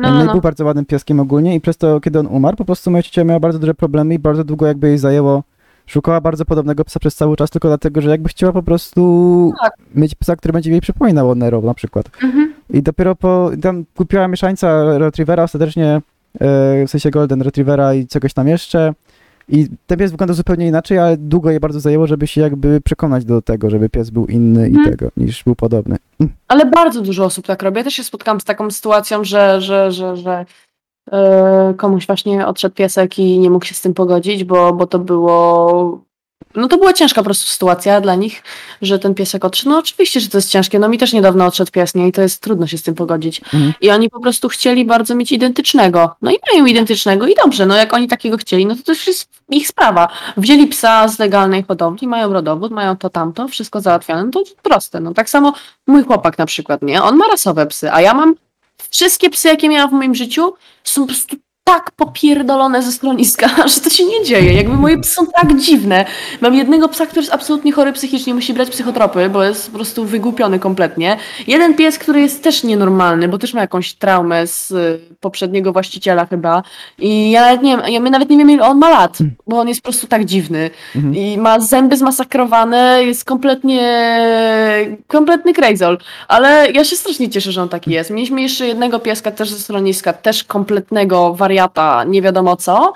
no, 0.00 0.08
no, 0.08 0.14
no, 0.14 0.22
i 0.22 0.26
no. 0.26 0.32
był 0.32 0.40
bardzo 0.40 0.64
ładnym 0.64 0.84
pieskiem 0.84 1.20
ogólnie 1.20 1.54
i 1.54 1.60
przez 1.60 1.76
to, 1.76 2.00
kiedy 2.00 2.18
on 2.18 2.26
umarł, 2.26 2.56
po 2.56 2.64
prostu 2.64 2.90
moja 2.90 3.02
ciocia 3.02 3.24
miała 3.24 3.40
bardzo 3.40 3.58
duże 3.58 3.74
problemy 3.74 4.14
i 4.14 4.18
bardzo 4.18 4.44
długo 4.44 4.66
jakby 4.66 4.88
jej 4.88 4.98
zajęło, 4.98 5.42
szukała 5.86 6.20
bardzo 6.20 6.44
podobnego 6.44 6.84
psa 6.84 7.00
przez 7.00 7.14
cały 7.14 7.36
czas, 7.36 7.50
tylko 7.50 7.68
dlatego, 7.68 8.00
że 8.00 8.10
jakby 8.10 8.28
chciała 8.28 8.52
po 8.52 8.62
prostu 8.62 9.52
Tak. 9.62 9.72
mieć 9.94 10.14
psa, 10.14 10.36
który 10.36 10.52
będzie 10.52 10.70
jej 10.70 10.80
przypominał 10.80 11.30
o 11.30 11.34
Nero 11.34 11.60
na 11.60 11.74
przykład. 11.74 12.10
Mhm. 12.22 12.54
I 12.70 12.82
dopiero 12.82 13.16
po, 13.16 13.50
tam 13.62 13.84
kupiła 13.96 14.28
mieszańca 14.28 14.98
Retrievera 14.98 15.42
ostatecznie, 15.42 15.86
e, 15.86 16.00
w 16.86 16.90
sensie 16.90 17.10
Golden 17.10 17.42
Retrievera 17.42 17.94
i 17.94 18.06
czegoś 18.06 18.34
tam 18.34 18.48
jeszcze. 18.48 18.94
I 19.48 19.66
ten 19.86 19.98
pies 19.98 20.10
wygląda 20.10 20.34
zupełnie 20.34 20.66
inaczej, 20.66 20.98
ale 20.98 21.16
długo 21.16 21.50
jej 21.50 21.60
bardzo 21.60 21.80
zajęło, 21.80 22.06
żeby 22.06 22.26
się 22.26 22.40
jakby 22.40 22.80
przekonać 22.80 23.24
do 23.24 23.42
tego, 23.42 23.70
żeby 23.70 23.88
pies 23.88 24.10
był 24.10 24.26
inny 24.26 24.68
i 24.68 24.74
Mhm. 24.76 24.90
tego, 24.96 25.10
niż 25.16 25.44
był 25.44 25.54
podobny. 25.54 25.96
Ale 26.48 26.66
bardzo 26.66 27.02
dużo 27.02 27.24
osób 27.24 27.46
tak 27.46 27.62
robi. 27.62 27.78
Ja 27.78 27.84
też 27.84 27.94
się 27.94 28.04
spotkałam 28.04 28.40
z 28.40 28.44
taką 28.44 28.70
sytuacją, 28.70 29.24
że, 29.24 29.60
że, 29.60 29.92
że, 29.92 30.16
że 30.16 30.46
e, 31.12 31.74
komuś 31.76 32.06
właśnie 32.06 32.46
odszedł 32.46 32.74
piesek 32.74 33.18
i 33.18 33.38
nie 33.38 33.50
mógł 33.50 33.64
się 33.64 33.74
z 33.74 33.80
tym 33.80 33.94
pogodzić, 33.94 34.44
bo, 34.44 34.72
bo 34.72 34.86
to 34.86 34.98
było 34.98 36.00
no 36.56 36.68
to 36.68 36.78
była 36.78 36.92
ciężka 36.92 37.20
po 37.20 37.24
prostu 37.24 37.46
sytuacja 37.46 38.00
dla 38.00 38.14
nich, 38.14 38.42
że 38.82 38.98
ten 38.98 39.14
piesek 39.14 39.44
odszedł. 39.44 39.70
No 39.70 39.78
oczywiście, 39.78 40.20
że 40.20 40.28
to 40.28 40.38
jest 40.38 40.50
ciężkie. 40.50 40.78
No 40.78 40.88
mi 40.88 40.98
też 40.98 41.12
niedawno 41.12 41.46
odszedł 41.46 41.70
pies, 41.70 41.94
nie? 41.94 42.08
I 42.08 42.12
to 42.12 42.22
jest 42.22 42.42
trudno 42.42 42.66
się 42.66 42.78
z 42.78 42.82
tym 42.82 42.94
pogodzić. 42.94 43.40
Mhm. 43.40 43.72
I 43.80 43.90
oni 43.90 44.10
po 44.10 44.20
prostu 44.20 44.48
chcieli 44.48 44.84
bardzo 44.84 45.14
mieć 45.14 45.32
identycznego. 45.32 46.16
No 46.22 46.30
i 46.30 46.36
mają 46.52 46.66
identycznego 46.66 47.26
i 47.26 47.34
dobrze, 47.34 47.66
no 47.66 47.76
jak 47.76 47.94
oni 47.94 48.08
takiego 48.08 48.36
chcieli, 48.36 48.66
no 48.66 48.76
to 48.76 48.82
też 48.82 49.06
jest 49.06 49.28
ich 49.50 49.68
sprawa. 49.68 50.08
Wzięli 50.36 50.66
psa 50.66 51.08
z 51.08 51.18
legalnej 51.18 51.64
hodowli, 51.68 52.08
mają 52.08 52.32
rodowód, 52.32 52.72
mają 52.72 52.96
to 52.96 53.10
tamto, 53.10 53.48
wszystko 53.48 53.80
załatwione, 53.80 54.24
no 54.24 54.30
to 54.30 54.42
proste. 54.62 55.00
No 55.00 55.14
tak 55.14 55.30
samo 55.30 55.52
mój 55.86 56.04
chłopak 56.04 56.38
na 56.38 56.46
przykład, 56.46 56.82
nie? 56.82 57.02
On 57.02 57.16
ma 57.16 57.26
rasowe 57.28 57.66
psy, 57.66 57.92
a 57.92 58.00
ja 58.00 58.14
mam 58.14 58.34
wszystkie 58.90 59.30
psy, 59.30 59.48
jakie 59.48 59.68
miałam 59.68 59.90
w 59.90 59.92
moim 59.92 60.14
życiu, 60.14 60.54
są 60.84 61.02
po 61.02 61.06
prostu 61.06 61.36
tak 61.68 61.90
popierdolone 61.96 62.82
ze 62.82 62.92
schroniska, 62.92 63.48
że 63.74 63.80
to 63.80 63.90
się 63.90 64.04
nie 64.04 64.24
dzieje. 64.24 64.52
Jakby 64.52 64.76
moje 64.76 64.98
psy 64.98 65.12
są 65.14 65.26
tak 65.26 65.58
dziwne. 65.60 66.04
Mam 66.40 66.54
jednego 66.54 66.88
psa, 66.88 67.06
który 67.06 67.20
jest 67.20 67.32
absolutnie 67.34 67.72
chory 67.72 67.92
psychicznie, 67.92 68.34
musi 68.34 68.54
brać 68.54 68.70
psychotropy, 68.70 69.28
bo 69.28 69.44
jest 69.44 69.70
po 69.70 69.76
prostu 69.76 70.04
wygłupiony 70.04 70.58
kompletnie. 70.58 71.16
Jeden 71.46 71.74
pies, 71.74 71.98
który 71.98 72.20
jest 72.20 72.42
też 72.42 72.64
nienormalny, 72.64 73.28
bo 73.28 73.38
też 73.38 73.54
ma 73.54 73.60
jakąś 73.60 73.94
traumę 73.94 74.46
z 74.46 74.70
y, 74.70 75.00
poprzedniego 75.20 75.72
właściciela 75.72 76.26
chyba. 76.26 76.62
I 76.98 77.30
ja 77.30 77.40
nawet 77.40 77.62
nie 77.62 77.76
wiem, 77.76 77.86
ja- 77.92 78.00
my 78.00 78.10
nawet 78.10 78.30
nie 78.30 78.36
wiemy, 78.38 78.52
ile 78.52 78.64
on 78.64 78.78
ma 78.78 78.90
lat, 78.90 79.18
bo 79.46 79.60
on 79.60 79.68
jest 79.68 79.80
po 79.80 79.84
prostu 79.84 80.06
tak 80.06 80.24
dziwny. 80.24 80.70
Mhm. 80.96 81.14
I 81.14 81.38
ma 81.38 81.60
zęby 81.60 81.96
zmasakrowane, 81.96 83.04
jest 83.04 83.24
kompletnie, 83.24 84.10
kompletny 85.06 85.52
krejzol. 85.54 85.98
Ale 86.28 86.70
ja 86.72 86.84
się 86.84 86.96
strasznie 86.96 87.28
cieszę, 87.30 87.52
że 87.52 87.62
on 87.62 87.68
taki 87.68 87.90
jest. 87.90 88.10
Mieliśmy 88.10 88.42
jeszcze 88.42 88.66
jednego 88.66 88.98
pieska 88.98 89.30
też 89.30 89.50
ze 89.50 89.58
schroniska, 89.58 90.12
też 90.12 90.44
kompletnego 90.44 91.34
wariata, 91.56 92.04
nie 92.04 92.22
wiadomo 92.22 92.56
co. 92.56 92.92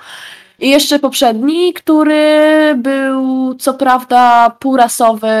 I 0.59 0.69
jeszcze 0.69 0.99
poprzedni, 0.99 1.73
który 1.73 2.75
był 2.77 3.55
co 3.55 3.73
prawda 3.73 4.49
półrasowy, 4.59 5.31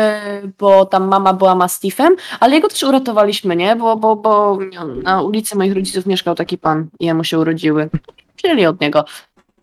bo 0.59 0.85
tam 0.85 1.07
mama 1.07 1.33
była 1.33 1.55
mastiffem, 1.55 2.15
ale 2.39 2.55
jego 2.55 2.67
też 2.67 2.83
uratowaliśmy, 2.83 3.55
nie? 3.55 3.75
Bo, 3.75 3.95
bo, 3.95 4.15
bo 4.15 4.59
na 5.03 5.21
ulicy 5.21 5.57
moich 5.57 5.73
rodziców 5.73 6.05
mieszkał 6.05 6.35
taki 6.35 6.57
pan 6.57 6.87
i 6.99 7.05
jemu 7.05 7.23
się 7.23 7.39
urodziły. 7.39 7.89
Wzięli 8.37 8.65
od 8.65 8.81
niego. 8.81 9.05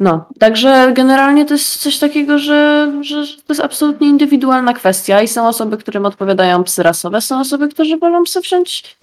No, 0.00 0.24
także 0.38 0.92
generalnie 0.94 1.46
to 1.46 1.54
jest 1.54 1.76
coś 1.76 1.98
takiego, 1.98 2.38
że, 2.38 2.92
że, 3.00 3.26
to 3.26 3.52
jest 3.52 3.60
absolutnie 3.60 4.08
indywidualna 4.08 4.72
kwestia 4.72 5.22
i 5.22 5.28
są 5.28 5.48
osoby, 5.48 5.76
którym 5.76 6.06
odpowiadają 6.06 6.64
psy 6.64 6.82
rasowe, 6.82 7.20
są 7.20 7.40
osoby, 7.40 7.68
którzy 7.68 7.96
wolą 7.96 8.24
psy 8.24 8.40
wziąć 8.40 8.98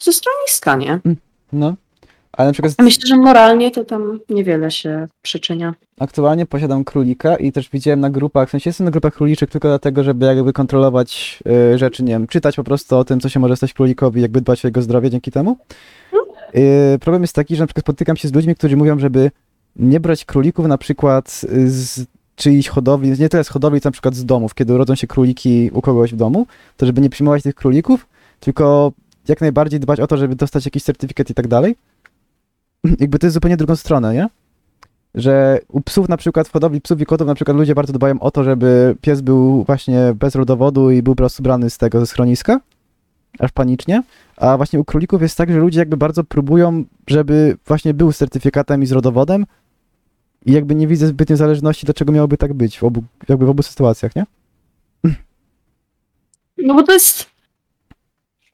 ze 0.00 0.12
stroniska, 0.12 0.76
nie? 0.76 1.00
No. 1.52 1.74
Ale 2.38 2.48
na 2.48 2.52
przykład 2.52 2.74
Myślę, 2.78 3.02
że 3.06 3.16
moralnie 3.16 3.70
to 3.70 3.84
tam 3.84 4.20
niewiele 4.28 4.70
się 4.70 5.08
przyczynia. 5.22 5.74
aktualnie 6.00 6.46
posiadam 6.46 6.84
królika 6.84 7.36
i 7.36 7.52
też 7.52 7.68
widziałem 7.70 8.00
na 8.00 8.10
grupach, 8.10 8.48
w 8.48 8.50
sensie 8.50 8.70
jestem 8.70 8.84
na 8.84 8.90
grupach 8.90 9.14
króliczych 9.14 9.50
tylko 9.50 9.68
dlatego, 9.68 10.04
żeby 10.04 10.26
jakby 10.26 10.52
kontrolować 10.52 11.38
y, 11.74 11.78
rzeczy, 11.78 12.02
nie 12.02 12.12
wiem, 12.12 12.26
czytać 12.26 12.56
po 12.56 12.64
prostu 12.64 12.96
o 12.96 13.04
tym, 13.04 13.20
co 13.20 13.28
się 13.28 13.40
może 13.40 13.56
stać 13.56 13.72
królikowi, 13.72 14.22
jakby 14.22 14.40
dbać 14.40 14.64
o 14.64 14.68
jego 14.68 14.82
zdrowie 14.82 15.10
dzięki 15.10 15.30
temu. 15.30 15.56
Y, 16.94 16.98
problem 17.00 17.22
jest 17.22 17.34
taki, 17.34 17.56
że 17.56 17.62
na 17.62 17.66
przykład 17.66 17.84
spotykam 17.84 18.16
się 18.16 18.28
z 18.28 18.34
ludźmi, 18.34 18.54
którzy 18.54 18.76
mówią, 18.76 18.98
żeby 18.98 19.30
nie 19.76 20.00
brać 20.00 20.24
królików 20.24 20.66
na 20.66 20.78
przykład 20.78 21.30
z 21.66 22.06
czyjś 22.36 22.68
hodowli, 22.68 23.10
nie 23.20 23.28
tyle 23.28 23.44
z 23.44 23.48
hodowli, 23.48 23.80
co 23.80 23.88
na 23.88 23.92
przykład 23.92 24.14
z 24.14 24.24
domów, 24.24 24.54
kiedy 24.54 24.74
urodzą 24.74 24.94
się 24.94 25.06
króliki 25.06 25.70
u 25.72 25.80
kogoś 25.82 26.12
w 26.12 26.16
domu, 26.16 26.46
to 26.76 26.86
żeby 26.86 27.00
nie 27.00 27.10
przyjmować 27.10 27.42
tych 27.42 27.54
królików, 27.54 28.06
tylko 28.40 28.92
jak 29.28 29.40
najbardziej 29.40 29.80
dbać 29.80 30.00
o 30.00 30.06
to, 30.06 30.16
żeby 30.16 30.36
dostać 30.36 30.64
jakiś 30.64 30.82
certyfikat 30.82 31.30
i 31.30 31.34
tak 31.34 31.48
dalej. 31.48 31.76
Jakby 33.00 33.18
to 33.18 33.26
jest 33.26 33.34
zupełnie 33.34 33.56
drugą 33.56 33.76
stronę, 33.76 34.14
nie? 34.14 34.28
Że 35.14 35.58
u 35.68 35.80
psów 35.80 36.08
na 36.08 36.16
przykład, 36.16 36.48
w 36.48 36.52
hodowli 36.52 36.80
psów 36.80 37.00
i 37.00 37.06
kotów 37.06 37.26
na 37.26 37.34
przykład 37.34 37.56
ludzie 37.56 37.74
bardzo 37.74 37.92
dbają 37.92 38.20
o 38.20 38.30
to, 38.30 38.44
żeby 38.44 38.96
pies 39.00 39.20
był 39.20 39.64
właśnie 39.64 40.12
bez 40.14 40.34
rodowodu 40.34 40.90
i 40.90 41.02
był 41.02 41.14
po 41.14 41.16
prostu 41.16 41.42
brany 41.42 41.70
z 41.70 41.78
tego, 41.78 42.00
ze 42.00 42.06
schroniska, 42.06 42.60
aż 43.38 43.52
panicznie. 43.52 44.02
A 44.36 44.56
właśnie 44.56 44.80
u 44.80 44.84
królików 44.84 45.22
jest 45.22 45.36
tak, 45.36 45.52
że 45.52 45.58
ludzie 45.58 45.78
jakby 45.78 45.96
bardzo 45.96 46.24
próbują, 46.24 46.84
żeby 47.06 47.56
właśnie 47.66 47.94
był 47.94 48.12
z 48.12 48.16
certyfikatem 48.16 48.82
i 48.82 48.86
z 48.86 48.92
rodowodem 48.92 49.46
i 50.46 50.52
jakby 50.52 50.74
nie 50.74 50.86
widzę 50.86 51.06
zbytnio 51.06 51.36
zależności, 51.36 51.86
dlaczego 51.86 52.12
miałoby 52.12 52.36
tak 52.36 52.54
być 52.54 52.78
w 52.78 52.84
obu, 52.84 53.02
jakby 53.28 53.46
w 53.46 53.50
obu 53.50 53.62
sytuacjach, 53.62 54.16
nie? 54.16 54.24
No 56.58 56.74
bo 56.74 56.82
to 56.82 56.92
jest. 56.92 57.26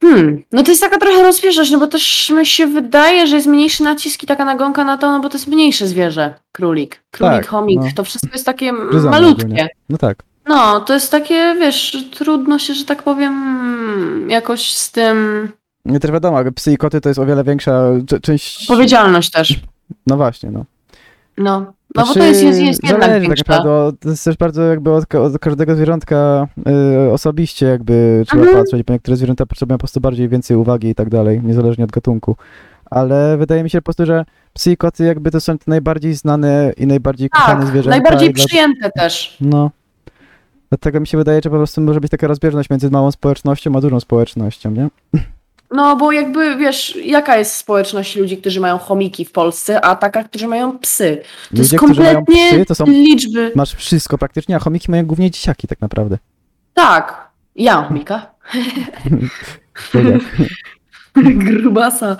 Hmm, 0.05 0.43
no 0.53 0.63
to 0.63 0.71
jest 0.71 0.81
taka 0.83 0.99
trochę 0.99 1.23
rozbieżność, 1.23 1.71
no 1.71 1.79
bo 1.79 1.87
też 1.87 2.31
mi 2.31 2.47
się 2.47 2.67
wydaje, 2.67 3.27
że 3.27 3.37
jest 3.37 3.49
mniejszy 3.49 3.83
nacisk 3.83 4.23
i 4.23 4.27
taka 4.27 4.45
nagonka 4.45 4.85
na 4.85 4.99
to, 4.99 5.11
no 5.13 5.21
bo 5.21 5.29
to 5.29 5.37
jest 5.39 5.47
mniejsze 5.49 5.87
zwierzę, 5.87 6.35
królik. 6.53 7.01
Królik, 7.11 7.35
Tak, 7.37 7.47
chomik, 7.47 7.81
no. 7.81 7.89
to 7.97 8.05
wszystko 8.05 8.31
jest 8.33 8.47
takie 8.47 8.73
malutkie. 8.73 9.43
ogólnie. 9.45 9.69
No 9.89 9.99
tak. 9.99 10.23
No, 10.47 10.81
to 10.81 10.95
jest 10.95 11.11
takie, 11.11 11.55
wiesz, 11.61 11.97
trudno 12.11 12.59
się, 12.59 12.75
że 12.75 12.85
tak 12.85 13.03
powiem, 13.03 14.31
jakoś 14.31 14.73
z 14.73 14.91
tym. 14.93 15.49
Nie 15.85 16.01
też 16.01 16.11
wiadomo, 16.11 16.39
psy 16.55 16.73
i 16.73 16.77
koty 16.77 17.01
to 17.01 17.09
jest 17.09 17.19
o 17.19 17.27
wiele 17.27 17.45
większa 17.45 17.83
część... 18.23 18.63
Odpowiedzialność 18.63 19.31
też. 19.31 19.55
No 20.07 20.17
właśnie, 20.17 20.51
no. 20.51 20.65
No, 21.39 21.61
no 21.61 21.73
bo 21.95 22.05
Znaczy, 22.05 22.19
to 22.21 22.25
jest, 22.27 22.43
jest, 22.43 22.61
jest 22.61 22.85
jednak 22.85 23.03
zależy 23.03 23.29
tak 23.29 23.39
naprawdę, 23.39 23.93
to 24.01 24.09
jest 24.09 24.25
też 24.25 24.37
bardzo 24.37 24.63
jakby 24.63 24.93
od, 24.93 25.15
od 25.15 25.39
każdego 25.39 25.75
zwierzątka 25.77 26.47
y, 27.07 27.13
osobiście 27.13 27.67
jakby 27.67 28.23
trzeba 28.27 28.43
Mhm. 28.43 28.63
patrzeć, 28.63 28.83
bo 28.83 28.93
niektóre 28.93 29.17
zwierzęta 29.17 29.47
potrzebują 29.47 29.79
po 29.79 29.83
prostu 29.83 30.01
bardziej 30.01 30.29
więcej 30.29 30.57
uwagi 30.57 30.89
i 30.89 30.95
tak 30.95 31.09
dalej, 31.11 31.41
niezależnie 31.45 31.85
od 31.85 31.91
gatunku. 31.91 32.37
Ale 32.91 33.37
wydaje 33.37 33.63
mi 33.63 33.71
się 33.71 33.79
po 33.79 33.85
prostu, 33.85 34.07
że 34.07 34.25
psy 34.53 34.73
i 34.73 34.77
koty 34.77 35.05
jakby 35.05 35.31
to 35.31 35.41
są 35.41 35.59
te 35.59 35.65
najbardziej 35.67 36.15
znane 36.15 36.73
i 36.77 36.87
najbardziej 36.87 37.31
kochane 37.31 37.61
Tak, 37.61 37.69
zwierzęta. 37.69 37.91
najbardziej 37.99 38.31
i 38.31 38.33
dla- 38.33 38.45
przyjęte 38.47 38.91
też. 38.91 39.37
No. 39.41 39.71
Dlatego 40.69 41.01
mi 41.01 41.07
się 41.07 41.19
wydaje, 41.19 41.41
że 41.45 41.51
po 41.51 41.57
prostu 41.57 41.81
może 41.81 42.01
być 42.01 42.11
taka 42.11 42.27
rozbieżność 42.27 42.71
między 42.71 42.91
małą 42.91 43.11
społecznością 43.11 43.77
a 43.77 43.81
dużą 43.81 44.01
społecznością, 44.01 44.71
nie? 44.71 44.89
No, 45.71 45.97
bo 45.97 46.13
jakby, 46.13 46.57
wiesz, 46.57 46.99
jaka 47.05 47.37
jest 47.37 47.57
społeczność 47.57 48.17
ludzi, 48.17 48.37
którzy 48.37 48.61
mają 48.61 48.79
chomiki 48.79 49.25
w 49.25 49.33
Polsce, 49.33 49.85
a 49.85 49.97
taka, 49.97 50.25
którzy 50.25 50.49
mają 50.49 50.79
psy. 50.79 51.23
To 51.51 51.57
jest 51.59 51.73
Ludzie, 51.73 51.77
którzy 51.87 52.01
mają 52.03 52.15
kompletnie 52.15 52.49
psy, 52.49 52.65
to 52.67 52.75
są- 52.75 52.85
liczby. 52.87 53.53
Masz 53.55 53.75
wszystko 53.75 54.19
praktycznie, 54.19 54.57
a 54.57 54.59
chomiki 54.59 54.91
mają 54.91 55.07
głównie 55.07 55.31
dzieciaki 55.31 55.69
tak 55.69 55.81
naprawdę. 55.81 56.19
Tak, 56.75 57.29
ja 57.57 57.75
mam 57.77 57.85
chomika. 57.85 58.31
Grubasa. 61.17 62.17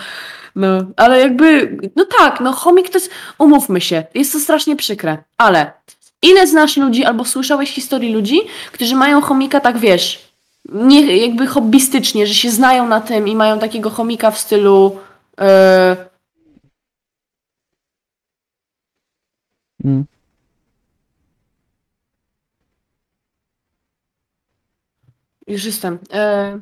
No, 0.57 0.79
ale 0.97 1.21
jakby, 1.21 1.79
no 1.97 2.07
tak, 2.19 2.41
no 2.41 2.53
chomik 2.53 2.89
to 2.91 2.99
jest, 2.99 3.11
umówmy 3.39 3.81
się, 3.81 4.05
jest 4.15 4.33
to 4.33 4.41
strasznie 4.41 4.77
przykre, 4.77 5.19
ale 5.39 5.73
ile 6.23 6.47
znasz 6.47 6.77
ludzi, 6.77 7.05
albo 7.05 7.25
słyszałeś 7.25 7.71
historii 7.71 8.13
ludzi, 8.13 8.41
którzy 8.73 8.95
mają 8.97 9.21
chomika 9.21 9.61
tak, 9.61 9.79
wiesz, 9.79 10.34
nie, 10.73 11.17
jakby 11.17 11.47
hobbystycznie, 11.47 12.27
że 12.27 12.35
się 12.35 12.51
znają 12.51 12.89
na 12.89 13.01
tym 13.01 13.29
i 13.29 13.37
mają 13.37 13.59
takiego 13.59 13.91
chomika 13.91 14.31
w 14.31 14.39
stylu 14.39 14.99
Mm. 19.85 20.05
już 25.47 25.65
jestem, 25.65 25.99
e, 26.13 26.59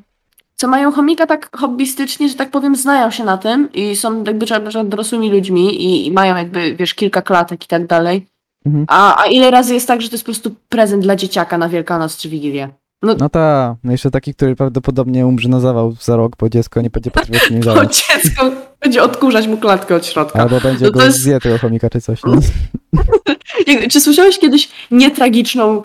co 0.55 0.69
mają 0.69 0.93
chomika 0.93 1.27
tak 1.27 1.57
hobbystycznie, 1.57 2.29
że 2.29 2.35
tak 2.35 2.51
powiem, 2.51 2.77
znają 2.77 3.11
się 3.11 3.24
na 3.24 3.39
tym 3.39 3.73
i 3.73 3.97
są 3.97 4.24
jakby 4.24 4.47
dorosłymi 4.85 5.31
ludźmi 5.31 5.85
i, 5.85 6.07
i 6.07 6.12
mają 6.12 6.37
jakby, 6.37 6.77
wiesz, 6.77 6.95
kilka 6.95 7.23
klatek 7.23 7.65
i 7.65 7.69
tak 7.69 7.87
dalej. 7.87 8.27
Mhm. 8.66 8.85
A, 8.89 9.23
a 9.23 9.27
ile 9.27 9.51
razy 9.51 9.74
jest 9.74 9.89
tak, 9.89 10.03
że 10.03 10.09
to 10.09 10.15
jest 10.15 10.24
po 10.24 10.33
prostu 10.33 10.55
prezent 10.69 11.03
dla 11.03 11.16
dzieciaka 11.16 11.59
na 11.59 11.69
Wielkanoc 11.69 12.16
czy 12.16 12.29
Wigilię? 12.29 12.69
No, 13.03 13.15
No 13.20 13.29
ta, 13.29 13.77
no 13.85 13.93
jeszcze 13.93 14.11
taki, 14.11 14.35
który 14.35 14.57
prawdopodobnie 14.57 15.27
umrze 15.27 15.49
na 15.49 15.61
zawał 15.61 15.93
za 16.01 16.16
rok, 16.16 16.37
bo 16.39 16.49
dziecko 16.49 16.81
nie 16.81 16.91
będzie 16.91 17.11
potrzebować 17.11 17.49
to 17.65 17.73
zająć. 17.74 18.05
dziecko 18.23 18.51
będzie 18.81 19.03
odkurzać 19.03 19.47
mu 19.47 19.57
klatkę 19.57 19.95
od 19.97 20.07
środka. 20.07 20.39
Albo 20.43 20.61
będzie 20.61 20.85
No 20.87 20.91
go 20.93 21.03
jest- 21.05 21.19
zje 21.19 21.41
tego 21.41 21.59
chomika 21.59 21.91
czy 21.91 22.01
coś. 22.01 22.20
No. 22.24 22.33
Czy 23.91 24.01
słyszałeś 24.01 24.39
kiedyś 24.39 24.69
nietragiczną 24.91 25.83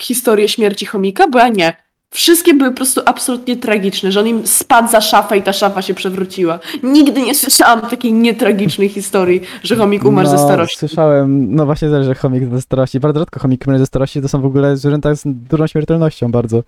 historię 0.00 0.48
śmierci 0.48 0.86
chomika? 0.86 1.28
Bo 1.28 1.38
ja 1.38 1.48
nie. 1.48 1.76
Wszystkie 2.10 2.54
były 2.54 2.70
po 2.70 2.76
prostu 2.76 3.00
absolutnie 3.06 3.56
tragiczne, 3.56 4.12
że 4.12 4.20
on 4.20 4.26
im 4.26 4.46
spadł 4.46 4.88
za 4.90 5.00
szafę 5.00 5.38
i 5.38 5.42
ta 5.42 5.52
szafa 5.52 5.82
się 5.82 5.94
przewróciła. 5.94 6.58
Nigdy 6.82 7.22
nie 7.22 7.34
słyszałam 7.34 7.80
takiej 7.80 8.12
nietragicznej 8.12 8.88
historii, 8.88 9.40
że 9.62 9.76
chomik 9.76 10.04
umarł 10.04 10.28
ze 10.28 10.36
No, 10.36 10.44
starości. 10.44 10.78
Słyszałem, 10.78 11.54
no 11.54 11.66
właśnie 11.66 11.90
też, 11.90 12.06
że 12.06 12.14
chomik 12.14 12.50
ze 12.50 12.60
starości. 12.62 13.00
Bardzo 13.00 13.20
rzadko 13.20 13.40
chomiki 13.40 13.64
umierają 13.66 13.78
ze 13.82 13.86
starości, 13.86 14.22
to 14.22 14.28
są 14.28 14.40
w 14.40 14.46
ogóle 14.46 14.76
zwierzęta 14.76 15.14
z 15.14 15.22
dużą 15.26 15.66
śmiertelnością 15.66 16.30
bardzo. 16.30 16.62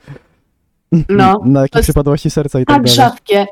No, 1.09 1.41
Na 1.45 1.63
jakieś 1.63 1.83
przypadłości 1.83 2.31
serca 2.31 2.61
i 2.61 2.65
tak 2.65 2.77
tak 2.77 2.85
dalej. 2.85 2.97
rzadkie. 2.97 3.47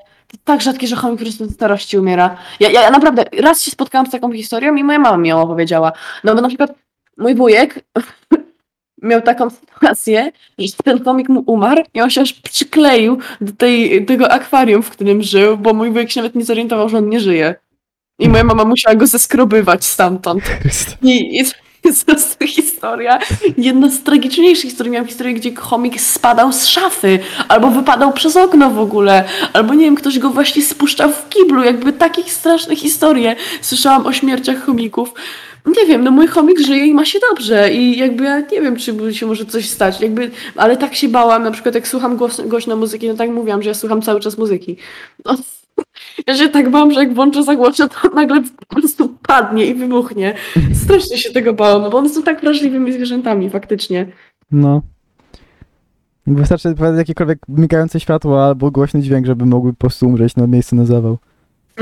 Tak 0.45 0.63
rzadkie, 0.63 0.87
że 0.87 0.97
chomik 0.97 1.19
po 1.19 1.25
prostu 1.25 1.47
ze 1.47 1.51
starości 1.53 1.99
umiera. 1.99 2.37
Ja, 2.61 2.71
ja, 2.71 2.83
ja 2.83 2.91
naprawdę 2.91 3.25
raz 3.41 3.63
się 3.63 3.71
spotkałam 3.71 4.07
z 4.07 4.11
taką 4.11 4.33
historią 4.33 4.75
i 4.77 4.85
moja 4.85 4.99
mama 4.99 5.17
mi 5.17 5.29
ją 5.29 5.43
opowiedziała. 5.43 5.93
No 6.25 6.35
bo 6.35 6.41
na 6.41 6.49
przykład 6.49 6.75
mój 7.19 7.35
wujek 7.35 7.85
miał 9.03 9.23
taką 9.23 9.51
sytuację, 9.51 10.33
że 10.59 10.67
ten 10.85 11.05
chomik 11.05 11.29
mu 11.29 11.45
umarł 11.47 11.83
i 11.95 12.01
on 12.01 12.11
się 12.11 12.21
aż 12.21 12.33
przykleił 12.33 13.19
do 13.41 13.53
tej, 13.53 14.07
tego 14.07 14.33
akwarium, 14.33 14.83
w 14.83 14.91
którym 14.91 15.23
żył, 15.23 15.57
bo 15.57 15.75
mój 15.75 15.91
wujek 15.91 16.11
się 16.11 16.21
nawet 16.21 16.35
nie 16.35 16.45
zorientował, 16.45 16.89
że 16.89 16.99
on 16.99 17.09
nie 17.09 17.21
żyje. 17.21 17.55
I 18.19 18.29
moja 18.29 18.45
mama 18.45 18.65
musiała 18.65 18.95
go 18.95 19.07
zeskrobywać 19.07 19.85
stamtąd. 19.85 20.43
I, 21.03 21.41
i 21.41 21.45
jest 21.85 22.07
po 22.07 22.13
prostu 22.13 22.47
historia. 22.47 23.19
Jedna 23.59 23.91
z 23.91 24.03
tragiczniejszych 24.03 24.71
historii. 24.71 24.93
Miałam 24.93 25.09
historię, 25.09 25.35
gdzie 25.35 25.55
chomik 25.55 26.01
spadał 26.01 26.53
z 26.53 26.67
szafy, 26.67 27.19
albo 27.49 27.71
wypadał 27.71 28.13
przez 28.13 28.37
okno 28.37 28.71
w 28.71 28.79
ogóle, 28.79 29.25
albo 29.53 29.75
nie 29.75 29.85
wiem, 29.85 29.95
ktoś 29.95 30.19
go 30.19 30.31
właśnie 30.31 30.63
spuszczał 30.63 31.13
w 31.13 31.29
kiblu. 31.29 31.65
Jakby 31.65 31.93
takich 31.93 32.33
strasznych 32.33 32.79
historii 32.79 33.27
słyszałam 33.61 34.07
o 34.07 34.13
śmierciach 34.13 34.65
chomików. 34.65 35.15
Nie 35.67 35.87
wiem, 35.87 36.05
no 36.05 36.11
mój 36.11 36.27
chomik 36.27 36.61
żyje 36.61 36.87
i 36.87 36.95
ma 36.95 37.05
się 37.05 37.19
dobrze 37.31 37.73
i 37.73 37.99
jakby 37.99 38.25
ja 38.25 38.41
nie 38.41 38.61
wiem, 38.61 38.77
czy 38.77 39.15
się 39.15 39.27
może 39.27 39.47
coś 39.47 39.69
stać, 39.69 40.01
jakby, 40.01 40.31
ale 40.57 40.77
tak 40.77 40.95
się 40.95 41.09
bałam, 41.09 41.43
na 41.43 41.51
przykład 41.51 41.75
jak 41.75 41.89
słucham 41.89 42.19
głośno 42.47 42.77
muzyki, 42.77 43.09
no 43.09 43.15
tak 43.15 43.31
mówiłam, 43.31 43.63
że 43.63 43.69
ja 43.69 43.75
słucham 43.75 44.03
cały 44.03 44.21
czas 44.21 44.39
muzyki. 44.39 44.77
No, 45.25 45.37
ja 46.27 46.37
się 46.37 46.49
tak 46.49 46.71
bałam, 46.71 46.93
że 46.93 47.01
jak 47.01 47.15
włączę 47.15 47.43
za 47.43 47.57
głośno, 47.57 47.89
to 47.89 48.09
nagle 48.15 48.43
po 48.69 48.81
prostu 48.81 49.09
padnie 49.09 49.67
i 49.67 49.75
wybuchnie. 49.75 50.35
Strasznie 50.85 51.19
się 51.19 51.33
tego 51.33 51.53
bałam, 51.53 51.91
bo 51.91 51.99
one 51.99 52.09
są 52.09 52.23
tak 52.23 52.41
wrażliwymi 52.41 52.93
zwierzętami 52.93 53.51
faktycznie. 53.51 54.07
No. 54.51 54.83
Wystarczy 56.27 56.75
jakiekolwiek 56.97 57.39
migające 57.49 58.01
światło 58.01 58.45
albo 58.47 58.71
głośny 58.71 59.03
dźwięk, 59.03 59.27
żeby 59.27 59.47
mogły 59.47 59.73
po 59.73 59.79
prostu 59.79 60.07
umrzeć 60.07 60.37
na 60.37 60.47
miejscu 60.47 60.77
na 60.77 60.85
zawał. 60.85 61.19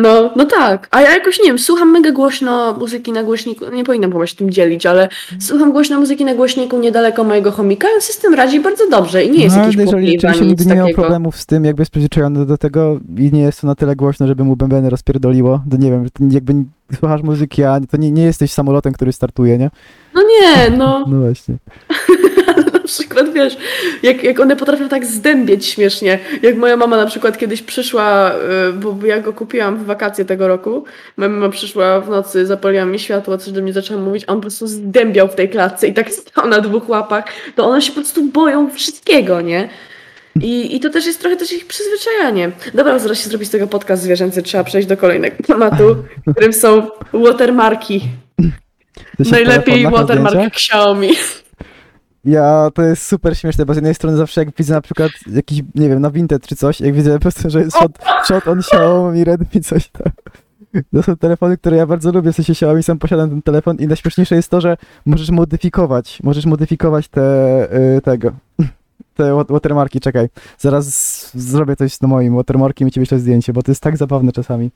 No, 0.02 0.30
no 0.36 0.44
tak. 0.44 0.88
A 0.90 1.00
ja 1.00 1.14
jakoś 1.14 1.38
nie 1.38 1.44
wiem, 1.44 1.58
słucham 1.58 1.90
mega 1.90 2.12
głośno 2.12 2.72
muzyki 2.72 3.12
na 3.12 3.22
głośniku. 3.22 3.64
Nie 3.72 3.84
powinnam 3.84 4.12
chyba 4.12 4.26
się 4.26 4.36
tym 4.36 4.50
dzielić, 4.50 4.86
ale 4.86 5.08
słucham 5.40 5.72
głośno 5.72 6.00
muzyki 6.00 6.24
na 6.24 6.34
głośniku 6.34 6.78
niedaleko 6.78 7.24
mojego 7.24 7.52
chomika 7.52 7.88
i 7.88 7.94
on 7.94 8.00
się 8.00 8.12
z 8.12 8.18
tym 8.18 8.34
radzi 8.34 8.60
bardzo 8.60 8.88
dobrze 8.90 9.24
i 9.24 9.30
nie 9.30 9.44
jest 9.44 9.56
no, 9.56 9.62
jakiś 9.62 9.76
jeżeli 9.76 10.18
oczywiście 10.18 10.46
nigdy 10.46 10.66
nie 10.66 10.74
miał 10.74 10.88
problemów 10.88 11.36
z 11.36 11.46
tym, 11.46 11.64
jakby 11.64 11.80
jest 11.82 11.90
przyzwyczajony 11.90 12.46
do 12.46 12.58
tego 12.58 13.00
i 13.18 13.32
nie 13.32 13.42
jest 13.42 13.60
to 13.60 13.66
na 13.66 13.74
tyle 13.74 13.96
głośno, 13.96 14.26
żeby 14.26 14.44
mu 14.44 14.56
bębeny 14.56 14.90
rozpierdoliło, 14.90 15.60
to 15.70 15.76
nie 15.76 15.90
wiem, 15.90 16.06
jakby 16.30 16.54
słuchasz 16.98 17.22
muzyki, 17.22 17.64
a 17.64 17.80
to 17.90 17.96
nie, 17.96 18.10
nie 18.10 18.22
jesteś 18.22 18.52
samolotem, 18.52 18.92
który 18.92 19.12
startuje, 19.12 19.58
nie? 19.58 19.70
No 20.14 20.22
nie, 20.22 20.76
no. 20.76 21.04
No 21.08 21.20
właśnie. 21.20 21.56
na 22.86 22.92
przykład 22.92 23.32
wiesz, 23.32 23.56
jak, 24.02 24.22
jak 24.22 24.40
one 24.40 24.56
potrafią 24.56 24.88
tak 24.88 25.06
zdębieć 25.06 25.66
śmiesznie. 25.66 26.18
Jak 26.42 26.56
moja 26.56 26.76
mama 26.76 26.96
na 26.96 27.06
przykład 27.06 27.38
kiedyś 27.38 27.62
przyszła, 27.62 28.32
y, 28.68 28.72
bo 28.72 29.06
ja 29.06 29.20
go 29.20 29.32
kupiłam 29.32 29.76
w 29.76 29.84
wakacje 29.84 30.24
tego 30.24 30.48
roku. 30.48 30.84
Moja 31.16 31.30
mama 31.30 31.48
przyszła 31.48 32.00
w 32.00 32.08
nocy, 32.08 32.46
zapaliła 32.46 32.84
mi 32.84 32.98
światło, 32.98 33.38
coś 33.38 33.52
do 33.52 33.62
mnie 33.62 33.72
zaczęła 33.72 34.00
mówić, 34.00 34.24
a 34.26 34.32
on 34.32 34.38
po 34.38 34.42
prostu 34.42 34.66
zdębiał 34.66 35.28
w 35.28 35.34
tej 35.34 35.48
klatce 35.48 35.86
i 35.86 35.94
tak 35.94 36.10
stał 36.14 36.48
na 36.48 36.60
dwóch 36.60 36.88
łapach. 36.88 37.24
To 37.56 37.66
one 37.66 37.82
się 37.82 37.92
po 37.92 38.00
prostu 38.00 38.26
boją 38.26 38.70
wszystkiego, 38.70 39.40
nie? 39.40 39.68
I, 40.42 40.76
I 40.76 40.80
to 40.80 40.90
też 40.90 41.06
jest 41.06 41.20
trochę 41.20 41.36
też 41.36 41.52
ich 41.52 41.66
przyzwyczajanie. 41.66 42.50
Dobra, 42.74 42.98
zaraz 42.98 43.22
się 43.22 43.28
zrobi 43.28 43.46
z 43.46 43.50
tego 43.50 43.66
podcast 43.66 44.02
zwierzęcy, 44.02 44.42
trzeba 44.42 44.64
przejść 44.64 44.88
do 44.88 44.96
kolejnego 44.96 45.36
tematu, 45.46 45.96
którym 46.30 46.52
są 46.52 46.88
watermarki. 47.12 48.00
Najlepiej 49.18 49.64
telefonach 49.64 49.92
na 49.92 49.98
watermark 49.98 50.34
zdjęciach? 50.34 50.52
Xiaomi. 50.52 51.10
Ja, 52.26 52.70
to 52.74 52.82
jest 52.82 53.06
super 53.06 53.38
śmieszne, 53.38 53.66
bo 53.66 53.74
z 53.74 53.76
jednej 53.76 53.94
strony 53.94 54.16
zawsze 54.16 54.40
jak 54.40 54.56
widzę 54.56 54.74
na 54.74 54.80
przykład 54.80 55.10
jakiś, 55.32 55.62
nie 55.74 55.88
wiem, 55.88 56.00
na 56.00 56.10
Vinted 56.10 56.46
czy 56.46 56.56
coś, 56.56 56.80
jak 56.80 56.94
widzę 56.94 57.14
po 57.14 57.20
prostu, 57.20 57.50
że 57.50 57.60
jest 57.60 57.76
shot, 57.76 57.92
shot 58.26 58.48
on 58.48 58.58
Xiaomi, 58.58 59.24
Redmi, 59.24 59.62
coś 59.62 59.88
tam. 59.88 60.12
To 60.94 61.02
są 61.02 61.16
telefony, 61.16 61.56
które 61.58 61.76
ja 61.76 61.86
bardzo 61.86 62.12
lubię, 62.12 62.32
w 62.32 62.36
sensie 62.36 62.52
Xiaomi, 62.52 62.82
sam 62.82 62.98
posiadam 62.98 63.30
ten 63.30 63.42
telefon 63.42 63.76
i 63.76 63.86
najśmieszniejsze 63.86 64.34
jest 64.36 64.48
to, 64.50 64.60
że 64.60 64.76
możesz 65.06 65.30
modyfikować, 65.30 66.18
możesz 66.22 66.46
modyfikować 66.46 67.08
te, 67.08 67.68
y, 67.96 68.00
tego, 68.00 68.30
te 69.14 69.34
wa- 69.34 69.44
watermarki, 69.44 70.00
czekaj. 70.00 70.28
Zaraz 70.58 70.86
zrobię 71.34 71.76
coś 71.76 71.94
z 71.94 72.02
moim 72.02 72.36
watermarkiem 72.36 72.88
i 72.88 72.90
ci 72.90 73.00
wyślę 73.00 73.18
zdjęcie, 73.18 73.52
bo 73.52 73.62
to 73.62 73.70
jest 73.70 73.82
tak 73.82 73.96
zabawne 73.96 74.32
czasami. 74.32 74.70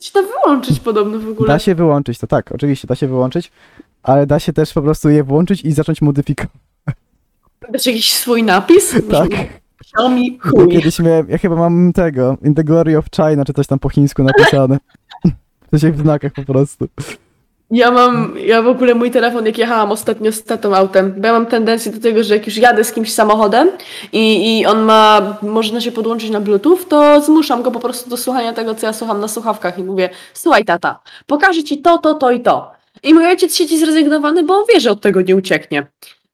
się 0.00 0.10
da 0.14 0.22
wyłączyć 0.22 0.80
podobno 0.80 1.18
w 1.18 1.28
ogóle. 1.28 1.48
Da 1.48 1.58
się 1.58 1.74
wyłączyć, 1.74 2.18
to 2.18 2.26
tak, 2.26 2.52
oczywiście, 2.52 2.88
da 2.88 2.94
się 2.94 3.08
wyłączyć, 3.08 3.52
ale 4.02 4.26
da 4.26 4.38
się 4.38 4.52
też 4.52 4.72
po 4.72 4.82
prostu 4.82 5.10
je 5.10 5.24
włączyć 5.24 5.64
i 5.64 5.72
zacząć 5.72 6.02
modyfikować. 6.02 6.65
Dać 7.72 7.86
jakiś 7.86 8.12
swój 8.12 8.42
napis? 8.42 8.94
Tak. 9.10 9.28
Xiaomi 9.80 10.38
Ja 10.44 10.50
chuj. 10.50 10.68
kiedyś 10.68 10.98
miałem, 10.98 11.28
ja 11.30 11.38
chyba 11.38 11.56
mam 11.56 11.92
tego, 11.92 12.36
In 12.44 12.54
the 12.54 12.64
Glory 12.64 12.98
of 12.98 13.04
China, 13.16 13.44
czy 13.44 13.52
coś 13.52 13.66
tam 13.66 13.78
po 13.78 13.88
chińsku 13.88 14.22
napisane. 14.22 14.78
To 15.70 15.78
się 15.78 15.92
w 15.92 16.00
znakach 16.00 16.32
po 16.32 16.42
prostu. 16.44 16.88
Ja 17.70 17.90
mam, 17.90 18.34
ja 18.38 18.62
w 18.62 18.66
ogóle 18.68 18.94
mój 18.94 19.10
telefon, 19.10 19.46
jak 19.46 19.58
jechałam 19.58 19.92
ostatnio 19.92 20.32
z 20.32 20.44
tatą 20.44 20.76
autem, 20.76 21.14
bo 21.18 21.26
ja 21.26 21.32
mam 21.32 21.46
tendencję 21.46 21.92
do 21.92 22.00
tego, 22.00 22.24
że 22.24 22.34
jak 22.36 22.46
już 22.46 22.56
jadę 22.56 22.84
z 22.84 22.92
kimś 22.92 23.12
samochodem 23.12 23.68
i, 24.12 24.58
i 24.60 24.66
on 24.66 24.82
ma, 24.82 25.36
można 25.42 25.80
się 25.80 25.92
podłączyć 25.92 26.30
na 26.30 26.40
bluetooth, 26.40 26.78
to 26.88 27.20
zmuszam 27.20 27.62
go 27.62 27.70
po 27.70 27.80
prostu 27.80 28.10
do 28.10 28.16
słuchania 28.16 28.52
tego, 28.52 28.74
co 28.74 28.86
ja 28.86 28.92
słucham 28.92 29.20
na 29.20 29.28
słuchawkach 29.28 29.78
i 29.78 29.82
mówię, 29.84 30.10
słuchaj 30.34 30.64
tata, 30.64 31.00
pokażę 31.26 31.64
ci 31.64 31.78
to, 31.78 31.98
to, 31.98 32.14
to 32.14 32.30
i 32.30 32.40
to. 32.40 32.70
I 33.02 33.14
mój 33.14 33.26
ojciec 33.26 33.56
siedzi 33.56 33.78
zrezygnowany, 33.78 34.42
bo 34.42 34.54
on 34.54 34.64
wie, 34.74 34.80
że 34.80 34.90
od 34.90 35.00
tego 35.00 35.22
nie 35.22 35.36
ucieknie. 35.36 35.86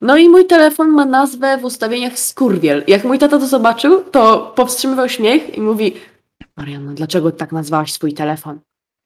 No 0.03 0.17
i 0.17 0.29
mój 0.29 0.45
telefon 0.45 0.89
ma 0.89 1.05
nazwę 1.05 1.57
w 1.57 1.63
ustawieniach 1.63 2.19
Skurwiel. 2.19 2.83
Jak 2.87 3.03
mój 3.03 3.19
tata 3.19 3.39
to 3.39 3.47
zobaczył, 3.47 4.03
to 4.03 4.53
powstrzymywał 4.55 5.09
śmiech 5.09 5.57
i 5.57 5.61
mówi 5.61 5.93
Marianna, 6.57 6.93
dlaczego 6.93 7.31
tak 7.31 7.51
nazwałaś 7.51 7.93
swój 7.93 8.13
telefon? 8.13 8.59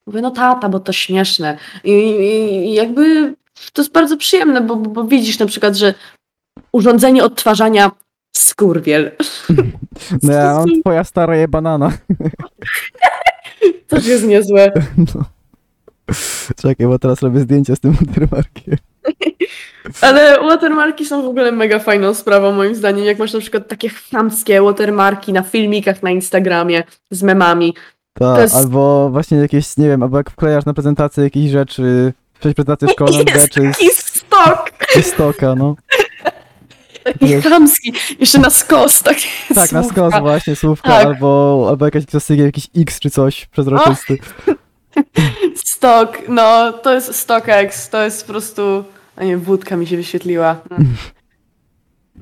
Mówię, 0.07 0.21
no 0.21 0.31
tata, 0.31 0.69
bo 0.69 0.79
to 0.79 0.93
śmieszne. 0.93 1.57
I, 1.83 1.91
i, 1.91 2.73
jakby 2.73 3.35
to 3.73 3.81
jest 3.81 3.93
bardzo 3.93 4.17
przyjemne, 4.17 4.61
bo, 4.61 4.75
bo, 4.75 5.03
widzisz 5.03 5.39
na 5.39 5.45
przykład, 5.45 5.75
że 5.75 5.93
urządzenie 6.71 7.23
odtwarzania 7.23 7.91
skurwiel. 8.37 9.11
No 10.23 10.33
ja 10.33 10.53
mam 10.53 10.65
twoja 10.81 11.03
stara 11.03 11.35
je 11.35 11.47
banana. 11.47 11.91
Też 13.87 14.07
jest 14.07 14.27
niezłe. 14.27 14.71
No. 14.97 15.25
Czekaj, 16.55 16.87
bo 16.87 16.99
teraz 16.99 17.21
robię 17.21 17.39
zdjęcie 17.39 17.75
z 17.75 17.79
tym 17.79 17.91
watermarkiem. 17.91 18.77
Ale 20.01 20.37
watermarki 20.39 21.05
są 21.05 21.21
w 21.21 21.25
ogóle 21.25 21.51
mega 21.51 21.79
fajną 21.79 22.13
sprawą 22.13 22.51
moim 22.51 22.75
zdaniem. 22.75 23.05
Jak 23.05 23.19
masz 23.19 23.33
na 23.33 23.39
przykład 23.39 23.67
takie 23.67 23.89
chamskie 24.11 24.61
watermarki 24.61 25.33
na 25.33 25.41
filmikach 25.43 26.03
na 26.03 26.11
Instagramie 26.11 26.83
z 27.11 27.23
memami. 27.23 27.73
Tak, 28.13 28.39
jest- 28.39 28.55
albo 28.55 29.09
właśnie 29.09 29.37
jakieś, 29.37 29.77
nie 29.77 29.87
wiem, 29.87 30.03
albo 30.03 30.17
jak 30.17 30.29
wklejasz 30.31 30.65
na 30.65 30.73
prezentację 30.73 31.23
jakieś 31.23 31.51
rzeczy, 31.51 32.13
przejść 32.39 32.55
prezentację 32.55 32.87
szkolną, 32.89 33.17
Jest 33.17 33.41
rzeczy 33.41 33.61
taki 33.61 33.89
stok! 33.89 34.71
stoka, 35.01 35.55
no. 35.55 35.75
Taki 37.03 37.29
Jest. 37.29 37.47
chamski. 37.47 37.93
Jeszcze 38.19 38.39
na 38.39 38.49
skos. 38.49 39.03
Tak, 39.03 39.17
Tak, 39.55 39.71
na 39.71 39.83
skos 39.83 40.13
właśnie, 40.19 40.55
słówka, 40.55 40.89
Tak. 40.89 41.05
albo, 41.05 41.65
albo 41.69 41.85
jakaś 41.85 42.05
klasyka, 42.05 42.43
jakiś 42.43 42.67
X 42.77 42.99
czy 42.99 43.09
coś 43.09 43.45
przezroczysty. 43.45 44.17
Stok, 45.65 46.17
no 46.29 46.73
to 46.73 46.93
jest 46.93 47.15
StockX, 47.15 47.89
to 47.89 48.03
jest 48.03 48.25
po 48.27 48.33
prostu. 48.33 48.83
A 49.17 49.23
nie, 49.23 49.37
wódka 49.37 49.77
mi 49.77 49.87
się 49.87 49.97
wyświetliła. 49.97 50.55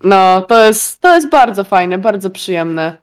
No, 0.04 0.42
to 0.42 0.66
jest, 0.66 1.02
to 1.02 1.16
jest 1.16 1.30
bardzo 1.30 1.64
fajne, 1.64 1.98
bardzo 1.98 2.30
przyjemne. 2.30 2.98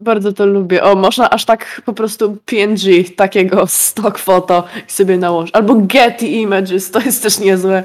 Bardzo 0.00 0.32
to 0.32 0.46
lubię. 0.46 0.82
O, 0.82 0.94
można 0.94 1.30
aż 1.30 1.44
tak 1.44 1.82
po 1.84 1.92
prostu 1.92 2.36
PNG, 2.44 2.80
takiego 3.16 3.66
stock 3.66 4.18
foto 4.18 4.64
sobie 4.86 5.18
nałożyć. 5.18 5.54
Albo 5.54 5.74
Getty 5.74 6.26
Images, 6.26 6.90
to 6.90 7.00
jest 7.00 7.22
też 7.22 7.38
niezłe. 7.38 7.82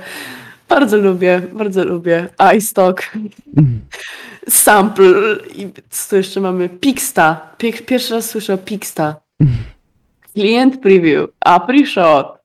Bardzo 0.70 0.98
lubię, 0.98 1.42
bardzo 1.54 1.84
lubię. 1.86 2.28
iStock, 2.58 3.04
Sample 4.50 5.14
i 5.56 5.68
co 5.90 6.16
jeszcze 6.16 6.42
mamy? 6.42 6.70
Pixta. 6.70 7.50
Pie- 7.58 7.82
Pierwszy 7.86 8.14
raz 8.14 8.30
słyszę 8.30 8.54
o 8.54 8.58
Pixta. 8.58 9.16
Client 10.34 10.82
Preview, 10.82 11.30
April 11.40 11.86
Shot, 11.88 12.38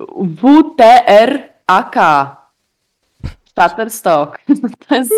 WTRAK, 0.00 1.96
Shutterstock. 3.58 4.38
To 4.88 4.94
jest, 4.94 5.12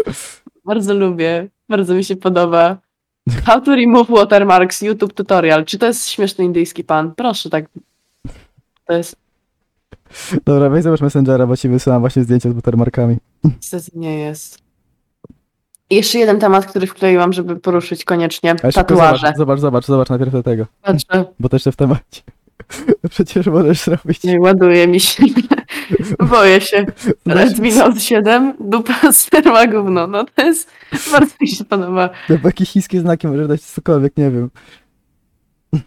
bardzo 0.65 0.94
lubię, 0.94 1.48
bardzo 1.69 1.94
mi 1.94 2.05
się 2.05 2.16
podoba. 2.16 2.77
How 3.44 3.61
to 3.61 3.77
remove 3.77 4.09
watermarks, 4.09 4.82
YouTube 4.82 5.12
tutorial. 5.15 5.65
Czy 5.65 5.78
to 5.78 5.86
jest 5.86 6.09
śmieszny 6.09 6.44
indyjski 6.44 6.85
pan? 6.85 7.15
Proszę, 7.15 7.51
tak. 7.51 7.65
To 8.85 8.93
jest, 8.93 9.16
Dobra, 10.44 10.69
weź 10.70 10.82
zobacz 10.85 11.01
Messengera, 11.01 11.47
bo 11.47 11.57
ci 11.57 11.69
wysyłam 11.69 12.01
właśnie 12.01 12.23
zdjęcia 12.23 12.51
z 12.51 12.52
watermarkami. 12.52 13.16
niestety 13.44 13.90
nie 13.94 14.19
jest. 14.19 14.59
I 15.90 15.97
jeszcze 15.97 16.19
jeden 16.19 16.40
temat, 16.40 16.66
który 16.66 16.86
wkleiłam, 16.86 17.32
żeby 17.32 17.57
poruszyć 17.57 18.05
koniecznie. 18.05 18.51
Ale 18.51 18.73
szybko 18.73 18.73
Tatuaże. 18.94 19.19
Zobacz, 19.20 19.36
zobacz, 19.36 19.61
zobacz, 19.61 19.86
zobacz 19.86 20.09
najpierw 20.09 20.32
do 20.32 20.43
tego, 20.43 20.66
Patrzę. 20.82 21.24
bo 21.40 21.48
też 21.48 21.65
w 21.65 21.77
temacie. 21.77 22.23
Przecież 23.11 23.47
możesz 23.47 23.81
zrobić. 23.85 24.24
Nie 24.24 24.41
ładuje 24.41 24.87
mi 24.87 25.01
się. 25.01 25.23
Boję 26.31 26.61
się. 26.61 26.87
Redmi 27.27 27.73
Note 27.73 28.01
7, 28.01 28.55
dupa 28.61 28.95
sperma 29.12 29.66
gówno. 29.66 30.07
No 30.07 30.24
to 30.35 30.43
jest, 30.43 30.70
bardzo 31.12 31.35
mi 31.41 31.49
się 31.49 31.65
podoba. 31.65 32.11
Albo 32.28 32.49
jakieś 32.49 32.70
chińskie 32.70 33.01
znaki 33.01 33.27
możesz 33.27 33.49
dać 33.49 33.61
cokolwiek, 33.61 34.16
nie 34.16 34.31
wiem. 34.31 34.51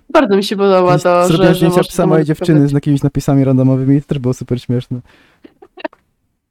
Bardzo 0.09 0.35
mi 0.35 0.43
się 0.43 0.55
podoba 0.55 0.99
to, 0.99 1.27
Zrobiłem 1.27 1.53
że, 1.53 1.57
zdjęcia 1.57 1.77
można 1.77 1.93
samej 1.93 2.25
dziewczyny 2.25 2.67
z 2.67 2.71
jakimiś 2.71 3.03
napisami 3.03 3.43
randomowymi 3.43 4.01
to 4.01 4.07
też 4.07 4.19
było 4.19 4.33
super 4.33 4.61
śmieszne. 4.61 4.99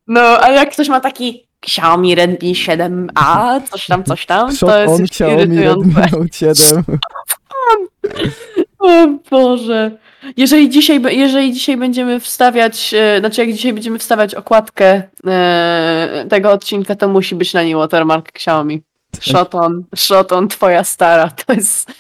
No, 0.07 0.21
a 0.21 0.51
jak 0.51 0.73
ktoś 0.73 0.89
ma 0.89 1.01
taki 1.01 1.47
Xiaomi 1.63 2.15
Redmi 2.15 2.55
7A, 2.55 3.61
coś 3.71 3.87
tam, 3.87 4.05
coś 4.05 4.27
tam, 4.27 4.53
Shot 4.53 4.71
to 4.71 4.79
jest 4.79 4.95
on 4.95 5.03
Xiaomi 5.03 5.59
Redmi. 5.59 5.95
Note 5.95 6.29
7. 6.33 6.85
O 8.83 9.07
Boże. 9.31 9.91
Jeżeli 10.37 10.71
dzisiaj, 10.71 11.03
jeżeli 11.17 11.53
dzisiaj 11.53 11.77
będziemy 11.77 12.21
wstawiać, 12.21 12.95
e, 12.95 13.21
znaczy 13.21 13.41
jak 13.41 13.53
dzisiaj 13.53 13.73
będziemy 13.73 13.99
wstawiać 13.99 14.35
okładkę 14.35 15.03
e, 15.27 16.27
tego 16.31 16.53
odcinka, 16.53 16.95
to 16.95 17.09
musi 17.09 17.35
być 17.35 17.55
na 17.55 17.63
niej 17.63 17.75
watermark 17.75 18.29
Xiaomi. 18.29 18.83
Shoton, 19.21 19.85
Shoton, 19.97 20.49
twoja 20.49 20.85
stara. 20.85 21.31
To 21.47 21.53
jest 21.53 21.93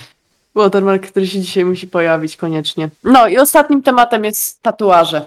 watermark, 0.54 1.06
który 1.06 1.26
się 1.26 1.40
dzisiaj 1.40 1.64
musi 1.64 1.86
pojawić 1.86 2.36
koniecznie. 2.36 2.88
No 3.04 3.28
i 3.28 3.38
ostatnim 3.38 3.82
tematem 3.82 4.24
jest 4.24 4.62
tatuaże. 4.62 5.26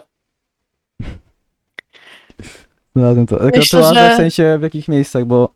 Znalazłem 2.96 3.28
to. 3.28 3.36
Myślę, 3.56 3.82
Tatuaże 3.82 4.10
że- 4.10 4.14
w 4.14 4.18
sensie 4.18 4.58
w 4.60 4.62
jakich 4.62 4.88
miejscach, 4.88 5.26
bo 5.26 5.50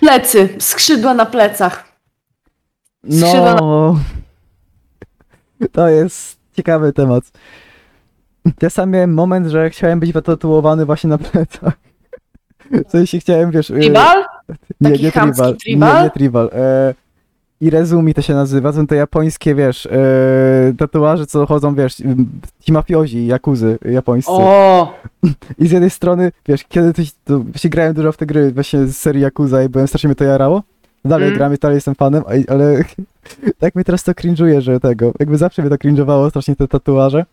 Plecy, 0.00 0.48
skrzydła 0.58 1.14
na 1.14 1.26
plecach. 1.26 1.84
Skrzydła 3.04 3.54
no... 3.54 3.96
To 5.72 5.88
jest 5.88 6.38
ciekawy 6.52 6.92
temat. 6.92 7.24
Ja 8.62 8.70
sam 8.70 8.90
miałem 8.90 9.14
moment, 9.14 9.46
że 9.46 9.70
chciałem 9.70 10.00
być 10.00 10.12
wytatuowany 10.12 10.86
właśnie 10.86 11.10
na 11.10 11.18
plecach. 11.18 11.74
W 12.70 12.90
sensie 12.90 13.18
chciałem, 13.18 13.50
wiesz... 13.50 13.70
y, 13.70 13.74
Tribal? 13.80 14.24
Nie, 14.80 14.90
Taki 14.90 15.04
nie 15.04 15.12
tribal. 15.12 15.56
tribal? 15.56 15.96
Nie, 15.96 16.02
nie 16.04 16.10
tribal. 16.10 16.50
E, 16.54 16.94
Irezumi 17.60 18.14
to 18.14 18.22
się 18.22 18.34
nazywa, 18.34 18.72
są 18.72 18.86
te 18.86 18.96
japońskie, 18.96 19.54
wiesz, 19.54 19.86
e, 19.86 20.72
tatuaże, 20.78 21.26
co 21.26 21.46
chodzą, 21.46 21.74
wiesz, 21.74 21.94
ci 22.60 22.72
mafiozi, 22.72 23.26
jakuzy 23.26 23.78
japońscy. 23.84 24.30
O, 24.32 24.94
I 25.58 25.66
z 25.66 25.70
jednej 25.70 25.90
strony, 25.90 26.32
wiesz, 26.48 26.64
kiedy 26.64 26.92
to 27.24 27.38
właśnie 27.40 27.70
grałem 27.70 27.94
dużo 27.94 28.12
w 28.12 28.16
te 28.16 28.26
gry 28.26 28.52
właśnie 28.52 28.86
z 28.86 28.96
serii 28.96 29.22
Yakuza 29.22 29.62
i 29.62 29.68
byłem 29.68 29.88
strasznie 29.88 30.08
mnie 30.08 30.14
to 30.14 30.24
jarało. 30.24 30.62
Dalej 31.04 31.26
Mm. 31.26 31.38
gram 31.38 31.54
i 31.54 31.58
dalej 31.58 31.74
jestem 31.74 31.94
fanem, 31.94 32.22
ale 32.48 32.84
tak 33.58 33.74
mnie 33.74 33.84
teraz 33.84 34.04
to 34.04 34.12
cringe'uje, 34.12 34.60
że 34.60 34.80
tego, 34.80 35.12
jakby 35.20 35.38
zawsze 35.38 35.62
mnie 35.62 35.70
to 35.70 35.76
cringe'owało 35.76 36.30
strasznie 36.30 36.56
te 36.56 36.68
tatuaże. 36.68 37.24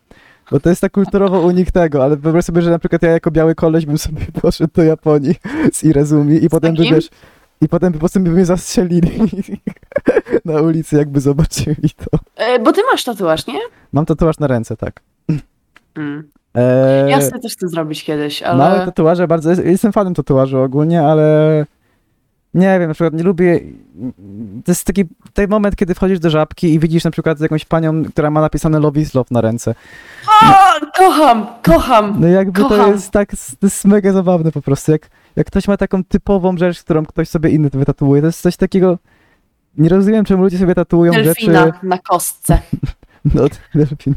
Bo 0.50 0.60
to 0.60 0.68
jest 0.68 0.80
tak 0.80 0.92
kulturowo 0.92 1.40
unik 1.40 1.70
tego, 1.70 2.04
ale 2.04 2.16
wyobraź 2.16 2.44
sobie, 2.44 2.62
że 2.62 2.70
na 2.70 2.78
przykład 2.78 3.02
ja 3.02 3.10
jako 3.10 3.30
biały 3.30 3.54
koleś 3.54 3.86
bym 3.86 3.98
sobie 3.98 4.20
poszedł 4.42 4.70
do 4.74 4.82
Japonii 4.82 5.34
z 5.72 5.84
Irezumi 5.84 6.44
i 6.44 6.48
potem 6.48 6.72
by, 6.74 6.78
takim? 6.78 6.94
wiesz, 6.94 7.08
i 7.60 7.68
potem 7.68 7.92
po 7.92 7.98
prostu 7.98 8.20
by 8.20 8.30
mnie 8.30 8.44
zastrzelili 8.44 9.10
na 10.44 10.60
ulicy, 10.60 10.96
jakby 10.96 11.20
zobaczyli 11.20 11.90
to. 11.96 12.18
e, 12.36 12.58
bo 12.58 12.72
ty 12.72 12.80
masz 12.92 13.04
tatuaż, 13.04 13.46
nie? 13.46 13.58
Mam 13.92 14.06
tatuaż 14.06 14.38
na 14.38 14.46
ręce, 14.46 14.76
tak. 14.76 15.00
Mm. 15.96 16.28
Eee, 16.54 17.10
Ja 17.10 17.20
sobie 17.20 17.40
też 17.40 17.52
chcę 17.52 17.68
zrobić 17.68 18.04
kiedyś, 18.04 18.42
ale... 18.42 18.58
Małe 18.58 18.84
tatuaże 18.86 19.28
bardzo. 19.28 19.50
Jestem 19.50 19.92
fanem 19.92 20.14
tatuażu 20.14 20.60
ogólnie, 20.60 21.02
ale. 21.02 21.66
Nie 22.54 22.78
wiem, 22.78 22.88
na 22.88 22.94
przykład 22.94 23.14
nie 23.14 23.22
lubię. 23.22 23.60
To 24.64 24.72
jest 24.72 24.84
taki 24.84 25.04
ten 25.32 25.50
moment, 25.50 25.76
kiedy 25.76 25.94
wchodzisz 25.94 26.18
do 26.18 26.30
żabki 26.30 26.74
i 26.74 26.78
widzisz 26.78 27.04
na 27.04 27.10
przykład 27.10 27.40
jakąś 27.40 27.64
panią, 27.64 28.04
która 28.04 28.30
ma 28.30 28.40
napisane 28.40 28.80
Love 28.80 29.00
is 29.00 29.14
Love 29.14 29.28
na 29.30 29.40
ręce. 29.40 29.74
O, 30.42 30.54
kocham, 30.98 31.46
kocham. 31.62 32.16
No 32.20 32.26
jakby 32.28 32.60
to 32.62 32.68
Kocham. 32.68 32.90
jest 32.92 33.10
tak. 33.10 33.30
To 33.60 33.66
jest 33.66 33.84
mega 33.84 34.12
zabawne 34.12 34.52
po 34.52 34.62
prostu. 34.62 34.92
Jak, 34.92 35.08
jak 35.36 35.46
ktoś 35.46 35.68
ma 35.68 35.76
taką 35.76 36.04
typową 36.04 36.56
rzecz, 36.56 36.82
którą 36.82 37.06
ktoś 37.06 37.28
sobie 37.28 37.50
inny 37.50 37.70
wytatuuje, 37.72 38.22
to 38.22 38.26
jest 38.28 38.40
coś 38.40 38.56
takiego. 38.56 38.98
Nie 39.78 39.88
rozumiem, 39.88 40.24
czemu 40.24 40.42
ludzie 40.42 40.58
sobie 40.58 40.74
tatuują 40.74 41.12
Delfina 41.12 41.66
rzeczy. 41.66 41.78
na 41.82 41.98
kostce. 41.98 42.58
No, 43.34 43.42
delfina. 43.74 44.16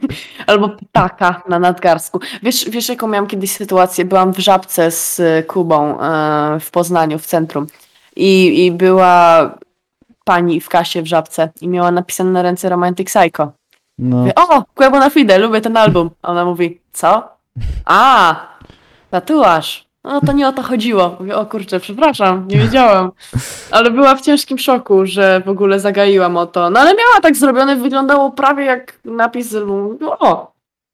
Albo 0.46 0.68
ptaka 0.68 1.42
na 1.48 1.58
nadgarstku. 1.58 2.20
Wiesz, 2.42 2.70
wiesz, 2.70 2.88
jaką 2.88 3.08
miałam 3.08 3.26
kiedyś 3.26 3.52
sytuację? 3.52 4.04
Byłam 4.04 4.32
w 4.32 4.38
Żabce 4.38 4.90
z 4.90 5.20
y, 5.20 5.44
Kubą 5.46 6.00
e, 6.00 6.60
w 6.60 6.70
Poznaniu, 6.70 7.18
w 7.18 7.26
centrum. 7.26 7.66
I, 8.16 8.64
I 8.66 8.72
była 8.72 9.50
pani 10.24 10.60
w 10.60 10.68
kasie 10.68 11.02
w 11.02 11.06
Żabce 11.06 11.50
i 11.60 11.68
miała 11.68 11.90
napisane 11.90 12.30
na 12.30 12.42
ręce 12.42 12.68
Romantic 12.68 13.08
Psycho. 13.08 13.52
No. 13.98 14.16
Mówię, 14.16 14.34
o, 14.34 14.64
Quebo 14.74 14.98
na 14.98 15.10
Fide, 15.10 15.38
lubię 15.38 15.60
ten 15.60 15.76
album. 15.76 16.10
A 16.22 16.28
ona 16.28 16.44
mówi, 16.44 16.80
co? 16.92 17.28
A, 17.84 18.36
tatuaż. 19.10 19.91
No 20.04 20.20
to 20.20 20.32
nie 20.32 20.48
o 20.48 20.52
to 20.52 20.62
chodziło. 20.62 21.16
Mówię, 21.20 21.36
o 21.36 21.46
kurczę, 21.46 21.80
przepraszam, 21.80 22.48
nie 22.48 22.58
wiedziałam. 22.58 23.10
Ale 23.70 23.90
była 23.90 24.14
w 24.14 24.20
ciężkim 24.20 24.58
szoku, 24.58 25.06
że 25.06 25.42
w 25.46 25.48
ogóle 25.48 25.80
zagaiłam 25.80 26.36
o 26.36 26.46
to. 26.46 26.70
No 26.70 26.80
ale 26.80 26.90
miała 26.90 27.20
tak 27.22 27.36
zrobione, 27.36 27.76
wyglądało 27.76 28.30
prawie 28.30 28.64
jak 28.64 28.98
napis 29.04 29.48
z 29.48 29.54
albumu. 29.54 29.98
O, 30.18 30.52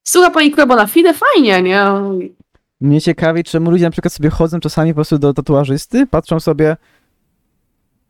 słucha 0.09 0.30
pani 0.30 0.51
Quebo 0.51 0.76
na 0.76 0.86
Fide, 0.86 1.14
fajnie, 1.14 1.62
nie? 1.62 1.85
Mnie 2.80 3.01
ciekawi, 3.01 3.44
czemu 3.44 3.70
ludzie 3.70 3.85
na 3.85 3.90
przykład 3.90 4.12
sobie 4.12 4.30
chodzą 4.30 4.60
czasami 4.60 4.90
po 4.90 4.94
prostu 4.94 5.18
do 5.18 5.35
tatuażysty, 5.35 6.06
patrzą 6.06 6.40
sobie, 6.40 6.76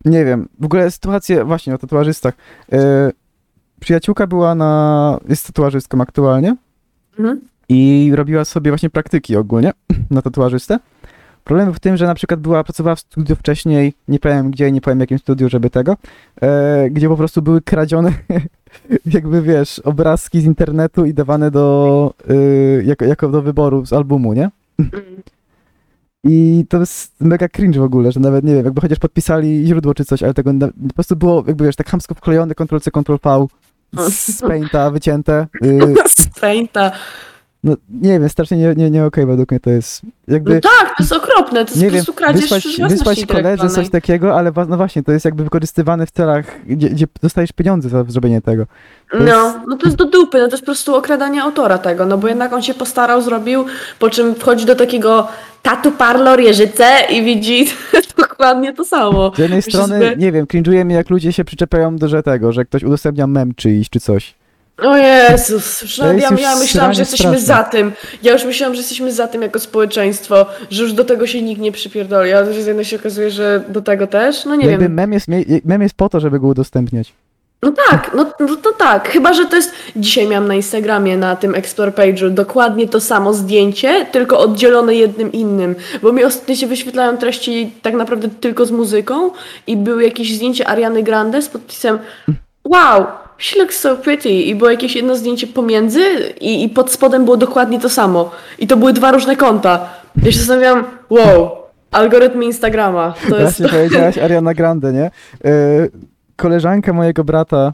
nie 0.05 0.25
wiem, 0.25 0.49
w 0.61 0.65
ogóle 0.65 0.91
sytuacje 0.91 1.45
właśnie 1.45 1.75
o 1.75 1.79
tatuażystach. 1.79 2.35
E, 2.73 3.11
przyjaciółka 3.81 4.27
była 4.27 4.55
na, 4.55 5.19
jest 5.29 5.47
tatuażystką 5.47 6.01
aktualnie 6.01 6.57
Mhm. 7.19 7.41
I 7.69 8.11
robiła 8.15 8.45
sobie 8.45 8.71
właśnie 8.71 8.91
praktyki 8.91 9.37
ogólnie 9.37 9.73
na 10.11 10.23
tatuażystę. 10.23 10.79
Problem 11.45 11.75
w 11.75 11.81
tym, 11.81 11.97
że 11.97 12.07
na 12.07 12.15
przykład 12.15 12.41
była, 12.41 12.65
pracowała 12.65 12.97
w 12.97 13.01
studiu 13.01 13.37
wcześniej, 13.37 13.93
nie 14.09 14.19
powiem 14.19 14.51
gdzie, 14.51 14.73
nie 14.73 14.81
powiem 14.81 15.01
jakim 15.01 15.19
studiu, 15.19 15.49
żeby 15.49 15.71
tego, 15.71 15.97
e, 16.43 16.91
gdzie 16.91 17.09
po 17.09 17.17
prostu 17.17 17.43
były 17.43 17.61
kradzione, 17.61 18.13
jakby 19.15 19.43
wiesz, 19.43 19.79
obrazki 19.79 20.41
z 20.41 20.45
internetu 20.45 21.05
i 21.05 21.15
dawane 21.15 21.51
do, 21.51 22.15
y, 22.31 22.83
jako, 22.87 23.05
jako 23.05 23.29
do 23.29 23.43
wyboru 23.43 23.87
z 23.87 23.93
albumu, 23.93 24.33
nie? 24.33 24.51
I 26.25 26.65
to 26.69 26.81
jest 26.81 27.21
mega 27.21 27.49
cringe 27.49 27.81
w 27.81 27.83
ogóle, 27.83 28.13
że 28.13 28.21
nawet 28.21 28.45
nie 28.45 28.55
wiem, 28.55 28.65
jakby 28.65 28.81
chociaż 28.81 28.99
podpisali 28.99 29.67
źródło 29.67 29.95
czy 29.95 30.05
coś, 30.05 30.23
ale 30.23 30.35
tego 30.35 30.53
na, 30.53 30.69
po 30.69 30.95
prostu 30.95 31.17
było, 31.17 31.45
jakby 31.47 31.65
wiesz, 31.65 31.77
tak 31.77 31.89
chamsko 31.91 32.15
wklejone 32.15 32.55
Ctrl-C, 32.55 32.91
Ctrl-V 32.91 33.47
z 34.11 34.41
Painta 34.41 34.91
wycięte. 34.91 35.47
Y, 35.65 35.95
Z 36.17 36.41
Painta. 36.41 36.93
No 37.65 37.75
nie 37.91 38.21
wiem, 38.21 38.29
strasznie 38.29 38.57
nie, 38.57 38.75
nie, 38.75 38.91
nie 38.91 39.05
okej 39.05 39.27
według 39.27 39.51
mnie 39.51 39.61
to 39.61 39.71
jest. 39.71 40.03
Jakby, 40.29 40.55
No 40.55 40.61
tak, 40.61 40.89
to 40.97 41.03
jest 41.03 41.13
okropne, 41.13 41.65
to 41.65 41.71
jest 41.71 41.83
nie 41.83 41.89
po 41.89 41.93
prostu 41.93 42.13
kradzież 42.13 42.41
wysłać, 42.43 42.63
własności 42.63 42.89
wysłać 42.99 43.27
koledze 43.27 43.69
coś 43.69 43.91
takiego, 43.91 44.39
ale 44.39 44.53
no 44.69 44.77
właśnie, 44.77 45.03
to 45.03 45.13
jest 45.13 45.25
jakby 45.25 45.45
wykorzystywane 45.45 46.07
w 46.07 46.11
celach, 46.11 46.47
gdzie, 46.67 46.91
gdzie 46.91 47.07
dostajesz 47.23 47.53
pieniądze 47.53 47.89
za 47.89 48.05
zrobienie 48.09 48.41
tego. 48.41 48.67
to 49.11 49.19
No, 49.19 49.25
jest- 49.47 49.59
no 49.69 49.77
to 49.77 49.87
jest 49.87 49.97
do 49.97 50.05
dupy, 50.05 50.39
no 50.39 50.45
to 50.47 50.51
jest 50.53 50.63
po 50.63 50.67
prostu 50.67 50.95
okradanie 50.97 51.43
autora 51.43 51.79
tego, 51.79 52.07
no 52.07 52.19
bo 52.19 52.29
jednak 52.29 52.53
on 52.53 52.63
się 52.63 52.75
postarał, 52.75 53.23
zrobił, 53.23 53.65
po 53.99 54.11
czym 54.11 54.35
wchodzi 54.35 54.67
do 54.67 54.75
takiego 54.75 55.29
tatu 55.63 55.93
parlor 55.93 56.41
Jeżyce 56.41 56.85
i 57.11 57.23
widzi 57.25 57.67
dokładnie 58.19 58.73
to 58.75 58.85
samo. 58.85 59.33
Z 59.37 59.39
jednej 59.39 59.59
Myślę 59.59 59.73
strony, 59.73 59.99
sobie- 60.05 60.17
nie 60.17 60.33
wiem, 60.33 60.47
cringe'uje 60.47 60.85
mnie 60.85 60.95
jak 60.95 61.11
ludzie 61.11 61.33
się 61.33 61.45
przyczepiają 61.45 61.97
do 61.97 62.09
że 62.09 62.23
tego, 62.23 62.53
że 62.53 62.65
ktoś 62.65 62.83
udostępnia 62.83 63.27
mem 63.27 63.55
czyjś 63.55 63.91
czy 63.91 64.01
coś. 64.01 64.35
O 64.83 64.97
Jezus, 64.97 65.83
jest 65.83 65.99
ja, 65.99 66.31
ja 66.41 66.57
myślałam, 66.57 66.95
że 66.95 67.03
jesteśmy 67.03 67.41
straszne. 67.41 67.47
za 67.47 67.65
tym. 67.65 67.93
Ja 68.23 68.33
już 68.33 68.45
myślałam, 68.45 68.75
że 68.75 68.81
jesteśmy 68.81 69.13
za 69.13 69.29
tym 69.29 69.43
jako 69.43 69.59
społeczeństwo, 69.59 70.47
że 70.71 70.83
już 70.83 70.93
do 70.93 71.05
tego 71.05 71.27
się 71.27 71.43
nikt 71.43 71.61
nie 71.61 71.73
przypierdoli, 71.73 72.33
ale 72.33 72.55
że 72.55 72.63
z 72.63 72.67
jednej 72.67 72.85
się 72.85 72.97
okazuje, 72.97 73.31
że 73.31 73.63
do 73.69 73.83
tego 73.83 74.07
też, 74.07 74.45
no 74.45 74.55
nie 74.55 74.67
jakby 74.67 74.83
wiem. 74.85 74.95
mem 74.95 75.13
jest, 75.13 75.27
mem 75.65 75.83
jest 75.83 75.95
po 75.95 76.09
to, 76.09 76.21
żeby 76.21 76.41
go 76.41 76.47
udostępniać. 76.47 77.13
No 77.63 77.73
tak, 77.91 78.11
no, 78.15 78.33
no 78.41 78.57
to 78.57 78.73
tak. 78.73 79.09
Chyba, 79.09 79.33
że 79.33 79.47
to 79.47 79.57
jest. 79.57 79.73
Dzisiaj 79.97 80.29
miałam 80.29 80.49
na 80.49 80.55
Instagramie 80.55 81.17
na 81.17 81.37
tym 81.37 81.55
Explore 81.55 81.93
Page'u 81.93 82.31
dokładnie 82.31 82.89
to 82.89 83.01
samo 83.01 83.35
zdjęcie, 83.35 84.07
tylko 84.13 84.39
oddzielone 84.39 84.95
jednym 84.95 85.33
innym. 85.33 85.75
Bo 86.03 86.13
mi 86.13 86.25
ostatnio 86.25 86.55
się 86.55 86.67
wyświetlają 86.67 87.17
treści 87.17 87.73
tak 87.83 87.95
naprawdę 87.95 88.29
tylko 88.41 88.67
z 88.67 88.71
muzyką 88.71 89.31
i 89.67 89.77
były 89.77 90.05
jakieś 90.05 90.37
zdjęcie 90.37 90.69
Ariany 90.69 91.03
Grande 91.03 91.43
z 91.43 91.49
podpisem 91.49 91.99
Wow, 92.65 93.07
she 93.39 93.59
looks 93.59 93.79
so 93.81 93.97
pretty. 93.97 94.31
I 94.31 94.55
było 94.55 94.71
jakieś 94.71 94.97
jedno 94.97 95.17
zdjęcie 95.17 95.47
pomiędzy 95.47 96.01
i, 96.41 96.65
i 96.65 96.69
pod 96.69 96.91
spodem 96.93 97.25
było 97.25 97.37
dokładnie 97.37 97.81
to 97.81 97.89
samo. 97.89 98.31
I 98.59 98.67
to 98.67 98.77
były 98.77 98.93
dwa 98.93 99.13
różne 99.13 99.37
konta. 99.37 99.89
Ja 100.23 100.33
się 100.33 100.39
zastanawiam, 100.39 100.85
wow, 101.11 101.51
algorytmy 101.91 102.45
Instagrama. 102.45 103.15
To 103.31 103.39
jest. 103.39 103.59
Właśnie 103.61 103.79
powiedziałaś 103.79 104.19
Ariana 104.19 104.55
Grande, 104.55 104.93
nie? 104.93 105.11
E, 105.45 105.51
koleżanka 106.37 106.93
mojego 106.93 107.25
brata 107.25 107.73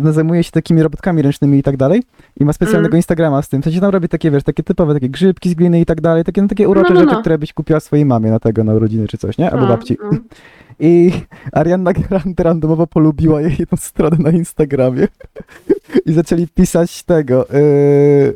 no, 0.00 0.12
zajmuje 0.12 0.44
się 0.44 0.50
takimi 0.50 0.82
robotkami 0.82 1.22
ręcznymi 1.22 1.58
i 1.58 1.62
tak 1.62 1.76
dalej 1.76 2.02
i 2.40 2.44
ma 2.44 2.52
specjalnego 2.52 2.88
Mm. 2.88 2.96
Instagrama 2.96 3.42
z 3.42 3.48
tym. 3.48 3.60
W 3.60 3.64
sensie 3.64 3.80
tam 3.80 3.90
robi 3.90 4.08
takie, 4.08 4.30
wiesz, 4.30 4.42
takie 4.42 4.62
typowe, 4.62 4.94
takie 4.94 5.08
grzybki 5.08 5.50
z 5.50 5.54
gliny 5.54 5.80
i 5.80 5.86
tak 5.86 6.00
dalej, 6.00 6.24
takie, 6.24 6.42
no, 6.42 6.48
takie 6.48 6.68
urocze 6.68 6.88
No, 6.88 6.94
no, 6.94 7.00
rzeczy, 7.00 7.14
no. 7.14 7.20
które 7.20 7.38
byś 7.38 7.52
kupiła 7.52 7.80
swojej 7.80 8.04
mamie 8.04 8.30
na 8.30 8.40
tego, 8.40 8.64
na 8.64 8.74
urodziny 8.74 9.08
czy 9.08 9.18
coś, 9.18 9.38
nie? 9.38 9.50
Albo 9.50 9.62
No, 9.62 9.68
babci. 9.68 9.96
I 10.80 11.12
Ariana 11.52 11.92
Grande 11.92 12.42
randomowo 12.42 12.86
polubiła 12.86 13.40
jej 13.40 13.56
jedną 13.58 13.78
stronę 13.78 14.16
na 14.18 14.30
Instagramie. 14.30 15.08
I 16.06 16.12
zaczęli 16.12 16.46
pisać 16.46 17.02
tego, 17.02 17.46
yy, 17.52 18.34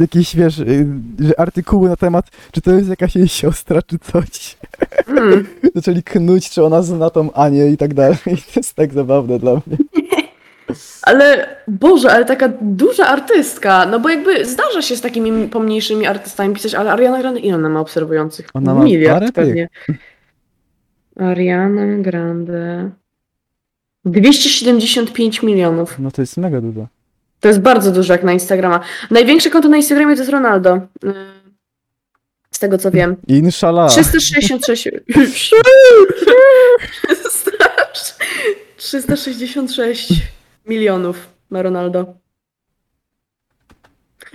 jakieś, 0.00 0.36
wiesz, 0.36 0.58
yy, 0.58 0.86
że 1.20 1.40
artykuły 1.40 1.88
na 1.88 1.96
temat, 1.96 2.26
czy 2.52 2.60
to 2.60 2.72
jest 2.72 2.88
jakaś 2.88 3.16
jej 3.16 3.28
siostra, 3.28 3.82
czy 3.82 3.98
coś. 3.98 4.56
Mm. 5.08 5.46
Zaczęli 5.74 6.02
knuć, 6.02 6.50
czy 6.50 6.64
ona 6.64 6.82
zna 6.82 7.10
tą 7.10 7.32
Anię 7.32 7.66
i 7.66 7.76
tak 7.76 7.94
dalej. 7.94 8.16
I 8.26 8.36
to 8.52 8.52
jest 8.56 8.74
tak 8.74 8.92
zabawne 8.92 9.38
dla 9.38 9.52
mnie. 9.52 9.76
Ale 11.02 11.56
Boże, 11.68 12.12
ale 12.12 12.24
taka 12.24 12.48
duża 12.60 13.06
artystka, 13.06 13.86
no 13.86 14.00
bo 14.00 14.08
jakby 14.08 14.46
zdarza 14.46 14.82
się 14.82 14.96
z 14.96 15.00
takimi 15.00 15.48
pomniejszymi 15.48 16.06
artystami 16.06 16.54
pisać, 16.54 16.74
ale 16.74 16.92
Ariana 16.92 17.18
Grande, 17.18 17.40
ile 17.40 17.54
ona 17.54 17.68
ma 17.68 17.80
obserwujących? 17.80 18.48
Ona 18.54 18.74
ma 18.74 18.84
Miliard 18.84 19.34
parę 19.34 19.46
tych. 19.46 19.68
Ariana 21.16 21.86
Grande. 22.02 22.90
275 24.04 25.42
milionów. 25.42 25.98
No 25.98 26.10
to 26.10 26.22
jest 26.22 26.36
mega 26.36 26.60
dużo. 26.60 26.86
To 27.40 27.48
jest 27.48 27.60
bardzo 27.60 27.92
dużo 27.92 28.12
jak 28.12 28.24
na 28.24 28.32
Instagrama. 28.32 28.80
Największe 29.10 29.50
konto 29.50 29.68
na 29.68 29.76
Instagramie 29.76 30.14
to 30.14 30.20
jest 30.20 30.30
Ronaldo. 30.32 30.80
Z 32.50 32.58
tego 32.58 32.78
co 32.78 32.90
wiem. 32.90 33.16
Inshallah. 33.28 33.90
366. 33.90 35.50
366 38.76 40.12
milionów 40.66 41.28
ma 41.50 41.62
Ronaldo. 41.62 42.14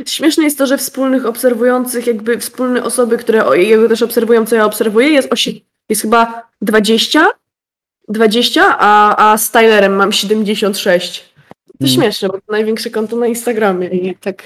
Śmieszne 0.05 0.43
jest 0.43 0.57
to, 0.57 0.67
że 0.67 0.77
wspólnych 0.77 1.25
obserwujących, 1.25 2.07
jakby 2.07 2.39
wspólne 2.39 2.83
osoby, 2.83 3.17
które 3.17 3.57
jego 3.63 3.89
też 3.89 4.01
obserwują, 4.01 4.45
co 4.45 4.55
ja 4.55 4.65
obserwuję, 4.65 5.07
jest, 5.07 5.29
osi- 5.29 5.61
jest 5.89 6.01
chyba 6.01 6.43
20, 6.61 7.27
20, 8.09 8.61
a, 8.79 9.31
a 9.31 9.37
z 9.37 9.51
Tylerem 9.51 9.95
mam 9.95 10.11
76. 10.11 11.33
To 11.79 11.85
Mm. 11.85 11.93
śmieszne, 11.93 12.27
bo 12.27 12.33
to 12.33 12.51
największe 12.51 12.89
konto 12.89 13.15
na 13.15 13.27
Instagramie 13.27 13.87
i 13.87 14.15
tak 14.15 14.43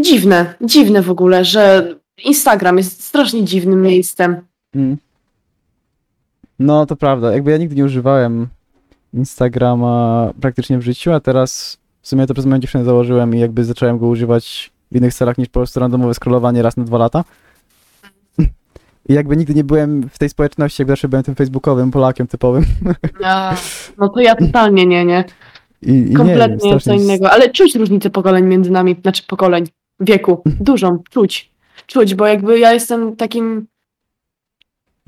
dziwne, 0.00 0.54
dziwne 0.60 1.02
w 1.02 1.10
ogóle, 1.10 1.44
że 1.44 1.94
Instagram 2.24 2.76
jest 2.78 3.02
strasznie 3.04 3.44
dziwnym 3.44 3.82
miejscem. 3.82 4.36
Mm. 4.74 4.96
No, 6.58 6.86
to 6.86 6.96
prawda. 6.96 7.32
Jakby 7.32 7.50
ja 7.50 7.56
nigdy 7.56 7.74
nie 7.76 7.84
używałem 7.84 8.48
Instagrama 9.14 10.30
praktycznie 10.40 10.78
w 10.78 10.82
życiu, 10.82 11.12
a 11.12 11.20
teraz 11.20 11.78
w 12.02 12.08
sumie 12.08 12.26
to 12.26 12.34
przez 12.34 12.46
moją 12.46 12.58
dziewczynę 12.60 12.84
założyłem 12.84 13.34
i 13.34 13.40
jakby 13.40 13.64
zacząłem 13.64 13.98
go 13.98 14.06
używać 14.06 14.70
w 14.92 14.96
innych 14.96 15.14
celach 15.14 15.38
niż 15.38 15.48
po 15.48 15.60
prostu 15.60 15.80
randomowe 15.80 16.14
scrollowanie 16.14 16.62
raz 16.62 16.76
na 16.76 16.84
dwa 16.84 16.98
lata. 16.98 17.24
I 19.08 19.14
jakby 19.14 19.36
nigdy 19.36 19.54
nie 19.54 19.64
byłem 19.64 20.08
w 20.08 20.18
tej 20.18 20.28
społeczności, 20.28 20.82
jakby 20.82 20.92
zawsze 20.92 21.08
byłem 21.08 21.24
tym 21.24 21.34
facebookowym 21.34 21.90
Polakiem 21.90 22.26
typowym. 22.26 22.64
No 23.98 24.08
to 24.08 24.20
ja 24.20 24.34
totalnie 24.34 24.86
nie, 24.86 25.04
nie. 25.04 25.24
I, 25.82 25.90
i 25.92 26.00
nie 26.10 26.16
Kompletnie 26.16 26.70
co 26.70 26.80
strasznie- 26.80 27.04
innego. 27.04 27.30
Ale 27.30 27.50
czuć 27.50 27.74
różnicę 27.74 28.10
pokoleń 28.10 28.44
między 28.44 28.70
nami, 28.70 28.96
znaczy 29.02 29.22
pokoleń, 29.28 29.64
wieku. 30.00 30.42
Dużą, 30.60 31.02
czuć. 31.10 31.50
Czuć, 31.86 32.14
bo 32.14 32.26
jakby 32.26 32.58
ja 32.58 32.72
jestem 32.72 33.16
takim 33.16 33.66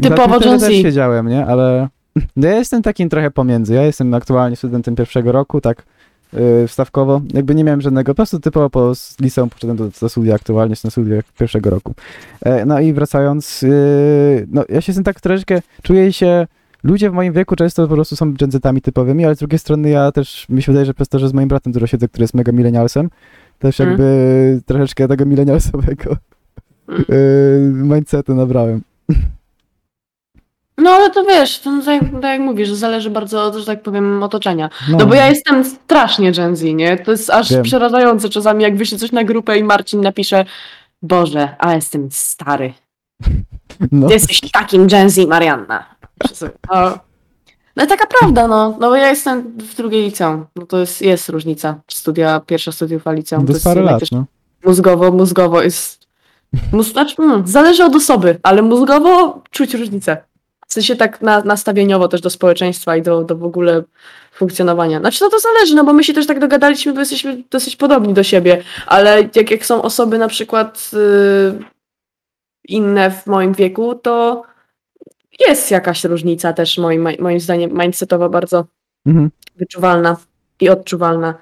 typowo 0.03 0.41
Gen 0.41 0.61
też 0.61 0.75
Z. 0.79 0.83
siedziałem, 0.83 1.29
nie? 1.29 1.47
Ale 1.47 1.89
no 2.37 2.49
ja 2.49 2.55
jestem 2.55 2.83
takim 2.83 3.09
trochę 3.09 3.31
pomiędzy. 3.31 3.75
Ja 3.75 3.83
jestem 3.83 4.15
aktualnie 4.15 4.57
studentem 4.57 4.97
pierwszego 4.97 5.33
roku, 5.33 5.61
tak 5.61 5.83
yy, 6.33 6.67
wstawkowo. 6.69 7.21
Jakby 7.35 7.55
nie 7.55 7.65
miałem 7.65 7.81
żadnego, 7.81 8.13
po 8.13 8.17
prostu 8.17 8.41
typowo 8.41 8.71
po 8.71 8.91
s- 8.91 9.17
liceum 9.21 9.51
poszedłem 9.51 9.77
do, 9.77 9.89
do 10.01 10.09
studia 10.09 10.35
aktualnie, 10.35 10.73
jestem 10.73 10.89
na 10.89 10.91
studiach 10.91 11.25
pierwszego 11.39 11.71
roku. 11.71 11.95
E, 12.41 12.65
no 12.67 12.81
i 12.81 12.93
wracając, 12.93 13.63
yy, 13.63 14.47
no 14.53 14.65
ja 14.69 14.81
się 14.81 14.91
jestem 14.91 15.05
tak 15.05 15.21
troszeczkę, 15.21 15.63
czuję 15.83 16.13
się, 16.13 16.47
ludzie 16.85 17.11
w 17.11 17.13
moim 17.13 17.33
wieku 17.33 17.57
często 17.57 17.89
po 17.89 17.95
prostu 17.95 18.17
są 18.17 18.35
dżenzytami 18.35 18.81
typowymi, 18.83 19.25
ale 19.25 19.35
z 19.35 19.39
drugiej 19.39 19.59
strony 19.59 19.91
ja 19.91 20.13
też, 20.13 20.47
mi 20.49 20.63
się 20.63 20.73
wydaje, 20.73 20.87
że 20.87 20.95
przez 20.95 21.09
to, 21.09 21.19
że 21.19 21.29
z 21.29 21.33
moim 21.33 21.49
bratem 21.49 21.73
dużo 21.73 21.87
siedzę, 21.87 22.09
który 22.09 22.23
jest 22.23 22.35
mega 22.35 22.53
milenialsem, 22.53 23.11
też 23.59 23.81
Mm. 23.81 23.91
jakby 23.91 24.61
troszeczkę 24.67 25.09
tego 25.09 25.27
milenialsowego 25.27 26.17
Mm. 26.89 27.05
yy, 27.09 27.95
mindsetu 27.95 28.35
nabrałem. 28.35 28.81
No 30.79 30.91
ale 30.91 31.11
to 31.11 31.25
wiesz, 31.25 31.59
to 31.59 31.71
tak, 31.85 32.01
tak 32.01 32.23
jak 32.23 32.41
mówisz, 32.41 32.69
że 32.69 32.77
zależy 32.77 33.11
bardzo 33.11 33.45
od, 33.45 33.57
że 33.57 33.67
tak 33.67 33.83
powiem, 33.83 34.23
otoczenia. 34.23 34.71
No, 34.89 34.99
No 34.99 35.07
bo 35.07 35.15
ja 35.15 35.27
jestem 35.27 35.65
strasznie 35.65 36.33
Gen 36.33 36.57
Z, 36.57 36.63
nie? 36.63 36.97
To 36.97 37.11
jest 37.11 37.31
aż 37.31 37.51
Wiem. 37.51 37.63
przerażające 37.63 38.29
czasami, 38.29 38.63
jak 38.63 38.77
wyślę 38.77 38.99
coś 38.99 39.13
na 39.13 39.25
grupę 39.25 39.59
i 39.59 39.65
Marcin 39.65 40.01
napisze 40.01 40.45
Boże, 41.03 41.57
a 41.59 41.75
jestem 41.75 42.09
stary. 42.13 42.73
no. 43.93 44.07
Ty 44.09 44.15
jesteś 44.15 44.41
takim 44.53 44.87
Gen 44.87 45.11
Z, 45.11 45.29
Marianna. 45.29 45.85
No, 46.73 46.99
no 47.77 47.87
taka 47.87 48.07
prawda, 48.07 48.49
no. 48.49 48.77
No 48.81 48.89
bo 48.89 48.97
ja 48.97 49.09
jestem 49.09 49.43
w 49.43 49.75
drugiej 49.75 50.05
liceum. 50.05 50.47
No 50.57 50.67
to 50.67 50.79
jest, 50.79 51.03
jest 51.03 51.29
różnica. 51.29 51.81
Studia, 51.91 52.41
pierwsza 52.47 52.73
studiów 52.73 53.07
a 53.07 53.13
liceum. 53.13 53.47
To 53.47 53.53
jest 53.53 53.65
parę 53.65 53.83
lat, 53.83 54.03
no. 54.13 54.25
Mózgowo, 54.65 55.13
mózgowo 55.13 55.63
jest... 55.63 56.09
Mus, 56.73 56.93
znaczy, 56.93 57.23
mm, 57.23 57.47
zależy 57.47 57.85
od 57.85 57.95
osoby, 57.95 58.39
ale 58.43 58.63
mózgowo 58.63 59.43
czuć 59.51 59.75
różnicę. 59.75 60.28
W 60.69 60.73
sensie 60.73 60.97
tak 60.97 61.21
na, 61.23 61.41
nastawieniowo 61.43 62.09
też 62.09 62.21
do 62.21 62.31
społeczeństwa 62.31 62.97
i 62.97 63.03
do, 63.03 63.25
do 63.25 63.37
w 63.37 63.45
ogóle 63.45 63.83
funkcjonowania. 64.33 65.01
Znaczy 65.01 65.19
no 65.25 65.31
to 65.31 65.39
zależy, 65.39 65.75
no 65.75 65.85
bo 65.85 65.93
my 65.93 66.05
się 66.05 66.13
też 66.13 66.27
tak 66.27 66.39
dogadaliśmy, 66.41 66.93
bo 66.93 67.01
jesteśmy 67.01 67.43
dosyć 67.51 67.77
podobni 67.77 68.15
do 68.15 68.23
siebie, 68.23 68.63
ale 68.87 69.21
jak, 69.35 69.51
jak 69.51 69.67
są 69.67 69.83
osoby 69.83 70.19
na 70.19 70.29
przykład 70.29 70.91
y, 70.95 71.59
inne 72.69 73.11
w 73.11 73.27
moim 73.27 73.53
wieku, 73.53 73.95
to 73.95 74.43
jest 75.49 75.71
jakaś 75.71 76.05
różnica 76.05 76.53
też 76.53 76.79
moim, 76.79 77.09
moim 77.21 77.41
zdaniem 77.41 77.71
mindsetowa 77.79 78.29
bardzo 78.29 78.65
Mhm. 79.07 79.31
wyczuwalna 79.57 80.17
i 80.61 80.69
odczuwalna. 80.69 81.35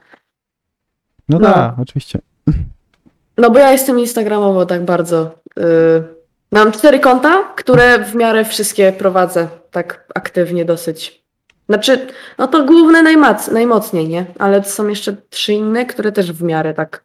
No, 1.29 1.39
No. 1.39 1.53
tak, 1.53 1.75
oczywiście. 1.83 2.19
No 3.39 3.51
bo 3.51 3.59
ja 3.59 3.73
jestem 3.73 3.99
instagramowo 3.99 4.67
tak 4.67 4.85
bardzo. 4.85 5.31
y, 5.59 5.63
mam 6.53 6.73
cztery 6.73 7.01
konta, 7.01 7.53
które 7.57 8.05
w 8.05 8.15
miarę 8.15 8.45
wszystkie 8.45 8.93
prowadzę 8.93 9.49
tak 9.71 10.07
aktywnie 10.15 10.65
dosyć. 10.65 11.27
Znaczy, 11.69 12.07
no 12.39 12.49
to 12.49 12.65
główne 12.65 13.03
najmac, 13.03 13.49
najmocniej, 13.49 14.09
nie? 14.09 14.27
Ale 14.39 14.65
są 14.65 14.89
jeszcze 14.89 15.17
trzy 15.31 15.53
inne, 15.53 15.87
które 15.87 16.13
też 16.13 16.33
w 16.33 16.43
miarę 16.43 16.75
tak 16.75 17.05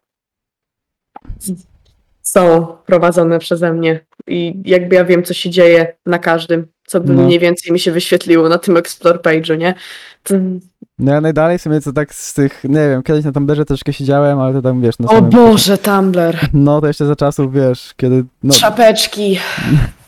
są 2.22 2.66
prowadzone 2.86 3.38
przeze 3.38 3.72
mnie. 3.72 4.00
I 4.26 4.54
jakby 4.64 4.94
ja 4.96 5.04
wiem, 5.04 5.22
co 5.22 5.34
się 5.34 5.50
dzieje 5.50 5.96
na 6.06 6.18
każdym, 6.18 6.66
co 6.86 7.00
by 7.00 7.12
No. 7.12 7.22
mniej 7.22 7.38
więcej 7.38 7.72
mi 7.72 7.80
się 7.80 7.92
wyświetliło 7.92 8.48
na 8.48 8.58
tym 8.58 8.76
Explore 8.76 9.18
page'u, 9.18 9.58
nie? 9.58 9.74
To, 10.22 10.34
No 11.02 11.12
ja 11.12 11.20
najdalej 11.20 11.58
sobie 11.58 11.80
co 11.80 11.92
tak 11.92 12.14
z 12.14 12.34
tych, 12.34 12.64
nie 12.64 12.88
wiem, 12.88 13.02
kiedyś 13.02 13.24
na 13.24 13.32
Tumblrze 13.32 13.64
troszkę 13.64 13.92
siedziałem, 13.92 14.40
ale 14.40 14.52
to 14.54 14.62
tam 14.62 14.80
wiesz, 14.80 14.98
no 14.98 15.10
o 15.10 15.22
Boże, 15.22 15.78
Tumblr. 15.78 16.38
No 16.52 16.80
to 16.80 16.86
jeszcze 16.86 17.06
za 17.06 17.16
czasów, 17.16 17.52
wiesz, 17.54 17.94
kiedy, 17.96 18.24
no 18.42 18.54
Czapeczki. 18.54 19.38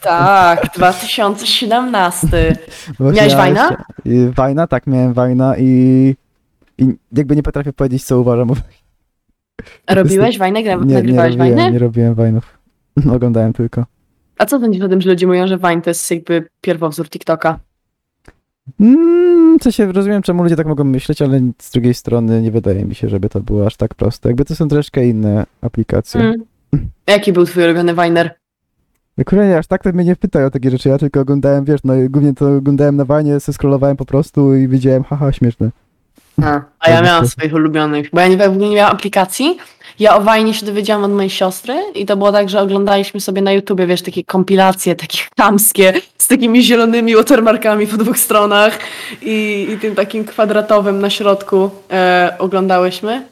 Tak, 0.00 0.66
2017. 0.76 2.28
właśnie 2.98 3.16
Miałeś 3.20 3.34
Wajna? 3.34 3.84
i 4.04 4.28
Wajna, 4.36 4.66
tak, 4.66 4.86
miałem 4.86 5.12
Wajna 5.12 5.56
i, 5.58 6.14
i 6.78 6.86
jakby 7.12 7.36
nie 7.36 7.42
potrafię 7.42 7.72
powiedzieć, 7.72 8.04
co 8.04 8.20
uważam. 8.20 8.48
Robiłeś 9.90 10.38
wajnę? 10.38 10.60
Gra- 10.62 10.80
Nie, 10.80 10.86
nie 10.86 10.94
nagrywałeś 10.94 11.36
robiłem, 11.36 11.56
wajnę? 11.56 11.72
nie 11.72 11.78
robiłem 11.78 12.14
Wajnów. 12.14 12.58
Oglądałem 13.12 13.52
tylko. 13.52 13.84
A 14.38 14.46
co 14.46 14.60
sądzisz 14.60 14.82
o 14.82 14.88
tym, 14.88 15.00
że 15.00 15.10
ludzie 15.10 15.26
mówią, 15.26 15.46
że 15.46 15.58
Vine 15.58 15.82
to 15.82 15.90
jest 15.90 16.10
jakby 16.10 16.46
pierwowzór 16.60 17.08
TikToka? 17.08 17.58
Mm, 18.80 19.58
co 19.58 19.72
się 19.72 19.92
rozumiem, 19.92 20.22
czemu 20.22 20.42
ludzie 20.42 20.56
tak 20.56 20.66
mogą 20.66 20.84
myśleć, 20.84 21.22
ale 21.22 21.40
z 21.58 21.70
drugiej 21.70 21.94
strony 21.94 22.42
nie 22.42 22.50
wydaje 22.50 22.84
mi 22.84 22.94
się, 22.94 23.08
żeby 23.08 23.28
to 23.28 23.40
było 23.40 23.66
aż 23.66 23.76
tak 23.76 23.94
proste. 23.94 24.28
Jakby 24.28 24.44
to 24.44 24.56
są 24.56 24.68
troszeczkę 24.68 25.06
inne 25.06 25.46
aplikacje. 25.60 26.20
Mm. 26.20 26.44
Jaki 27.06 27.32
był 27.32 27.46
twój 27.46 27.64
ulubiony 27.64 27.94
Viner? 27.94 28.34
Akurat 29.18 29.56
aż 29.58 29.66
tak 29.66 29.82
to 29.82 29.92
mnie 29.92 30.04
nie 30.04 30.16
pytaj 30.16 30.44
o 30.44 30.50
takie 30.50 30.70
rzeczy, 30.70 30.88
ja 30.88 30.98
tylko 30.98 31.20
oglądałem, 31.20 31.64
wiesz, 31.64 31.80
no 31.84 31.94
głównie 32.10 32.34
to 32.34 32.56
oglądałem 32.56 32.96
na 32.96 33.04
Wajnie, 33.04 33.40
se 33.40 33.52
scrollowałem 33.52 33.96
po 33.96 34.04
prostu 34.04 34.54
i 34.54 34.68
widziałem, 34.68 35.04
haha, 35.04 35.32
śmieszne. 35.32 35.70
A, 36.42 36.60
a 36.80 36.90
ja 36.90 37.02
miałam 37.02 37.26
swoich 37.26 37.54
ulubionych, 37.54 38.10
bo 38.12 38.20
ja 38.20 38.28
nie, 38.28 38.36
w 38.36 38.40
ogóle 38.40 38.68
nie 38.68 38.76
miałam 38.76 38.92
aplikacji. 38.92 39.58
Ja 39.98 40.16
o 40.16 40.20
Vine 40.20 40.54
się 40.54 40.66
dowiedziałam 40.66 41.04
od 41.04 41.12
mojej 41.12 41.30
siostry 41.30 41.74
i 41.94 42.06
to 42.06 42.16
było 42.16 42.32
tak, 42.32 42.48
że 42.48 42.60
oglądaliśmy 42.60 43.20
sobie 43.20 43.42
na 43.42 43.52
YouTubie, 43.52 43.86
wiesz, 43.86 44.02
takie 44.02 44.24
kompilacje, 44.24 44.96
takie 44.96 45.18
chamskie, 45.38 45.92
z 46.18 46.28
takimi 46.28 46.62
zielonymi 46.62 47.16
watermarkami 47.16 47.86
po 47.86 47.96
dwóch 47.96 48.18
stronach 48.18 48.78
i, 49.22 49.66
i 49.70 49.78
tym 49.78 49.94
takim 49.94 50.24
kwadratowym 50.24 51.00
na 51.00 51.10
środku 51.10 51.70
e, 51.90 52.36
oglądałyśmy. 52.38 53.22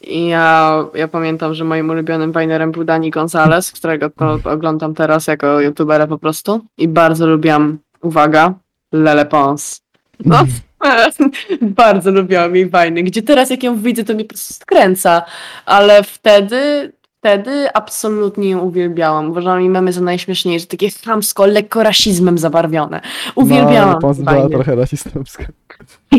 I 0.00 0.26
ja, 0.26 0.84
ja 0.94 1.08
pamiętam, 1.08 1.54
że 1.54 1.64
moim 1.64 1.90
ulubionym 1.90 2.32
Vinerem 2.32 2.72
był 2.72 2.84
Dani 2.84 3.10
Gonzalez, 3.10 3.72
którego 3.72 4.10
to 4.10 4.38
oglądam 4.44 4.94
teraz 4.94 5.26
jako 5.26 5.60
youtubera 5.60 6.06
po 6.06 6.18
prostu. 6.18 6.60
I 6.78 6.88
bardzo 6.88 7.26
lubiłam, 7.26 7.78
uwaga, 8.02 8.54
Lele 8.92 9.26
Pons. 9.26 9.80
No, 10.24 10.44
bardzo 11.62 12.10
lubiłam 12.10 12.56
jej 12.56 12.70
wajny, 12.70 13.02
gdzie 13.02 13.22
teraz 13.22 13.50
jak 13.50 13.62
ją 13.62 13.76
widzę, 13.76 14.04
to 14.04 14.14
mnie 14.14 14.24
po 14.24 14.28
prostu 14.28 14.54
skręca, 14.54 15.22
ale 15.66 16.02
wtedy, 16.02 16.92
wtedy 17.18 17.68
absolutnie 17.74 18.50
ją 18.50 18.58
uwielbiałam. 18.58 19.30
Uważałam 19.30 19.60
jej 19.60 19.70
memy 19.70 19.92
za 19.92 20.00
najśmieszniejsze, 20.00 20.66
takie 20.66 20.88
chamsko, 21.04 21.46
lekko 21.46 21.82
rasizmem 21.82 22.38
zabarwione. 22.38 23.00
Uwielbiałam 23.34 23.98
No, 24.02 24.14
była 24.14 24.48
trochę 24.48 24.74
rasistowska. 24.76 25.44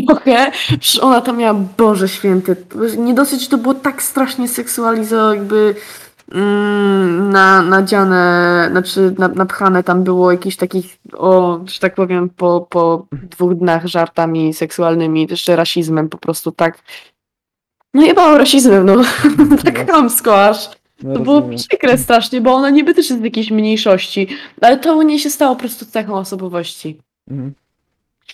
trochę, 0.06 0.52
ona 1.00 1.20
tam 1.20 1.38
miała, 1.38 1.60
Boże 1.78 2.08
święty, 2.08 2.56
nie 2.98 3.14
dosyć, 3.14 3.48
to 3.48 3.58
było 3.58 3.74
tak 3.74 4.02
strasznie 4.02 4.48
seksualizowane, 4.48 5.36
jakby 5.36 5.74
na, 7.30 7.62
nadziane, 7.62 8.66
znaczy 8.70 9.14
na, 9.18 9.28
napchane 9.28 9.82
tam 9.82 10.04
było 10.04 10.32
jakichś 10.32 10.56
takich, 10.56 10.98
o, 11.12 11.60
że 11.66 11.80
tak 11.80 11.94
powiem, 11.94 12.28
po, 12.28 12.66
po 12.70 13.06
dwóch 13.12 13.54
dniach 13.54 13.86
żartami 13.86 14.54
seksualnymi, 14.54 15.26
jeszcze 15.30 15.56
rasizmem 15.56 16.08
po 16.08 16.18
prostu 16.18 16.52
tak, 16.52 16.78
no 17.94 18.02
jebało 18.02 18.38
rasizmem, 18.38 18.86
no, 18.86 18.96
tak 19.64 19.90
chamsko 19.90 20.44
aż. 20.44 20.70
No, 21.02 21.14
To 21.14 21.20
było 21.20 21.42
przykre 21.42 21.98
strasznie, 21.98 22.40
bo 22.40 22.52
ona 22.52 22.70
niby 22.70 22.94
też 22.94 23.10
jest 23.10 23.22
z 23.22 23.24
jakiejś 23.24 23.50
mniejszości, 23.50 24.28
ale 24.60 24.78
to 24.78 24.96
u 24.96 25.02
niej 25.02 25.18
się 25.18 25.30
stało 25.30 25.54
po 25.54 25.60
prostu 25.60 25.86
cechą 25.86 26.14
osobowości. 26.14 26.98
Mhm. 27.30 27.54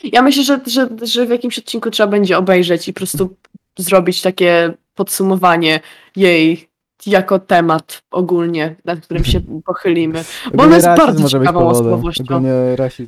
Ja 0.03 0.23
myślę, 0.23 0.43
że, 0.43 0.61
że, 0.67 0.89
że 1.03 1.27
w 1.27 1.31
jakimś 1.31 1.59
odcinku 1.59 1.91
trzeba 1.91 2.11
będzie 2.11 2.39
obejrzeć 2.39 2.89
i 2.89 2.93
po 2.93 2.99
prostu 2.99 3.37
zrobić 3.79 4.23
takie 4.23 4.75
podsumowanie 4.95 5.81
jej 6.17 6.69
jako 7.07 7.39
temat 7.39 8.03
ogólnie, 8.11 8.77
nad 8.85 9.01
którym 9.01 9.25
się 9.25 9.41
pochylimy. 9.67 10.25
Bo 10.55 10.63
ona 10.65 10.77
jest 10.77 10.87
bardzo 10.89 11.29
ciekawą 11.29 11.69
osobowością. 11.69 12.41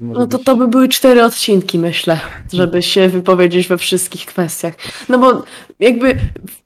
No 0.00 0.26
to 0.26 0.38
to 0.38 0.56
by 0.56 0.68
były 0.68 0.88
cztery 0.88 1.24
odcinki, 1.24 1.78
myślę, 1.78 2.20
żeby 2.52 2.82
się 2.82 3.08
wypowiedzieć 3.08 3.68
we 3.68 3.78
wszystkich 3.78 4.26
kwestiach. 4.26 4.74
No 5.08 5.18
bo 5.18 5.42
jakby 5.80 6.16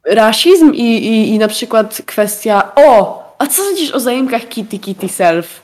rasizm 0.07 0.73
i, 0.74 0.82
i, 0.82 1.28
i 1.35 1.39
na 1.39 1.49
przykład 1.49 2.03
kwestia 2.07 2.73
o, 2.77 3.23
a 3.39 3.47
co 3.47 3.62
sądzisz 3.62 3.90
o 3.90 4.01
zaimkach 4.01 4.49
Kitty 4.49 4.78
Kitty 4.78 5.09
Self? 5.09 5.62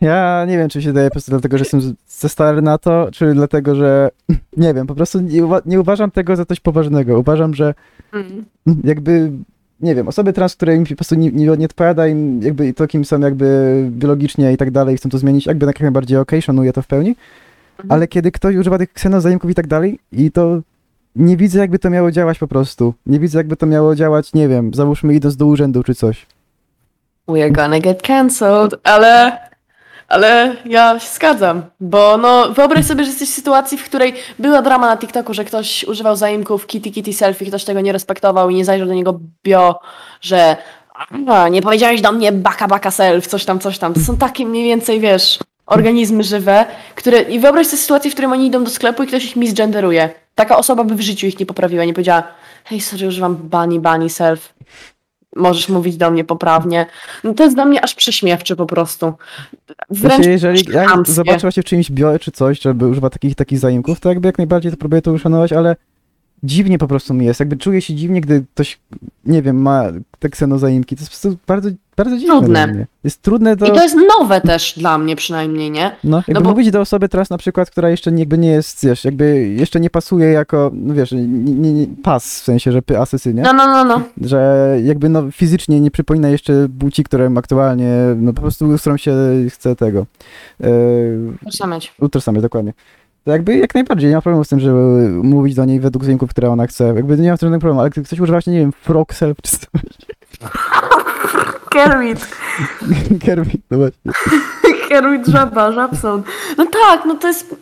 Ja 0.00 0.44
nie 0.48 0.58
wiem, 0.58 0.68
czy 0.68 0.82
się 0.82 0.92
daje 0.92 1.08
po 1.08 1.12
prostu 1.12 1.30
dlatego, 1.30 1.58
że 1.58 1.62
jestem 1.62 1.96
za 2.08 2.28
stary 2.28 2.62
na 2.62 2.78
to, 2.78 3.08
czy 3.12 3.34
dlatego, 3.34 3.74
że 3.74 4.10
nie 4.56 4.74
wiem, 4.74 4.86
po 4.86 4.94
prostu 4.94 5.20
nie, 5.20 5.42
uwa- 5.42 5.62
nie 5.66 5.80
uważam 5.80 6.10
tego 6.10 6.36
za 6.36 6.44
coś 6.44 6.60
poważnego. 6.60 7.18
Uważam, 7.18 7.54
że 7.54 7.74
Mm. 8.12 8.44
jakby, 8.84 9.32
nie 9.82 9.94
wiem, 9.94 10.08
osoby 10.08 10.32
trans, 10.32 10.54
które 10.56 10.76
im 10.76 10.84
po 10.86 10.94
prostu 10.94 11.14
nie, 11.14 11.30
nie, 11.30 11.46
nie 11.56 11.64
odpowiada 11.66 12.06
im 12.06 12.42
jakby 12.42 12.74
to, 12.74 12.86
kim 12.86 13.04
są 13.04 13.20
jakby 13.20 13.84
biologicznie 13.90 14.52
i 14.52 14.56
tak 14.56 14.70
dalej, 14.70 14.96
chcą 14.96 15.08
to 15.08 15.18
zmienić, 15.18 15.46
jakby 15.46 15.66
jak 15.66 15.80
najbardziej 15.80 16.18
okej, 16.18 16.42
szanuję 16.42 16.72
to 16.72 16.82
w 16.82 16.86
pełni, 16.86 17.16
Mhm. 17.78 17.92
ale 17.92 18.08
kiedy 18.08 18.32
ktoś 18.32 18.56
używa 18.56 18.78
tych 18.78 18.92
ksenozaimków 18.92 19.50
i 19.50 19.54
tak 19.54 19.66
dalej 19.66 19.98
i 20.12 20.30
to 20.32 20.60
nie 21.16 21.36
widzę, 21.36 21.58
jakby 21.58 21.78
to 21.78 21.90
miało 21.90 22.10
działać 22.10 22.38
po 22.38 22.48
prostu. 22.48 22.94
Nie 23.06 23.18
widzę, 23.18 23.38
jakby 23.38 23.56
to 23.56 23.66
miało 23.66 23.94
działać, 23.94 24.32
nie 24.34 24.48
wiem, 24.48 24.74
załóżmy 24.74 25.14
idąc 25.14 25.36
do 25.36 25.46
urzędu 25.46 25.82
czy 25.82 25.94
coś. 25.94 26.26
We're 27.28 27.52
gonna 27.52 27.80
get 27.80 28.02
cancelled, 28.02 28.74
ale, 28.84 29.38
ale 30.12 30.56
ja 30.64 30.98
się 30.98 31.08
zgadzam, 31.14 31.62
bo 31.80 32.16
no 32.16 32.52
wyobraź 32.52 32.86
sobie, 32.86 33.04
że 33.04 33.10
jesteś 33.10 33.28
w 33.30 33.34
sytuacji, 33.34 33.78
w 33.78 33.84
której 33.84 34.14
była 34.38 34.62
drama 34.62 34.86
na 34.86 34.96
TikToku, 34.96 35.34
że 35.34 35.44
ktoś 35.44 35.84
używał 35.84 36.16
zaimków 36.16 36.66
Kitty 36.66 36.90
Kitty 36.90 37.12
Selfie, 37.12 37.46
ktoś 37.46 37.64
tego 37.64 37.80
nie 37.80 37.92
respektował 37.92 38.50
i 38.50 38.54
nie 38.54 38.64
zajrzał 38.64 38.88
do 38.88 38.94
niego 38.94 39.20
bio, 39.44 39.80
że 40.20 40.56
a, 41.28 41.48
nie 41.48 41.62
powiedziałeś 41.62 42.00
do 42.00 42.12
mnie 42.12 42.32
baka 42.32 42.68
baka 42.68 42.90
self, 42.90 43.26
coś 43.26 43.44
tam, 43.44 43.58
coś 43.58 43.78
tam. 43.78 43.94
To 43.94 44.00
są 44.00 44.16
takie 44.16 44.46
mniej 44.46 44.64
więcej, 44.64 45.00
wiesz, 45.00 45.38
organizmy 45.66 46.22
żywe, 46.22 46.64
które... 46.94 47.22
I 47.22 47.40
wyobraź 47.40 47.66
sobie 47.66 47.82
sytuację, 47.82 48.10
w 48.10 48.14
której 48.14 48.32
oni 48.32 48.46
idą 48.46 48.64
do 48.64 48.70
sklepu 48.70 49.02
i 49.02 49.06
ktoś 49.06 49.24
ich 49.24 49.36
misgenderuje. 49.36 50.10
Taka 50.34 50.56
osoba 50.56 50.84
by 50.84 50.94
w 50.94 51.00
życiu 51.00 51.26
ich 51.26 51.40
nie 51.40 51.46
poprawiła, 51.46 51.84
nie 51.84 51.94
powiedziała 51.94 52.22
hej, 52.64 52.80
sorry, 52.80 53.08
używam 53.08 53.36
bunny, 53.36 53.80
bunny 53.80 54.10
self. 54.10 54.54
Możesz 55.36 55.68
mówić 55.68 55.96
do 55.96 56.10
mnie 56.10 56.24
poprawnie. 56.24 56.86
No 57.24 57.34
to 57.34 57.44
jest 57.44 57.56
dla 57.56 57.64
mnie 57.64 57.84
aż 57.84 57.94
prześmiewcze 57.94 58.56
po 58.56 58.66
prostu. 58.66 59.12
Wręcz 59.90 60.14
Znaczy, 60.14 60.30
jeżeli 60.30 60.72
jak 60.72 60.88
chamskie. 60.88 61.12
zobaczę 61.12 61.40
właśnie 61.40 61.62
w 61.62 61.66
czyimś 61.66 61.90
bio 61.90 62.18
czy 62.18 62.32
coś, 62.32 62.60
żeby 62.60 62.88
używa 62.88 63.10
takich 63.10 63.34
takich 63.34 63.58
zaimków, 63.58 64.00
to 64.00 64.08
jakby 64.08 64.28
jak 64.28 64.38
najbardziej 64.38 64.72
to 64.72 64.78
próbuję 64.78 65.02
to 65.02 65.12
uszanować, 65.12 65.52
ale 65.52 65.76
dziwnie 66.42 66.78
po 66.78 66.88
prostu 66.88 67.14
mi 67.14 67.26
jest. 67.26 67.40
Jakby 67.40 67.56
czuję 67.56 67.80
się 67.80 67.94
dziwnie, 67.94 68.20
gdy 68.20 68.44
ktoś, 68.54 68.78
nie 69.24 69.42
wiem, 69.42 69.62
ma 69.62 69.84
te 70.18 70.28
ksenozaimki. 70.28 70.96
To 70.96 71.02
jest 71.02 71.10
po 71.10 71.20
prostu 71.20 71.38
bardzo, 71.46 71.68
bardzo 71.96 72.16
dziwne 72.18 72.38
Trudne. 72.38 72.86
Jest 73.04 73.22
trudne 73.22 73.56
do... 73.56 73.66
I 73.66 73.72
to 73.72 73.82
jest 73.82 73.96
nowe 74.18 74.40
też 74.40 74.74
dla 74.76 74.98
mnie 74.98 75.16
przynajmniej, 75.16 75.70
nie? 75.70 75.96
No, 76.04 76.22
jakby 76.28 76.42
bo- 76.44 76.50
mówić 76.50 76.70
do 76.70 76.80
osoby 76.80 77.08
teraz 77.08 77.30
na 77.30 77.38
przykład, 77.38 77.70
która 77.70 77.90
jeszcze 77.90 78.12
nie, 78.12 78.18
jakby 78.18 78.38
nie 78.38 78.48
jest, 78.50 78.84
wiesz, 78.86 79.04
jakby 79.04 79.48
jeszcze 79.48 79.80
nie 79.80 79.90
pasuje 79.90 80.28
jako, 80.28 80.70
no 80.74 80.94
wiesz, 80.94 81.12
nie, 81.12 81.72
nie, 81.72 81.86
pas, 82.02 82.40
w 82.40 82.44
sensie, 82.44 82.72
że 82.72 82.82
py 82.82 82.98
asysy, 82.98 83.34
nie? 83.34 83.42
No, 83.42 83.52
no, 83.52 83.66
no, 83.66 83.84
no. 83.84 84.02
Że 84.28 84.78
jakby 84.84 85.08
no 85.08 85.30
fizycznie 85.30 85.80
nie 85.80 85.90
przypomina 85.90 86.28
jeszcze 86.28 86.68
płci, 86.78 87.04
którą 87.04 87.36
aktualnie, 87.36 87.92
no 88.16 88.32
po 88.32 88.40
prostu, 88.40 88.68
którą 88.78 88.96
się 88.96 89.14
chce 89.50 89.76
tego, 89.76 90.06
yy, 90.60 90.68
Utożsamiać. 91.42 91.94
utożsamiać, 92.00 92.42
dokładnie. 92.42 92.72
To 93.24 93.30
jakby 93.32 93.56
jak 93.56 93.74
najbardziej, 93.74 94.10
nie 94.10 94.16
ma 94.16 94.22
problemu 94.22 94.44
z 94.44 94.48
tym, 94.48 94.60
żeby 94.60 95.08
mówić 95.22 95.54
do 95.54 95.64
niej 95.64 95.80
według 95.80 96.04
dźwięków, 96.04 96.30
które 96.30 96.50
ona 96.50 96.66
chce. 96.66 96.84
Jakby 96.96 97.16
nie 97.18 97.30
ma 97.30 97.36
żadnego 97.36 97.60
problemu, 97.60 97.80
ale 97.80 97.90
gdy 97.90 98.02
ktoś 98.02 98.20
używa 98.20 98.34
właśnie, 98.34 98.52
nie 98.52 98.58
wiem, 98.58 98.72
frog 98.72 99.14
self 99.14 99.36
czy 99.42 99.56
coś, 99.56 99.66
Kermit. 101.72 102.26
Kermit, 103.26 103.62
no 103.70 103.78
właśnie. 103.78 104.12
Kermit 104.88 105.26
żaba, 105.26 105.72
żabson. 105.72 106.22
No 106.58 106.66
tak, 106.66 107.04
no 107.06 107.14
to 107.14 107.28
jest... 107.28 107.54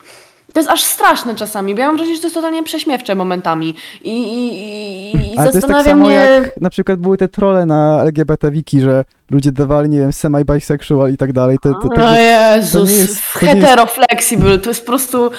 To 0.52 0.60
jest 0.60 0.70
aż 0.70 0.82
straszne 0.82 1.34
czasami, 1.34 1.74
bo 1.74 1.80
ja 1.80 1.86
mam 1.86 1.96
wrażenie, 1.96 2.16
że 2.16 2.20
to 2.22 2.26
jest 2.26 2.34
totalnie 2.34 2.62
prześmiewcze 2.62 3.14
momentami. 3.14 3.74
I, 4.02 4.10
i, 4.22 5.16
i, 5.16 5.34
i 5.34 5.38
Ale 5.38 5.50
to 5.50 5.56
jest 5.56 5.68
tak 5.68 5.84
samo 5.84 6.06
mnie... 6.06 6.14
jak 6.14 6.60
na 6.60 6.70
przykład 6.70 6.98
były 7.00 7.16
te 7.16 7.28
trole 7.28 7.66
na 7.66 8.02
LGBT 8.02 8.50
wiki, 8.50 8.80
że 8.80 9.04
ludzie 9.30 9.52
dawali, 9.52 9.88
nie 9.88 9.98
wiem, 9.98 10.12
semi-bisexual 10.12 11.12
i 11.12 11.16
tak 11.16 11.32
dalej. 11.32 11.58
To, 11.62 11.74
to, 11.74 11.88
to, 11.88 12.06
O 12.08 12.14
Jezus, 12.14 12.72
to 12.72 12.94
jest- 12.96 13.22
to 13.40 13.46
jest- 13.46 13.60
heteroflexible, 13.60 14.58
to 14.58 14.70
jest 14.70 14.80
po 14.80 14.86
prostu... 14.86 15.30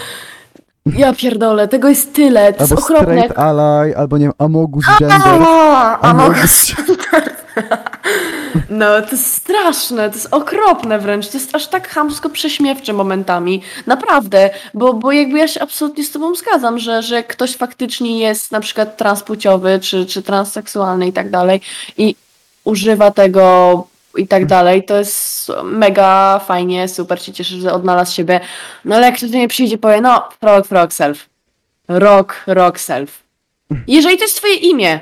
Ja 0.85 1.13
pierdolę, 1.13 1.67
tego 1.67 1.89
jest 1.89 2.13
tyle, 2.13 2.53
to 2.53 2.63
jest 2.63 2.71
albo 2.71 2.83
okropne. 2.83 3.03
straight 3.05 3.39
ally, 3.39 3.97
albo 3.97 4.17
nie 4.17 4.25
wiem, 4.25 4.33
amogus 4.37 4.85
gender. 4.99 5.17
Amogus 6.01 6.73
No, 8.69 9.01
to 9.01 9.11
jest 9.11 9.33
straszne, 9.33 10.09
to 10.09 10.15
jest 10.15 10.27
okropne 10.31 10.99
wręcz, 10.99 11.27
to 11.27 11.37
jest 11.37 11.55
aż 11.55 11.67
tak 11.67 11.89
chamsko 11.89 12.29
prześmiewcze 12.29 12.93
momentami, 12.93 13.61
naprawdę, 13.87 14.49
bo, 14.73 14.93
bo 14.93 15.11
jakby 15.11 15.37
ja 15.37 15.47
się 15.47 15.61
absolutnie 15.61 16.03
z 16.03 16.11
tobą 16.11 16.35
zgadzam, 16.35 16.79
że, 16.79 17.03
że 17.03 17.23
ktoś 17.23 17.55
faktycznie 17.55 18.19
jest 18.19 18.51
na 18.51 18.59
przykład 18.59 18.97
transpłciowy, 18.97 19.79
czy, 19.79 20.05
czy 20.05 20.21
transseksualny 20.21 21.07
i 21.07 21.13
tak 21.13 21.29
dalej 21.29 21.61
i 21.97 22.15
używa 22.63 23.11
tego 23.11 23.87
i 24.17 24.27
tak 24.27 24.45
dalej, 24.45 24.83
to 24.83 24.97
jest 24.97 25.51
mega 25.63 26.39
fajnie, 26.39 26.87
super 26.87 27.21
się 27.21 27.33
cieszę, 27.33 27.55
że 27.55 27.73
odnalazł 27.73 28.15
siebie, 28.15 28.39
no 28.85 28.95
ale 28.95 29.05
jak 29.05 29.17
ktoś 29.17 29.29
do 29.29 29.37
mnie 29.37 29.47
przyjdzie 29.47 29.77
powie, 29.77 30.01
no, 30.01 30.29
frog, 30.39 30.67
frog 30.67 30.93
self, 30.93 31.29
rock, 31.87 32.43
rock 32.47 32.79
self. 32.79 33.23
Jeżeli 33.87 34.17
to 34.17 34.23
jest 34.23 34.37
twoje 34.37 34.55
imię, 34.55 34.99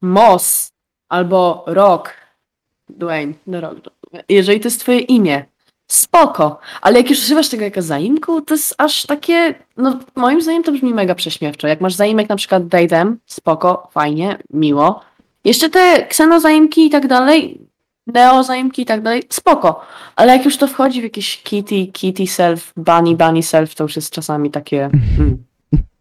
Moss 0.00 0.72
albo 1.08 1.64
Rock, 1.66 2.21
Dwayne, 2.88 3.34
no 3.46 3.60
Rock, 3.60 3.76
jeżeli 4.28 4.60
to 4.60 4.66
jest 4.66 4.80
twoje 4.80 4.98
imię, 4.98 5.44
spoko, 5.86 6.58
ale 6.82 6.98
jak 6.98 7.10
już 7.10 7.18
używasz 7.18 7.48
tego 7.48 7.64
jako 7.64 7.82
zaimku, 7.82 8.40
to 8.40 8.54
jest 8.54 8.74
aż 8.78 9.06
takie, 9.06 9.54
no 9.76 9.98
moim 10.16 10.42
zdaniem 10.42 10.62
to 10.62 10.72
brzmi 10.72 10.94
mega 10.94 11.14
prześmiewczo. 11.14 11.68
Jak 11.68 11.80
masz 11.80 11.94
zaimek 11.94 12.28
na 12.28 12.36
przykład 12.36 12.68
Datem, 12.68 13.18
spoko, 13.26 13.88
fajnie, 13.92 14.38
miło. 14.50 15.00
Jeszcze 15.44 15.70
te 15.70 16.06
ksenozaimki 16.06 16.86
i 16.86 16.90
tak 16.90 17.06
dalej, 17.06 17.60
neozaimki 18.06 18.82
i 18.82 18.86
tak 18.86 19.02
dalej, 19.02 19.22
spoko, 19.28 19.80
ale 20.16 20.36
jak 20.36 20.44
już 20.44 20.56
to 20.56 20.66
wchodzi 20.66 21.00
w 21.00 21.04
jakieś 21.04 21.42
kitty, 21.42 21.86
kitty 21.86 22.26
self, 22.26 22.72
bunny, 22.76 23.16
bunny 23.16 23.42
self, 23.42 23.74
to 23.74 23.84
już 23.84 23.96
jest 23.96 24.10
czasami 24.10 24.50
takie, 24.50 24.90
hmm, 25.16 25.44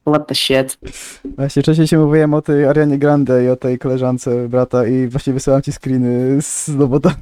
what 0.08 0.28
the 0.28 0.36
shit. 0.36 0.78
Właśnie 1.26 1.62
wcześniej 1.62 1.88
się 1.88 1.98
mówiłem 1.98 2.34
o 2.34 2.42
tej 2.42 2.66
Arianie 2.66 2.98
Grande 2.98 3.44
i 3.46 3.50
o 3.50 3.56
tej 3.56 3.80
koleżance 3.80 4.50
brata 4.50 4.88
i 4.88 5.08
właśnie 5.08 5.34
wysyłam 5.34 5.62
ci 5.62 5.72
screeny 5.72 6.42
z 6.42 6.78
dowodami. 6.78 7.16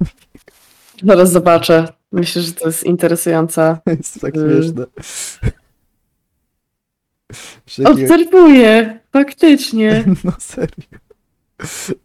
Zaraz 1.04 1.32
zobaczę. 1.32 1.88
Myślę, 2.12 2.42
że 2.42 2.52
to 2.52 2.68
jest 2.68 2.84
interesujące. 2.84 3.78
jest 3.98 4.22
tak 4.22 4.36
Mm. 4.36 4.52
śmieszne. 4.64 4.86
Obserwuję, 7.86 9.00
faktycznie. 9.14 10.04
No 10.24 10.32
serio. 10.40 11.00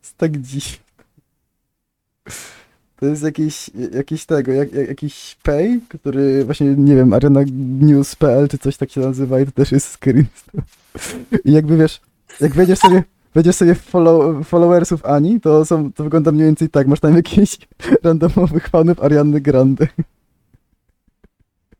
Jest 0.02 0.16
tak 0.16 0.36
dziwne. 0.36 0.84
To 3.00 3.06
jest 3.06 3.22
jakiś, 3.22 3.70
jakiś 3.94 4.26
tego, 4.26 4.52
jak, 4.52 4.72
jak, 4.72 4.88
jakiś 4.88 5.36
pay, 5.42 5.80
który 5.88 6.44
właśnie, 6.44 6.66
nie 6.66 6.96
wiem, 6.96 7.12
Arena 7.12 7.40
News.pl 7.80 8.48
czy 8.48 8.58
coś 8.58 8.76
tak 8.76 8.90
się 8.90 9.00
nazywa 9.00 9.40
i 9.40 9.46
to 9.46 9.52
też 9.52 9.72
jest 9.72 9.98
screen. 9.98 10.24
I 11.44 11.52
jakby 11.52 11.76
wiesz, 11.76 12.00
jak 12.40 12.52
wejdziesz 12.52 12.78
sobie, 12.78 13.02
wejdziesz 13.34 13.56
sobie 13.56 13.74
w 13.74 13.82
follow, 13.82 14.46
followersów 14.48 15.04
Ani, 15.06 15.40
to 15.40 15.64
są, 15.64 15.92
to 15.92 16.04
wygląda 16.04 16.32
mniej 16.32 16.46
więcej 16.46 16.68
tak, 16.68 16.86
masz 16.86 17.00
tam 17.00 17.16
jakichś 17.16 17.58
randomowych 18.04 18.68
fanów 18.68 19.02
Ariany 19.02 19.40
Grande. 19.40 19.86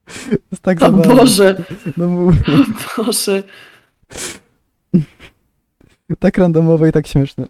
To 0.07 0.31
jest 0.51 0.63
tak 0.63 0.79
O 0.79 0.81
zabawne. 0.81 1.15
Boże, 1.15 1.65
No 1.97 2.09
mówię, 2.09 2.39
Boże. 2.97 3.43
tak 6.19 6.39
randomowe 6.39 6.89
i 6.89 6.93
tak 6.93 7.07
śmieszne. 7.07 7.47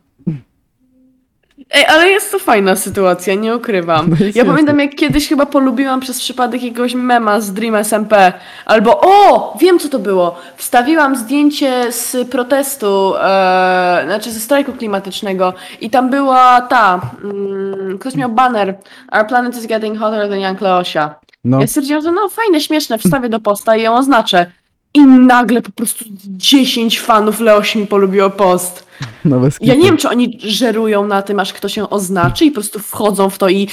Ej, 1.70 1.84
ale 1.86 2.08
jest 2.08 2.32
to 2.32 2.38
fajna 2.38 2.76
sytuacja, 2.76 3.34
nie 3.34 3.56
ukrywam. 3.56 4.10
No 4.10 4.16
Ja 4.34 4.44
pamiętam, 4.44 4.78
jak 4.78 4.94
kiedyś 4.94 5.28
chyba 5.28 5.46
polubiłam 5.46 6.00
przez 6.00 6.20
przypadek 6.20 6.62
jakiegoś 6.62 6.94
mema 6.94 7.40
z 7.40 7.52
Dream 7.52 7.74
SMP. 7.74 8.32
Albo, 8.66 9.00
o, 9.00 9.56
wiem 9.60 9.78
co 9.78 9.88
to 9.88 9.98
było. 9.98 10.40
Wstawiłam 10.56 11.16
zdjęcie 11.16 11.92
z 11.92 12.28
protestu, 12.28 13.14
e, 13.16 14.02
znaczy 14.06 14.32
ze 14.32 14.40
strajku 14.40 14.72
klimatycznego 14.72 15.52
i 15.80 15.90
tam 15.90 16.10
była 16.10 16.60
ta, 16.60 17.00
mm, 17.24 17.98
ktoś 17.98 18.14
miał 18.14 18.28
banner 18.30 18.74
Our 19.12 19.26
planet 19.26 19.56
is 19.56 19.66
getting 19.66 19.98
hotter 19.98 20.28
than 20.28 20.40
Young 20.40 20.60
Leosia. 20.60 21.14
No, 21.44 21.60
Ja 21.60 21.66
stwierdziłam, 21.66 22.02
że 22.02 22.12
no 22.12 22.28
fajne, 22.28 22.60
śmieszne, 22.60 22.98
wstawię 22.98 23.28
do 23.28 23.40
posta 23.40 23.76
i 23.76 23.82
ją 23.82 23.94
oznaczę. 23.94 24.46
I 24.94 25.04
nagle 25.06 25.62
po 25.62 25.72
prostu 25.72 26.04
10 26.26 27.00
fanów 27.00 27.40
Leosi 27.40 27.78
mi 27.78 27.86
polubiło 27.86 28.30
post. 28.30 28.83
No 29.24 29.40
bez 29.40 29.58
Ja 29.60 29.74
nie 29.74 29.84
wiem, 29.84 29.96
czy 29.96 30.08
oni 30.08 30.38
żerują 30.42 31.06
na 31.06 31.22
tym, 31.22 31.40
aż 31.40 31.52
ktoś 31.52 31.74
się 31.74 31.90
oznaczy 31.90 32.44
i 32.44 32.50
po 32.50 32.54
prostu 32.54 32.78
wchodzą 32.78 33.30
w 33.30 33.38
to 33.38 33.48
i... 33.48 33.68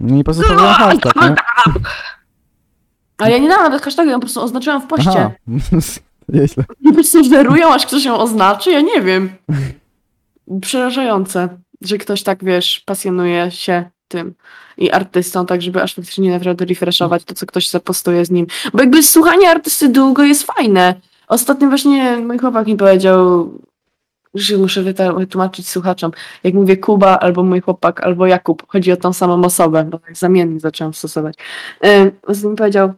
No 0.00 0.16
i 0.16 0.18
po 0.18 0.24
prostu 0.24 0.42
to 0.42 0.54
był 0.54 0.66
hashtag, 0.66 1.16
nie? 1.16 1.34
Ale 3.18 3.30
ja 3.30 3.38
nie 3.38 3.48
dałam 3.48 3.64
nawet 3.64 3.82
hashtagu, 3.82 4.10
ja 4.10 4.16
po 4.16 4.20
prostu 4.20 4.40
oznaczyłam 4.40 4.82
w 4.82 4.86
poście. 4.86 5.10
Aha, 5.10 5.30
nieźle. 6.28 6.64
Po 6.84 6.92
prostu 6.92 7.24
żerują, 7.24 7.74
aż 7.74 7.86
ktoś 7.86 8.04
ją 8.04 8.18
oznaczy? 8.18 8.70
Ja 8.70 8.80
nie 8.80 9.02
wiem. 9.02 9.30
Przerażające, 10.60 11.48
że 11.80 11.98
ktoś 11.98 12.22
tak, 12.22 12.44
wiesz, 12.44 12.82
pasjonuje 12.86 13.50
się 13.50 13.90
tym 14.08 14.34
i 14.78 14.90
artystą, 14.90 15.46
tak 15.46 15.62
żeby 15.62 15.82
aż 15.82 15.94
faktycznie 15.94 16.30
naprawdę 16.30 16.64
refreshować 16.64 17.24
to, 17.24 17.34
co 17.34 17.46
ktoś 17.46 17.68
zapostuje 17.68 18.24
z 18.24 18.30
nim. 18.30 18.46
Bo 18.72 18.80
jakby 18.80 19.02
słuchanie 19.02 19.50
artysty 19.50 19.88
długo 19.88 20.22
jest 20.22 20.42
fajne. 20.42 20.94
Ostatnio 21.28 21.68
właśnie 21.68 22.16
mój 22.16 22.38
chłopak 22.38 22.66
mi 22.66 22.76
powiedział, 22.76 23.50
że 24.34 24.56
muszę 24.56 24.82
wytłumaczyć 25.18 25.68
słuchaczom, 25.68 26.12
jak 26.44 26.54
mówię 26.54 26.76
Kuba, 26.76 27.18
albo 27.18 27.42
mój 27.42 27.60
chłopak, 27.60 28.02
albo 28.02 28.26
Jakub, 28.26 28.62
chodzi 28.68 28.92
o 28.92 28.96
tą 28.96 29.12
samą 29.12 29.44
osobę, 29.44 29.84
bo 29.84 29.98
tak 29.98 30.16
zamiennie 30.16 30.60
zaczęłam 30.60 30.94
stosować. 30.94 31.34
Z 32.28 32.44
nim 32.44 32.56
powiedział, 32.56 32.92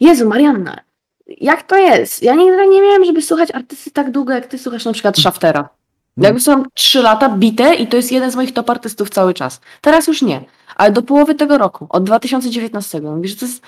Jezu, 0.00 0.28
Marianna, 0.28 0.80
jak 1.26 1.62
to 1.62 1.76
jest? 1.76 2.22
Ja 2.22 2.34
nigdy 2.34 2.68
nie 2.68 2.82
miałem, 2.82 3.04
żeby 3.04 3.22
słuchać 3.22 3.50
artysty 3.54 3.90
tak 3.90 4.10
długo, 4.10 4.32
jak 4.32 4.46
ty 4.46 4.58
słuchasz 4.58 4.84
na 4.84 4.92
przykład 4.92 5.18
Shaftera. 5.18 5.68
No. 6.16 6.24
Jakby 6.26 6.40
są 6.40 6.62
3 6.74 7.02
lata 7.02 7.28
bite 7.28 7.74
i 7.74 7.86
to 7.86 7.96
jest 7.96 8.12
jeden 8.12 8.30
z 8.30 8.36
moich 8.36 8.52
top 8.52 8.70
artystów 8.70 9.10
cały 9.10 9.34
czas. 9.34 9.60
Teraz 9.80 10.06
już 10.06 10.22
nie, 10.22 10.44
ale 10.76 10.92
do 10.92 11.02
połowy 11.02 11.34
tego 11.34 11.58
roku, 11.58 11.86
od 11.88 12.04
2019. 12.04 13.00
Mówię, 13.00 13.28
że 13.28 13.36
to 13.36 13.46
jest 13.46 13.62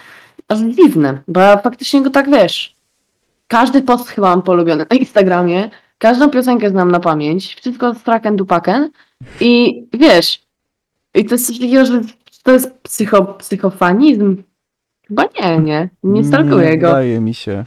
aż 0.49 0.59
dziwne, 0.61 1.23
bo 1.29 1.41
ja 1.41 1.57
faktycznie 1.57 2.03
go 2.03 2.11
tak 2.11 2.31
wiesz. 2.31 2.77
Każdy 3.53 3.83
post 3.83 4.09
chyba 4.09 4.29
mam 4.29 4.43
polubiony 4.43 4.87
na 4.91 4.97
Instagramie, 4.97 5.71
każdą 5.99 6.31
piosenkę 6.31 6.71
znam 6.71 6.91
na 6.91 7.01
pamięć, 7.01 7.55
wszystko 7.55 7.95
z 7.95 8.03
tracken 8.03 8.37
dupaken 8.37 8.91
i 9.41 9.83
wiesz, 9.93 10.43
i 11.15 11.25
to 11.25 11.35
jest 11.35 11.47
coś 11.47 11.59
takiego, 11.59 11.87
że 11.87 12.01
to 12.43 12.53
jest 12.53 12.71
psycho, 12.83 13.25
psychofanizm. 13.25 14.43
Chyba 15.09 15.25
nie, 15.41 15.59
nie, 15.59 15.89
nie 16.05 16.25
stalkuję 16.25 16.79
go. 16.79 16.87
Wydaje 16.87 17.21
mi 17.21 17.35
się. 17.35 17.65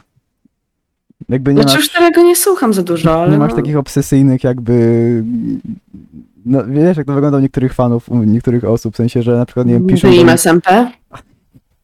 Jakby 1.28 1.54
nie 1.54 1.62
Znaczy 1.62 1.76
już 1.76 1.94
masz, 1.94 2.02
tego 2.02 2.22
nie 2.22 2.36
słucham 2.36 2.74
za 2.74 2.82
dużo, 2.82 3.22
ale 3.22 3.32
nie 3.32 3.38
masz 3.38 3.50
no, 3.50 3.56
takich 3.56 3.76
obsesyjnych 3.76 4.44
jakby... 4.44 5.24
No, 6.46 6.64
wiesz, 6.66 6.96
jak 6.96 7.06
to 7.06 7.12
wygląda 7.12 7.38
u 7.38 7.40
niektórych 7.40 7.74
fanów, 7.74 8.08
u 8.08 8.22
niektórych 8.22 8.64
osób, 8.64 8.94
w 8.94 8.96
sensie, 8.96 9.22
że 9.22 9.36
na 9.36 9.46
przykład, 9.46 9.66
nie 9.66 9.72
wiem, 9.72 9.86
piszą, 9.86 10.10
do, 10.10 10.32
SMP. 10.32 10.90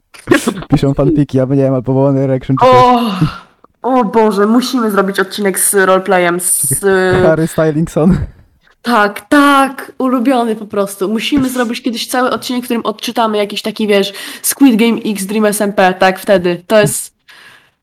piszą 0.70 0.94
fanpiki, 0.94 1.40
albo 1.40 1.54
nie 1.54 1.62
wiem, 1.62 1.74
albo 1.74 2.06
One 2.06 2.20
Erection, 2.20 2.56
czy 2.56 2.66
coś. 2.66 2.74
O, 2.74 3.41
o 3.82 4.04
Boże, 4.04 4.46
musimy 4.46 4.90
zrobić 4.90 5.20
odcinek 5.20 5.58
z 5.60 5.74
roleplayem. 5.74 6.40
Z, 6.40 6.84
Harry 7.26 7.46
Stylingson. 7.46 8.18
tak, 8.82 9.28
tak, 9.28 9.92
ulubiony 9.98 10.56
po 10.56 10.66
prostu. 10.66 11.08
Musimy 11.08 11.48
zrobić 11.48 11.82
kiedyś 11.82 12.06
cały 12.06 12.30
odcinek, 12.30 12.62
w 12.62 12.64
którym 12.64 12.86
odczytamy 12.86 13.38
jakiś 13.38 13.62
taki, 13.62 13.86
wiesz, 13.86 14.12
Squid 14.42 14.76
Game 14.76 14.98
X 15.06 15.26
Dream 15.26 15.46
SMP, 15.46 15.94
tak, 15.98 16.18
wtedy. 16.18 16.62
To 16.66 16.80
jest 16.80 17.12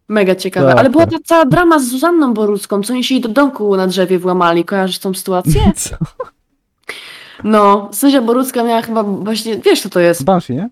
mega 0.08 0.36
ciekawe. 0.36 0.68
Tak, 0.70 0.80
Ale 0.80 0.90
była 0.90 1.06
tak. 1.06 1.14
ta 1.14 1.20
cała 1.26 1.46
drama 1.46 1.80
z 1.80 1.88
Zuzanną 1.88 2.34
Borucką, 2.34 2.84
co 2.84 2.94
oni 2.94 3.04
się 3.04 3.16
jej 3.16 3.22
do 3.22 3.30
domku 3.30 3.78
na 3.78 3.88
drzewie 3.88 4.20
włamali. 4.20 4.66
Kojarzysz 4.66 5.00
tą 5.00 5.14
sytuację? 5.14 5.72
Co? 5.76 5.96
No, 7.44 7.90
Zuzia 7.92 8.22
Borucka 8.22 8.64
miała 8.64 8.82
chyba 8.82 9.04
właśnie, 9.04 9.58
wiesz 9.58 9.82
co 9.82 9.90
to 9.90 10.00
jest? 10.00 10.24
Banshee, 10.24 10.54
nie? 10.56 10.70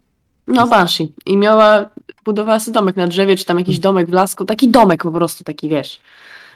No, 0.48 0.68
Banshee. 0.68 1.14
I 1.26 1.38
miała, 1.38 1.86
budowała 2.28 2.60
sobie 2.60 2.74
domek 2.74 2.96
na 2.96 3.08
drzewie, 3.08 3.36
czy 3.38 3.46
tam 3.46 3.60
jakiś 3.60 3.80
domek 3.80 4.10
w 4.10 4.14
lasku. 4.14 4.46
Taki 4.46 4.70
domek 4.70 5.04
po 5.04 5.12
prostu, 5.12 5.44
taki 5.44 5.70
wiesz, 5.70 6.00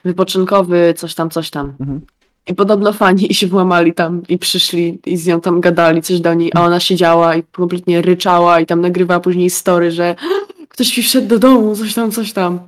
wypoczynkowy, 0.05 0.93
coś 0.97 1.15
tam, 1.15 1.29
coś 1.29 1.49
tam. 1.49 1.73
Mhm. 1.79 2.01
I 2.47 2.55
podobno 2.55 2.93
fani 2.93 3.33
się 3.39 3.47
włamali 3.47 3.93
tam 3.93 4.21
i 4.29 4.37
przyszli 4.37 4.99
i 5.05 5.17
z 5.17 5.27
nią 5.27 5.41
tam 5.41 5.61
gadali 5.61 6.01
coś 6.01 6.19
do 6.19 6.33
niej, 6.33 6.51
a 6.55 6.65
ona 6.65 6.79
siedziała 6.79 7.35
i 7.35 7.43
kompletnie 7.43 8.01
ryczała 8.01 8.59
i 8.59 8.65
tam 8.65 8.81
nagrywała 8.81 9.19
później 9.19 9.49
story, 9.49 9.91
że 9.91 10.15
ktoś 10.73 10.97
mi 10.97 11.03
wszedł 11.03 11.27
do 11.27 11.39
domu, 11.39 11.75
coś 11.75 11.93
tam, 11.93 12.11
coś 12.11 12.33
tam. 12.33 12.59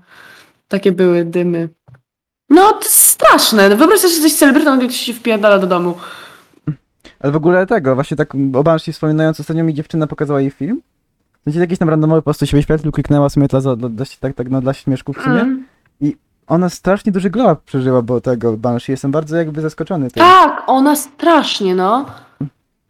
Takie 0.68 0.92
były 0.92 1.26
dymy. 1.26 1.70
No, 2.50 2.74
to 2.74 2.86
straszne. 2.86 3.76
Wyobraź 3.76 4.00
sobie, 4.00 4.14
że 4.14 4.22
jesteś 4.22 4.40
celebrytą, 4.40 4.78
gdy 4.78 4.88
ktoś 4.88 5.00
się 5.00 5.14
wpierdala 5.14 5.60
do 5.60 5.68
domu. 5.68 5.98
Ale 7.20 7.32
w 7.32 7.36
ogóle 7.36 7.68
tego, 7.68 7.96
właśnie 7.96 8.18
tak 8.18 8.36
o 8.54 8.64
Banshee 8.64 8.94
wspominając, 8.94 9.40
ostatnio 9.40 9.64
mi 9.64 9.74
dziewczyna 9.74 10.08
pokazała 10.08 10.42
jej 10.42 10.52
film. 10.52 10.82
W 11.44 11.46
sensie 11.46 11.60
jakiś 11.60 11.80
tam 11.80 11.90
randomowy 11.90 12.22
po 12.22 12.26
prostu 12.26 12.46
się 12.46 12.58
wyświetlił, 12.58 12.92
kliknęła 12.92 13.30
sobie 13.30 13.48
dla, 13.48 13.62
dla, 13.62 13.76
dla, 13.76 14.06
tak, 14.20 14.34
tak, 14.34 14.50
no, 14.50 14.62
dla 14.62 14.74
śmieszków 14.74 15.18
w 15.18 15.24
sumie. 15.24 15.42
Mm. 15.42 15.66
Ona 16.48 16.70
strasznie 16.70 17.12
duży 17.12 17.30
glow 17.30 17.62
przeżyła, 17.62 18.02
bo 18.02 18.22
tego 18.22 18.58
Banshee. 18.58 18.92
Jestem 18.92 19.12
bardzo 19.12 19.38
jakby 19.38 19.62
zaskoczony 19.62 20.12
tym. 20.12 20.24
Tak, 20.24 20.64
ona 20.68 20.96
strasznie, 20.96 21.76
no. 21.76 22.06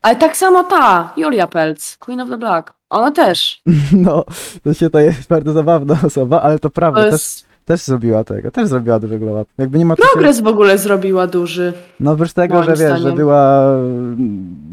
Ale 0.01 0.15
tak 0.15 0.37
samo 0.37 0.63
ta, 0.63 1.13
Julia 1.17 1.47
Pelc, 1.47 1.97
Queen 1.97 2.21
of 2.21 2.29
the 2.29 2.37
Black. 2.37 2.73
Ona 2.89 3.11
też. 3.11 3.61
No, 4.05 4.23
to 4.63 4.73
się 4.73 4.89
to 4.89 4.99
jest 4.99 5.29
bardzo 5.29 5.53
zabawna 5.53 5.97
osoba, 6.05 6.41
ale 6.41 6.59
to 6.59 6.69
prawda, 6.69 7.01
To 7.01 7.07
jest... 7.07 7.45
też 7.45 7.52
zrobiła 7.85 8.23
tego, 8.23 8.51
też 8.51 8.67
zrobiła 8.67 8.99
duży 8.99 9.19
glow 9.19 9.41
up. 9.41 9.51
Jakby 9.57 9.79
nie 9.79 9.85
ma 9.85 9.95
tu 9.95 10.03
się, 10.03 10.09
Progres 10.13 10.41
w 10.41 10.47
ogóle 10.47 10.77
zrobiła 10.77 11.27
duży. 11.27 11.73
No 11.99 12.11
oprócz 12.11 12.33
tego, 12.33 12.63
że 12.63 12.75
wiesz, 12.75 13.01
że 13.01 13.11
była, 13.11 13.75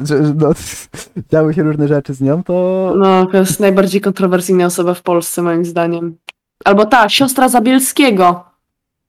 że 0.04 0.20
no, 0.36 0.52
działy 1.32 1.54
się 1.54 1.62
różne 1.62 1.88
rzeczy 1.88 2.14
z 2.14 2.20
nią, 2.20 2.42
to 2.42 2.92
No, 2.96 3.26
to 3.26 3.36
jest 3.36 3.60
najbardziej 3.60 4.00
kontrowersyjna 4.00 4.66
osoba 4.66 4.94
w 4.94 5.02
Polsce, 5.02 5.42
moim 5.42 5.64
zdaniem. 5.64 6.16
Albo 6.64 6.86
ta, 6.86 7.08
siostra 7.08 7.48
Zabielskiego. 7.48 8.44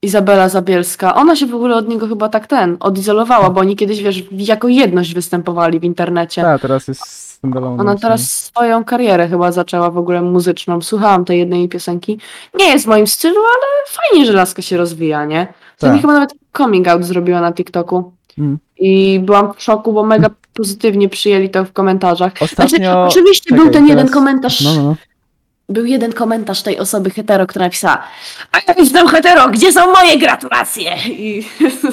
Izabela 0.03 0.49
Zabielska. 0.49 1.15
Ona 1.15 1.35
się 1.35 1.45
w 1.45 1.55
ogóle 1.55 1.75
od 1.75 1.87
niego 1.87 2.07
chyba 2.07 2.29
tak 2.29 2.47
ten, 2.47 2.77
odizolowała, 2.79 3.49
bo 3.49 3.61
oni 3.61 3.75
kiedyś, 3.75 4.03
wiesz, 4.03 4.23
jako 4.31 4.67
jedność 4.67 5.13
występowali 5.13 5.79
w 5.79 5.83
internecie. 5.83 6.41
ta, 6.41 6.59
teraz 6.59 6.87
jest. 6.87 7.30
Ona 7.79 7.95
teraz 7.95 8.29
swoją 8.29 8.83
karierę 8.83 9.27
chyba 9.27 9.51
zaczęła 9.51 9.89
w 9.91 9.97
ogóle 9.97 10.21
muzyczną. 10.21 10.81
Słuchałam 10.81 11.25
tej 11.25 11.39
jednej 11.39 11.69
piosenki. 11.69 12.19
Nie 12.59 12.65
jest 12.65 12.85
w 12.85 12.87
moim 12.87 13.07
stylu, 13.07 13.35
ale 13.39 13.65
fajnie, 13.87 14.25
że 14.25 14.33
laska 14.33 14.61
się 14.61 14.77
rozwija, 14.77 15.25
nie? 15.25 15.47
To 15.77 15.87
Tak. 15.87 16.01
chyba 16.01 16.13
nawet 16.13 16.33
coming 16.57 16.87
out 16.87 17.03
zrobiła 17.05 17.41
na 17.41 17.53
TikToku. 17.53 18.13
Mm. 18.37 18.57
I 18.77 19.19
byłam 19.19 19.53
w 19.53 19.61
szoku, 19.63 19.93
bo 19.93 20.03
mega 20.03 20.29
pozytywnie 20.53 21.09
przyjęli 21.09 21.49
to 21.49 21.65
w 21.65 21.73
komentarzach. 21.73 22.37
Znaczy, 22.37 22.53
Ostatnio... 22.53 23.03
oczywiście 23.03 23.49
czekaj, 23.49 23.63
był 23.65 23.73
ten 23.73 23.87
jeden 23.87 24.05
teraz- 24.05 24.13
komentarz. 24.13 24.61
No, 24.61 24.75
no, 24.75 24.83
no. 24.83 24.95
Był 25.69 25.85
jeden 25.85 26.13
komentarz 26.13 26.61
tej 26.63 26.79
osoby 26.79 27.09
hetero, 27.09 27.47
która 27.47 27.65
napisała 27.65 28.03
A 28.51 28.57
ja 28.67 28.73
jestem 28.77 29.07
hetero, 29.07 29.49
gdzie 29.49 29.71
są 29.71 29.91
moje 29.91 30.17
gratulacje? 30.17 30.91
I, 31.07 31.45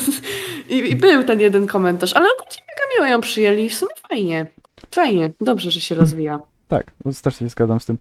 i, 0.69 0.77
i 0.77 0.97
był 0.97 1.25
ten 1.25 1.41
jeden 1.41 1.67
komentarz, 1.67 2.13
ale 2.17 2.27
ogólnie 2.27 2.63
mega 2.69 2.95
miło 2.95 3.07
ją 3.13 3.21
przyjęli 3.21 3.65
i 3.65 3.71
w 3.71 3.75
sumie 3.75 3.95
fajnie. 4.09 4.47
Fajnie, 4.91 5.31
dobrze, 5.41 5.71
że 5.71 5.81
się 5.81 5.95
rozwija. 5.95 6.41
Tak, 6.69 6.93
no, 7.05 7.13
strasznie 7.13 7.47
się 7.47 7.51
zgadzam 7.51 7.81
z 7.81 7.87
tym. 7.87 7.99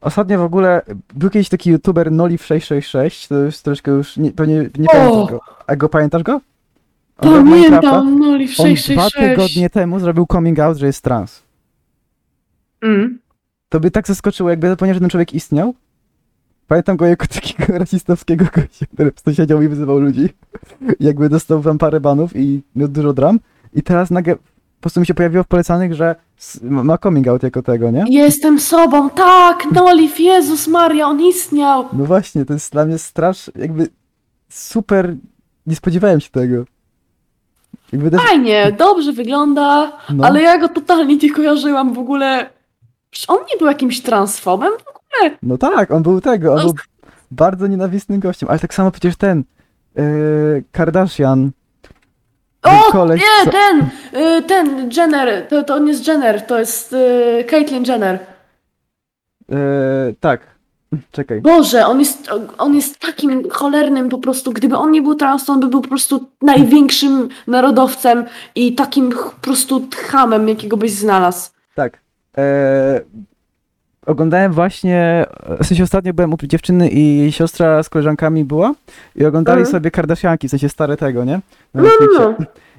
Ostatnio 0.00 0.38
w 0.38 0.42
ogóle 0.42 0.82
był 1.14 1.30
kiedyś 1.30 1.48
taki 1.48 1.70
youtuber 1.70 2.12
Noliv666, 2.12 3.28
to 3.28 3.38
już 3.38 3.58
troszkę 3.58 3.90
już, 3.90 4.16
nie, 4.16 4.32
pewnie 4.32 4.70
nie 4.78 4.88
O! 4.88 4.92
pamiętasz 4.92 5.30
go. 5.30 5.40
A 5.66 5.76
go 5.76 5.88
pamiętasz 5.88 6.22
go? 6.22 6.40
On. 7.18 7.44
Pamiętam, 7.44 8.18
no 8.18 8.36
i 8.36 8.42
On 8.42 8.46
dwa 8.46 8.54
666. 8.54 9.14
tygodnie 9.14 9.70
temu 9.70 10.00
zrobił 10.00 10.26
coming 10.32 10.58
out, 10.58 10.78
że 10.78 10.86
jest 10.86 11.02
trans. 11.02 11.42
Mm. 12.82 13.18
To 13.68 13.80
by 13.80 13.90
tak 13.90 14.06
zaskoczyło, 14.06 14.50
jakby 14.50 14.68
zapomniał, 14.68 14.94
że 14.94 15.00
ten 15.00 15.10
człowiek 15.10 15.34
istniał. 15.34 15.74
Pamiętam 16.68 16.96
go 16.96 17.06
jako 17.06 17.26
takiego 17.26 17.72
rasistowskiego 17.78 18.44
gościa, 18.44 18.86
który 18.86 19.10
po 19.10 19.14
prostu 19.14 19.34
siedział 19.34 19.62
i 19.62 19.68
wyzywał 19.68 19.98
ludzi. 19.98 20.28
Jakby 21.00 21.28
dostał 21.28 21.62
tam 21.62 21.78
parę 21.78 22.00
banów 22.00 22.36
i 22.36 22.62
miał 22.76 22.88
dużo 22.88 23.12
dram. 23.12 23.40
I 23.74 23.82
teraz 23.82 24.10
nagle 24.10 24.36
po 24.84 24.86
prostu 24.86 25.00
mi 25.00 25.06
się 25.06 25.14
pojawiło 25.14 25.44
w 25.44 25.46
polecanych, 25.46 25.94
że 25.94 26.16
ma 26.62 26.98
coming 26.98 27.28
out 27.28 27.42
jako 27.42 27.62
tego, 27.62 27.90
nie? 27.90 28.04
Jestem 28.08 28.60
sobą, 28.60 29.10
tak, 29.10 29.72
Noliv, 29.72 30.20
Jezus 30.20 30.68
Maria, 30.68 31.06
on 31.06 31.20
istniał. 31.20 31.88
No 31.92 32.04
właśnie, 32.04 32.44
to 32.44 32.52
jest 32.52 32.72
dla 32.72 32.84
mnie 32.84 32.98
strasz, 32.98 33.50
jakby 33.56 33.88
super, 34.48 35.14
nie 35.66 35.76
spodziewałem 35.76 36.20
się 36.20 36.30
tego. 36.30 36.64
Jakby 37.92 38.10
też, 38.10 38.20
Fajnie, 38.20 38.72
dobrze 38.78 39.12
wygląda, 39.12 39.92
no, 40.14 40.26
ale 40.26 40.42
ja 40.42 40.58
go 40.58 40.68
totalnie 40.68 41.16
nie 41.16 41.32
kojarzyłam 41.34 41.94
w 41.94 41.98
ogóle. 41.98 42.50
Przecież 43.10 43.30
on 43.30 43.38
nie 43.52 43.58
był 43.58 43.66
jakimś 43.66 44.00
transfobem? 44.00 44.72
no 45.42 45.58
tak, 45.58 45.90
on 45.90 46.02
był 46.02 46.20
tego, 46.20 46.52
on 46.52 46.58
No, 46.58 46.64
był 46.64 46.74
bardzo 47.30 47.66
nienawistnym 47.66 48.20
gościem, 48.20 48.48
ale 48.48 48.58
tak 48.58 48.74
samo 48.74 48.90
przecież 48.90 49.16
ten 49.16 49.44
yy, 49.96 50.64
Kardashian, 50.72 51.50
O, 52.64 52.92
koleś, 52.92 53.20
nie, 53.20 53.44
co- 53.44 53.50
ten, 53.50 53.80
y, 54.22 54.42
ten 54.42 54.90
Jenner, 54.96 55.46
to, 55.48 55.62
to 55.64 55.74
on 55.74 55.88
jest 55.88 56.06
Jenner, 56.08 56.46
to 56.46 56.58
jest 56.58 56.92
y, 56.92 57.44
Caitlyn 57.50 57.84
Jenner. 57.84 58.18
yy, 59.48 59.56
tak, 60.20 60.40
czekaj, 61.12 61.40
Boże, 61.40 61.86
on 61.86 62.00
jest, 62.00 62.30
on 62.58 62.74
jest 62.74 62.98
takim 62.98 63.50
cholernym 63.50 64.08
po 64.08 64.18
prostu, 64.18 64.52
gdyby 64.52 64.76
on 64.76 64.90
nie 64.90 65.02
był 65.02 65.14
trans, 65.14 65.44
to 65.44 65.52
on 65.52 65.60
by 65.60 65.66
był 65.66 65.80
po 65.80 65.88
prostu 65.88 66.28
największym 66.42 67.28
narodowcem 67.46 68.24
i 68.54 68.74
takim 68.74 69.12
ch- 69.12 69.34
po 69.34 69.40
prostu 69.40 69.88
chamem, 70.06 70.48
jakiego 70.48 70.76
byś 70.76 70.92
znalazł. 70.92 71.50
tak, 71.74 71.98
yy, 72.36 72.42
oglądałem 74.06 74.52
właśnie, 74.52 75.24
w 75.62 75.66
sensie 75.66 75.82
ostatnio 75.84 76.12
byłem 76.14 76.32
u 76.34 76.36
dziewczyny 76.42 76.88
i 76.88 77.18
jej 77.18 77.32
siostra 77.32 77.82
z 77.82 77.88
koleżankami 77.88 78.44
była 78.44 78.74
i 79.16 79.24
oglądali 79.24 79.58
Mhm. 79.60 79.72
sobie 79.72 79.90
Kardashianki, 79.90 80.48
w 80.48 80.50
sensie 80.50 80.68
stare 80.68 80.96
tego, 80.96 81.24
nie? 81.24 81.40
No, 81.74 81.82
no, 81.82 81.90
no. 82.18 82.34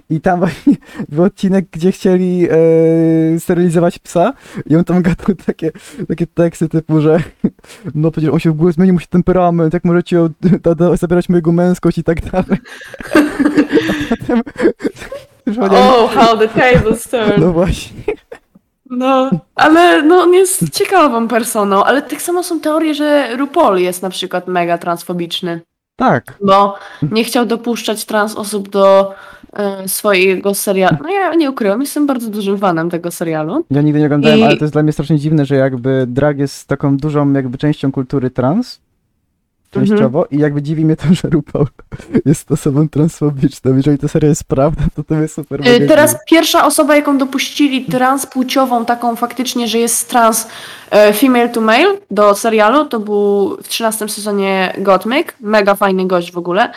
I 0.09 0.21
tam 0.21 0.39
właśnie 0.39 0.73
był 1.09 1.23
odcinek, 1.23 1.65
gdzie 1.71 1.91
chcieli 1.91 2.47
e, 2.49 3.39
sterylizować 3.39 3.99
psa 3.99 4.33
i 4.69 4.75
on 4.75 4.83
tam 4.83 5.01
gadał 5.01 5.35
takie, 5.45 5.71
takie 6.07 6.27
teksty 6.27 6.69
typu, 6.69 7.01
że 7.01 7.19
no 7.95 8.11
przecież 8.11 8.29
on 8.29 8.39
się 8.39 8.49
w 8.49 8.53
ogóle 8.53 8.71
zmienił 8.71 8.93
mu 8.93 8.99
się 8.99 9.07
temperament, 9.07 9.73
jak 9.73 9.83
możecie 9.85 10.21
od, 10.21 10.31
da, 10.63 10.75
da, 10.75 10.95
zabierać 10.95 11.29
mojego 11.29 11.51
męskość 11.51 11.97
i 11.97 12.03
tak 12.03 12.21
dalej. 12.31 12.59
A 14.11 14.15
potem 14.17 14.41
Oh, 15.61 16.07
how 16.07 16.37
the 16.37 16.47
tables 16.47 17.03
turn. 17.09 17.41
no 17.41 17.51
właśnie. 17.53 18.03
No, 18.89 19.29
ale 19.55 20.01
no, 20.03 20.15
on 20.21 20.33
jest 20.33 20.69
ciekawą 20.69 21.27
personą, 21.27 21.83
ale 21.83 22.01
tak 22.01 22.21
samo 22.21 22.43
są 22.43 22.59
teorie, 22.59 22.93
że 22.95 23.35
RuPaul 23.37 23.77
jest 23.79 24.01
na 24.01 24.09
przykład 24.09 24.47
mega 24.47 24.77
transfobiczny, 24.77 25.61
Tak. 25.95 26.37
bo 26.45 26.75
nie 27.11 27.23
chciał 27.23 27.45
dopuszczać 27.45 28.05
trans 28.05 28.35
osób 28.35 28.69
do 28.69 29.13
e, 29.53 29.87
swojego 29.87 30.53
serialu. 30.53 30.97
No 31.03 31.09
ja 31.09 31.33
nie 31.33 31.49
ukrywam, 31.49 31.81
jestem 31.81 32.07
bardzo 32.07 32.29
dużym 32.29 32.57
fanem 32.57 32.89
tego 32.89 33.11
serialu. 33.11 33.65
Ja 33.71 33.81
nigdy 33.81 33.99
nie 33.99 34.05
oglądałem, 34.05 34.39
I- 34.39 34.43
ale 34.43 34.57
to 34.57 34.63
jest 34.63 34.73
dla 34.73 34.83
mnie 34.83 34.91
strasznie 34.91 35.19
dziwne, 35.19 35.45
że 35.45 35.55
jakby 35.55 36.05
drag 36.07 36.39
jest 36.39 36.67
taką 36.67 36.97
dużą 36.97 37.33
jakby 37.33 37.57
częścią 37.57 37.91
kultury 37.91 38.29
trans, 38.29 38.79
częściowo, 39.79 40.25
i 40.31 40.37
jakby 40.37 40.61
dziwi 40.61 40.85
mnie 40.85 40.95
to, 40.95 41.03
że 41.11 41.29
RuPaul 41.29 41.67
jest 42.25 42.51
osobą 42.51 42.89
transfobiczną. 42.89 43.75
Jeżeli 43.75 43.97
ta 43.97 44.07
seria 44.07 44.29
jest 44.29 44.43
prawda, 44.43 44.83
to 44.95 45.03
to 45.03 45.15
jest 45.15 45.35
super. 45.35 45.59
Mega 45.59 45.87
Teraz 45.87 46.11
dziwne. 46.11 46.23
pierwsza 46.27 46.65
osoba, 46.65 46.95
jaką 46.95 47.17
dopuścili 47.17 47.85
transpłciową, 47.85 48.85
taką 48.85 49.15
faktycznie, 49.15 49.67
że 49.67 49.77
jest 49.77 50.09
trans 50.09 50.47
e, 50.91 51.13
female 51.13 51.49
to 51.49 51.61
male 51.61 51.97
do 52.11 52.35
serialu, 52.35 52.85
to 52.85 52.99
był 52.99 53.57
w 53.63 53.67
13 53.67 54.09
sezonie 54.09 54.73
Gottmik. 54.77 55.35
Mega 55.39 55.75
fajny 55.75 56.07
gość 56.07 56.31
w 56.31 56.37
ogóle. 56.37 56.71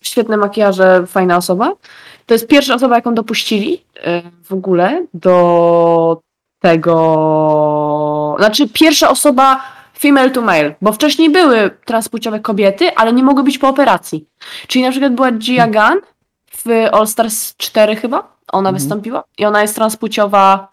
Świetne 0.00 0.36
makijaże, 0.36 1.06
fajna 1.06 1.36
osoba. 1.36 1.72
To 2.26 2.34
jest 2.34 2.46
pierwsza 2.46 2.74
osoba, 2.74 2.96
jaką 2.96 3.14
dopuścili 3.14 3.82
e, 3.96 4.22
w 4.44 4.52
ogóle 4.52 5.06
do 5.14 6.20
tego. 6.60 8.36
Znaczy, 8.38 8.68
pierwsza 8.68 9.10
osoba 9.10 9.60
female 10.02 10.30
to 10.30 10.42
male, 10.42 10.74
bo 10.82 10.92
wcześniej 10.92 11.30
były 11.30 11.70
transpłciowe 11.84 12.40
kobiety, 12.40 12.94
ale 12.96 13.12
nie 13.12 13.22
mogły 13.22 13.42
być 13.42 13.58
po 13.58 13.68
operacji. 13.68 14.26
Czyli 14.66 14.84
na 14.84 14.90
przykład 14.90 15.14
była 15.14 15.32
Gia 15.32 15.66
Gunn 15.66 16.00
w 16.56 16.88
All 16.92 17.06
Stars 17.06 17.56
4 17.56 17.96
chyba, 17.96 18.18
ona 18.52 18.68
Mhm. 18.68 18.74
wystąpiła 18.74 19.24
i 19.38 19.44
ona 19.44 19.62
jest 19.62 19.74
transpłciowa 19.74 20.68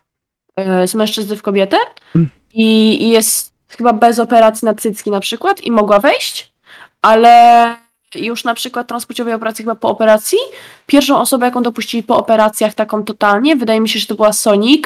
e, 0.55 0.87
z 0.87 0.95
mężczyzny 0.95 1.35
w 1.35 1.41
kobietę 1.41 1.77
Mm. 2.15 2.29
i, 2.53 3.03
i 3.03 3.09
jest 3.09 3.53
chyba 3.77 3.93
bez 3.93 4.19
operacji 4.19 4.65
na 4.65 4.73
cycki 4.73 5.11
na 5.11 5.19
przykład 5.19 5.61
i 5.61 5.71
mogła 5.71 5.99
wejść, 5.99 6.53
ale 7.01 7.75
już 8.15 8.43
na 8.43 8.53
przykład 8.53 8.87
transpłciowej 8.87 9.33
operacji 9.33 9.65
chyba 9.65 9.75
po 9.75 9.89
operacji, 9.89 10.37
pierwszą 10.85 11.19
osobę 11.19 11.45
jaką 11.45 11.63
dopuścili 11.63 12.03
po 12.03 12.17
operacjach 12.17 12.73
taką 12.73 13.03
totalnie, 13.03 13.55
wydaje 13.55 13.79
mi 13.79 13.89
się, 13.89 13.99
że 13.99 14.05
to 14.07 14.15
była 14.15 14.33
Sonic, 14.33 14.83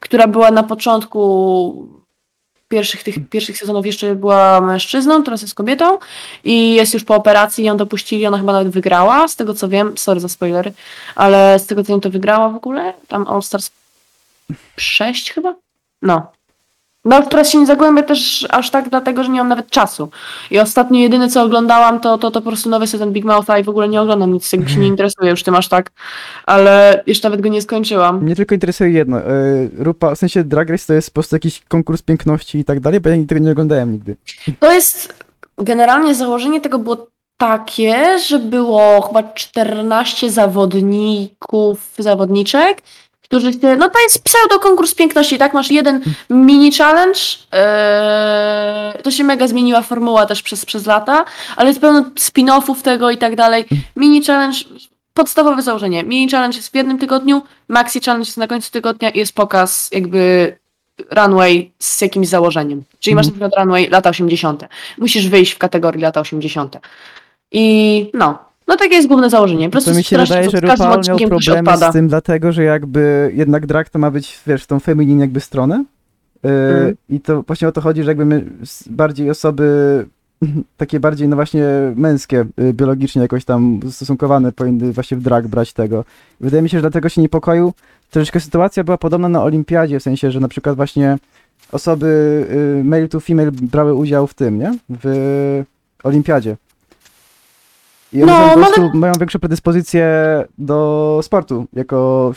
która 0.00 0.26
była 0.26 0.50
na 0.50 0.62
początku 0.62 2.03
pierwszych 2.68 3.02
tych 3.02 3.28
pierwszych 3.30 3.58
sezonów 3.58 3.86
jeszcze 3.86 4.14
była 4.14 4.60
mężczyzną, 4.60 5.22
teraz 5.22 5.42
jest 5.42 5.54
kobietą 5.54 5.98
i 6.44 6.74
jest 6.74 6.94
już 6.94 7.04
po 7.04 7.14
operacji, 7.14 7.64
ją 7.64 7.76
dopuścili, 7.76 8.26
ona 8.26 8.38
chyba 8.38 8.52
nawet 8.52 8.72
wygrała, 8.72 9.28
z 9.28 9.36
tego 9.36 9.54
co 9.54 9.68
wiem, 9.68 9.98
sorry 9.98 10.20
za 10.20 10.28
spoilery, 10.28 10.72
ale 11.14 11.58
z 11.58 11.66
tego 11.66 11.82
co 11.82 11.92
wiem 11.92 12.00
to 12.00 12.10
wygrała 12.10 12.48
w 12.48 12.56
ogóle, 12.56 12.94
tam 13.08 13.26
All 13.28 13.42
Stars 13.42 13.70
6 14.76 15.32
chyba? 15.32 15.54
No. 16.02 16.32
No, 17.04 17.22
teraz 17.22 17.50
się 17.50 17.58
nie 17.58 17.66
zagłębię 17.66 18.02
też 18.02 18.46
aż 18.50 18.70
tak, 18.70 18.88
dlatego 18.88 19.24
że 19.24 19.30
nie 19.30 19.38
mam 19.38 19.48
nawet 19.48 19.70
czasu. 19.70 20.08
I 20.50 20.58
ostatnio 20.58 21.00
jedyne 21.00 21.28
co 21.28 21.42
oglądałam 21.42 22.00
to, 22.00 22.18
to, 22.18 22.30
to 22.30 22.40
po 22.40 22.50
prostu 22.50 22.68
nowy 22.70 22.86
sezon 22.86 23.12
Big 23.12 23.24
Moutha 23.24 23.58
i 23.58 23.64
w 23.64 23.68
ogóle 23.68 23.88
nie 23.88 24.00
oglądam 24.00 24.32
nic, 24.32 24.52
jakby 24.52 24.70
się 24.70 24.78
nie 24.78 24.86
interesuję 24.86 25.30
już 25.30 25.42
tym 25.42 25.54
aż 25.54 25.68
tak, 25.68 25.90
ale 26.46 27.02
jeszcze 27.06 27.28
nawet 27.28 27.40
go 27.40 27.48
nie 27.48 27.62
skończyłam. 27.62 28.22
Mnie 28.22 28.36
tylko 28.36 28.54
interesuje 28.54 28.90
jedno. 28.90 29.20
y, 29.20 29.70
Rupa, 29.78 30.14
w 30.14 30.18
sensie 30.18 30.44
Drag 30.44 30.70
Race 30.70 30.86
to 30.86 30.94
jest 30.94 31.10
po 31.10 31.14
prostu 31.14 31.36
jakiś 31.36 31.62
konkurs 31.68 32.02
piękności 32.02 32.58
i 32.58 32.64
tak 32.64 32.80
dalej, 32.80 33.00
bo 33.00 33.08
ja 33.08 33.16
tego 33.28 33.40
nie 33.40 33.50
oglądałem 33.50 33.92
nigdy. 33.92 34.16
To 34.60 34.72
jest 34.72 35.24
generalnie 35.58 36.14
założenie 36.14 36.60
tego 36.60 36.78
było 36.78 37.06
takie, 37.36 38.18
że 38.18 38.38
było 38.38 39.00
chyba 39.00 39.22
14 39.22 40.30
zawodników, 40.30 41.94
zawodniczek, 41.98 42.82
którzy 43.34 43.52
się, 43.52 43.76
no 43.76 43.90
to 43.90 44.00
jest 44.00 44.24
pseudo 44.24 44.58
konkurs 44.58 44.94
piękności, 44.94 45.38
tak? 45.38 45.54
Masz 45.54 45.70
jeden 45.70 46.00
mini 46.30 46.72
challenge, 46.72 47.20
eee, 47.52 49.02
to 49.02 49.10
się 49.10 49.24
mega 49.24 49.46
zmieniła 49.48 49.82
formuła 49.82 50.26
też 50.26 50.42
przez, 50.42 50.66
przez 50.66 50.86
lata, 50.86 51.24
ale 51.56 51.68
jest 51.68 51.80
pełno 51.80 52.00
spin-offów 52.00 52.82
tego 52.82 53.10
i 53.10 53.18
tak 53.18 53.36
dalej. 53.36 53.64
Mini 53.96 54.24
challenge, 54.24 54.58
podstawowe 55.14 55.62
założenie, 55.62 56.02
mini 56.02 56.30
challenge 56.30 56.56
jest 56.56 56.72
w 56.72 56.74
jednym 56.74 56.98
tygodniu, 56.98 57.42
maxi 57.68 58.00
challenge 58.00 58.26
jest 58.26 58.36
na 58.36 58.46
końcu 58.46 58.70
tygodnia 58.70 59.10
i 59.10 59.18
jest 59.18 59.34
pokaz 59.34 59.88
jakby 59.92 60.56
runway 61.10 61.72
z 61.78 62.00
jakimś 62.00 62.28
założeniem. 62.28 62.82
Czyli 62.98 63.16
masz 63.16 63.26
na 63.26 63.32
przykład 63.32 63.52
runway 63.56 63.88
lata 63.88 64.10
80. 64.10 64.64
Musisz 64.98 65.28
wyjść 65.28 65.52
w 65.52 65.58
kategorii 65.58 66.02
lata 66.02 66.20
80. 66.20 66.76
I 67.52 68.10
no, 68.14 68.38
no 68.68 68.76
takie 68.76 68.94
jest 68.94 69.08
główne 69.08 69.30
założenie. 69.30 69.66
Po 69.66 69.72
prostu 69.72 69.90
To 69.90 69.96
mi 69.96 70.04
się 70.04 70.16
strasznie 70.16 70.36
wydaje, 70.36 70.50
że 70.50 70.60
RuPaul 70.60 71.02
miał 71.08 71.18
problemy 71.28 71.76
z 71.76 71.92
tym, 71.92 72.08
dlatego 72.08 72.52
że 72.52 72.62
jakby 72.62 73.32
jednak 73.34 73.66
drag 73.66 73.88
to 73.88 73.98
ma 73.98 74.10
być, 74.10 74.40
wiesz, 74.46 74.64
w 74.64 74.66
tą 74.66 74.80
feminin 74.80 75.20
jakby 75.20 75.40
stronę. 75.40 75.84
Yy, 76.44 76.50
Mm. 76.50 76.94
I 77.08 77.20
to 77.20 77.42
właśnie 77.42 77.68
o 77.68 77.72
to 77.72 77.80
chodzi, 77.80 78.02
że 78.02 78.10
jakby 78.10 78.24
my 78.24 78.44
bardziej 78.90 79.30
osoby 79.30 80.06
takie 80.76 81.00
bardziej, 81.00 81.28
no 81.28 81.36
właśnie 81.36 81.64
męskie, 81.96 82.44
y, 82.60 82.72
biologicznie 82.72 83.22
jakoś 83.22 83.44
tam 83.44 83.80
ustosunkowane 83.86 84.52
powinny 84.52 84.92
właśnie 84.92 85.16
w 85.16 85.22
drag 85.22 85.48
brać 85.48 85.72
tego. 85.72 86.04
Wydaje 86.40 86.62
mi 86.62 86.68
się, 86.68 86.78
że 86.78 86.80
dlatego 86.80 87.08
się 87.08 87.20
niepokoił. 87.22 87.72
Troszeczkę 88.10 88.40
sytuacja 88.40 88.84
była 88.84 88.98
podobna 88.98 89.28
na 89.28 89.42
olimpiadzie, 89.42 90.00
w 90.00 90.02
sensie, 90.02 90.30
że 90.30 90.40
na 90.40 90.48
przykład 90.48 90.76
właśnie 90.76 91.18
osoby 91.72 92.06
y, 92.80 92.84
male 92.84 93.08
to 93.08 93.20
female 93.20 93.52
brały 93.52 93.94
udział 93.94 94.26
w 94.26 94.34
tym, 94.34 94.58
nie? 94.58 94.78
W 95.02 95.62
olimpiadzie. 96.04 96.56
I 98.14 98.22
one 98.22 98.32
No, 98.32 98.48
po 98.50 98.56
prostu 98.56 98.90
mają 98.98 99.12
większe 99.12 99.38
predyspozycje 99.38 100.06
do 100.58 101.20
sportu, 101.22 101.66
jako, 101.72 102.32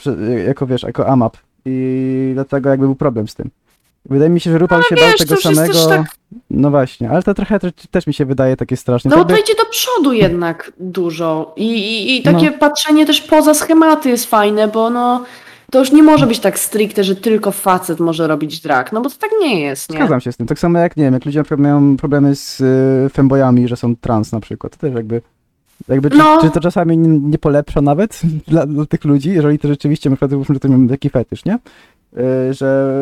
jako 0.47 0.65
wiesz, 0.67 0.83
jako 0.83 1.07
AMAP. 1.07 1.37
I 1.65 2.31
dlatego 2.33 2.69
jakby 2.69 2.85
był 2.85 2.95
problem 2.95 3.27
z 3.27 3.35
tym. 3.35 3.49
Wydaje 4.09 4.29
mi 4.29 4.39
się, 4.39 4.51
że 4.51 4.57
Rupal 4.57 4.83
się 4.83 4.95
bał 4.95 5.03
No 5.05 5.11
Wiesz, 5.11 5.17
tego 5.19 5.35
to 5.41 5.49
już 5.49 5.57
jest 5.59 5.73
samego. 5.79 6.03
tak, 6.03 6.15
No 6.49 6.69
właśnie, 6.69 7.09
ale 7.09 7.23
to 7.23 7.33
trochę 7.33 7.59
też, 7.59 7.71
też 7.91 8.07
mi 8.07 8.13
się 8.13 8.25
wydaje 8.25 8.55
takie 8.57 8.77
straszne. 8.77 9.09
no 9.11 9.17
To 9.17 9.25
bo 9.25 9.29
to 9.35 9.41
idzie 9.41 9.53
do 9.55 9.65
przodu 9.71 10.13
jednak 10.13 10.71
dużo. 10.79 11.53
I, 11.57 11.65
i, 11.71 12.17
i 12.17 12.23
takie 12.23 12.51
No. 12.51 12.57
patrzenie 12.57 13.05
też 13.05 13.21
poza 13.21 13.53
schematy 13.53 14.09
jest 14.09 14.25
fajne, 14.25 14.67
bo 14.67 14.89
no 14.89 15.23
to 15.71 15.79
już 15.79 15.91
nie 15.91 16.03
może 16.03 16.27
być 16.27 16.39
tak 16.39 16.59
stricte, 16.59 17.03
że 17.03 17.15
tylko 17.15 17.51
facet 17.51 17.99
może 17.99 18.27
robić 18.27 18.59
drag, 18.61 18.91
no 18.91 19.01
bo 19.01 19.09
to 19.09 19.15
tak 19.19 19.29
nie 19.41 19.61
jest, 19.61 19.89
nie? 19.89 19.97
Zgadzam 19.97 20.21
się 20.21 20.31
z 20.31 20.37
tym. 20.37 20.47
Tak 20.47 20.59
samo 20.59 20.79
jak, 20.79 20.97
nie 20.97 21.03
wiem, 21.03 21.13
jak 21.13 21.25
ludzie 21.25 21.39
na 21.39 21.43
przykład 21.43 21.59
mają 21.59 21.97
problemy 21.97 22.35
z 22.35 22.61
y, 22.61 23.09
fembojami, 23.13 23.67
że 23.67 23.75
są 23.75 23.95
trans 23.95 24.31
na 24.31 24.39
przykład, 24.39 24.71
to 24.71 24.77
też 24.87 24.93
jakby... 24.95 25.21
Jakby 25.87 26.09
czy, 26.09 26.17
No. 26.17 26.37
czy 26.41 26.49
to 26.51 26.59
czasami 26.59 26.97
nie, 26.97 27.19
nie 27.19 27.37
polepsza 27.37 27.81
nawet 27.81 28.21
dla, 28.47 28.65
dla 28.65 28.85
tych 28.85 29.05
ludzi, 29.05 29.29
jeżeli 29.29 29.59
to 29.59 29.67
rzeczywiście, 29.67 30.09
na 30.09 30.15
przykład 30.15 30.45
że 30.53 30.59
to 30.59 30.67
mają 30.67 30.87
taki 30.87 31.09
fetysz, 31.09 31.45
nie? 31.45 31.55
Y, 32.49 32.53
że 32.53 32.97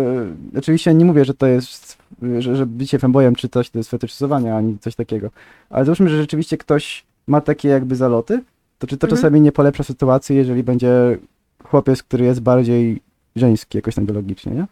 oczywiście 0.58 0.94
nie 0.94 1.06
mówię, 1.06 1.26
że 1.26 1.34
to 1.34 1.48
jest, 1.48 1.98
że, 2.40 2.56
że 2.56 2.66
bycie 2.66 3.00
fembojem 3.00 3.36
czy 3.36 3.50
coś 3.50 3.70
to 3.70 3.78
jest 3.80 3.90
fetyszyzowanie, 3.90 4.56
ani 4.56 4.80
coś 4.80 4.96
takiego, 4.96 5.30
ale 5.70 5.86
załóżmy, 5.86 6.10
że 6.10 6.18
rzeczywiście 6.18 6.58
ktoś 6.58 7.06
ma 7.28 7.42
takie 7.42 7.70
jakby 7.70 7.96
zaloty, 7.96 8.44
to 8.80 8.88
czy 8.88 8.98
to 8.98 9.08
Mhm. 9.08 9.18
czasami 9.18 9.42
nie 9.42 9.52
polepsza 9.52 9.84
sytuacji, 9.84 10.36
jeżeli 10.36 10.64
będzie 10.64 11.18
chłopiec, 11.64 12.04
który 12.04 12.26
jest 12.26 12.40
bardziej 12.42 13.02
żeński 13.36 13.78
jakoś 13.78 13.96
tam 13.96 14.06
biologicznie, 14.06 14.52
nie? 14.52 14.66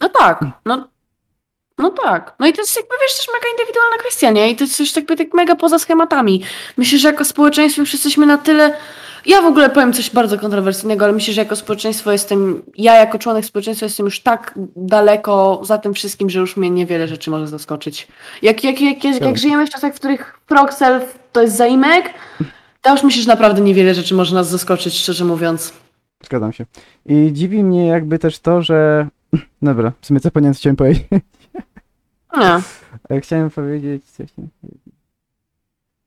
No 0.00 0.08
tak, 0.08 0.44
no, 0.64 0.88
no 1.78 1.90
tak. 1.90 2.34
No 2.38 2.46
i 2.46 2.52
to 2.52 2.62
jest 2.62 2.76
jakby, 2.76 2.94
wiesz, 3.02 3.16
też 3.16 3.26
mega 3.34 3.46
indywidualna 3.52 3.96
kwestia, 3.98 4.30
nie? 4.30 4.50
I 4.50 4.56
to 4.56 4.64
jest 4.64 4.76
coś 4.76 4.96
jakby 4.96 5.16
tak 5.16 5.34
mega 5.34 5.56
poza 5.56 5.78
schematami. 5.78 6.42
Myślę, 6.76 6.98
że 6.98 7.08
jako 7.08 7.24
społeczeństwo 7.24 7.82
już 7.82 7.92
jesteśmy 7.92 8.26
na 8.26 8.38
tyle... 8.38 8.76
Ja 9.26 9.42
w 9.42 9.46
ogóle 9.46 9.70
powiem 9.70 9.92
coś 9.92 10.10
bardzo 10.10 10.38
kontrowersyjnego, 10.38 11.04
ale 11.04 11.14
myślę, 11.14 11.34
że 11.34 11.40
jako 11.40 11.56
społeczeństwo 11.56 12.12
jestem, 12.12 12.62
ja 12.76 12.94
jako 12.94 13.18
członek 13.18 13.44
społeczeństwa 13.44 13.86
jestem 13.86 14.06
już 14.06 14.20
tak 14.20 14.54
daleko 14.76 15.60
za 15.64 15.78
tym 15.78 15.94
wszystkim, 15.94 16.30
że 16.30 16.40
już 16.40 16.56
mnie 16.56 16.70
niewiele 16.70 17.08
rzeczy 17.08 17.30
może 17.30 17.48
zaskoczyć. 17.48 18.08
Jak, 18.42 18.64
jak, 18.64 18.80
jak, 18.80 19.04
jak, 19.04 19.20
jak 19.20 19.38
żyjemy 19.38 19.66
w 19.66 19.70
czasach, 19.70 19.92
w 19.92 19.96
których 19.96 20.40
frog 20.46 20.74
self 20.74 21.18
to 21.32 21.42
jest 21.42 21.56
zaimek, 21.56 22.14
to 22.82 22.92
już 22.92 23.02
myślę, 23.02 23.22
że 23.22 23.28
naprawdę 23.28 23.60
niewiele 23.60 23.94
rzeczy 23.94 24.14
może 24.14 24.34
nas 24.34 24.48
zaskoczyć, 24.48 24.98
szczerze 24.98 25.24
mówiąc. 25.24 25.72
Zgadzam 26.24 26.52
się. 26.52 26.64
I 27.06 27.32
dziwi 27.32 27.64
mnie 27.64 27.86
jakby 27.86 28.18
też 28.18 28.38
to, 28.38 28.62
że... 28.62 29.08
Dobra, 29.62 29.92
w 30.00 30.06
sumie 30.06 30.20
co 30.20 30.30
powinienem 30.30 30.54
chciałem 30.54 30.76
powiedzieć? 30.76 31.04
Ale 33.08 33.20
Chciałem 33.20 33.50
powiedzieć 33.50 34.04
coś. 34.04 34.30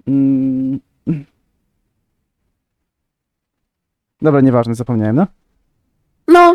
Mm. 0.07 0.79
Dobra, 4.21 4.41
nieważne, 4.41 4.75
zapomniałem, 4.75 5.15
no. 5.15 5.27
No, 6.27 6.53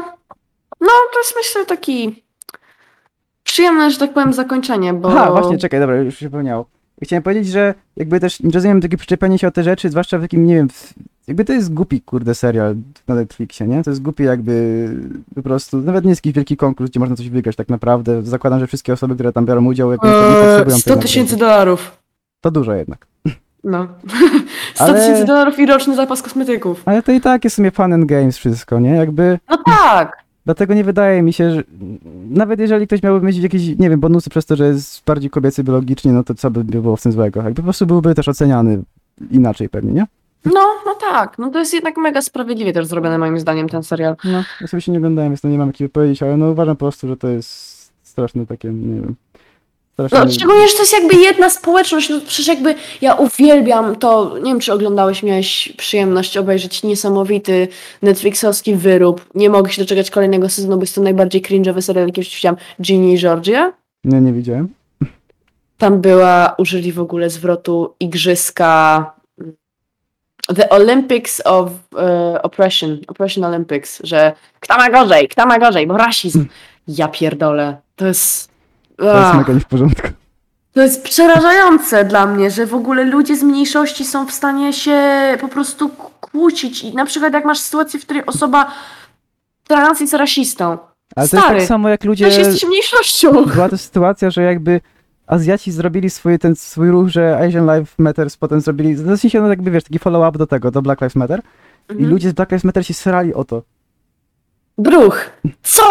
no 0.80 0.88
to 1.12 1.18
jest 1.18 1.34
myślę 1.36 1.66
taki 1.66 2.24
przyjemne, 3.44 3.90
że 3.90 3.98
tak 3.98 4.12
powiem, 4.12 4.32
zakończenie, 4.32 4.92
bo... 4.92 5.08
Aha, 5.08 5.30
właśnie, 5.30 5.58
czekaj, 5.58 5.80
dobra, 5.80 5.96
już 5.96 6.14
się 6.14 6.16
przypomniało. 6.16 6.66
Chciałem 7.02 7.22
powiedzieć, 7.22 7.46
że 7.52 7.74
jakby 7.96 8.20
też 8.20 8.40
nie 8.40 8.50
rozumiem 8.50 8.80
takie 8.80 8.96
przyczepienie 8.96 9.38
się 9.38 9.48
o 9.48 9.50
te 9.50 9.62
rzeczy, 9.62 9.90
zwłaszcza 9.90 10.18
w 10.18 10.20
takim, 10.22 10.46
nie 10.46 10.54
wiem, 10.54 10.68
w, 10.68 10.94
jakby 11.26 11.44
to 11.44 11.52
jest 11.52 11.74
głupi, 11.74 12.00
kurde, 12.00 12.34
serial 12.34 12.76
na 13.08 13.14
Netflixie, 13.14 13.66
nie? 13.66 13.82
To 13.84 13.90
jest 13.90 14.02
głupi 14.02 14.22
jakby 14.24 14.88
po 15.34 15.42
prostu, 15.42 15.78
nawet 15.78 16.04
nie 16.04 16.10
jest 16.10 16.18
jakiś 16.26 16.32
wielki 16.36 16.56
konkurs, 16.56 16.90
gdzie 16.90 17.00
można 17.00 17.16
coś 17.16 17.28
wygrać 17.28 17.56
tak 17.56 17.68
naprawdę. 17.68 18.22
Zakładam, 18.22 18.60
że 18.60 18.66
wszystkie 18.66 18.92
osoby, 18.92 19.14
które 19.14 19.32
tam 19.32 19.46
biorą 19.46 19.64
udział, 19.64 19.90
jakby 19.92 20.06
nie 20.08 20.14
Eee, 20.14 20.46
potrzebują 20.46 20.78
100 20.78 20.90
tego 20.90 21.02
tysięcy 21.02 21.36
dolarów. 21.36 21.96
To 22.40 22.50
dużo 22.50 22.74
jednak. 22.74 23.06
No. 23.64 23.86
100 24.74 24.84
Ale- 24.84 25.00
tysięcy 25.00 25.24
dolarów 25.24 25.58
i 25.58 25.66
roczny 25.66 25.96
zapas 25.96 26.22
kosmetyków. 26.22 26.82
Ale 26.84 27.02
to 27.02 27.12
i 27.12 27.20
tak 27.20 27.44
jest 27.44 27.54
w 27.54 27.56
sumie 27.56 27.70
fun 27.70 27.92
and 27.92 28.04
games 28.06 28.36
wszystko, 28.38 28.80
nie? 28.80 28.90
Jakby, 28.90 29.38
No 29.50 29.58
tak. 29.66 30.23
Dlatego 30.44 30.74
nie 30.74 30.84
wydaje 30.84 31.22
mi 31.22 31.32
się, 31.32 31.54
że 31.54 31.62
nawet 32.30 32.60
jeżeli 32.60 32.86
ktoś 32.86 33.02
miałby 33.02 33.26
mieć 33.26 33.36
jakieś, 33.36 33.78
nie 33.78 33.90
wiem, 33.90 34.00
bonusy 34.00 34.30
przez 34.30 34.46
to, 34.46 34.56
że 34.56 34.66
jest 34.66 35.04
bardziej 35.04 35.30
kobiecy 35.30 35.64
biologicznie, 35.64 36.12
no 36.12 36.24
to 36.24 36.34
co 36.34 36.50
by 36.50 36.64
było 36.64 36.96
w 36.96 37.02
tym 37.02 37.12
złego? 37.12 37.42
Jakby 37.42 37.56
po 37.56 37.62
prostu 37.62 37.86
byłby 37.86 38.14
też 38.14 38.28
oceniany 38.28 38.82
inaczej 39.30 39.68
pewnie, 39.68 39.92
nie? 39.92 40.06
No, 40.44 40.60
no 40.86 40.94
tak. 41.10 41.38
No 41.38 41.50
to 41.50 41.58
jest 41.58 41.74
jednak 41.74 41.96
mega 41.96 42.22
sprawiedliwie 42.22 42.72
też 42.72 42.86
zrobione 42.86 43.18
moim 43.18 43.40
zdaniem 43.40 43.68
ten 43.68 43.82
serial. 43.82 44.16
No, 44.24 44.44
ja 44.60 44.66
sobie 44.66 44.80
się 44.80 44.92
nie 44.92 44.98
oglądałem, 44.98 45.30
więc 45.30 45.40
to 45.40 45.48
nie 45.48 45.58
mam 45.58 45.72
jak 45.80 45.92
powiedzieć, 45.92 46.22
ale 46.22 46.36
no 46.36 46.50
uważam 46.50 46.76
po 46.76 46.84
prostu, 46.84 47.08
że 47.08 47.16
to 47.16 47.28
jest 47.28 47.74
straszne 48.02 48.46
takie, 48.46 48.72
nie 48.72 49.00
wiem. 49.00 49.14
No, 49.98 50.08
szczególnie, 50.30 50.68
że 50.68 50.74
to 50.74 50.82
jest 50.82 50.92
jakby 50.92 51.14
jedna 51.16 51.50
społeczność, 51.50 52.08
no 52.08 52.20
przecież 52.26 52.46
jakby 52.46 52.74
ja 53.00 53.14
uwielbiam 53.14 53.96
to, 53.96 54.38
nie 54.38 54.50
wiem 54.50 54.60
czy 54.60 54.72
oglądałeś, 54.72 55.22
miałeś 55.22 55.72
przyjemność 55.76 56.36
obejrzeć 56.36 56.82
niesamowity 56.82 57.68
Netflixowski 58.02 58.74
wyrób, 58.74 59.26
nie 59.34 59.50
mogę 59.50 59.72
się 59.72 59.82
doczekać 59.82 60.10
kolejnego 60.10 60.48
sezonu, 60.48 60.76
bo 60.76 60.82
jest 60.82 60.94
to 60.94 61.00
najbardziej 61.00 61.42
cringe'owy 61.42 61.82
serial, 61.82 62.06
jaki 62.06 62.20
widziałam, 62.20 62.56
Ginny 62.82 63.12
i 63.12 63.18
Georgia. 63.18 63.72
Nie, 64.04 64.20
nie 64.20 64.32
widziałem. 64.32 64.68
Tam 65.78 66.00
była, 66.00 66.54
użyli 66.58 66.92
w 66.92 67.00
ogóle 67.00 67.30
zwrotu 67.30 67.94
igrzyska 68.00 69.14
The 70.56 70.68
Olympics 70.68 71.42
of 71.44 71.70
e, 71.98 72.42
Oppression, 72.42 72.98
Oppression 73.08 73.44
Olympics, 73.44 74.00
że 74.04 74.32
kto 74.60 74.76
ma 74.76 74.90
gorzej, 74.90 75.28
kto 75.28 75.46
ma 75.46 75.58
gorzej, 75.58 75.86
bo 75.86 75.96
rasizm. 75.96 76.46
Ja 76.88 77.08
pierdolę, 77.08 77.76
to 77.96 78.06
jest... 78.06 78.53
To 78.96 79.20
jest 79.20 79.34
mega 79.34 79.52
nie 79.52 79.60
w 79.60 79.64
porządku. 79.64 80.08
To 80.72 80.82
jest 80.82 81.02
przerażające 81.04 82.04
dla 82.04 82.26
mnie, 82.26 82.50
że 82.50 82.66
w 82.66 82.74
ogóle 82.74 83.04
ludzie 83.04 83.36
z 83.36 83.42
mniejszości 83.42 84.04
są 84.04 84.26
w 84.26 84.32
stanie 84.32 84.72
się 84.72 84.98
po 85.40 85.48
prostu 85.48 85.88
kłócić. 86.20 86.82
I 86.84 86.94
na 86.94 87.04
przykład 87.06 87.32
jak 87.32 87.44
masz 87.44 87.58
sytuację, 87.58 88.00
w 88.00 88.04
której 88.04 88.26
osoba 88.26 88.72
trans 89.68 90.00
jest 90.00 90.12
rasistą. 90.14 90.64
Ale 91.16 91.28
to 91.28 91.36
jest 91.36 91.46
Stary, 91.46 91.58
tak 91.58 91.68
samo 91.68 91.88
jak 91.88 92.04
ludzie... 92.04 92.24
Też 92.24 92.38
jesteś 92.38 92.64
mniejszością. 92.64 93.44
Była 93.44 93.68
to 93.68 93.78
sytuacja, 93.78 94.30
że 94.30 94.42
jakby 94.42 94.80
Azjaci 95.26 95.72
zrobili 95.72 96.10
swój, 96.10 96.38
ten 96.38 96.56
swój 96.56 96.90
ruch, 96.90 97.08
że 97.08 97.38
Asian 97.38 97.78
Life 97.78 97.92
Matters 97.98 98.36
potem 98.36 98.60
zrobili, 98.60 98.94
w 98.94 99.18
sensie 99.18 99.40
no 99.40 99.48
jakby 99.48 99.70
wiesz, 99.70 99.84
taki 99.84 99.98
follow-up 99.98 100.38
do 100.38 100.46
tego, 100.46 100.70
do 100.70 100.82
Black 100.82 101.00
Lives 101.00 101.16
Matter 101.16 101.40
i 101.88 101.92
Mhm. 101.92 102.10
ludzie 102.10 102.30
z 102.30 102.32
Black 102.32 102.50
Lives 102.50 102.64
Matter 102.64 102.86
się 102.86 102.94
srali 102.94 103.34
o 103.34 103.44
to. 103.44 103.62
Bruch. 104.78 105.30
Co? 105.62 105.82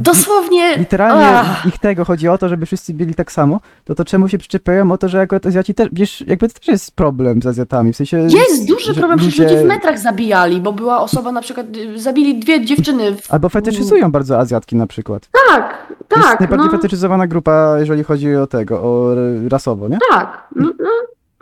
Dosłownie. 0.00 0.76
Literalnie 0.76 1.26
Ach. 1.26 1.66
ich 1.66 1.78
tego 1.78 2.04
chodzi 2.04 2.28
o 2.28 2.38
to, 2.38 2.48
żeby 2.48 2.66
wszyscy 2.66 2.94
byli 2.94 3.14
tak 3.14 3.32
samo, 3.32 3.60
to 3.84 3.94
to 3.94 4.04
czemu 4.04 4.28
się 4.28 4.38
przyczepiają 4.38 4.92
o 4.92 4.98
to, 4.98 5.08
że 5.08 5.18
jako 5.18 5.36
Azjaci 5.46 5.74
też, 5.74 5.88
wiesz, 5.92 6.24
jakby 6.26 6.48
to 6.48 6.54
też 6.58 6.68
jest 6.68 6.94
problem 6.96 7.42
z 7.42 7.46
Azjatami, 7.46 7.92
w 7.92 7.96
sensie... 7.96 8.16
Jest 8.16 8.68
duży 8.68 8.94
problem, 8.94 9.18
przecież 9.18 9.38
ludzie- 9.38 9.54
ludzie 9.54 9.64
w 9.64 9.68
metrach 9.68 9.98
zabijali, 9.98 10.60
bo 10.60 10.72
była 10.72 11.00
osoba 11.00 11.32
na 11.32 11.40
przykład, 11.40 11.66
zabili 11.96 12.38
dwie 12.38 12.64
dziewczyny. 12.64 13.16
W... 13.16 13.32
Albo 13.34 13.48
fetyszyzują 13.48 14.12
bardzo 14.12 14.38
Azjatki 14.38 14.76
na 14.76 14.86
przykład. 14.86 15.28
Tak, 15.48 15.86
To 16.08 16.16
jest 16.16 16.28
tak, 16.28 16.40
najbardziej 16.40 16.66
no, 16.66 16.72
fetyszyzowana 16.72 17.26
grupa, 17.26 17.76
jeżeli 17.78 18.04
chodzi 18.04 18.36
o 18.36 18.46
tego, 18.46 18.82
o 18.82 19.14
rasowo, 19.50 19.88
nie? 19.88 19.98
tak. 20.10 20.48
No, 20.56 20.72
no, 20.80 20.88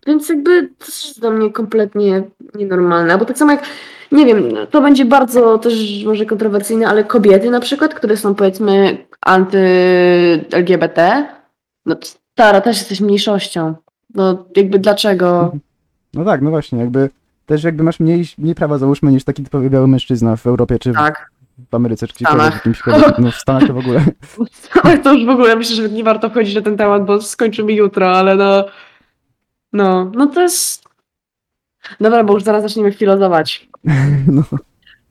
więc 0.06 0.28
jakby 0.28 0.68
to 0.78 0.86
jest 0.86 1.20
dla 1.20 1.31
mnie 1.31 1.52
kompletnie 1.52 2.22
nienormalne, 2.55 3.18
bo 3.18 3.24
tak 3.24 3.39
samo 3.39 3.52
jak, 3.52 3.62
nie 4.12 4.27
wiem, 4.27 4.43
to 4.70 4.82
będzie 4.82 5.05
bardzo 5.05 5.59
też 5.59 6.05
może 6.06 6.27
kontrowersyjne, 6.27 6.89
ale 6.89 7.05
kobiety 7.05 7.51
na 7.51 7.60
przykład, 7.60 7.94
które 7.94 8.16
są 8.16 8.35
powiedzmy 8.35 8.98
anty-LGBT, 9.27 11.27
no 11.86 11.97
stara, 12.02 12.60
też 12.60 12.78
jesteś 12.78 13.01
mniejszością. 13.01 13.74
No 14.14 14.44
jakby 14.56 14.78
dlaczego? 14.78 15.52
No 16.14 16.24
tak, 16.24 16.43
no 16.43 16.51
właśnie, 16.51 16.78
jakby 16.78 17.10
też 17.47 17.64
jakby 17.64 17.82
masz 17.82 18.01
mniej, 18.01 18.24
mniej 18.39 18.55
prawa 18.55 18.78
załóżmy 18.78 19.12
niż 19.12 19.24
taki 19.24 19.43
typowy 19.43 19.70
biały 19.70 19.89
mężczyzna 19.89 20.36
w 20.36 20.47
Europie 20.47 20.78
czy 20.78 20.93
w, 20.93 20.94
Tak. 20.94 21.31
w 21.70 21.74
Ameryce, 21.74 22.06
czy 22.06 22.14
Stanach. 22.14 22.32
gdziekolwiek, 22.32 22.62
w 22.62 22.66
jakimś 22.86 23.18
no 23.18 23.31
w 23.31 23.35
Stanach 23.35 23.66
to 23.66 23.74
w 23.74 23.78
ogóle. 23.78 24.05
Ale 24.82 24.98
to 24.98 25.12
już 25.12 25.27
w 25.27 25.28
ogóle 25.28 25.56
myślę, 25.56 25.77
że 25.77 25.89
nie 25.89 26.05
warto 26.05 26.31
wchodzić 26.31 26.55
na 26.55 26.62
ten 26.62 26.77
temat, 26.77 27.05
bo 27.05 27.22
skończymy 27.22 27.72
jutro, 27.72 28.12
ale 28.12 28.36
no. 28.36 28.64
No, 29.72 30.10
no 30.14 30.26
to 30.26 30.42
jest. 30.42 30.84
Dobra, 32.01 32.24
bo 32.24 32.34
już 32.34 32.42
zaraz 32.42 32.62
zaczniemy 32.62 32.92
filozować. 32.92 33.68
No. 34.26 34.42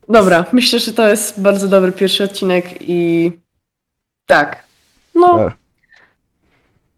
Dobra, 0.08 0.44
myślę, 0.52 0.78
że 0.78 0.92
to 0.92 1.08
jest 1.08 1.40
bardzo 1.40 1.68
dobry 1.68 1.92
pierwszy 1.92 2.24
odcinek 2.24 2.64
i 2.80 3.32
tak. 4.26 4.64
No, 5.14 5.38
Tak. 5.38 5.56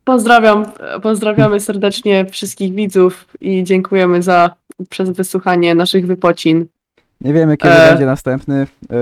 pozdrawiam, 0.04 0.66
pozdrawiamy 1.02 1.60
serdecznie 1.60 2.26
wszystkich 2.30 2.74
widzów 2.74 3.24
i 3.40 3.64
dziękujemy 3.64 4.22
za 4.22 4.50
przez 4.90 5.10
wysłuchanie 5.10 5.74
naszych 5.74 6.06
wypocin. 6.06 6.66
Nie 7.20 7.32
wiemy, 7.32 7.56
kiedy 7.56 7.74
E. 7.74 7.90
będzie 7.90 8.06
następny. 8.06 8.66
e, 8.90 8.96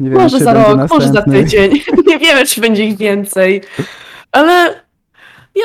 wiemy, 0.00 0.16
Może 0.16 0.38
za 0.38 0.52
rok, 0.52 0.90
może 0.90 1.08
za 1.08 1.22
tydzień. 1.22 1.72
Nie 2.08 2.18
wiemy, 2.18 2.46
czy 2.46 2.60
będzie 2.60 2.84
ich 2.84 2.96
więcej. 2.96 3.62
Ale 4.32 4.80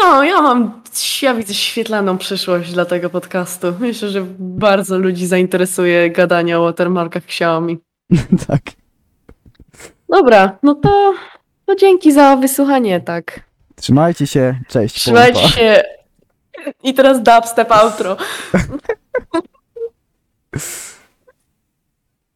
ja, 0.01 0.25
ja 0.25 0.41
mam, 0.41 0.81
ja 1.21 1.33
widzę 1.33 1.53
świetlaną 1.53 2.17
przyszłość 2.17 2.73
dla 2.73 2.85
tego 2.85 3.09
podcastu. 3.09 3.73
Myślę, 3.79 4.09
że 4.09 4.25
bardzo 4.39 4.97
ludzi 4.99 5.27
zainteresuje 5.27 6.11
gadanie 6.11 6.59
o 6.59 6.63
watermarkach 6.63 7.23
Xiaomi. 7.23 7.77
tak. 8.47 8.61
Dobra, 10.09 10.57
no 10.63 10.75
to, 10.75 11.13
to 11.65 11.75
dzięki 11.75 12.11
za 12.11 12.35
wysłuchanie, 12.35 13.01
tak. 13.01 13.39
Trzymajcie 13.75 14.27
się, 14.27 14.59
cześć. 14.67 14.95
Trzymajcie 14.95 15.41
pompa. 15.41 15.55
się. 15.55 15.83
I 16.83 16.93
teraz 16.93 17.23
dubstep 17.23 17.71
outro. 17.71 18.17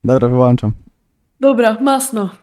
Dobra, 0.04 0.28
wyłączam. 0.28 0.72
Dobra, 1.40 1.78
masno. 1.82 2.30